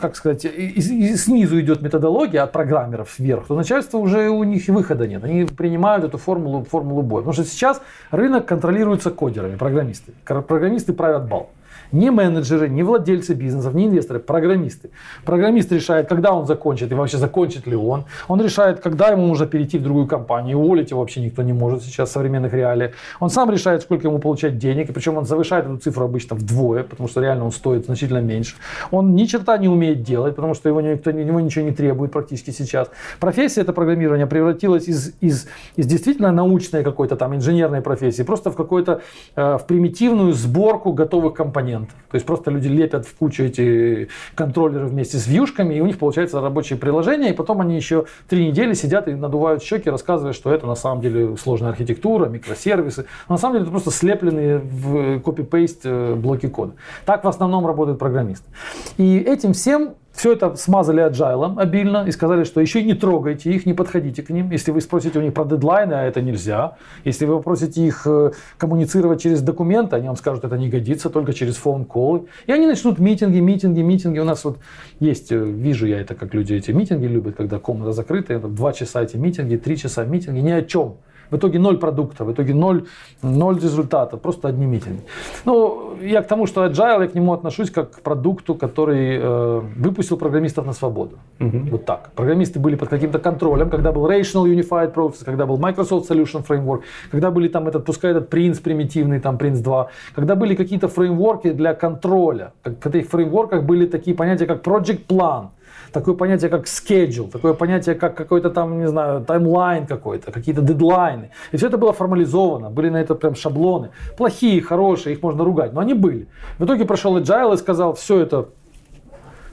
как 0.00 0.16
сказать, 0.16 0.44
и, 0.44 0.48
и 0.48 1.16
снизу 1.16 1.60
идет 1.60 1.82
методология 1.82 2.42
от 2.42 2.52
программеров 2.52 3.18
вверх, 3.18 3.46
то 3.46 3.56
начальство 3.56 3.98
уже 3.98 4.28
у 4.28 4.44
них 4.44 4.68
выхода 4.68 5.06
нет. 5.06 5.24
Они 5.24 5.44
принимают 5.44 6.04
эту 6.04 6.18
формулу, 6.18 6.64
формулу 6.64 7.02
боя. 7.02 7.22
Потому 7.22 7.32
что 7.32 7.44
сейчас 7.44 7.80
рынок 8.10 8.46
контролируется 8.46 9.10
кодерами, 9.10 9.56
программисты. 9.56 10.12
Программисты 10.24 10.92
правят 10.92 11.28
бал. 11.28 11.50
Не 11.92 12.10
менеджеры, 12.10 12.68
не 12.68 12.82
владельцы 12.82 13.34
бизнесов, 13.34 13.74
не 13.74 13.86
инвесторы, 13.86 14.20
программисты. 14.20 14.90
Программист 15.24 15.72
решает, 15.72 16.08
когда 16.08 16.32
он 16.32 16.46
закончит 16.46 16.92
и 16.92 16.94
вообще 16.94 17.18
закончит 17.18 17.66
ли 17.66 17.76
он. 17.76 18.04
Он 18.28 18.40
решает, 18.40 18.80
когда 18.80 19.08
ему 19.08 19.26
нужно 19.26 19.46
перейти 19.46 19.78
в 19.78 19.82
другую 19.82 20.06
компанию. 20.06 20.58
Уволить 20.58 20.90
его 20.90 21.00
вообще 21.00 21.20
никто 21.20 21.42
не 21.42 21.52
может 21.52 21.82
сейчас 21.82 22.10
в 22.10 22.12
современных 22.12 22.52
реалиях. 22.52 22.92
Он 23.20 23.30
сам 23.30 23.50
решает, 23.50 23.82
сколько 23.82 24.08
ему 24.08 24.18
получать 24.18 24.58
денег. 24.58 24.90
И 24.90 24.92
причем 24.92 25.16
он 25.16 25.24
завышает 25.24 25.66
эту 25.66 25.76
цифру 25.78 26.04
обычно 26.04 26.36
вдвое, 26.36 26.82
потому 26.82 27.08
что 27.08 27.20
реально 27.20 27.44
он 27.44 27.52
стоит 27.52 27.86
значительно 27.86 28.20
меньше. 28.20 28.56
Он 28.90 29.14
ни 29.14 29.24
черта 29.24 29.56
не 29.58 29.68
умеет 29.68 30.02
делать, 30.02 30.36
потому 30.36 30.54
что 30.54 30.68
его 30.68 30.80
никто, 30.80 31.10
ему 31.10 31.40
ничего 31.40 31.64
не 31.64 31.72
требует 31.72 32.12
практически 32.12 32.50
сейчас. 32.50 32.90
Профессия 33.20 33.62
это 33.62 33.72
программирование 33.72 34.26
превратилась 34.26 34.88
из, 34.88 35.14
из, 35.20 35.48
из 35.76 35.86
действительно 35.86 36.32
научной 36.32 36.82
какой-то 36.82 37.16
там 37.16 37.34
инженерной 37.34 37.80
профессии 37.80 38.22
просто 38.22 38.50
в 38.50 38.56
какой-то 38.56 39.00
э, 39.36 39.58
в 39.58 39.66
примитивную 39.66 40.32
сборку 40.32 40.92
готовых 40.92 41.34
компонентов 41.34 41.75
компонентов. 41.76 41.96
То 42.10 42.14
есть 42.14 42.26
просто 42.26 42.50
люди 42.50 42.68
лепят 42.68 43.06
в 43.06 43.14
кучу 43.16 43.44
эти 43.44 44.08
контроллеры 44.34 44.86
вместе 44.86 45.18
с 45.18 45.26
вьюшками, 45.26 45.74
и 45.74 45.80
у 45.80 45.86
них 45.86 45.98
получается 45.98 46.40
рабочее 46.40 46.78
приложение, 46.78 47.30
и 47.30 47.32
потом 47.32 47.60
они 47.60 47.76
еще 47.76 48.06
три 48.28 48.48
недели 48.48 48.74
сидят 48.74 49.08
и 49.08 49.14
надувают 49.14 49.62
щеки, 49.62 49.90
рассказывая, 49.90 50.32
что 50.32 50.52
это 50.52 50.66
на 50.66 50.74
самом 50.74 51.00
деле 51.00 51.36
сложная 51.36 51.70
архитектура, 51.70 52.26
микросервисы. 52.26 53.06
Но 53.28 53.34
на 53.34 53.38
самом 53.38 53.54
деле 53.54 53.62
это 53.64 53.70
просто 53.70 53.90
слепленные 53.90 54.58
в 54.58 55.20
копипейст 55.20 55.80
э, 55.84 56.14
блоки 56.14 56.48
кода. 56.48 56.74
Так 57.04 57.24
в 57.24 57.28
основном 57.28 57.66
работают 57.66 57.98
программисты. 57.98 58.48
И 58.96 59.18
этим 59.18 59.52
всем 59.52 59.94
все 60.16 60.32
это 60.32 60.56
смазали 60.56 61.06
agile 61.06 61.60
обильно 61.60 62.04
и 62.08 62.10
сказали, 62.10 62.44
что 62.44 62.60
еще 62.60 62.82
не 62.82 62.94
трогайте 62.94 63.50
их, 63.50 63.66
не 63.66 63.74
подходите 63.74 64.22
к 64.22 64.30
ним. 64.30 64.50
Если 64.50 64.70
вы 64.70 64.80
спросите 64.80 65.18
у 65.18 65.22
них 65.22 65.34
про 65.34 65.44
дедлайны, 65.44 65.92
а 65.92 66.02
это 66.04 66.22
нельзя. 66.22 66.76
Если 67.04 67.26
вы 67.26 67.36
попросите 67.36 67.86
их 67.86 68.06
э, 68.06 68.32
коммуницировать 68.56 69.20
через 69.20 69.42
документы, 69.42 69.96
они 69.96 70.06
вам 70.06 70.16
скажут, 70.16 70.44
это 70.44 70.56
не 70.56 70.70
годится, 70.70 71.10
только 71.10 71.34
через 71.34 71.56
фон-колы. 71.56 72.26
И 72.46 72.52
они 72.52 72.66
начнут 72.66 72.98
митинги, 72.98 73.40
митинги, 73.40 73.82
митинги. 73.82 74.18
У 74.18 74.24
нас 74.24 74.44
вот 74.44 74.58
есть, 75.00 75.32
э, 75.32 75.36
вижу 75.36 75.86
я 75.86 76.00
это, 76.00 76.14
как 76.14 76.32
люди 76.32 76.54
эти 76.54 76.70
митинги 76.70 77.06
любят, 77.06 77.36
когда 77.36 77.58
комната 77.58 77.92
закрыта, 77.92 78.38
два 78.38 78.72
часа 78.72 79.02
эти 79.02 79.18
митинги, 79.18 79.56
три 79.56 79.76
часа 79.76 80.04
митинги, 80.04 80.40
ни 80.40 80.50
о 80.50 80.62
чем. 80.62 80.96
В 81.30 81.36
итоге 81.36 81.58
ноль 81.58 81.76
продукта, 81.76 82.24
в 82.24 82.32
итоге 82.32 82.54
ноль, 82.54 82.84
ноль 83.22 83.56
результата, 83.56 84.16
просто 84.16 84.48
одни 84.48 84.66
митинги. 84.66 85.00
Ну, 85.44 85.96
я 86.02 86.22
к 86.22 86.28
тому, 86.28 86.46
что 86.46 86.64
Agile, 86.64 87.02
я 87.02 87.08
к 87.08 87.14
нему 87.14 87.32
отношусь 87.32 87.70
как 87.70 87.90
к 87.90 88.00
продукту, 88.00 88.54
который 88.54 89.18
э, 89.18 89.60
выпустил 89.76 90.16
программистов 90.16 90.66
на 90.66 90.72
свободу. 90.72 91.18
Угу. 91.40 91.58
Вот 91.70 91.84
так. 91.84 92.10
Программисты 92.14 92.60
были 92.60 92.76
под 92.76 92.88
каким-то 92.88 93.18
контролем, 93.18 93.70
когда 93.70 93.92
был 93.92 94.10
Rational 94.10 94.46
Unified 94.46 94.94
Process, 94.94 95.24
когда 95.24 95.46
был 95.46 95.58
Microsoft 95.58 96.10
Solution 96.10 96.46
Framework, 96.46 96.82
когда 97.10 97.30
были 97.30 97.48
там 97.48 97.68
этот, 97.68 97.84
пускай 97.84 98.10
этот 98.10 98.32
Prince 98.32 98.62
примитивный, 98.62 99.20
там 99.20 99.36
Prince 99.36 99.62
2, 99.62 99.88
когда 100.14 100.34
были 100.34 100.54
какие-то 100.54 100.88
фреймворки 100.88 101.52
для 101.52 101.74
контроля. 101.74 102.52
В 102.64 102.86
этих 102.86 103.08
фреймворках 103.08 103.64
были 103.64 103.86
такие 103.86 104.16
понятия, 104.16 104.46
как 104.46 104.62
Project 104.62 105.06
Plan, 105.08 105.48
такое 105.96 106.14
понятие, 106.14 106.50
как 106.50 106.66
schedule, 106.66 107.30
такое 107.30 107.54
понятие, 107.54 107.94
как 107.94 108.14
какой-то 108.16 108.50
там, 108.50 108.78
не 108.78 108.88
знаю, 108.88 109.24
таймлайн 109.24 109.86
какой-то, 109.86 110.30
какие-то 110.30 110.60
дедлайны. 110.60 111.30
И 111.52 111.56
все 111.56 111.68
это 111.68 111.78
было 111.78 111.92
формализовано, 111.92 112.70
были 112.70 112.90
на 112.90 112.98
это 112.98 113.14
прям 113.14 113.34
шаблоны. 113.34 113.90
Плохие, 114.18 114.60
хорошие, 114.60 115.14
их 115.14 115.22
можно 115.22 115.44
ругать, 115.44 115.72
но 115.72 115.80
они 115.80 115.94
были. 115.94 116.28
В 116.58 116.64
итоге 116.64 116.84
прошел 116.84 117.18
Agile 117.18 117.54
и 117.54 117.56
сказал, 117.56 117.94
все 117.94 118.20
это 118.20 118.48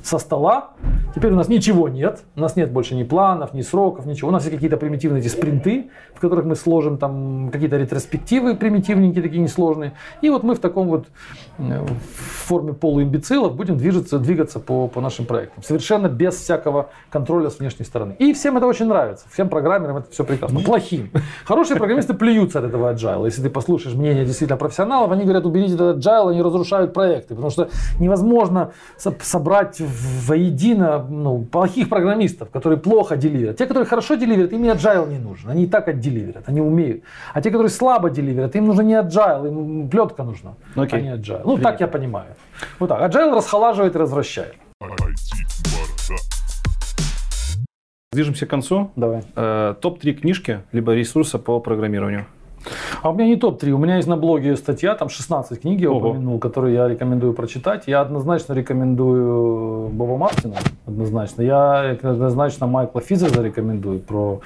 со 0.03 0.19
стола. 0.19 0.71
Теперь 1.15 1.31
у 1.31 1.35
нас 1.35 1.47
ничего 1.47 1.87
нет. 1.87 2.23
У 2.35 2.41
нас 2.41 2.55
нет 2.55 2.71
больше 2.71 2.93
ни 2.95 3.03
планов, 3.03 3.53
ни 3.53 3.61
сроков, 3.61 4.05
ничего. 4.05 4.29
У 4.29 4.31
нас 4.31 4.43
есть 4.43 4.53
какие-то 4.53 4.77
примитивные 4.77 5.21
эти 5.21 5.29
спринты, 5.29 5.89
в 6.13 6.19
которых 6.19 6.45
мы 6.45 6.55
сложим 6.55 6.97
там 6.97 7.49
какие-то 7.51 7.77
ретроспективы 7.77 8.55
примитивненькие, 8.55 9.23
такие 9.23 9.41
несложные. 9.41 9.93
И 10.21 10.29
вот 10.29 10.43
мы 10.43 10.55
в 10.55 10.59
таком 10.59 10.87
вот 10.89 11.07
э, 11.57 11.85
в 11.85 12.47
форме 12.47 12.73
полуимбецилов 12.73 13.55
будем 13.55 13.77
движется, 13.77 14.19
двигаться 14.19 14.59
по, 14.59 14.87
по 14.87 14.99
нашим 14.99 15.25
проектам. 15.25 15.63
Совершенно 15.63 16.09
без 16.09 16.35
всякого 16.35 16.89
контроля 17.09 17.49
с 17.49 17.59
внешней 17.59 17.85
стороны. 17.85 18.15
И 18.19 18.33
всем 18.33 18.57
это 18.57 18.67
очень 18.67 18.87
нравится. 18.87 19.25
Всем 19.31 19.47
программерам 19.47 19.97
это 19.97 20.11
все 20.11 20.25
прекрасно. 20.25 20.59
Плохим. 20.59 21.11
Хорошие 21.45 21.77
программисты 21.77 22.13
плюются 22.13 22.59
от 22.59 22.65
этого 22.65 22.93
agile. 22.93 23.25
Если 23.25 23.41
ты 23.41 23.49
послушаешь 23.49 23.95
мнение 23.95 24.25
действительно 24.25 24.57
профессионалов, 24.57 25.11
они 25.11 25.23
говорят, 25.23 25.45
уберите 25.45 25.75
этот 25.75 25.97
agile, 25.97 26.31
они 26.31 26.41
разрушают 26.41 26.93
проекты. 26.93 27.35
Потому 27.35 27.51
что 27.51 27.69
невозможно 27.99 28.73
собрать 28.97 29.79
воедино 30.27 31.05
ну, 31.09 31.43
плохих 31.43 31.89
программистов, 31.89 32.49
которые 32.49 32.79
плохо 32.79 33.15
деливерят. 33.15 33.57
Те, 33.57 33.65
которые 33.65 33.85
хорошо 33.85 34.15
деливерят, 34.15 34.53
им 34.53 34.65
и 34.65 34.67
agile 34.67 35.09
не 35.09 35.19
нужен. 35.19 35.49
Они 35.49 35.63
и 35.63 35.67
так 35.67 35.87
отделиверят, 35.87 36.43
они 36.47 36.61
умеют. 36.61 37.03
А 37.33 37.41
те, 37.41 37.49
которые 37.49 37.69
слабо 37.69 38.09
деливерят, 38.09 38.55
им 38.55 38.65
нужно 38.65 38.81
не 38.81 38.93
agile, 38.93 39.47
им 39.47 39.89
плетка 39.89 40.23
нужна, 40.23 40.53
okay. 40.75 40.93
а 40.93 41.01
не 41.01 41.09
agile. 41.09 41.41
Ну, 41.43 41.53
Принято. 41.53 41.63
так 41.63 41.81
я 41.81 41.87
понимаю. 41.87 42.35
Вот 42.79 42.89
так. 42.89 43.01
Agile 43.01 43.35
расхолаживает 43.35 43.95
и 43.95 43.99
развращает. 43.99 44.55
Движемся 48.11 48.45
к 48.45 48.49
концу. 48.49 48.91
Давай. 48.95 49.23
Э, 49.35 49.73
Топ-3 49.81 50.13
книжки, 50.13 50.61
либо 50.71 50.93
ресурса 50.93 51.39
по 51.39 51.59
программированию. 51.59 52.27
А 53.01 53.09
у 53.09 53.13
меня 53.13 53.27
не 53.27 53.35
топ-3, 53.35 53.71
у 53.71 53.77
меня 53.77 53.97
есть 53.97 54.07
на 54.07 54.17
блоге 54.17 54.55
статья, 54.55 54.95
там 54.95 55.09
16 55.09 55.61
книг 55.61 55.81
я 55.81 55.91
Ого. 55.91 56.09
упомянул, 56.09 56.39
которые 56.39 56.75
я 56.75 56.87
рекомендую 56.87 57.33
прочитать. 57.33 57.83
Я 57.87 58.01
однозначно 58.01 58.53
рекомендую 58.53 59.89
Боба 59.89 60.17
Мартина, 60.17 60.55
однозначно. 60.85 61.41
Я 61.41 61.97
однозначно 62.01 62.67
Майкла 62.67 63.01
Физера 63.01 63.41
рекомендую, 63.41 63.99
про 63.99 64.41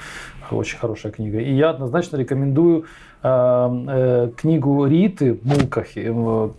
очень 0.51 0.77
хорошая 0.77 1.11
книга. 1.11 1.39
И 1.39 1.53
я 1.53 1.69
однозначно 1.71 2.17
рекомендую 2.17 2.85
э, 3.23 3.85
э, 3.87 4.29
книгу 4.35 4.85
Риты 4.85 5.39
Мулкахи, 5.43 5.99
э, 5.99 6.49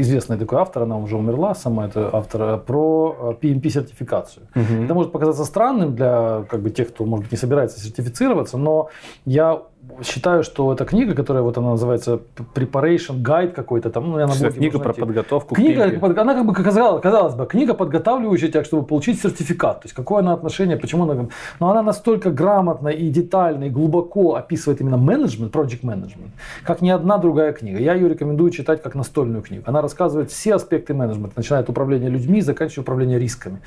известный 0.00 0.36
такой 0.36 0.58
автор, 0.58 0.82
она 0.82 0.98
уже 0.98 1.16
умерла, 1.16 1.54
сама 1.54 1.86
эта 1.86 2.10
автор, 2.12 2.42
э, 2.42 2.58
про 2.58 3.36
PMP-сертификацию. 3.40 4.44
Угу. 4.54 4.84
Это 4.84 4.94
может 4.94 5.12
показаться 5.12 5.44
странным 5.44 5.94
для 5.94 6.44
как 6.48 6.60
бы, 6.60 6.70
тех, 6.70 6.88
кто, 6.88 7.04
может 7.04 7.24
быть, 7.24 7.32
не 7.32 7.38
собирается 7.38 7.80
сертифицироваться, 7.80 8.58
но 8.58 8.88
я 9.24 9.62
считаю, 10.02 10.42
что 10.42 10.72
эта 10.72 10.84
книга, 10.84 11.14
которая 11.14 11.42
вот 11.42 11.58
она 11.58 11.70
называется 11.70 12.20
Preparation 12.54 13.22
Guide 13.22 13.52
какой-то 13.52 13.90
там, 13.90 14.10
ну, 14.10 14.18
я 14.18 14.26
на 14.26 14.34
блоге, 14.34 14.50
книга 14.50 14.78
про 14.78 14.92
подготовку. 14.92 15.54
Книга, 15.54 15.90
под, 15.98 16.18
она 16.18 16.34
как 16.34 16.46
бы 16.46 16.52
казалось, 16.52 17.02
казалось 17.02 17.34
бы, 17.34 17.46
книга 17.46 17.74
подготавливающая 17.74 18.48
тебя, 18.48 18.64
чтобы 18.64 18.84
получить 18.84 19.20
сертификат. 19.20 19.80
То 19.80 19.86
есть 19.86 19.94
какое 19.94 20.20
она 20.20 20.32
отношение, 20.32 20.76
почему 20.76 21.04
она, 21.04 21.28
но 21.60 21.70
она 21.70 21.82
настолько 21.82 22.30
грамотно 22.30 22.88
и 22.88 23.08
детально 23.08 23.64
и 23.64 23.70
глубоко 23.70 24.34
описывает 24.34 24.80
именно 24.80 24.96
менеджмент, 24.96 25.54
project 25.54 25.82
management, 25.82 26.30
как 26.64 26.80
ни 26.80 26.90
одна 26.90 27.18
другая 27.18 27.52
книга. 27.52 27.78
Я 27.78 27.94
ее 27.94 28.08
рекомендую 28.08 28.50
читать 28.50 28.82
как 28.82 28.94
настольную 28.94 29.42
книгу. 29.42 29.64
Она 29.66 29.82
рассказывает 29.82 30.30
все 30.30 30.54
аспекты 30.54 30.94
менеджмента, 30.94 31.32
начиная 31.36 31.62
от 31.62 31.68
управления 31.68 32.08
людьми, 32.08 32.40
заканчивая 32.40 32.82
управлением 32.82 33.20
рисками. 33.20 33.60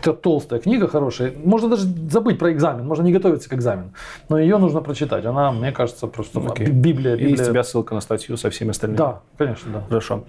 Это 0.00 0.12
толстая 0.12 0.60
книга, 0.60 0.88
хорошая. 0.88 1.32
Можно 1.44 1.70
даже 1.70 1.86
забыть 2.10 2.38
про 2.38 2.52
экзамен, 2.52 2.86
можно 2.86 3.02
не 3.02 3.12
готовиться 3.12 3.48
к 3.48 3.54
экзамену, 3.54 3.90
но 4.28 4.38
ее 4.38 4.58
нужно 4.58 4.80
прочитать. 4.80 5.24
Она 5.24 5.52
мне 5.56 5.72
кажется, 5.72 6.06
просто 6.06 6.38
okay. 6.40 6.68
Библия, 6.70 7.16
Библия. 7.16 7.34
И 7.34 7.36
с 7.36 7.46
тебя 7.46 7.64
ссылка 7.64 7.94
на 7.94 8.00
статью 8.00 8.36
со 8.36 8.50
всеми 8.50 8.70
остальными. 8.70 8.98
Да, 8.98 9.20
конечно, 9.36 9.72
да. 9.72 9.84
Хорошо. 9.88 10.24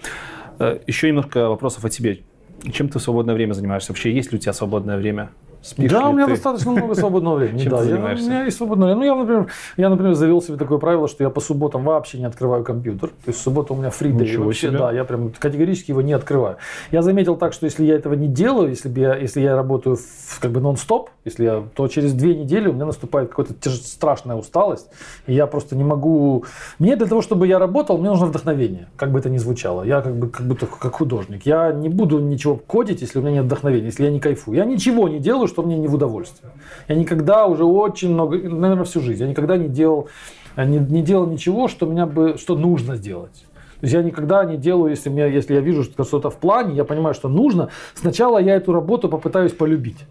Э, 0.60 0.80
Еще 0.88 1.10
немножко 1.10 1.50
вопросов 1.50 1.86
о 1.86 1.90
тебе. 1.90 2.24
Чем 2.72 2.90
ты 2.90 3.00
в 3.00 3.02
свободное 3.02 3.36
время 3.36 3.54
занимаешься? 3.54 3.92
Вообще, 3.92 4.12
есть 4.12 4.32
ли 4.32 4.38
у 4.38 4.42
тебя 4.42 4.54
свободное 4.54 4.98
время? 4.98 5.30
Спишь 5.68 5.92
да, 5.92 6.08
у 6.08 6.14
меня 6.14 6.26
ты? 6.26 6.32
достаточно 6.32 6.72
много 6.72 6.96
свободного 6.96 7.36
времени. 7.36 7.64
Чем 7.64 7.72
да, 7.72 7.82
ты 7.82 7.90
я, 7.90 7.96
у 7.96 8.00
меня 8.00 8.46
есть 8.46 8.56
свободное 8.56 8.96
время. 8.96 9.00
Ну, 9.02 9.06
я, 9.06 9.16
например, 9.16 9.48
я, 9.76 9.90
например, 9.90 10.14
завел 10.14 10.42
себе 10.42 10.58
такое 10.58 10.78
правило, 10.78 11.10
что 11.10 11.26
я 11.26 11.30
по 11.30 11.42
субботам 11.42 11.84
вообще 11.84 12.20
не 12.20 12.26
открываю 12.26 12.64
компьютер. 12.64 13.10
То 13.10 13.28
есть 13.28 13.40
в 13.40 13.42
субботу 13.42 13.74
у 13.74 13.78
меня 13.78 13.90
фридей. 13.90 14.28
Ничего 14.28 14.46
Вообще, 14.46 14.68
себе. 14.68 14.78
да, 14.78 14.92
я 14.94 15.04
прям 15.04 15.32
категорически 15.38 15.92
его 15.92 16.02
не 16.02 16.14
открываю. 16.14 16.56
Я 16.92 17.02
заметил 17.02 17.36
так, 17.36 17.52
что 17.52 17.66
если 17.66 17.84
я 17.84 17.96
этого 17.96 18.14
не 18.14 18.28
делаю, 18.28 18.70
если, 18.70 18.88
бы 18.88 19.02
я, 19.02 19.16
если 19.16 19.42
я 19.42 19.58
работаю 19.58 19.98
в, 19.98 20.40
как 20.40 20.52
бы 20.52 20.62
нон-стоп, 20.62 21.10
если 21.26 21.44
я, 21.44 21.64
то 21.76 21.88
через 21.90 22.14
две 22.14 22.34
недели 22.34 22.70
у 22.70 22.74
меня 22.74 22.86
наступает 22.86 23.30
какая-то 23.30 23.70
страшная 23.70 24.38
усталость, 24.38 24.90
и 25.26 25.34
я 25.34 25.48
просто 25.48 25.76
не 25.76 25.84
могу... 25.84 26.46
Мне 26.80 26.96
для 26.96 27.08
того, 27.08 27.22
чтобы 27.22 27.46
я 27.46 27.60
работал, 27.60 27.98
мне 27.98 28.10
нужно 28.10 28.28
вдохновение, 28.28 28.88
как 28.96 29.12
бы 29.12 29.20
это 29.20 29.30
ни 29.30 29.38
звучало. 29.38 29.84
Я 29.84 30.00
как 30.00 30.16
бы 30.16 30.30
как 30.30 30.48
будто 30.48 30.66
как 30.66 30.96
художник. 30.96 31.46
Я 31.46 31.74
не 31.74 31.90
буду 31.90 32.20
ничего 32.20 32.56
кодить, 32.56 33.02
если 33.02 33.20
у 33.20 33.22
меня 33.22 33.34
нет 33.34 33.46
вдохновения, 33.46 33.88
если 33.88 34.06
я 34.06 34.12
не 34.12 34.22
кайфую. 34.22 34.56
Я 34.56 34.64
ничего 34.64 35.10
не 35.10 35.20
делаю, 35.20 35.48
что 35.58 35.64
мне 35.64 35.76
не 35.76 35.88
в 35.88 35.96
удовольствие. 35.96 36.52
Я 36.88 36.94
никогда 36.94 37.48
уже 37.48 37.64
очень 37.66 38.14
много, 38.14 38.38
наверное, 38.38 38.84
всю 38.84 39.02
жизнь, 39.02 39.24
я 39.24 39.28
никогда 39.28 39.58
не 39.58 39.68
делал, 39.68 40.08
не, 40.56 40.78
не 40.78 41.02
делал 41.02 41.26
ничего, 41.26 41.68
что 41.68 41.88
меня 41.88 42.06
бы, 42.06 42.38
что 42.38 42.56
нужно 42.56 42.96
сделать. 42.96 43.48
То 43.80 43.86
есть 43.86 43.94
я 43.96 44.04
никогда 44.04 44.46
не 44.46 44.58
делаю, 44.58 44.92
если, 44.92 45.10
мне, 45.10 45.28
если 45.34 45.56
я 45.56 45.62
вижу 45.62 45.84
что- 45.84 46.04
что-то 46.04 46.30
в 46.30 46.36
плане, 46.36 46.76
я 46.76 46.84
понимаю, 46.84 47.16
что 47.16 47.28
нужно, 47.28 47.70
сначала 47.96 48.38
я 48.38 48.56
эту 48.56 48.72
работу 48.72 49.10
попытаюсь 49.10 49.52
полюбить. 49.52 50.06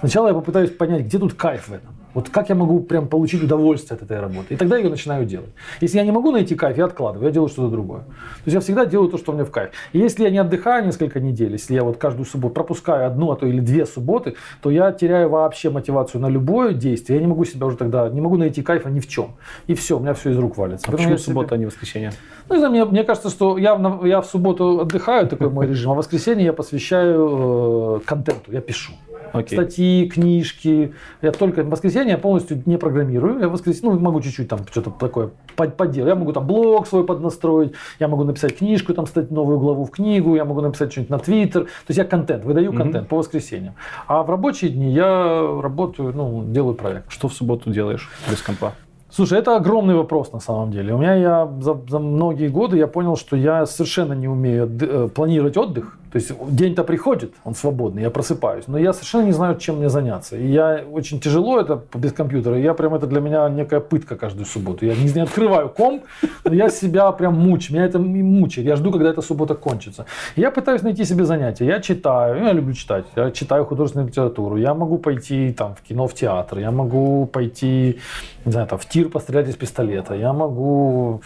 Сначала 0.00 0.28
я 0.28 0.34
попытаюсь 0.34 0.70
понять, 0.70 1.06
где 1.06 1.18
тут 1.18 1.32
кайф 1.32 1.68
в 1.68 1.72
этом. 1.72 1.94
Вот 2.14 2.28
как 2.28 2.48
я 2.48 2.54
могу 2.54 2.80
прям 2.80 3.06
получить 3.08 3.42
удовольствие 3.42 3.96
от 3.96 4.02
этой 4.02 4.20
работы. 4.20 4.54
И 4.54 4.56
тогда 4.56 4.76
я 4.76 4.84
ее 4.84 4.90
начинаю 4.90 5.24
делать. 5.24 5.50
Если 5.80 5.98
я 5.98 6.04
не 6.04 6.10
могу 6.10 6.32
найти 6.32 6.54
кайф, 6.54 6.76
я 6.78 6.86
откладываю, 6.86 7.26
я 7.26 7.32
делаю 7.32 7.48
что-то 7.48 7.68
другое. 7.68 8.00
То 8.00 8.46
есть 8.46 8.54
я 8.54 8.60
всегда 8.60 8.84
делаю 8.84 9.08
то, 9.10 9.18
что 9.18 9.32
мне 9.32 9.44
в 9.44 9.50
кайф. 9.50 9.70
И 9.92 9.98
если 9.98 10.24
я 10.24 10.30
не 10.30 10.38
отдыхаю 10.38 10.84
несколько 10.84 11.20
недель, 11.20 11.52
если 11.52 11.74
я 11.74 11.84
вот 11.84 11.98
каждую 11.98 12.26
субботу 12.26 12.54
пропускаю 12.54 13.06
одну, 13.06 13.30
а 13.30 13.36
то 13.36 13.46
или 13.46 13.60
две 13.60 13.86
субботы, 13.86 14.34
то 14.62 14.70
я 14.70 14.90
теряю 14.92 15.28
вообще 15.30 15.70
мотивацию 15.70 16.20
на 16.20 16.28
любое 16.28 16.72
действие. 16.74 17.18
Я 17.18 17.22
не 17.22 17.28
могу 17.28 17.44
себя 17.44 17.66
уже 17.66 17.76
тогда, 17.76 18.08
не 18.08 18.20
могу 18.20 18.36
найти 18.36 18.62
кайфа 18.62 18.90
ни 18.90 19.00
в 19.00 19.06
чем. 19.08 19.32
И 19.66 19.74
все, 19.74 19.96
у 19.96 20.00
меня 20.00 20.14
все 20.14 20.30
из 20.30 20.38
рук 20.38 20.56
валится. 20.56 20.86
А 20.88 20.90
Поэтому 20.90 20.96
почему 20.96 21.12
я 21.12 21.18
себе- 21.18 21.24
суббота, 21.26 21.54
а 21.54 21.58
не 21.58 21.66
воскресенье? 21.66 22.12
ну, 22.48 22.54
не 22.54 22.58
знаю, 22.58 22.72
мне, 22.72 22.84
мне 22.84 23.04
кажется, 23.04 23.30
что 23.30 23.56
я, 23.58 24.00
я 24.04 24.20
в 24.20 24.26
субботу 24.26 24.80
отдыхаю, 24.80 25.28
такой 25.28 25.50
мой 25.50 25.66
режим, 25.66 25.92
а 25.92 25.94
воскресенье 25.94 26.46
я 26.46 26.52
посвящаю 26.52 27.98
э, 27.98 28.00
контенту, 28.04 28.52
я 28.52 28.60
пишу. 28.60 28.92
Окей. 29.32 29.58
Статьи, 29.58 30.08
книжки. 30.08 30.94
Я 31.22 31.32
только 31.32 31.62
в 31.62 31.68
воскресенье 31.68 32.12
я 32.12 32.18
полностью 32.18 32.62
не 32.66 32.76
программирую. 32.76 33.40
Я 33.40 33.48
в 33.48 33.52
воскресенье, 33.52 33.94
ну, 33.94 34.00
могу 34.00 34.20
чуть-чуть 34.20 34.48
там 34.48 34.60
что-то 34.70 34.90
такое 34.90 35.30
под- 35.56 35.76
поделать. 35.76 36.08
Я 36.08 36.14
могу 36.14 36.32
там 36.32 36.46
блог 36.46 36.86
свой 36.86 37.04
поднастроить, 37.04 37.72
я 37.98 38.08
могу 38.08 38.24
написать 38.24 38.56
книжку, 38.56 38.94
там 38.94 39.06
стать 39.06 39.30
новую 39.30 39.58
главу 39.58 39.84
в 39.84 39.90
книгу, 39.90 40.34
я 40.34 40.44
могу 40.44 40.60
написать 40.60 40.92
что-нибудь 40.92 41.10
на 41.10 41.18
Твиттер. 41.18 41.64
То 41.64 41.68
есть 41.88 41.98
я 41.98 42.04
контент, 42.04 42.44
выдаю 42.44 42.72
контент 42.72 43.08
по 43.08 43.16
воскресеньям. 43.16 43.74
А 44.06 44.22
в 44.22 44.30
рабочие 44.30 44.70
дни 44.70 44.92
я 44.92 45.40
работаю, 45.62 46.12
ну, 46.14 46.44
делаю 46.46 46.74
проект. 46.74 47.10
Что 47.10 47.28
в 47.28 47.32
субботу 47.32 47.70
делаешь 47.70 48.10
без 48.30 48.40
компа? 48.42 48.72
Слушай, 49.12 49.40
это 49.40 49.56
огромный 49.56 49.96
вопрос 49.96 50.32
на 50.32 50.38
самом 50.38 50.70
деле. 50.70 50.94
У 50.94 50.98
меня 50.98 51.16
я 51.16 51.52
за, 51.60 51.76
за 51.88 51.98
многие 51.98 52.46
годы 52.46 52.76
я 52.76 52.86
понял, 52.86 53.16
что 53.16 53.34
я 53.36 53.66
совершенно 53.66 54.12
не 54.12 54.28
умею 54.28 54.70
э, 54.80 55.08
планировать 55.12 55.56
отдых. 55.56 55.98
То 56.12 56.16
есть 56.18 56.32
день-то 56.50 56.82
приходит, 56.84 57.34
он 57.44 57.54
свободный, 57.54 58.02
я 58.02 58.10
просыпаюсь, 58.10 58.64
но 58.66 58.78
я 58.78 58.92
совершенно 58.92 59.26
не 59.26 59.32
знаю, 59.32 59.56
чем 59.58 59.76
мне 59.76 59.88
заняться. 59.88 60.36
И 60.36 60.46
я 60.46 60.82
очень 60.90 61.20
тяжело 61.20 61.60
это 61.60 61.82
без 61.94 62.12
компьютера. 62.12 62.58
Я 62.58 62.74
прям 62.74 62.94
это 62.94 63.06
для 63.06 63.20
меня 63.20 63.48
некая 63.48 63.80
пытка 63.80 64.16
каждую 64.16 64.46
субботу. 64.46 64.84
Я 64.84 64.96
не, 64.96 65.12
не 65.12 65.20
открываю 65.20 65.68
комп, 65.68 66.04
но 66.44 66.54
я 66.54 66.68
себя 66.68 67.12
прям 67.12 67.34
мучаю. 67.34 67.76
Меня 67.76 67.86
это 67.86 67.98
мучает. 67.98 68.66
Я 68.66 68.76
жду, 68.76 68.90
когда 68.90 69.10
эта 69.10 69.22
суббота 69.22 69.54
кончится. 69.54 70.06
Я 70.36 70.50
пытаюсь 70.50 70.82
найти 70.82 71.04
себе 71.04 71.24
занятия. 71.24 71.66
Я 71.66 71.80
читаю, 71.80 72.44
я 72.44 72.52
люблю 72.52 72.74
читать. 72.74 73.04
Я 73.16 73.30
читаю 73.30 73.64
художественную 73.64 74.08
литературу. 74.08 74.56
Я 74.56 74.74
могу 74.74 74.98
пойти 74.98 75.52
там 75.52 75.74
в 75.74 75.82
кино, 75.82 76.08
в 76.08 76.14
театр. 76.14 76.58
Я 76.58 76.70
могу 76.70 77.26
пойти, 77.26 78.00
не 78.44 78.52
знаю, 78.52 78.66
там, 78.66 78.78
в 78.78 78.86
тир 78.86 79.08
пострелять 79.08 79.48
из 79.48 79.56
пистолета. 79.56 80.14
Я 80.14 80.32
могу 80.32 81.22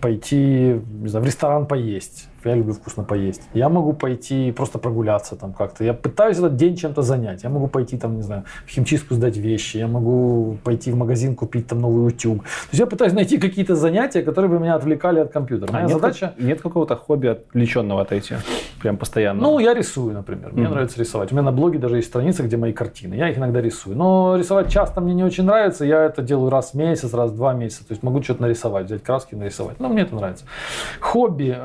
пойти, 0.00 0.80
не 1.02 1.08
знаю, 1.08 1.24
в 1.24 1.26
ресторан 1.26 1.66
поесть. 1.66 2.28
Я 2.44 2.54
люблю 2.54 2.72
вкусно 2.74 3.04
поесть. 3.04 3.42
Я 3.54 3.68
могу 3.68 3.92
пойти 3.92 4.52
просто 4.52 4.78
прогуляться 4.78 5.36
там 5.36 5.52
как-то. 5.52 5.84
Я 5.84 5.94
пытаюсь 5.94 6.38
этот 6.38 6.56
день 6.56 6.76
чем-то 6.76 7.02
занять. 7.02 7.42
Я 7.42 7.50
могу 7.50 7.68
пойти 7.68 7.96
там, 7.96 8.16
не 8.16 8.22
знаю, 8.22 8.44
в 8.66 8.70
химчистку 8.70 9.14
сдать 9.14 9.36
вещи. 9.36 9.78
Я 9.78 9.88
могу 9.88 10.58
пойти 10.64 10.90
в 10.92 10.96
магазин 10.96 11.34
купить 11.34 11.66
там 11.66 11.80
новый 11.80 12.06
утюг. 12.06 12.42
То 12.42 12.48
есть 12.72 12.80
я 12.80 12.86
пытаюсь 12.86 13.12
найти 13.12 13.38
какие-то 13.38 13.74
занятия, 13.76 14.22
которые 14.22 14.50
бы 14.50 14.58
меня 14.58 14.74
отвлекали 14.74 15.20
от 15.20 15.32
компьютера. 15.32 15.70
А 15.70 15.72
Моя 15.72 15.84
нет, 15.86 15.94
задача... 15.94 16.34
нет 16.38 16.60
какого-то 16.60 16.96
хобби 16.96 17.28
отвлеченного 17.28 18.02
от 18.02 18.12
эти? 18.12 18.36
Прям 18.80 18.96
постоянно. 18.96 19.40
Ну, 19.42 19.58
я 19.58 19.72
рисую, 19.74 20.12
например. 20.14 20.52
Мне 20.52 20.64
Мгм. 20.64 20.72
нравится 20.72 21.00
рисовать. 21.00 21.32
У 21.32 21.34
меня 21.34 21.44
на 21.44 21.52
блоге 21.52 21.78
даже 21.78 21.96
есть 21.96 22.08
страница, 22.08 22.42
где 22.42 22.56
мои 22.56 22.72
картины. 22.72 23.14
Я 23.14 23.30
их 23.30 23.38
иногда 23.38 23.60
рисую. 23.60 23.96
Но 23.96 24.36
рисовать 24.36 24.70
часто 24.70 25.00
мне 25.00 25.14
не 25.14 25.24
очень 25.24 25.44
нравится. 25.44 25.84
Я 25.84 26.04
это 26.04 26.22
делаю 26.22 26.50
раз 26.50 26.72
в 26.72 26.74
месяц, 26.74 27.14
раз 27.14 27.30
в 27.30 27.36
два 27.36 27.54
месяца. 27.54 27.86
То 27.86 27.92
есть 27.92 28.02
могу 28.02 28.22
что-то 28.22 28.42
нарисовать, 28.42 28.86
взять 28.86 29.02
краски 29.02 29.34
и 29.34 29.36
нарисовать. 29.36 29.80
Но 29.80 29.88
мне 29.88 30.02
это 30.02 30.14
нравится. 30.14 30.44
Хобби. 31.00 31.56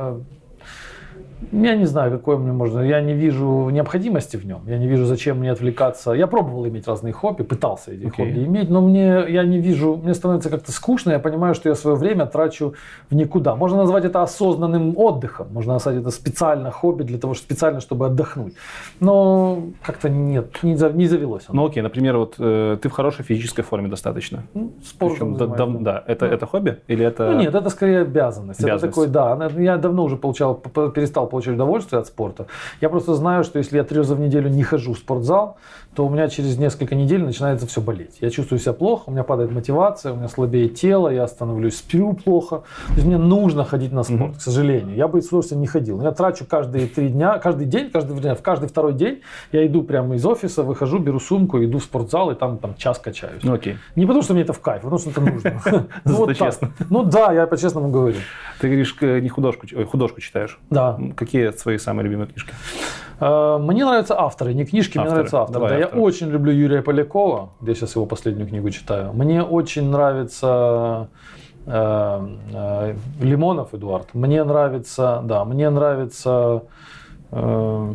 Я 1.51 1.75
не 1.75 1.85
знаю, 1.85 2.11
какое 2.11 2.37
мне 2.37 2.51
можно. 2.51 2.81
Я 2.81 2.99
не 3.01 3.13
вижу 3.13 3.69
необходимости 3.69 4.35
в 4.37 4.45
нем. 4.45 4.61
Я 4.67 4.77
не 4.77 4.87
вижу, 4.87 5.05
зачем 5.05 5.39
мне 5.39 5.51
отвлекаться. 5.51 6.11
Я 6.11 6.27
пробовал 6.27 6.67
иметь 6.67 6.87
разные 6.87 7.13
хобби, 7.13 7.43
пытался 7.43 7.91
эти 7.91 8.07
Окей. 8.07 8.25
хобби 8.25 8.43
иметь, 8.45 8.69
но 8.69 8.81
мне 8.81 9.25
я 9.29 9.43
не 9.43 9.57
вижу, 9.59 9.95
мне 10.03 10.13
становится 10.13 10.49
как-то 10.49 10.71
скучно. 10.71 11.11
Я 11.11 11.19
понимаю, 11.19 11.55
что 11.55 11.69
я 11.69 11.75
свое 11.75 11.95
время 11.95 12.25
трачу 12.25 12.73
в 13.09 13.15
никуда. 13.15 13.55
Можно 13.55 13.77
назвать 13.77 14.03
это 14.03 14.21
осознанным 14.21 14.97
отдыхом. 14.97 15.47
Можно 15.53 15.73
назвать 15.73 15.95
это 15.95 16.09
специально 16.11 16.71
хобби 16.71 17.03
для 17.03 17.17
того, 17.17 17.33
что 17.33 17.43
специально, 17.43 17.79
чтобы 17.79 18.05
отдохнуть. 18.07 18.53
Но 18.99 19.59
как-то 19.81 20.09
нет, 20.09 20.61
не, 20.63 20.75
за- 20.75 20.91
не 20.91 21.07
завелось. 21.07 21.45
оно. 21.47 21.61
Ну 21.61 21.67
окей, 21.69 21.81
например, 21.81 22.17
вот 22.17 22.35
э, 22.39 22.77
ты 22.81 22.89
в 22.89 22.91
хорошей 22.91 23.23
физической 23.23 23.61
форме 23.61 23.87
достаточно. 23.87 24.43
Ну, 24.53 24.73
спортом 24.83 25.35
Причем 25.35 25.49
да, 25.49 25.55
дав- 25.55 25.81
да, 25.83 26.03
это, 26.05 26.25
это 26.25 26.45
хобби 26.45 26.77
или 26.87 27.05
это... 27.05 27.31
Ну 27.31 27.39
нет, 27.39 27.55
это 27.55 27.69
скорее 27.69 28.01
обязанность. 28.01 28.59
Это 28.59 28.71
Обязанность. 28.73 28.95
такой, 28.95 29.07
да. 29.07 29.49
Я 29.57 29.77
давно 29.77 30.03
уже 30.03 30.17
получал, 30.17 30.55
перестал 30.55 31.28
получать 31.29 31.55
удовольствие 31.55 31.99
от 31.99 32.07
спорта. 32.07 32.47
Я 32.81 32.89
просто 32.89 33.13
знаю, 33.13 33.43
что 33.43 33.57
если 33.59 33.77
я 33.77 33.83
три 33.83 33.97
раза 33.99 34.15
в 34.15 34.19
неделю 34.19 34.49
не 34.49 34.63
хожу 34.63 34.93
в 34.93 34.97
спортзал, 34.97 35.57
то 35.95 36.05
у 36.05 36.09
меня 36.09 36.27
через 36.27 36.57
несколько 36.57 36.95
недель 36.95 37.23
начинается 37.23 37.65
все 37.67 37.81
болеть. 37.81 38.17
Я 38.21 38.29
чувствую 38.29 38.59
себя 38.59 38.73
плохо, 38.73 39.03
у 39.07 39.11
меня 39.11 39.23
падает 39.23 39.51
мотивация, 39.51 40.13
у 40.13 40.15
меня 40.17 40.27
слабеет 40.27 40.75
тело, 40.75 41.09
я 41.09 41.27
становлюсь, 41.27 41.77
сплю 41.77 42.13
плохо. 42.13 42.63
То 42.87 42.93
есть 42.95 43.05
мне 43.07 43.17
нужно 43.17 43.63
ходить 43.63 43.91
на 43.91 44.03
спорт, 44.03 44.19
Мгм. 44.21 44.33
к 44.33 44.41
сожалению. 44.41 44.95
Я 44.95 45.07
бы 45.07 45.21
с 45.21 45.27
удовольствием 45.27 45.61
не 45.61 45.67
ходил. 45.67 46.01
Я 46.01 46.11
трачу 46.11 46.45
каждые 46.45 46.87
три 46.87 47.09
дня, 47.09 47.37
каждый 47.39 47.65
день, 47.65 47.89
каждый, 47.91 48.19
день, 48.19 48.35
в 48.35 48.41
каждый 48.41 48.67
второй 48.69 48.93
день 48.93 49.21
я 49.51 49.65
иду 49.65 49.83
прямо 49.83 50.15
из 50.15 50.25
офиса, 50.25 50.63
выхожу, 50.63 50.99
беру 50.99 51.19
сумку, 51.19 51.63
иду 51.63 51.79
в 51.79 51.83
спортзал 51.83 52.31
и 52.31 52.35
там, 52.35 52.57
там 52.57 52.75
час 52.75 52.99
качаюсь. 52.99 53.43
Ну 53.43 53.53
окей. 53.53 53.77
Не 53.95 54.05
потому, 54.05 54.21
что 54.23 54.33
мне 54.33 54.43
это 54.43 54.53
в 54.53 54.59
кайф, 54.59 54.81
а 54.83 54.89
потому 54.89 54.99
что 54.99 55.09
это 55.09 55.21
нужно. 55.21 55.61
Ну. 56.05 56.27
Ну 56.89 57.03
да, 57.03 57.31
я 57.33 57.47
по-честному 57.47 57.89
говорю. 57.89 58.17
Ты 58.59 58.67
говоришь, 58.67 58.95
э, 59.01 59.19
не 59.19 59.29
художку, 59.29 59.67
ой, 59.75 59.85
художку 59.85 60.21
читаешь. 60.21 60.59
Да. 60.69 60.97
Какие 61.19 61.51
свои 61.51 61.77
самые 61.77 62.05
любимые 62.05 62.27
книжки? 62.27 62.53
Э, 63.19 63.57
Мне 63.59 63.83
нравятся 63.85 64.17
авторы, 64.17 64.53
не 64.53 64.63
книжки, 64.65 64.97
мне 64.97 65.03
Авторы. 65.07 65.15
нравятся 65.17 65.37
авторы. 65.41 65.53
Давай 65.53 65.69
Да, 65.71 65.77
я 65.77 65.83
авторов. 65.85 66.03
очень 66.05 66.29
люблю 66.29 66.53
Юрия 66.53 66.81
Полякова, 66.81 67.49
я 67.61 67.75
сейчас 67.75 67.95
его 67.95 68.05
последнюю 68.05 68.47
книгу 68.47 68.69
читаю. 68.69 69.11
Мне 69.13 69.43
очень 69.43 69.89
нравится 69.89 71.09
э, 71.65 72.27
э, 72.53 72.95
Лимонов 73.19 73.73
Эдуард. 73.73 74.13
Мне 74.13 74.43
нравится, 74.45 75.21
да, 75.25 75.43
мне 75.43 75.69
нравится. 75.69 76.63
э, 77.31 77.93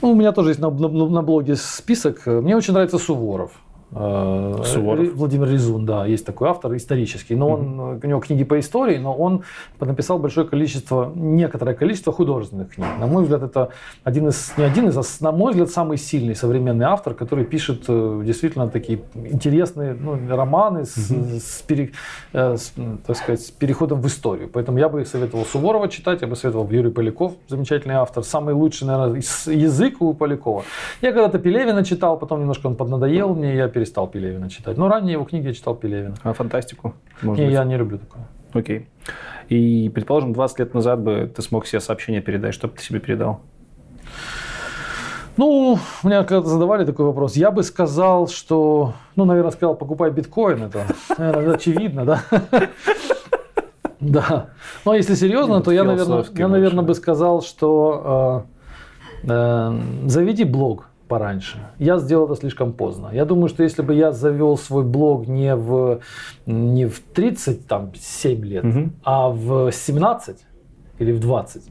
ну, 0.00 0.10
у 0.10 0.14
меня 0.14 0.32
тоже 0.32 0.50
есть 0.50 0.60
на, 0.60 0.70
на- 0.70 0.88
на 1.08 1.22
блоге 1.22 1.56
список. 1.56 2.24
Мне 2.26 2.56
очень 2.56 2.72
нравится 2.72 2.98
Суворов. 2.98 3.50
Э, 3.92 4.62
Суворов. 4.64 5.14
Владимир 5.14 5.48
Резун, 5.48 5.86
да, 5.86 6.04
есть 6.06 6.26
такой 6.26 6.48
автор 6.48 6.74
исторический. 6.76 7.36
Но 7.36 7.50
он, 7.50 7.80
э, 7.80 8.00
у 8.02 8.06
него 8.06 8.20
книги 8.20 8.44
по 8.44 8.58
истории, 8.58 8.98
но 8.98 9.14
он 9.14 9.44
написал 9.80 10.18
большое 10.18 10.46
количество, 10.46 11.12
некоторое 11.14 11.74
количество 11.74 12.12
художественных 12.12 12.74
книг. 12.74 12.88
На 12.98 13.06
мой 13.06 13.22
взгляд, 13.22 13.42
это 13.42 13.70
один 14.02 14.28
из, 14.28 14.52
не 14.56 14.64
один 14.64 14.88
из, 14.88 14.96
а, 14.96 15.02
на 15.20 15.32
мой 15.32 15.52
взгляд, 15.52 15.70
самый 15.70 15.96
сильный 15.96 16.34
современный 16.34 16.86
автор, 16.86 17.14
который 17.14 17.44
пишет 17.44 17.84
э, 17.88 18.22
действительно 18.24 18.68
такие 18.68 19.00
интересные 19.14 19.94
ну, 19.94 20.18
романы 20.28 20.84
с, 20.86 20.96
с 20.96 21.62
пере- 21.62 21.92
э, 22.32 22.56
с, 22.56 22.72
так 23.06 23.16
сказать, 23.16 23.42
с 23.42 23.50
переходом 23.50 24.00
в 24.00 24.06
историю. 24.06 24.48
Поэтому 24.52 24.78
я 24.78 24.88
бы 24.88 25.04
советовал 25.04 25.44
Суворова 25.44 25.88
читать, 25.88 26.22
я 26.22 26.26
бы 26.26 26.34
советовал 26.34 26.68
Юрий 26.68 26.90
Поляков, 26.90 27.34
замечательный 27.48 27.94
автор. 27.94 28.24
Самый 28.24 28.54
лучший, 28.54 28.88
наверное, 28.88 29.22
язык 29.46 30.02
у 30.02 30.14
Полякова. 30.14 30.64
Я 31.00 31.12
когда-то 31.12 31.38
Пелевина 31.38 31.84
читал, 31.84 32.18
потом 32.18 32.40
немножко 32.40 32.66
он 32.66 32.74
поднадоел 32.74 33.34
мне, 33.34 33.54
я 33.54 33.68
перестал 33.68 33.83
Пелевина 34.06 34.48
читать. 34.50 34.76
Но 34.76 34.88
ранее 34.88 35.12
его 35.12 35.24
книги 35.24 35.48
я 35.48 35.54
читал 35.54 35.74
Пелевина. 35.74 36.14
А 36.22 36.32
фантастику? 36.32 36.94
Может 37.22 37.40
Не, 37.40 37.46
быть? 37.46 37.54
я 37.54 37.64
не 37.64 37.76
люблю 37.76 37.98
такое. 37.98 38.26
Окей. 38.52 38.88
И, 39.48 39.90
предположим, 39.94 40.32
20 40.32 40.58
лет 40.60 40.74
назад 40.74 41.00
бы 41.00 41.30
ты 41.34 41.42
смог 41.42 41.66
себе 41.66 41.80
сообщение 41.80 42.22
передать. 42.22 42.54
Что 42.54 42.68
бы 42.68 42.74
ты 42.74 42.82
себе 42.82 43.00
передал? 43.00 43.40
Ну, 45.36 45.78
меня 46.04 46.22
когда-то 46.22 46.46
задавали 46.48 46.84
такой 46.84 47.06
вопрос. 47.06 47.34
Я 47.34 47.50
бы 47.50 47.64
сказал, 47.64 48.28
что, 48.28 48.94
ну, 49.16 49.24
наверное, 49.24 49.50
сказал, 49.50 49.74
покупай 49.74 50.10
биткоин. 50.12 50.62
Это, 50.64 50.84
наверное, 51.18 51.54
очевидно, 51.54 52.04
да? 52.04 52.22
Да. 54.00 54.46
Ну, 54.84 54.92
а 54.92 54.96
если 54.96 55.14
серьезно, 55.14 55.60
то 55.62 55.72
я, 55.72 55.82
наверное, 55.82 56.24
я, 56.34 56.48
наверное, 56.48 56.84
бы 56.84 56.94
сказал, 56.94 57.42
что 57.42 58.46
э, 59.24 59.30
э, 59.30 59.80
заведи 60.06 60.44
блог. 60.44 60.88
Пораньше. 61.08 61.58
Я 61.78 61.98
сделал 61.98 62.26
это 62.26 62.36
слишком 62.36 62.72
поздно. 62.72 63.10
Я 63.12 63.24
думаю, 63.24 63.48
что 63.48 63.62
если 63.62 63.82
бы 63.82 63.94
я 63.94 64.12
завел 64.12 64.56
свой 64.56 64.84
блог 64.84 65.26
не 65.26 65.54
в, 65.54 66.00
не 66.46 66.86
в 66.86 67.00
37 67.00 68.44
лет, 68.44 68.64
угу. 68.64 68.90
а 69.04 69.28
в 69.28 69.70
17 69.70 70.36
или 70.98 71.12
в 71.12 71.20
20, 71.20 71.62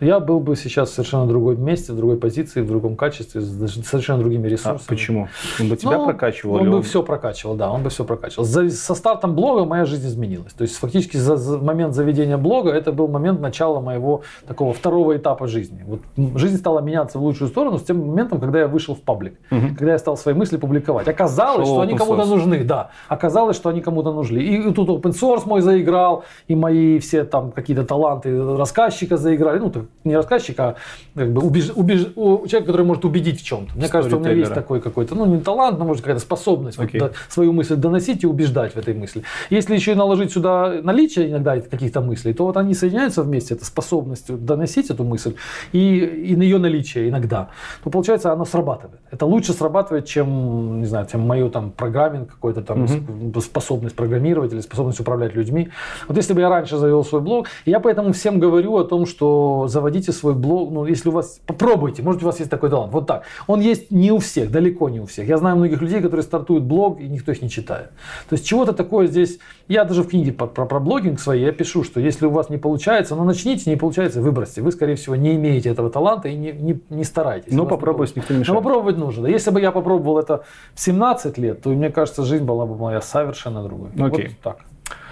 я 0.00 0.20
был 0.20 0.40
бы 0.40 0.56
сейчас 0.56 0.90
в 0.90 0.94
совершенно 0.94 1.26
другом 1.26 1.62
месте, 1.64 1.92
в 1.92 1.96
другой 1.96 2.16
позиции, 2.16 2.60
в 2.60 2.66
другом 2.66 2.96
качестве, 2.96 3.40
с 3.40 3.84
совершенно 3.84 4.20
другими 4.20 4.46
ресурсами. 4.48 4.80
А 4.84 4.88
почему? 4.88 5.28
Он 5.60 5.68
бы 5.68 5.76
тебя 5.76 5.98
ну, 5.98 6.04
прокачивал? 6.04 6.54
Он 6.56 6.70
бы 6.70 6.76
он... 6.76 6.82
все 6.82 7.02
прокачивал, 7.02 7.54
да, 7.54 7.70
он 7.70 7.82
бы 7.82 7.90
все 7.90 8.04
прокачивал. 8.04 8.44
За, 8.44 8.68
со 8.70 8.94
стартом 8.94 9.34
блога 9.34 9.64
моя 9.64 9.84
жизнь 9.84 10.06
изменилась. 10.06 10.52
То 10.52 10.62
есть 10.62 10.76
фактически 10.76 11.16
за, 11.16 11.36
за 11.36 11.58
момент 11.58 11.94
заведения 11.94 12.36
блога 12.36 12.70
это 12.70 12.92
был 12.92 13.08
момент 13.08 13.40
начала 13.40 13.80
моего 13.80 14.22
такого 14.46 14.72
второго 14.72 15.16
этапа 15.16 15.46
жизни. 15.46 15.84
Вот 15.86 16.00
жизнь 16.38 16.58
стала 16.58 16.80
меняться 16.80 17.18
в 17.18 17.22
лучшую 17.22 17.48
сторону 17.48 17.78
с 17.78 17.82
тем 17.82 18.06
моментом, 18.06 18.40
когда 18.40 18.60
я 18.60 18.68
вышел 18.68 18.94
в 18.94 19.00
паблик, 19.00 19.38
угу. 19.50 19.74
когда 19.78 19.92
я 19.92 19.98
стал 19.98 20.16
свои 20.16 20.34
мысли 20.34 20.56
публиковать. 20.56 21.08
Оказалось, 21.08 21.66
Шоу 21.66 21.76
что 21.76 21.80
они 21.82 21.96
кому-то 21.96 22.24
нужны, 22.24 22.64
да. 22.64 22.90
Оказалось, 23.08 23.56
что 23.56 23.70
они 23.70 23.80
кому-то 23.80 24.12
нужны. 24.12 24.38
И 24.38 24.72
тут 24.72 24.88
open 24.88 25.12
source 25.12 25.42
мой 25.46 25.60
заиграл, 25.60 26.24
и 26.48 26.54
мои 26.54 26.98
все 26.98 27.24
там 27.24 27.50
какие-то 27.50 27.84
таланты 27.84 28.56
рассказчика 28.56 29.16
заиграли. 29.16 29.58
Ну, 29.58 29.70
не 30.04 30.16
рассказчик, 30.16 30.58
а 30.60 30.76
как 31.14 31.32
бы 31.32 31.42
убеж, 31.42 31.72
убеж, 31.74 32.06
у 32.16 32.46
человека, 32.46 32.66
который 32.66 32.86
может 32.86 33.04
убедить 33.04 33.40
в 33.40 33.44
чем-то. 33.44 33.76
Мне 33.76 33.88
кажется, 33.88 34.16
у 34.16 34.20
меня 34.20 34.32
есть 34.32 34.54
такой 34.54 34.80
какой-то, 34.80 35.14
ну 35.14 35.26
не 35.26 35.40
талант, 35.40 35.78
но 35.78 35.84
может 35.84 36.02
какая-то 36.02 36.20
способность 36.20 36.78
okay. 36.78 37.00
вот, 37.00 37.14
свою 37.28 37.52
мысль 37.52 37.76
доносить 37.76 38.24
и 38.24 38.26
убеждать 38.26 38.74
в 38.74 38.76
этой 38.76 38.94
мысли. 38.94 39.22
Если 39.50 39.74
еще 39.74 39.92
и 39.92 39.94
наложить 39.94 40.32
сюда 40.32 40.80
наличие 40.82 41.30
иногда 41.30 41.60
каких-то 41.60 42.00
мыслей, 42.00 42.34
то 42.34 42.44
вот 42.44 42.56
они 42.56 42.74
соединяются 42.74 43.22
вместе, 43.22 43.54
это 43.54 43.64
способность 43.64 44.34
доносить 44.44 44.90
эту 44.90 45.04
мысль 45.04 45.34
и, 45.72 45.98
и 45.98 46.36
на 46.36 46.42
ее 46.42 46.58
наличие 46.58 47.08
иногда. 47.08 47.48
То 47.84 47.90
получается, 47.90 48.32
оно 48.32 48.44
срабатывает. 48.44 49.00
Это 49.10 49.26
лучше 49.26 49.52
срабатывает, 49.52 50.06
чем, 50.06 50.80
не 50.80 50.86
знаю, 50.86 51.06
чем 51.10 51.20
мою 51.20 51.50
там 51.50 51.70
программинг 51.70 52.30
какой-то 52.30 52.62
там 52.62 52.84
угу. 52.84 53.40
способность 53.40 53.96
программировать 53.96 54.52
или 54.52 54.60
способность 54.60 55.00
управлять 55.00 55.34
людьми. 55.34 55.70
Вот 56.08 56.16
если 56.16 56.32
бы 56.32 56.40
я 56.40 56.48
раньше 56.48 56.76
завел 56.76 57.04
свой 57.04 57.20
блог, 57.20 57.48
я 57.64 57.80
поэтому 57.80 58.12
всем 58.12 58.38
говорю 58.38 58.76
о 58.76 58.84
том, 58.84 59.06
что 59.06 59.66
заводите 59.76 60.12
свой 60.12 60.34
блог, 60.34 60.72
ну, 60.72 60.86
если 60.86 61.10
у 61.10 61.12
вас, 61.12 61.40
попробуйте, 61.46 62.02
может, 62.02 62.22
у 62.22 62.26
вас 62.26 62.38
есть 62.38 62.50
такой 62.50 62.70
талант, 62.70 62.92
вот 62.92 63.06
так. 63.06 63.24
Он 63.46 63.60
есть 63.60 63.90
не 63.90 64.10
у 64.10 64.18
всех, 64.18 64.50
далеко 64.50 64.88
не 64.88 65.00
у 65.00 65.04
всех. 65.04 65.28
Я 65.28 65.36
знаю 65.36 65.56
многих 65.56 65.82
людей, 65.82 66.00
которые 66.00 66.22
стартуют 66.22 66.64
блог, 66.64 66.98
и 66.98 67.06
никто 67.06 67.32
их 67.32 67.42
не 67.42 67.50
читает. 67.50 67.90
То 68.28 68.34
есть, 68.36 68.46
чего-то 68.46 68.72
такое 68.72 69.06
здесь, 69.06 69.38
я 69.68 69.84
даже 69.84 70.02
в 70.02 70.08
книге 70.08 70.32
про, 70.32 70.46
про, 70.46 70.64
про 70.64 70.80
блогинг 70.80 71.20
своей, 71.20 71.44
я 71.44 71.52
пишу, 71.52 71.84
что 71.84 72.00
если 72.00 72.24
у 72.24 72.30
вас 72.30 72.48
не 72.48 72.56
получается, 72.56 73.14
ну, 73.16 73.24
начните, 73.24 73.68
не 73.68 73.76
получается, 73.76 74.22
выбросьте. 74.22 74.62
Вы, 74.62 74.72
скорее 74.72 74.94
всего, 74.94 75.14
не 75.14 75.34
имеете 75.36 75.68
этого 75.68 75.90
таланта 75.90 76.28
и 76.28 76.36
не, 76.36 76.52
не, 76.52 76.80
не 76.88 77.04
старайтесь. 77.04 77.52
Но 77.52 77.66
попробовать 77.66 78.16
никто 78.16 78.32
не 78.32 78.40
мешает. 78.40 78.54
Но 78.54 78.62
попробовать 78.62 78.96
нужно. 78.96 79.24
Да. 79.24 79.28
Если 79.28 79.50
бы 79.50 79.60
я 79.60 79.72
попробовал 79.72 80.18
это 80.18 80.44
в 80.74 80.80
17 80.80 81.36
лет, 81.38 81.62
то, 81.62 81.68
мне 81.68 81.90
кажется, 81.90 82.24
жизнь 82.24 82.44
была 82.44 82.64
бы 82.64 82.76
моя 82.76 83.02
совершенно 83.02 83.62
другой. 83.62 83.90
Окей. 83.98 84.28
Вот 84.28 84.38
так. 84.42 84.58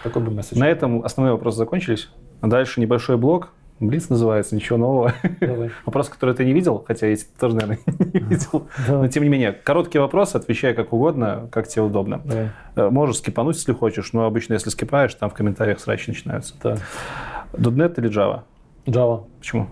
Такой 0.03 0.23
бы 0.23 0.31
месседж. 0.31 0.59
На 0.59 0.69
этом 0.69 1.05
основные 1.05 1.33
вопросы 1.33 1.59
закончились. 1.59 2.09
Дальше 2.43 2.81
небольшой 2.81 3.17
блок 3.17 3.51
Блиц 3.81 4.09
называется, 4.09 4.55
ничего 4.55 4.79
нового. 4.79 5.15
Давай. 5.41 5.71
Вопрос, 5.87 6.09
который 6.09 6.35
ты 6.35 6.45
не 6.45 6.53
видел, 6.53 6.85
хотя 6.87 7.09
я 7.09 7.17
тоже, 7.39 7.57
наверное, 7.57 7.81
не 7.87 8.21
видел. 8.21 8.69
Давай. 8.87 9.03
Но 9.03 9.09
тем 9.09 9.25
не 9.25 9.29
менее, 9.29 9.53
короткий 9.53 9.99
вопрос, 9.99 10.35
отвечай 10.35 10.75
как 10.75 10.93
угодно, 10.93 11.49
как 11.51 11.67
тебе 11.67 11.83
удобно. 11.83 12.21
Давай. 12.25 12.51
Э, 12.77 12.89
можешь 12.91 13.17
скипануть, 13.17 13.57
если 13.57 13.73
хочешь, 13.73 14.13
но 14.13 14.27
обычно, 14.27 14.55
если 14.55 14.71
скипаешь, 14.71 15.15
там 15.15 15.29
в 15.29 15.35
комментариях 15.35 15.81
срачи 15.81 16.11
начинаются. 16.11 16.55
Да. 16.63 16.77
.NET 17.53 17.99
или 17.99 18.11
Java? 18.11 18.43
Java. 18.87 19.25
Почему? 19.39 19.69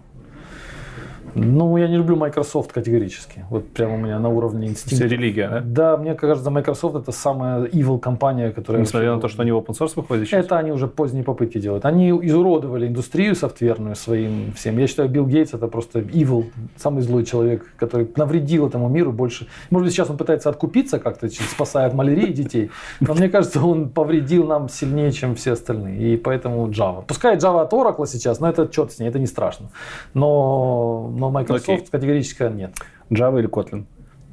Ну, 1.35 1.77
я 1.77 1.89
не 1.89 1.97
люблю 1.97 2.17
Microsoft 2.17 2.73
категорически. 2.73 3.45
Вот 3.51 3.69
прямо 3.69 3.95
у 3.95 3.99
меня 3.99 4.19
на 4.19 4.29
уровне 4.29 4.69
инстинкта. 4.69 5.07
религия, 5.07 5.49
да? 5.49 5.61
Да, 5.65 5.97
мне 5.97 6.15
кажется, 6.15 6.51
Microsoft 6.51 6.97
это 6.97 7.13
самая 7.13 7.65
evil 7.67 7.99
компания, 7.99 8.51
которая... 8.51 8.83
Несмотря 8.83 9.15
на 9.15 9.21
то, 9.21 9.29
что 9.29 9.43
они 9.43 9.51
open 9.51 9.79
source 9.79 9.93
выходят 9.97 10.27
сейчас? 10.27 10.45
Это 10.45 10.59
они 10.59 10.73
уже 10.73 10.87
поздние 10.87 11.25
попытки 11.25 11.59
делают. 11.59 11.85
Они 11.85 12.11
изуродовали 12.11 12.87
индустрию 12.87 13.35
софтверную 13.35 13.97
своим 13.97 14.53
всем. 14.53 14.79
Я 14.79 14.87
считаю, 14.87 15.09
Билл 15.09 15.27
Гейтс 15.27 15.55
это 15.55 15.69
просто 15.69 16.01
evil, 16.01 16.47
самый 16.77 17.03
злой 17.03 17.25
человек, 17.25 17.67
который 17.77 18.11
навредил 18.17 18.67
этому 18.67 18.89
миру 18.89 19.13
больше. 19.13 19.47
Может 19.71 19.87
быть, 19.87 19.95
сейчас 19.95 20.11
он 20.11 20.17
пытается 20.17 20.51
откупиться 20.51 20.99
как-то, 20.99 21.29
спасая 21.29 21.87
от 21.87 21.95
малярии 21.95 22.33
детей. 22.33 22.71
Но 23.01 23.15
мне 23.15 23.29
кажется, 23.29 23.61
он 23.65 23.89
повредил 23.89 24.47
нам 24.47 24.69
сильнее, 24.69 25.13
чем 25.13 25.35
все 25.35 25.53
остальные. 25.53 26.15
И 26.15 26.17
поэтому 26.17 26.69
Java. 26.69 27.05
Пускай 27.07 27.37
Java 27.37 27.63
от 27.63 27.73
Oracle 27.73 28.07
сейчас, 28.07 28.41
но 28.41 28.49
это 28.49 28.69
черт 28.69 28.93
с 28.93 28.99
ней, 28.99 29.09
это 29.09 29.19
не 29.19 29.27
страшно. 29.27 29.71
Но 30.15 31.09
но 31.23 31.31
Microsoft 31.31 31.69
Окей. 31.69 31.87
категорически 31.91 32.43
нет. 32.53 32.75
Java 33.11 33.39
или 33.39 33.49
Kotlin? 33.49 33.85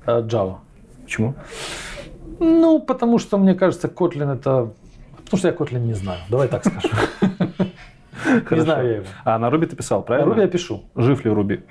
Uh, 0.07 0.27
Java. 0.27 0.55
Почему? 1.03 1.35
Ну, 2.39 2.79
потому 2.79 3.19
что, 3.19 3.37
мне 3.37 3.53
кажется, 3.53 3.87
Kotlin 3.87 4.33
это... 4.33 4.71
Потому 5.23 5.37
что 5.37 5.47
я 5.49 5.53
Kotlin 5.53 5.85
не 5.85 5.93
знаю. 5.93 6.19
Давай 6.29 6.47
так 6.47 6.65
скажу. 6.65 6.89
Не 8.51 8.61
знаю 8.61 8.87
я 8.87 8.95
его. 8.95 9.05
А 9.23 9.39
на 9.39 9.49
Ruby 9.49 9.65
ты 9.65 9.75
писал, 9.75 10.03
правильно? 10.03 10.35
На 10.35 10.39
Ruby 10.39 10.41
я 10.41 10.47
пишу. 10.47 10.83
Жив 10.95 11.25
ли 11.25 11.31
Ruby? 11.31 11.63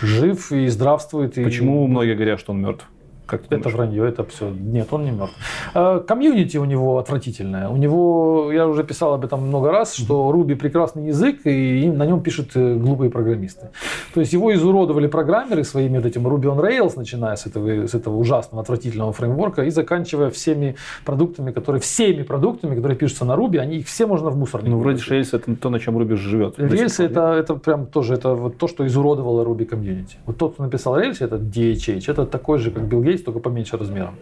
Жив 0.00 0.52
и 0.52 0.68
здравствует. 0.68 1.34
Почему 1.34 1.86
многие 1.86 2.14
говорят, 2.14 2.40
что 2.40 2.52
он 2.52 2.60
мертв? 2.60 2.86
Как 3.32 3.44
это 3.48 3.70
вранье, 3.70 4.06
это 4.06 4.24
все. 4.24 4.50
Нет, 4.50 4.88
он 4.90 5.04
не 5.04 5.10
мертв. 5.10 5.34
А, 5.72 6.00
комьюнити 6.00 6.58
у 6.58 6.66
него 6.66 6.98
отвратительное. 6.98 7.68
У 7.70 7.78
него, 7.78 8.52
я 8.52 8.66
уже 8.66 8.84
писал 8.84 9.14
об 9.14 9.24
этом 9.24 9.40
много 9.48 9.70
раз, 9.70 9.94
что 9.94 10.30
Ruby 10.30 10.54
прекрасный 10.54 11.06
язык, 11.06 11.46
и 11.46 11.90
на 11.90 12.04
нем 12.04 12.20
пишут 12.20 12.50
э, 12.56 12.74
глупые 12.74 13.10
программисты. 13.10 13.70
То 14.12 14.20
есть 14.20 14.34
его 14.34 14.52
изуродовали 14.52 15.06
программеры 15.06 15.64
своими 15.64 15.96
вот 15.96 16.04
этим 16.04 16.26
Ruby 16.26 16.54
on 16.54 16.60
Rails, 16.60 16.92
начиная 16.96 17.36
с 17.36 17.46
этого, 17.46 17.86
с 17.86 17.94
этого 17.94 18.18
ужасного, 18.18 18.62
отвратительного 18.62 19.14
фреймворка, 19.14 19.62
и 19.62 19.70
заканчивая 19.70 20.28
всеми 20.28 20.76
продуктами, 21.06 21.52
которые, 21.52 21.80
всеми 21.80 22.22
продуктами, 22.24 22.74
которые 22.74 22.98
пишутся 22.98 23.24
на 23.24 23.32
Ruby, 23.32 23.56
они 23.56 23.78
их 23.78 23.86
все 23.86 24.06
можно 24.06 24.28
в 24.28 24.36
мусорник. 24.36 24.68
Ну, 24.68 24.78
вроде 24.78 24.98
Rails 24.98 25.30
это 25.32 25.56
то, 25.56 25.70
на 25.70 25.80
чем 25.80 25.96
Ruby 25.96 26.16
живет. 26.16 26.58
Rails 26.58 27.02
это, 27.02 27.32
это 27.32 27.54
прям 27.54 27.86
тоже, 27.86 28.12
это 28.12 28.34
вот 28.34 28.58
то, 28.58 28.68
что 28.68 28.86
изуродовало 28.86 29.42
Ruby 29.42 29.64
комьюнити. 29.64 30.16
Вот 30.26 30.36
тот, 30.36 30.52
кто 30.52 30.64
написал 30.64 31.00
Rails, 31.00 31.16
это 31.20 31.36
DHH, 31.36 32.10
это 32.10 32.26
такой 32.26 32.58
же, 32.58 32.70
как 32.70 32.82
Билл 32.82 33.02
Гейтс, 33.02 33.21
только 33.24 33.40
поменьше 33.40 33.76
размером. 33.76 34.16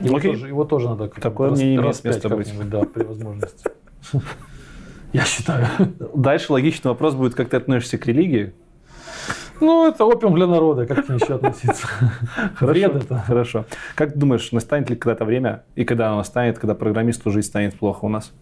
Его, 0.00 0.16
Окей. 0.16 0.32
тоже, 0.32 0.48
его 0.48 0.64
тоже 0.64 0.88
надо 0.88 1.08
Такое 1.08 1.50
раз, 1.50 1.58
мне 1.58 1.76
имеет 1.76 2.04
место 2.04 2.28
быть. 2.28 2.70
Да, 2.70 2.82
при 2.84 3.04
возможности. 3.04 3.70
Я 5.12 5.24
считаю. 5.24 5.66
Дальше 6.14 6.52
логичный 6.52 6.90
вопрос 6.90 7.14
будет, 7.14 7.34
как 7.34 7.50
ты 7.50 7.56
относишься 7.56 7.98
к 7.98 8.06
религии? 8.06 8.54
Ну, 9.60 9.86
это 9.86 10.04
опиум 10.04 10.34
для 10.34 10.46
народа, 10.46 10.86
как 10.86 11.06
к 11.06 11.08
ней 11.08 11.18
еще 11.20 11.34
относиться? 11.34 11.86
Хорошо, 12.56 12.80
это. 12.80 13.18
Хорошо. 13.18 13.64
Как 13.94 14.12
ты 14.12 14.18
думаешь, 14.18 14.50
настанет 14.50 14.90
ли 14.90 14.96
когда-то 14.96 15.24
время, 15.24 15.62
и 15.76 15.84
когда 15.84 16.08
оно 16.08 16.16
настанет, 16.16 16.58
когда 16.58 16.74
программисту 16.74 17.30
жизнь 17.30 17.46
станет 17.46 17.78
плохо 17.78 18.06
у 18.06 18.08
нас? 18.08 18.32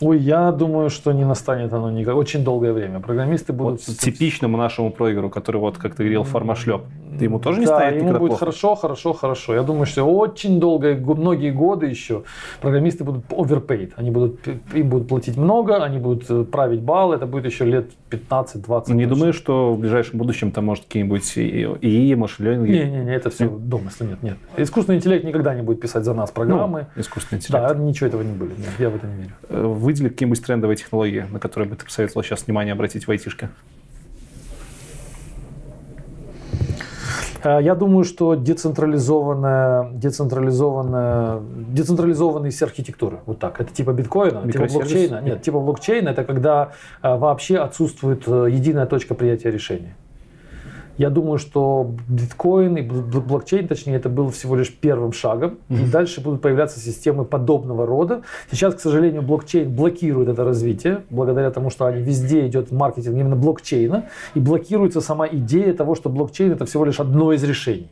Ой, 0.00 0.18
я 0.18 0.50
думаю, 0.50 0.88
что 0.88 1.12
не 1.12 1.24
настанет 1.24 1.72
оно 1.72 1.90
никак. 1.90 2.16
Очень 2.16 2.42
долгое 2.42 2.72
время. 2.72 3.00
Программисты 3.00 3.52
будут... 3.52 3.86
Вот 3.86 3.96
типичному 3.98 4.56
нашему 4.56 4.90
проигру, 4.90 5.28
который, 5.28 5.58
вот, 5.58 5.76
как 5.76 5.94
ты 5.94 6.04
говорил, 6.04 6.24
формашлеп. 6.24 6.82
Ты 7.18 7.24
ему 7.24 7.38
тоже 7.38 7.60
не 7.60 7.66
да, 7.66 7.76
станет 7.76 8.02
ему 8.02 8.12
будет 8.12 8.30
плохо? 8.30 8.38
хорошо, 8.40 8.74
хорошо, 8.74 9.12
хорошо. 9.12 9.54
Я 9.54 9.62
думаю, 9.62 9.86
что 9.86 10.04
очень 10.04 10.60
долго, 10.60 10.94
многие 10.94 11.50
годы 11.50 11.86
еще 11.86 12.22
программисты 12.60 13.04
будут 13.04 13.24
overpaid. 13.30 13.92
Они 13.96 14.10
будут, 14.10 14.40
им 14.46 14.88
будут 14.88 15.08
платить 15.08 15.36
много, 15.36 15.82
они 15.82 15.98
будут 15.98 16.30
э, 16.30 16.44
править 16.44 16.80
балл. 16.80 17.12
Это 17.12 17.26
будет 17.26 17.46
еще 17.46 17.64
лет 17.64 17.90
15-20. 18.10 18.92
Не 18.92 19.06
думаю, 19.06 19.32
что 19.32 19.74
в 19.74 19.78
ближайшем 19.78 20.18
будущем 20.18 20.50
там 20.52 20.66
может 20.66 20.84
какие-нибудь 20.84 21.32
ИИ, 21.36 22.14
машин 22.14 22.64
Не-не-не, 22.64 23.14
это 23.14 23.30
все 23.30 23.44
нет. 23.44 23.68
домыслы. 23.68 24.06
Нет, 24.06 24.22
нет. 24.22 24.36
Искусственный 24.56 24.98
интеллект 24.98 25.24
никогда 25.24 25.54
не 25.54 25.62
будет 25.62 25.80
писать 25.80 26.04
за 26.04 26.14
нас 26.14 26.30
программы. 26.30 26.86
Ну, 26.94 27.02
искусственный 27.02 27.38
интеллект. 27.38 27.68
Да, 27.68 27.74
ничего 27.74 28.08
этого 28.08 28.22
не 28.22 28.32
будет. 28.32 28.58
Нет, 28.58 28.70
я 28.78 28.90
в 28.90 28.96
это 28.96 29.06
не 29.06 29.16
верю. 29.16 29.32
Э, 29.48 29.62
выдели 29.66 30.08
какие-нибудь 30.08 30.42
трендовые 30.44 30.76
технологии, 30.76 31.24
на 31.30 31.38
которые 31.38 31.68
бы 31.68 31.76
ты 31.76 31.84
посоветовал 31.84 32.22
сейчас 32.22 32.46
внимание 32.46 32.72
обратить 32.72 33.06
в 33.06 33.10
айтишке? 33.10 33.50
Я 37.50 37.74
думаю, 37.74 38.04
что 38.04 38.34
децентрализованная, 38.34 39.90
децентрализованная, 39.92 41.40
децентрализованные 41.68 42.50
все 42.50 42.66
архитектуры, 42.66 43.20
вот 43.26 43.38
так, 43.38 43.60
это 43.60 43.72
типа 43.72 43.92
биткоина, 43.92 44.50
типа 44.50 44.66
блокчейна. 44.66 45.20
Нет, 45.20 45.42
типа 45.42 45.60
блокчейна, 45.60 46.10
это 46.10 46.24
когда 46.24 46.72
э, 47.02 47.16
вообще 47.16 47.58
отсутствует 47.58 48.24
э, 48.26 48.48
единая 48.50 48.86
точка 48.86 49.14
принятия 49.14 49.50
решения. 49.50 49.96
Я 51.02 51.10
думаю, 51.10 51.38
что 51.38 51.96
биткоин 52.08 52.76
и 52.76 52.82
блокчейн, 52.82 53.66
точнее, 53.66 53.96
это 53.96 54.08
был 54.08 54.30
всего 54.30 54.54
лишь 54.54 54.72
первым 54.72 55.12
шагом. 55.12 55.58
Mm-hmm. 55.68 55.82
И 55.82 55.90
дальше 55.90 56.20
будут 56.20 56.40
появляться 56.42 56.78
системы 56.78 57.24
подобного 57.24 57.86
рода. 57.86 58.22
Сейчас, 58.52 58.76
к 58.76 58.78
сожалению, 58.78 59.22
блокчейн 59.22 59.68
блокирует 59.68 60.28
это 60.28 60.44
развитие, 60.44 61.02
благодаря 61.10 61.50
тому, 61.50 61.70
что 61.70 61.86
они 61.86 62.00
везде 62.00 62.46
идет 62.46 62.70
маркетинг 62.70 63.16
именно 63.16 63.34
блокчейна. 63.34 64.04
И 64.34 64.38
блокируется 64.38 65.00
сама 65.00 65.26
идея 65.26 65.74
того, 65.74 65.96
что 65.96 66.08
блокчейн 66.08 66.52
это 66.52 66.66
всего 66.66 66.84
лишь 66.84 67.00
одно 67.00 67.32
из 67.32 67.42
решений. 67.42 67.90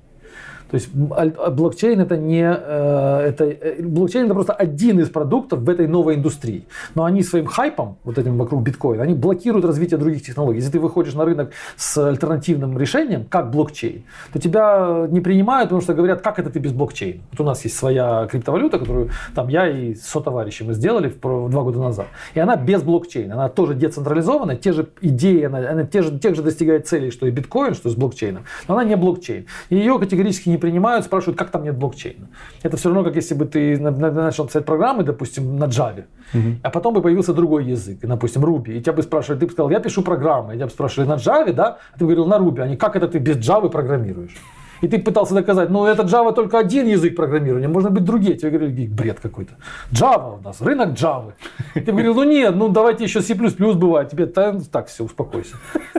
То 0.71 0.77
есть 0.77 0.89
а, 1.11 1.51
блокчейн 1.51 2.01
это 2.01 2.17
не 2.17 2.43
э, 2.43 3.27
это 3.29 3.45
э, 3.45 3.83
блокчейн 3.83 4.27
это 4.27 4.35
просто 4.35 4.53
один 4.53 5.01
из 5.01 5.09
продуктов 5.09 5.61
в 5.61 5.69
этой 5.69 5.89
новой 5.89 6.15
индустрии. 6.15 6.65
Но 6.95 7.05
они 7.05 7.23
своим 7.23 7.47
хайпом 7.47 7.99
вот 8.05 8.19
этим 8.19 8.37
вокруг 8.39 8.63
биткоина 8.63 9.03
они 9.03 9.15
блокируют 9.15 9.65
развитие 9.65 9.99
других 9.99 10.23
технологий. 10.23 10.59
Если 10.59 10.73
ты 10.73 10.79
выходишь 10.79 11.15
на 11.15 11.25
рынок 11.25 11.51
с 11.77 11.99
альтернативным 11.99 12.79
решением, 12.79 13.27
как 13.29 13.51
блокчейн, 13.51 14.05
то 14.33 14.39
тебя 14.39 15.07
не 15.11 15.21
принимают, 15.21 15.69
потому 15.69 15.81
что 15.81 15.95
говорят, 15.95 16.21
как 16.21 16.39
это 16.39 16.51
ты 16.51 16.59
без 16.59 16.73
блокчейна. 16.73 17.23
Вот 17.33 17.41
у 17.41 17.45
нас 17.45 17.65
есть 17.65 17.77
своя 17.77 18.27
криптовалюта, 18.31 18.79
которую 18.79 19.11
там 19.35 19.49
я 19.49 19.69
и 19.69 19.95
со 19.95 20.21
товарищем 20.21 20.67
мы 20.67 20.75
сделали 20.75 21.09
два 21.09 21.63
года 21.63 21.81
назад, 21.81 22.07
и 22.35 22.41
она 22.41 22.57
без 22.57 22.83
блокчейна, 22.83 23.35
она 23.35 23.49
тоже 23.49 23.75
децентрализованная, 23.75 24.57
те 24.57 24.73
же 24.73 24.89
идеи, 25.01 25.45
она, 25.45 25.59
она 25.71 25.85
те 25.85 26.03
же, 26.03 26.19
тех 26.19 26.37
же 26.37 26.43
достигает 26.43 26.87
целей, 26.87 27.11
что 27.11 27.27
и 27.27 27.31
биткоин, 27.31 27.75
что 27.75 27.89
с 27.91 27.95
блокчейном, 27.95 28.45
но 28.69 28.75
она 28.75 28.85
не 28.85 28.97
блокчейн. 28.97 29.47
И 29.71 29.77
ее 29.77 29.99
категорически 29.99 30.49
не 30.49 30.59
принимают, 30.61 31.05
спрашивают, 31.05 31.39
как 31.39 31.51
там 31.51 31.65
нет 31.65 31.77
блокчейна. 31.77 32.29
Это 32.63 32.77
все 32.77 32.89
равно, 32.89 33.05
как 33.05 33.17
если 33.17 33.35
бы 33.35 33.47
ты 33.47 33.79
начал 33.79 34.47
писать 34.47 34.65
программы, 34.65 35.03
допустим, 35.03 35.57
на 35.57 35.65
Java, 35.65 36.05
угу. 36.35 36.57
а 36.63 36.71
потом 36.71 36.95
бы 36.95 37.03
появился 37.03 37.33
другой 37.33 37.65
язык, 37.65 37.99
допустим, 38.03 38.45
Ruby, 38.45 38.77
и 38.77 38.81
тебя 38.81 38.93
бы 38.93 39.03
спрашивали, 39.03 39.41
ты 39.41 39.47
бы 39.47 39.53
сказал, 39.53 39.71
я 39.71 39.81
пишу 39.81 40.03
программы, 40.03 40.53
и 40.53 40.57
тебя 40.57 40.67
бы 40.67 40.73
спрашивали 40.73 41.09
на 41.09 41.15
Java, 41.15 41.53
да, 41.53 41.79
а 41.93 41.99
ты 41.99 42.05
бы 42.05 42.15
говорил 42.15 42.27
на 42.27 42.39
Ruby, 42.39 42.61
они, 42.61 42.77
как 42.77 42.97
это 42.97 43.09
ты 43.09 43.19
без 43.19 43.37
Java 43.37 43.69
программируешь? 43.69 44.37
И 44.81 44.89
ты 44.89 44.99
пытался 44.99 45.35
доказать, 45.35 45.71
ну 45.71 45.87
это 45.87 46.03
Java 46.03 46.33
только 46.33 46.59
один 46.59 46.87
язык 46.87 47.17
программирования, 47.17 47.69
можно 47.69 47.91
быть 47.91 48.05
другие. 48.05 48.37
Тебе 48.37 48.51
говорили, 48.51 48.87
бред 48.87 49.21
какой-то. 49.21 49.53
Java 49.93 50.39
у 50.39 50.43
нас, 50.43 50.61
рынок 50.61 50.91
Java. 50.91 51.33
Ты 51.75 51.81
говорил, 51.81 52.15
ну 52.15 52.25
нет, 52.25 52.57
ну 52.57 52.69
давайте 52.69 53.05
еще 53.05 53.21
C++ 53.21 53.35
бывает. 53.35 54.11
Тебе 54.11 54.27
так, 54.27 54.87
все, 54.89 55.05
успокойся. 55.05 55.57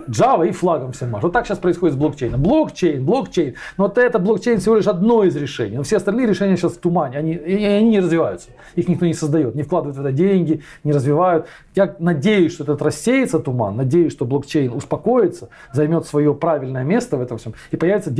Java 0.07 0.47
и 0.47 0.51
флагом 0.51 0.91
все 0.91 1.05
машут. 1.05 1.23
Вот 1.23 1.33
так 1.33 1.45
сейчас 1.45 1.59
происходит 1.59 1.95
с 1.95 1.97
блокчейном. 1.97 2.41
Блокчейн, 2.41 3.05
блокчейн. 3.05 3.55
Но 3.77 3.85
вот 3.85 3.97
это 3.97 4.19
блокчейн 4.19 4.59
всего 4.59 4.75
лишь 4.75 4.87
одно 4.87 5.23
из 5.23 5.35
решений. 5.35 5.77
Но 5.77 5.83
все 5.83 5.97
остальные 5.97 6.27
решения 6.27 6.57
сейчас 6.57 6.73
в 6.73 6.79
тумане. 6.79 7.17
Они, 7.17 7.33
они 7.35 7.89
не 7.89 7.99
развиваются. 7.99 8.49
Их 8.75 8.87
никто 8.87 9.05
не 9.05 9.13
создает. 9.13 9.55
Не 9.55 9.63
вкладывают 9.63 9.97
в 9.97 10.01
это 10.01 10.11
деньги, 10.11 10.63
не 10.83 10.91
развивают. 10.91 11.47
Я 11.75 11.95
надеюсь, 11.99 12.53
что 12.53 12.63
этот 12.63 12.81
рассеется 12.81 13.39
туман. 13.39 13.75
Надеюсь, 13.77 14.11
что 14.11 14.25
блокчейн 14.25 14.73
успокоится, 14.73 15.49
займет 15.73 16.05
свое 16.05 16.33
правильное 16.33 16.83
место 16.83 17.17
в 17.17 17.21
этом 17.21 17.37
всем. 17.37 17.53
И 17.71 17.77
появится 17.77 18.11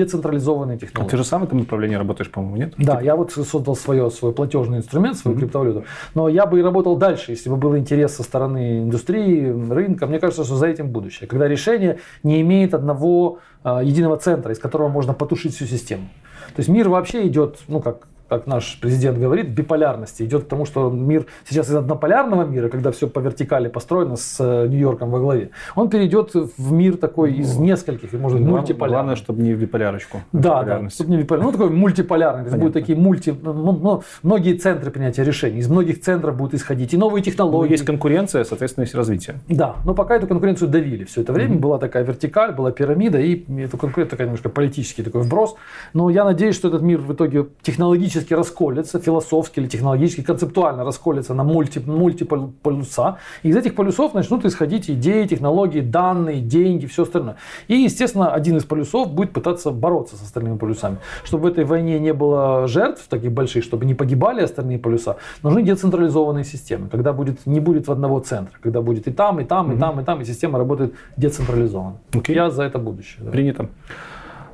децентрализованные 0.52 0.78
технологии. 0.78 1.08
А 1.08 1.12
ты 1.12 1.18
же 1.18 1.24
сам 1.24 1.42
в 1.42 1.44
этом 1.46 1.60
направлении 1.60 1.96
работаешь, 1.96 2.30
по-моему, 2.30 2.58
нет? 2.58 2.74
Да, 2.78 3.02
я 3.02 3.16
вот 3.16 3.32
создал 3.32 3.76
свое, 3.76 4.10
свой 4.12 4.34
платежный 4.34 4.80
инструмент, 4.80 5.18
свою 5.18 5.36
mm-hmm. 5.36 5.40
криптовалюту. 5.40 5.86
Но 6.14 6.30
я 6.30 6.46
бы 6.46 6.60
и 6.60 6.64
работал 6.64 6.96
дальше, 6.96 7.32
если 7.32 7.50
бы 7.50 7.58
был 7.58 7.78
интерес 7.78 8.16
со 8.16 8.24
стороны 8.24 8.80
индустрии, 8.80 9.72
рынка. 9.72 10.08
Мне 10.08 10.20
кажется, 10.20 10.44
что 10.44 10.56
за 10.56 10.68
этим 10.68 10.90
будущее. 10.90 11.28
Когда 11.28 11.48
решение 11.48 12.00
не 12.24 12.42
имеет 12.42 12.74
одного 12.74 13.40
э, 13.64 13.82
единого 13.84 14.18
центра, 14.18 14.52
из 14.52 14.60
которого 14.60 14.90
можно 14.90 15.14
потушить 15.14 15.56
всю 15.56 15.66
систему. 15.66 16.10
То 16.56 16.60
есть 16.60 16.70
мир 16.70 16.90
вообще 16.90 17.28
идет, 17.28 17.60
ну 17.68 17.80
как 17.80 18.08
как 18.32 18.48
наш 18.48 18.78
президент 18.80 19.18
говорит, 19.18 19.50
биполярности. 19.50 20.24
Идет 20.24 20.46
к 20.46 20.48
тому, 20.48 20.66
что 20.66 20.90
мир 20.90 21.26
сейчас 21.50 21.68
из 21.70 21.76
однополярного 21.76 22.46
мира, 22.46 22.70
когда 22.70 22.92
все 22.92 23.10
по 23.10 23.20
вертикали 23.20 23.68
построено 23.68 24.16
с 24.16 24.38
э, 24.40 24.68
Нью-Йорком 24.70 25.12
во 25.12 25.20
главе, 25.20 25.50
он 25.76 25.90
перейдет 25.90 26.34
в 26.34 26.72
мир 26.72 26.96
такой 26.96 27.34
из 27.34 27.58
ну, 27.58 27.66
нескольких, 27.66 28.14
и 28.14 28.18
может 28.18 28.40
быть, 28.40 28.48
мультиполярный. 28.48 28.96
Главное, 28.96 29.16
чтобы 29.18 29.42
не 29.42 29.54
в 29.54 29.60
биполярочку. 29.60 30.22
Да, 30.32 30.64
да, 30.64 30.90
чтобы 30.90 31.10
не 31.10 31.18
в 31.18 31.20
биполярную. 31.20 31.52
Ну, 31.52 31.60
такой 31.60 31.76
мультиполярный. 31.76 32.46
Есть 32.46 32.56
будут 32.56 32.74
такие 32.74 32.98
мульти... 32.98 33.36
Ну, 33.42 33.54
ну, 33.54 34.04
многие 34.24 34.54
центры 34.54 34.92
принятия 34.92 35.26
решений. 35.26 35.60
Из 35.60 35.68
многих 35.68 36.00
центров 36.00 36.38
будут 36.38 36.54
исходить 36.54 36.94
и 36.94 36.98
новые 36.98 37.22
технологии. 37.22 37.68
Ну, 37.68 37.72
есть 37.74 37.86
конкуренция, 37.86 38.46
соответственно, 38.46 38.84
есть 38.84 38.96
развитие. 38.96 39.42
Да, 39.50 39.76
но 39.84 39.94
пока 39.94 40.16
эту 40.16 40.28
конкуренцию 40.28 40.70
давили 40.70 41.04
все 41.04 41.20
это 41.20 41.34
время. 41.34 41.56
Mm-hmm. 41.56 41.60
Была 41.60 41.80
такая 41.80 42.06
вертикаль, 42.06 42.54
была 42.54 42.72
пирамида, 42.72 43.20
и 43.20 43.44
эту 43.62 43.78
конкуренция 43.78 44.12
такая 44.12 44.28
немножко 44.28 44.48
политический 44.48 45.04
такой 45.04 45.24
вброс. 45.24 45.56
Но 45.94 46.10
я 46.10 46.24
надеюсь, 46.24 46.56
что 46.56 46.70
этот 46.70 46.82
мир 46.82 47.02
в 47.02 47.12
итоге 47.12 47.48
технологически 47.62 48.21
технически 48.22 48.34
расколется, 48.34 49.00
философски 49.00 49.60
или 49.60 49.68
технологически, 49.68 50.22
концептуально 50.22 50.84
расколется 50.84 51.34
на 51.34 51.44
мульти, 51.44 51.80
мультиполюса. 51.80 53.18
И 53.44 53.50
из 53.50 53.56
этих 53.56 53.76
полюсов 53.76 54.14
начнут 54.14 54.46
исходить 54.46 54.90
идеи, 54.90 55.28
технологии, 55.28 55.82
данные, 55.82 56.42
деньги, 56.42 56.86
все 56.86 57.04
остальное. 57.04 57.36
И, 57.68 57.76
естественно, 57.76 58.34
один 58.34 58.58
из 58.58 58.64
полюсов 58.64 59.12
будет 59.14 59.34
пытаться 59.34 59.72
бороться 59.72 60.16
с 60.16 60.22
остальными 60.22 60.58
полюсами. 60.58 60.98
Чтобы 61.24 61.50
в 61.50 61.52
этой 61.52 61.66
войне 61.66 62.00
не 62.00 62.14
было 62.14 62.68
жертв 62.68 63.08
таких 63.08 63.32
больших, 63.32 63.64
чтобы 63.64 63.86
не 63.86 63.94
погибали 63.94 64.42
остальные 64.42 64.80
полюса, 64.80 65.16
нужны 65.44 65.64
децентрализованные 65.64 66.44
системы, 66.44 66.90
когда 66.90 67.14
будет, 67.14 67.46
не 67.46 67.60
будет 67.60 67.88
в 67.88 67.92
одного 67.92 68.20
центра, 68.20 68.58
когда 68.62 68.82
будет 68.82 69.08
и 69.08 69.12
там, 69.12 69.40
и 69.40 69.44
там, 69.44 69.72
и 69.72 69.78
там, 69.78 70.00
и 70.00 70.04
там, 70.04 70.22
и 70.22 70.26
система 70.26 70.60
работает 70.60 70.94
децентрализованно. 71.18 71.98
Okay. 72.12 72.34
Я 72.34 72.50
за 72.50 72.64
это 72.64 72.80
будущее. 72.80 73.24
Да. 73.26 73.32
Принято. 73.32 73.70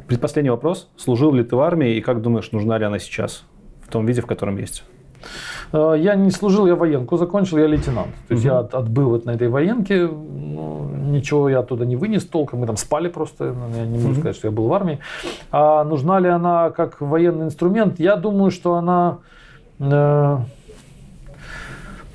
Предпоследний 0.07 0.52
вопрос. 0.52 0.89
Служил 0.95 1.34
ли 1.34 1.44
ты 1.44 1.56
в 1.56 1.60
армии 1.60 1.98
и 1.98 2.02
как 2.02 2.22
думаешь, 2.22 2.52
нужна 2.53 2.77
ли 2.77 2.85
она 2.85 2.99
сейчас? 2.99 3.44
В 3.88 3.91
том 3.91 4.05
виде, 4.05 4.22
в 4.22 4.26
котором 4.26 4.57
есть? 4.57 4.84
Э, 5.73 5.95
я 5.97 6.15
не 6.15 6.31
служил, 6.31 6.68
я 6.68 6.76
военку 6.76 7.18
закончил, 7.18 7.57
я 7.57 7.68
лейтенант. 7.68 8.14
То 8.27 8.34
есть 8.34 8.45
угу. 8.45 8.53
я 8.53 8.59
отбыл 8.59 9.09
вот 9.09 9.26
на 9.26 9.31
этой 9.31 9.49
военке, 9.49 10.07
ну, 10.07 10.89
ничего 10.89 11.49
я 11.49 11.59
оттуда 11.59 11.85
не 11.85 11.95
вынес 11.95 12.26
толком, 12.26 12.59
мы 12.59 12.68
там 12.68 12.77
спали 12.77 13.07
просто, 13.07 13.53
ну, 13.53 13.77
я 13.77 13.85
не 13.85 13.97
могу 13.97 14.09
угу. 14.09 14.19
сказать, 14.19 14.35
что 14.35 14.47
я 14.47 14.51
был 14.51 14.68
в 14.68 14.73
армии. 14.73 14.99
А 15.51 15.84
нужна 15.84 16.19
ли 16.19 16.30
она 16.30 16.69
как 16.72 17.01
военный 17.01 17.45
инструмент? 17.45 17.99
Я 17.99 18.15
думаю, 18.15 18.51
что 18.51 18.76
она... 18.76 19.19
Э, 19.80 20.39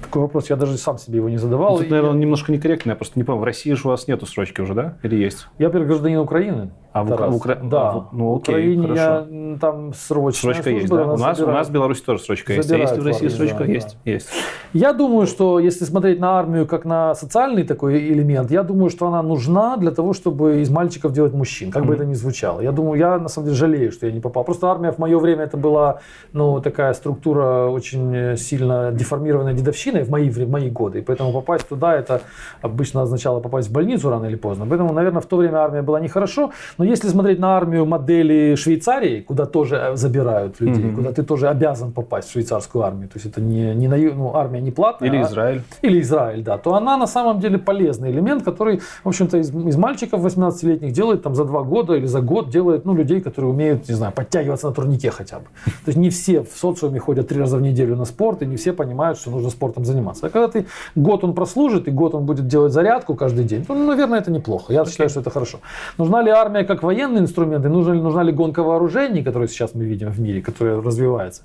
такой 0.02 0.22
вопрос, 0.22 0.50
я 0.50 0.56
даже 0.56 0.76
сам 0.76 0.98
себе 0.98 1.16
его 1.16 1.30
не 1.30 1.38
задавал. 1.38 1.72
Ну, 1.72 1.78
тут, 1.78 1.90
наверное, 1.90 2.12
я... 2.12 2.18
немножко 2.18 2.52
некорректно, 2.52 2.90
я 2.90 2.96
просто 2.96 3.18
не 3.18 3.24
помню, 3.24 3.40
в 3.40 3.44
России 3.44 3.72
же 3.72 3.82
у 3.84 3.90
вас 3.90 4.06
нету 4.08 4.26
срочки 4.26 4.60
уже, 4.60 4.74
да? 4.74 4.98
Или 5.02 5.16
есть? 5.16 5.46
Я, 5.58 5.70
во 5.70 5.80
гражданин 5.80 6.18
Украины. 6.18 6.70
А 6.92 7.04
в, 7.04 7.08
в 7.08 7.36
Укра... 7.36 7.56
Да, 7.62 8.04
ну, 8.12 8.36
окей, 8.36 8.54
Украине 8.54 8.82
хорошо. 8.82 9.02
я 9.02 9.58
там 9.58 9.94
срочная 9.94 10.54
Срочка 10.54 10.70
есть, 10.70 10.88
да? 10.88 11.04
У 11.04 11.16
нас, 11.16 11.40
у 11.40 11.46
нас 11.46 11.68
в 11.68 11.72
Беларуси 11.72 12.02
тоже 12.02 12.22
срочка 12.22 12.52
есть. 12.52 12.70
А 12.70 12.76
есть 12.76 12.96
в 12.98 13.06
России 13.06 13.28
срочка? 13.28 13.58
Да, 13.58 13.64
есть, 13.64 13.96
да. 14.04 14.10
есть. 14.10 14.28
Я 14.74 14.92
думаю, 14.92 15.26
что 15.26 15.58
если 15.58 15.84
смотреть 15.84 16.20
на 16.20 16.38
армию 16.38 16.66
как 16.66 16.84
на 16.84 17.14
социальный 17.14 17.62
такой 17.64 17.98
элемент, 17.98 18.50
я 18.50 18.62
думаю, 18.62 18.90
что 18.90 19.06
она 19.06 19.22
нужна 19.22 19.76
для 19.78 19.90
того, 19.90 20.12
чтобы 20.12 20.60
из 20.60 20.70
мальчиков 20.70 21.12
делать 21.12 21.32
мужчин, 21.32 21.70
как 21.70 21.82
mm-hmm. 21.82 21.86
бы 21.86 21.94
это 21.94 22.04
ни 22.04 22.14
звучало. 22.14 22.60
Я 22.60 22.72
думаю, 22.72 22.98
я 22.98 23.18
на 23.18 23.28
самом 23.28 23.46
деле 23.46 23.56
жалею, 23.56 23.92
что 23.92 24.06
я 24.06 24.12
не 24.12 24.20
попал. 24.20 24.44
Просто 24.44 24.70
армия 24.70 24.92
в 24.92 24.98
мое 24.98 25.18
время 25.18 25.44
это 25.44 25.56
была, 25.56 26.00
ну, 26.32 26.60
такая 26.60 26.92
структура 26.92 27.68
очень 27.68 28.36
сильно 28.36 28.92
деформированная 28.92 29.54
дедовщиной 29.54 30.02
в 30.02 30.10
мои, 30.10 30.28
в 30.28 30.50
мои 30.50 30.68
годы. 30.68 30.98
И 30.98 31.02
поэтому 31.02 31.32
попасть 31.32 31.68
туда, 31.68 31.94
это 31.94 32.20
обычно 32.60 33.02
означало 33.02 33.40
попасть 33.40 33.68
в 33.68 33.72
больницу 33.72 34.10
рано 34.10 34.26
или 34.26 34.36
поздно. 34.36 34.66
Поэтому, 34.68 34.92
наверное, 34.92 35.22
в 35.22 35.26
то 35.26 35.36
время 35.36 35.58
армия 35.58 35.82
была 35.82 36.00
нехорошо. 36.00 36.52
Но 36.82 36.88
если 36.88 37.06
смотреть 37.06 37.38
на 37.38 37.56
армию 37.56 37.86
модели 37.86 38.56
Швейцарии, 38.56 39.20
куда 39.20 39.46
тоже 39.46 39.76
э, 39.76 39.96
забирают 39.96 40.60
людей, 40.60 40.82
mm-hmm. 40.82 40.96
куда 40.96 41.12
ты 41.12 41.22
тоже 41.22 41.48
обязан 41.48 41.92
попасть 41.92 42.28
в 42.28 42.32
швейцарскую 42.32 42.84
армию, 42.84 43.08
то 43.08 43.18
есть 43.18 43.26
это 43.26 43.40
не, 43.40 43.72
не 43.72 43.86
ну, 43.86 44.34
армия 44.34 44.60
не 44.60 44.72
платная. 44.72 45.08
Или 45.08 45.18
а, 45.18 45.22
Израиль. 45.22 45.62
Или 45.82 46.00
Израиль, 46.00 46.42
да. 46.42 46.58
То 46.58 46.74
она 46.74 46.96
на 46.96 47.06
самом 47.06 47.38
деле 47.38 47.58
полезный 47.58 48.10
элемент, 48.10 48.42
который, 48.42 48.80
в 49.04 49.08
общем-то, 49.08 49.38
из, 49.38 49.54
из 49.54 49.76
мальчиков 49.76 50.26
18-летних 50.26 50.92
делает 50.92 51.22
там 51.22 51.36
за 51.36 51.44
два 51.44 51.62
года 51.62 51.94
или 51.94 52.06
за 52.06 52.20
год 52.20 52.50
делает 52.50 52.84
ну, 52.84 52.96
людей, 52.96 53.20
которые 53.20 53.52
умеют, 53.52 53.88
не 53.88 53.94
знаю, 53.94 54.12
подтягиваться 54.12 54.66
на 54.66 54.74
турнике 54.74 55.12
хотя 55.12 55.38
бы. 55.38 55.44
То 55.84 55.88
есть 55.90 55.98
не 55.98 56.10
все 56.10 56.42
в 56.42 56.50
социуме 56.56 56.98
ходят 56.98 57.28
три 57.28 57.38
раза 57.38 57.58
в 57.58 57.62
неделю 57.62 57.94
на 57.94 58.06
спорт, 58.06 58.42
и 58.42 58.46
не 58.46 58.56
все 58.56 58.72
понимают, 58.72 59.18
что 59.18 59.30
нужно 59.30 59.50
спортом 59.50 59.84
заниматься. 59.84 60.26
А 60.26 60.30
когда 60.30 60.48
ты 60.48 60.66
год 60.96 61.22
он 61.22 61.32
прослужит, 61.34 61.86
и 61.86 61.92
год 61.92 62.16
он 62.16 62.26
будет 62.26 62.48
делать 62.48 62.72
зарядку 62.72 63.14
каждый 63.14 63.44
день, 63.44 63.64
то, 63.64 63.72
ну, 63.72 63.86
наверное, 63.86 64.18
это 64.18 64.32
неплохо. 64.32 64.72
Я 64.72 64.80
okay. 64.80 64.90
считаю, 64.90 65.10
что 65.10 65.20
это 65.20 65.30
хорошо. 65.30 65.58
Нужна 65.96 66.22
ли 66.22 66.30
армия 66.30 66.71
как 66.72 66.82
военный 66.82 67.20
инструмент, 67.20 67.64
и 67.66 67.68
нужна 67.68 67.94
ли, 67.94 68.00
нужна 68.00 68.22
ли 68.22 68.32
гонка 68.32 68.62
вооружений, 68.62 69.22
которую 69.22 69.48
сейчас 69.48 69.74
мы 69.74 69.84
видим 69.84 70.08
в 70.10 70.20
мире, 70.20 70.40
которая 70.40 70.80
развивается? 70.80 71.42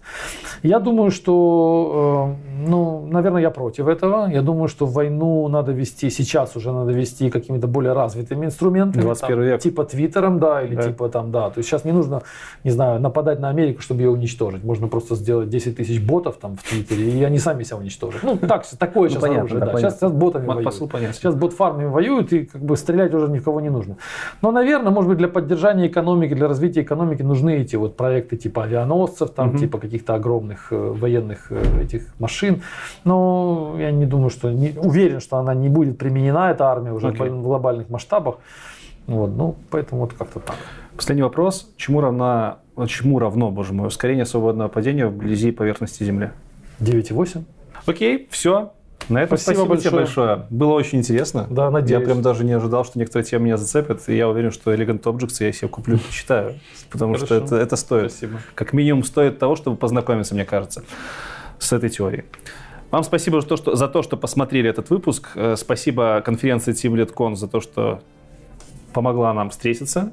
Я 0.63 0.79
думаю, 0.79 1.11
что, 1.11 2.35
э, 2.47 2.69
ну, 2.69 3.07
наверное, 3.07 3.41
я 3.41 3.51
против 3.51 3.87
этого. 3.87 4.29
Я 4.31 4.41
думаю, 4.41 4.67
что 4.67 4.85
войну 4.85 5.47
надо 5.49 5.71
вести, 5.71 6.09
сейчас 6.09 6.55
уже 6.55 6.71
надо 6.71 6.91
вести 6.93 7.29
какими-то 7.29 7.67
более 7.67 7.93
развитыми 7.93 8.45
инструментами. 8.45 9.01
21 9.01 9.35
там, 9.35 9.45
век. 9.45 9.61
Типа 9.61 9.83
Твиттером, 9.83 10.39
да, 10.39 10.61
или 10.61 10.75
да. 10.75 10.83
типа 10.83 11.09
там, 11.09 11.31
да. 11.31 11.49
То 11.49 11.59
есть 11.59 11.69
сейчас 11.69 11.85
не 11.85 11.91
нужно, 11.91 12.21
не 12.63 12.71
знаю, 12.71 13.01
нападать 13.01 13.39
на 13.39 13.49
Америку, 13.49 13.81
чтобы 13.81 14.01
ее 14.01 14.09
уничтожить. 14.09 14.63
Можно 14.63 14.87
просто 14.87 15.15
сделать 15.15 15.49
10 15.49 15.75
тысяч 15.75 16.01
ботов 16.01 16.37
там 16.41 16.55
в 16.55 16.63
Твиттере, 16.63 17.09
и 17.09 17.23
они 17.23 17.39
сами 17.39 17.63
себя 17.63 17.77
уничтожат. 17.77 18.23
Ну, 18.23 18.37
так, 18.37 18.65
такое 18.79 19.09
ну, 19.09 19.15
сейчас 19.15 19.23
оружие. 19.23 19.61
Сейчас, 19.77 20.11
ботами 20.11 20.45
воюют. 20.45 20.73
Сейчас 21.15 21.35
бот-фармами 21.35 21.87
воюют, 21.87 22.33
и 22.33 22.45
как 22.45 22.61
бы 22.61 22.77
стрелять 22.77 23.13
уже 23.13 23.27
никого 23.27 23.61
не 23.61 23.69
нужно. 23.69 23.97
Но, 24.41 24.51
наверное, 24.51 24.91
может 24.91 25.09
быть, 25.09 25.16
для 25.17 25.27
поддержания 25.27 25.87
экономики, 25.87 26.33
для 26.33 26.47
развития 26.47 26.81
экономики 26.81 27.21
нужны 27.21 27.57
эти 27.57 27.75
вот 27.75 27.97
проекты 27.97 28.37
типа 28.37 28.63
авианосцев, 28.63 29.31
там, 29.31 29.49
угу. 29.49 29.57
типа 29.57 29.77
каких-то 29.79 30.15
огромных 30.15 30.71
э, 30.71 30.75
военных 30.75 31.47
э, 31.51 31.81
этих 31.81 32.03
машин. 32.19 32.61
Но 33.03 33.75
я 33.77 33.91
не 33.91 34.05
думаю, 34.05 34.29
что 34.29 34.51
не, 34.51 34.73
уверен, 34.77 35.19
что 35.19 35.37
она 35.37 35.53
не 35.53 35.69
будет 35.69 35.97
применена, 35.97 36.51
эта 36.51 36.65
армия 36.65 36.93
уже 36.93 37.07
okay. 37.07 37.29
в 37.29 37.41
глобальных 37.43 37.89
масштабах. 37.89 38.35
Вот, 39.07 39.31
ну, 39.35 39.55
поэтому 39.69 40.01
вот 40.01 40.13
как-то 40.13 40.39
так. 40.39 40.55
Последний 40.95 41.23
вопрос. 41.23 41.69
Чему 41.77 42.01
равна, 42.01 42.57
чему 42.87 43.19
равно, 43.19 43.51
боже 43.51 43.73
мой, 43.73 43.87
ускорение 43.87 44.25
свободного 44.25 44.67
падения 44.67 45.07
вблизи 45.07 45.51
поверхности 45.51 46.03
Земли? 46.03 46.31
9,8. 46.79 47.43
Окей, 47.85 48.27
все. 48.31 48.73
На 49.09 49.23
этом 49.23 49.37
спасибо, 49.37 49.65
спасибо 49.65 49.69
большое. 49.69 49.91
тебе 49.91 49.97
большое. 49.97 50.45
Было 50.49 50.73
очень 50.73 50.99
интересно. 50.99 51.47
Да, 51.49 51.71
надеюсь. 51.71 51.99
Я 51.99 52.05
прям 52.05 52.21
даже 52.21 52.43
не 52.43 52.53
ожидал, 52.53 52.83
что 52.83 52.99
некоторые 52.99 53.25
темы 53.25 53.45
меня 53.45 53.57
зацепят, 53.57 54.07
и 54.07 54.15
я 54.15 54.27
уверен, 54.27 54.51
что 54.51 54.73
Elegant 54.73 55.01
Objects 55.03 55.37
я 55.39 55.51
себе 55.53 55.69
куплю, 55.69 55.97
почитаю, 55.97 56.55
потому 56.91 57.13
Хорошо. 57.13 57.25
что 57.25 57.35
это, 57.35 57.55
это 57.55 57.75
стоит. 57.75 58.11
Спасибо. 58.11 58.39
Как 58.53 58.73
минимум 58.73 59.03
стоит 59.03 59.39
того, 59.39 59.55
чтобы 59.55 59.77
познакомиться, 59.77 60.35
мне 60.35 60.45
кажется, 60.45 60.83
с 61.59 61.71
этой 61.71 61.89
теорией. 61.89 62.25
Вам 62.91 63.03
спасибо 63.03 63.41
за 63.41 63.47
то, 63.47 63.57
что, 63.57 63.75
за 63.75 63.87
то, 63.87 64.01
что 64.01 64.17
посмотрели 64.17 64.69
этот 64.69 64.89
выпуск. 64.89 65.29
Э, 65.35 65.55
спасибо 65.57 66.21
конференции 66.23 66.73
TeamLeadCon 66.73 67.35
за 67.35 67.47
то, 67.47 67.59
что 67.59 68.01
помогла 68.93 69.33
нам 69.33 69.49
встретиться. 69.49 70.11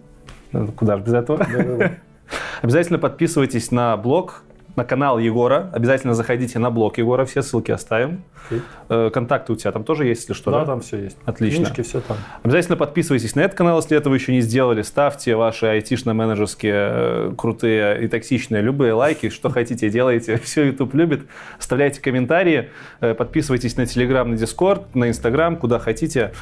Куда 0.77 0.97
же 0.97 1.03
без 1.03 1.15
этого? 1.15 1.47
Обязательно 2.63 2.99
подписывайтесь 2.99 3.71
на 3.71 3.97
блог 3.97 4.43
на 4.77 4.85
канал 4.85 5.19
Егора. 5.19 5.71
Обязательно 5.73 6.15
заходите 6.15 6.59
на 6.59 6.71
блог 6.71 6.99
Егора, 6.99 7.25
все 7.25 7.43
ссылки 7.43 7.71
оставим. 7.71 8.23
Okay. 8.51 9.11
Контакты 9.11 9.53
у 9.53 9.57
тебя 9.57 9.73
там 9.73 9.85
тоже 9.85 10.07
есть, 10.07 10.23
если 10.23 10.35
что? 10.35 10.51
Да, 10.51 10.61
да? 10.61 10.67
там 10.67 10.81
все 10.81 10.99
есть. 10.99 11.17
Отлично. 11.25 11.65
Книжки, 11.65 11.83
все 11.83 12.01
там. 12.01 12.17
Обязательно 12.43 12.77
подписывайтесь 12.77 13.35
на 13.35 13.41
этот 13.41 13.57
канал, 13.57 13.79
если 13.79 13.97
этого 13.97 14.15
еще 14.15 14.33
не 14.33 14.41
сделали. 14.41 14.83
Ставьте 14.83 15.37
ваши 15.37 15.67
айтишно-менеджерские 15.67 16.73
э, 16.75 17.33
крутые 17.37 18.05
и 18.05 18.09
токсичные 18.09 18.63
любые 18.63 18.93
лайки, 18.93 19.31
что 19.31 19.51
хотите, 19.51 19.89
делайте. 19.89 20.37
Все 20.45 20.67
YouTube 20.67 20.95
любит. 20.95 21.23
Оставляйте 21.59 22.01
комментарии, 22.01 22.71
э, 23.01 23.15
подписывайтесь 23.15 23.77
на 23.77 23.83
Telegram, 23.83 24.25
на 24.25 24.35
Discord, 24.35 24.85
на 24.95 25.09
Instagram, 25.09 25.57
куда 25.57 25.79
хотите. 25.79 26.33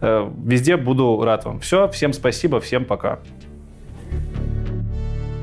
Э, 0.00 0.28
везде 0.44 0.76
буду 0.76 1.22
рад 1.24 1.44
вам. 1.44 1.60
Все, 1.60 1.88
всем 1.88 2.12
спасибо, 2.12 2.60
всем 2.60 2.84
пока. 2.84 3.20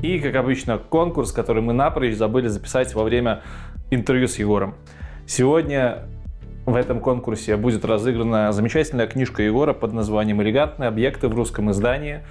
И, 0.02 0.20
как 0.20 0.36
обычно, 0.36 0.78
конкурс, 0.78 1.32
который 1.32 1.62
мы 1.62 1.74
напрочь 1.74 2.16
забыли 2.16 2.48
записать 2.48 2.94
во 2.96 3.04
время 3.04 3.42
интервью 3.92 4.28
с 4.28 4.38
Егором. 4.40 4.76
Сегодня 5.26 6.06
в 6.66 6.76
этом 6.76 7.00
конкурсе 7.00 7.58
будет 7.58 7.84
разыграна 7.84 8.52
замечательная 8.52 9.08
книжка 9.08 9.44
Егора 9.44 9.74
под 9.74 9.94
названием 9.94 10.42
«Элегантные 10.42 10.88
объекты 10.88 11.28
в 11.28 11.36
русском 11.36 11.72
издании». 11.72 12.22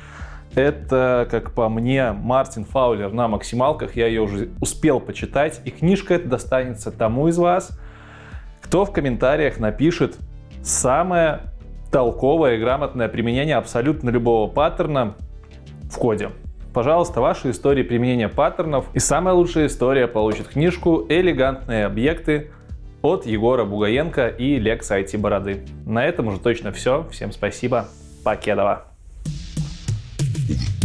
Это, 0.55 1.29
как 1.31 1.53
по 1.53 1.69
мне, 1.69 2.13
Мартин 2.13 2.65
Фаулер 2.65 3.13
на 3.13 3.29
максималках. 3.29 3.97
Я 3.97 4.07
ее 4.07 4.23
уже 4.23 4.49
успел 4.61 4.99
почитать. 4.99 5.61
И 5.65 5.71
книжка 5.71 6.15
эта 6.15 6.29
достанется 6.29 6.91
тому 6.91 7.29
из 7.29 7.37
вас, 7.37 7.79
кто 8.63 8.85
в 8.85 8.93
комментариях 8.93 9.59
напишет 9.61 10.17
самое 10.63 11.41
толковое 11.93 12.57
и 12.57 12.61
грамотное 12.61 13.09
применение 13.09 13.57
абсолютно 13.57 14.11
любого 14.11 14.51
паттерна 14.51 15.15
в 15.91 15.99
коде. 15.99 16.31
Пожалуйста, 16.73 17.21
ваши 17.21 17.51
истории 17.51 17.83
применения 17.83 18.29
паттернов. 18.29 18.87
И 18.95 18.99
самая 18.99 19.35
лучшая 19.35 19.67
история 19.67 20.07
получит 20.07 20.49
книжку 20.49 21.07
«Элегантные 21.09 21.87
объекты» 21.87 22.51
от 23.03 23.27
Егора 23.27 23.65
Бугаенко 23.65 24.29
и 24.29 24.59
Лекса 24.59 24.99
IT 25.01 25.19
Бороды. 25.19 25.65
На 25.87 26.05
этом 26.05 26.29
уже 26.29 26.39
точно 26.41 26.73
все. 26.73 27.07
Всем 27.11 27.33
спасибо. 27.33 27.89
Покедова. 28.25 28.85
Thank 30.49 30.78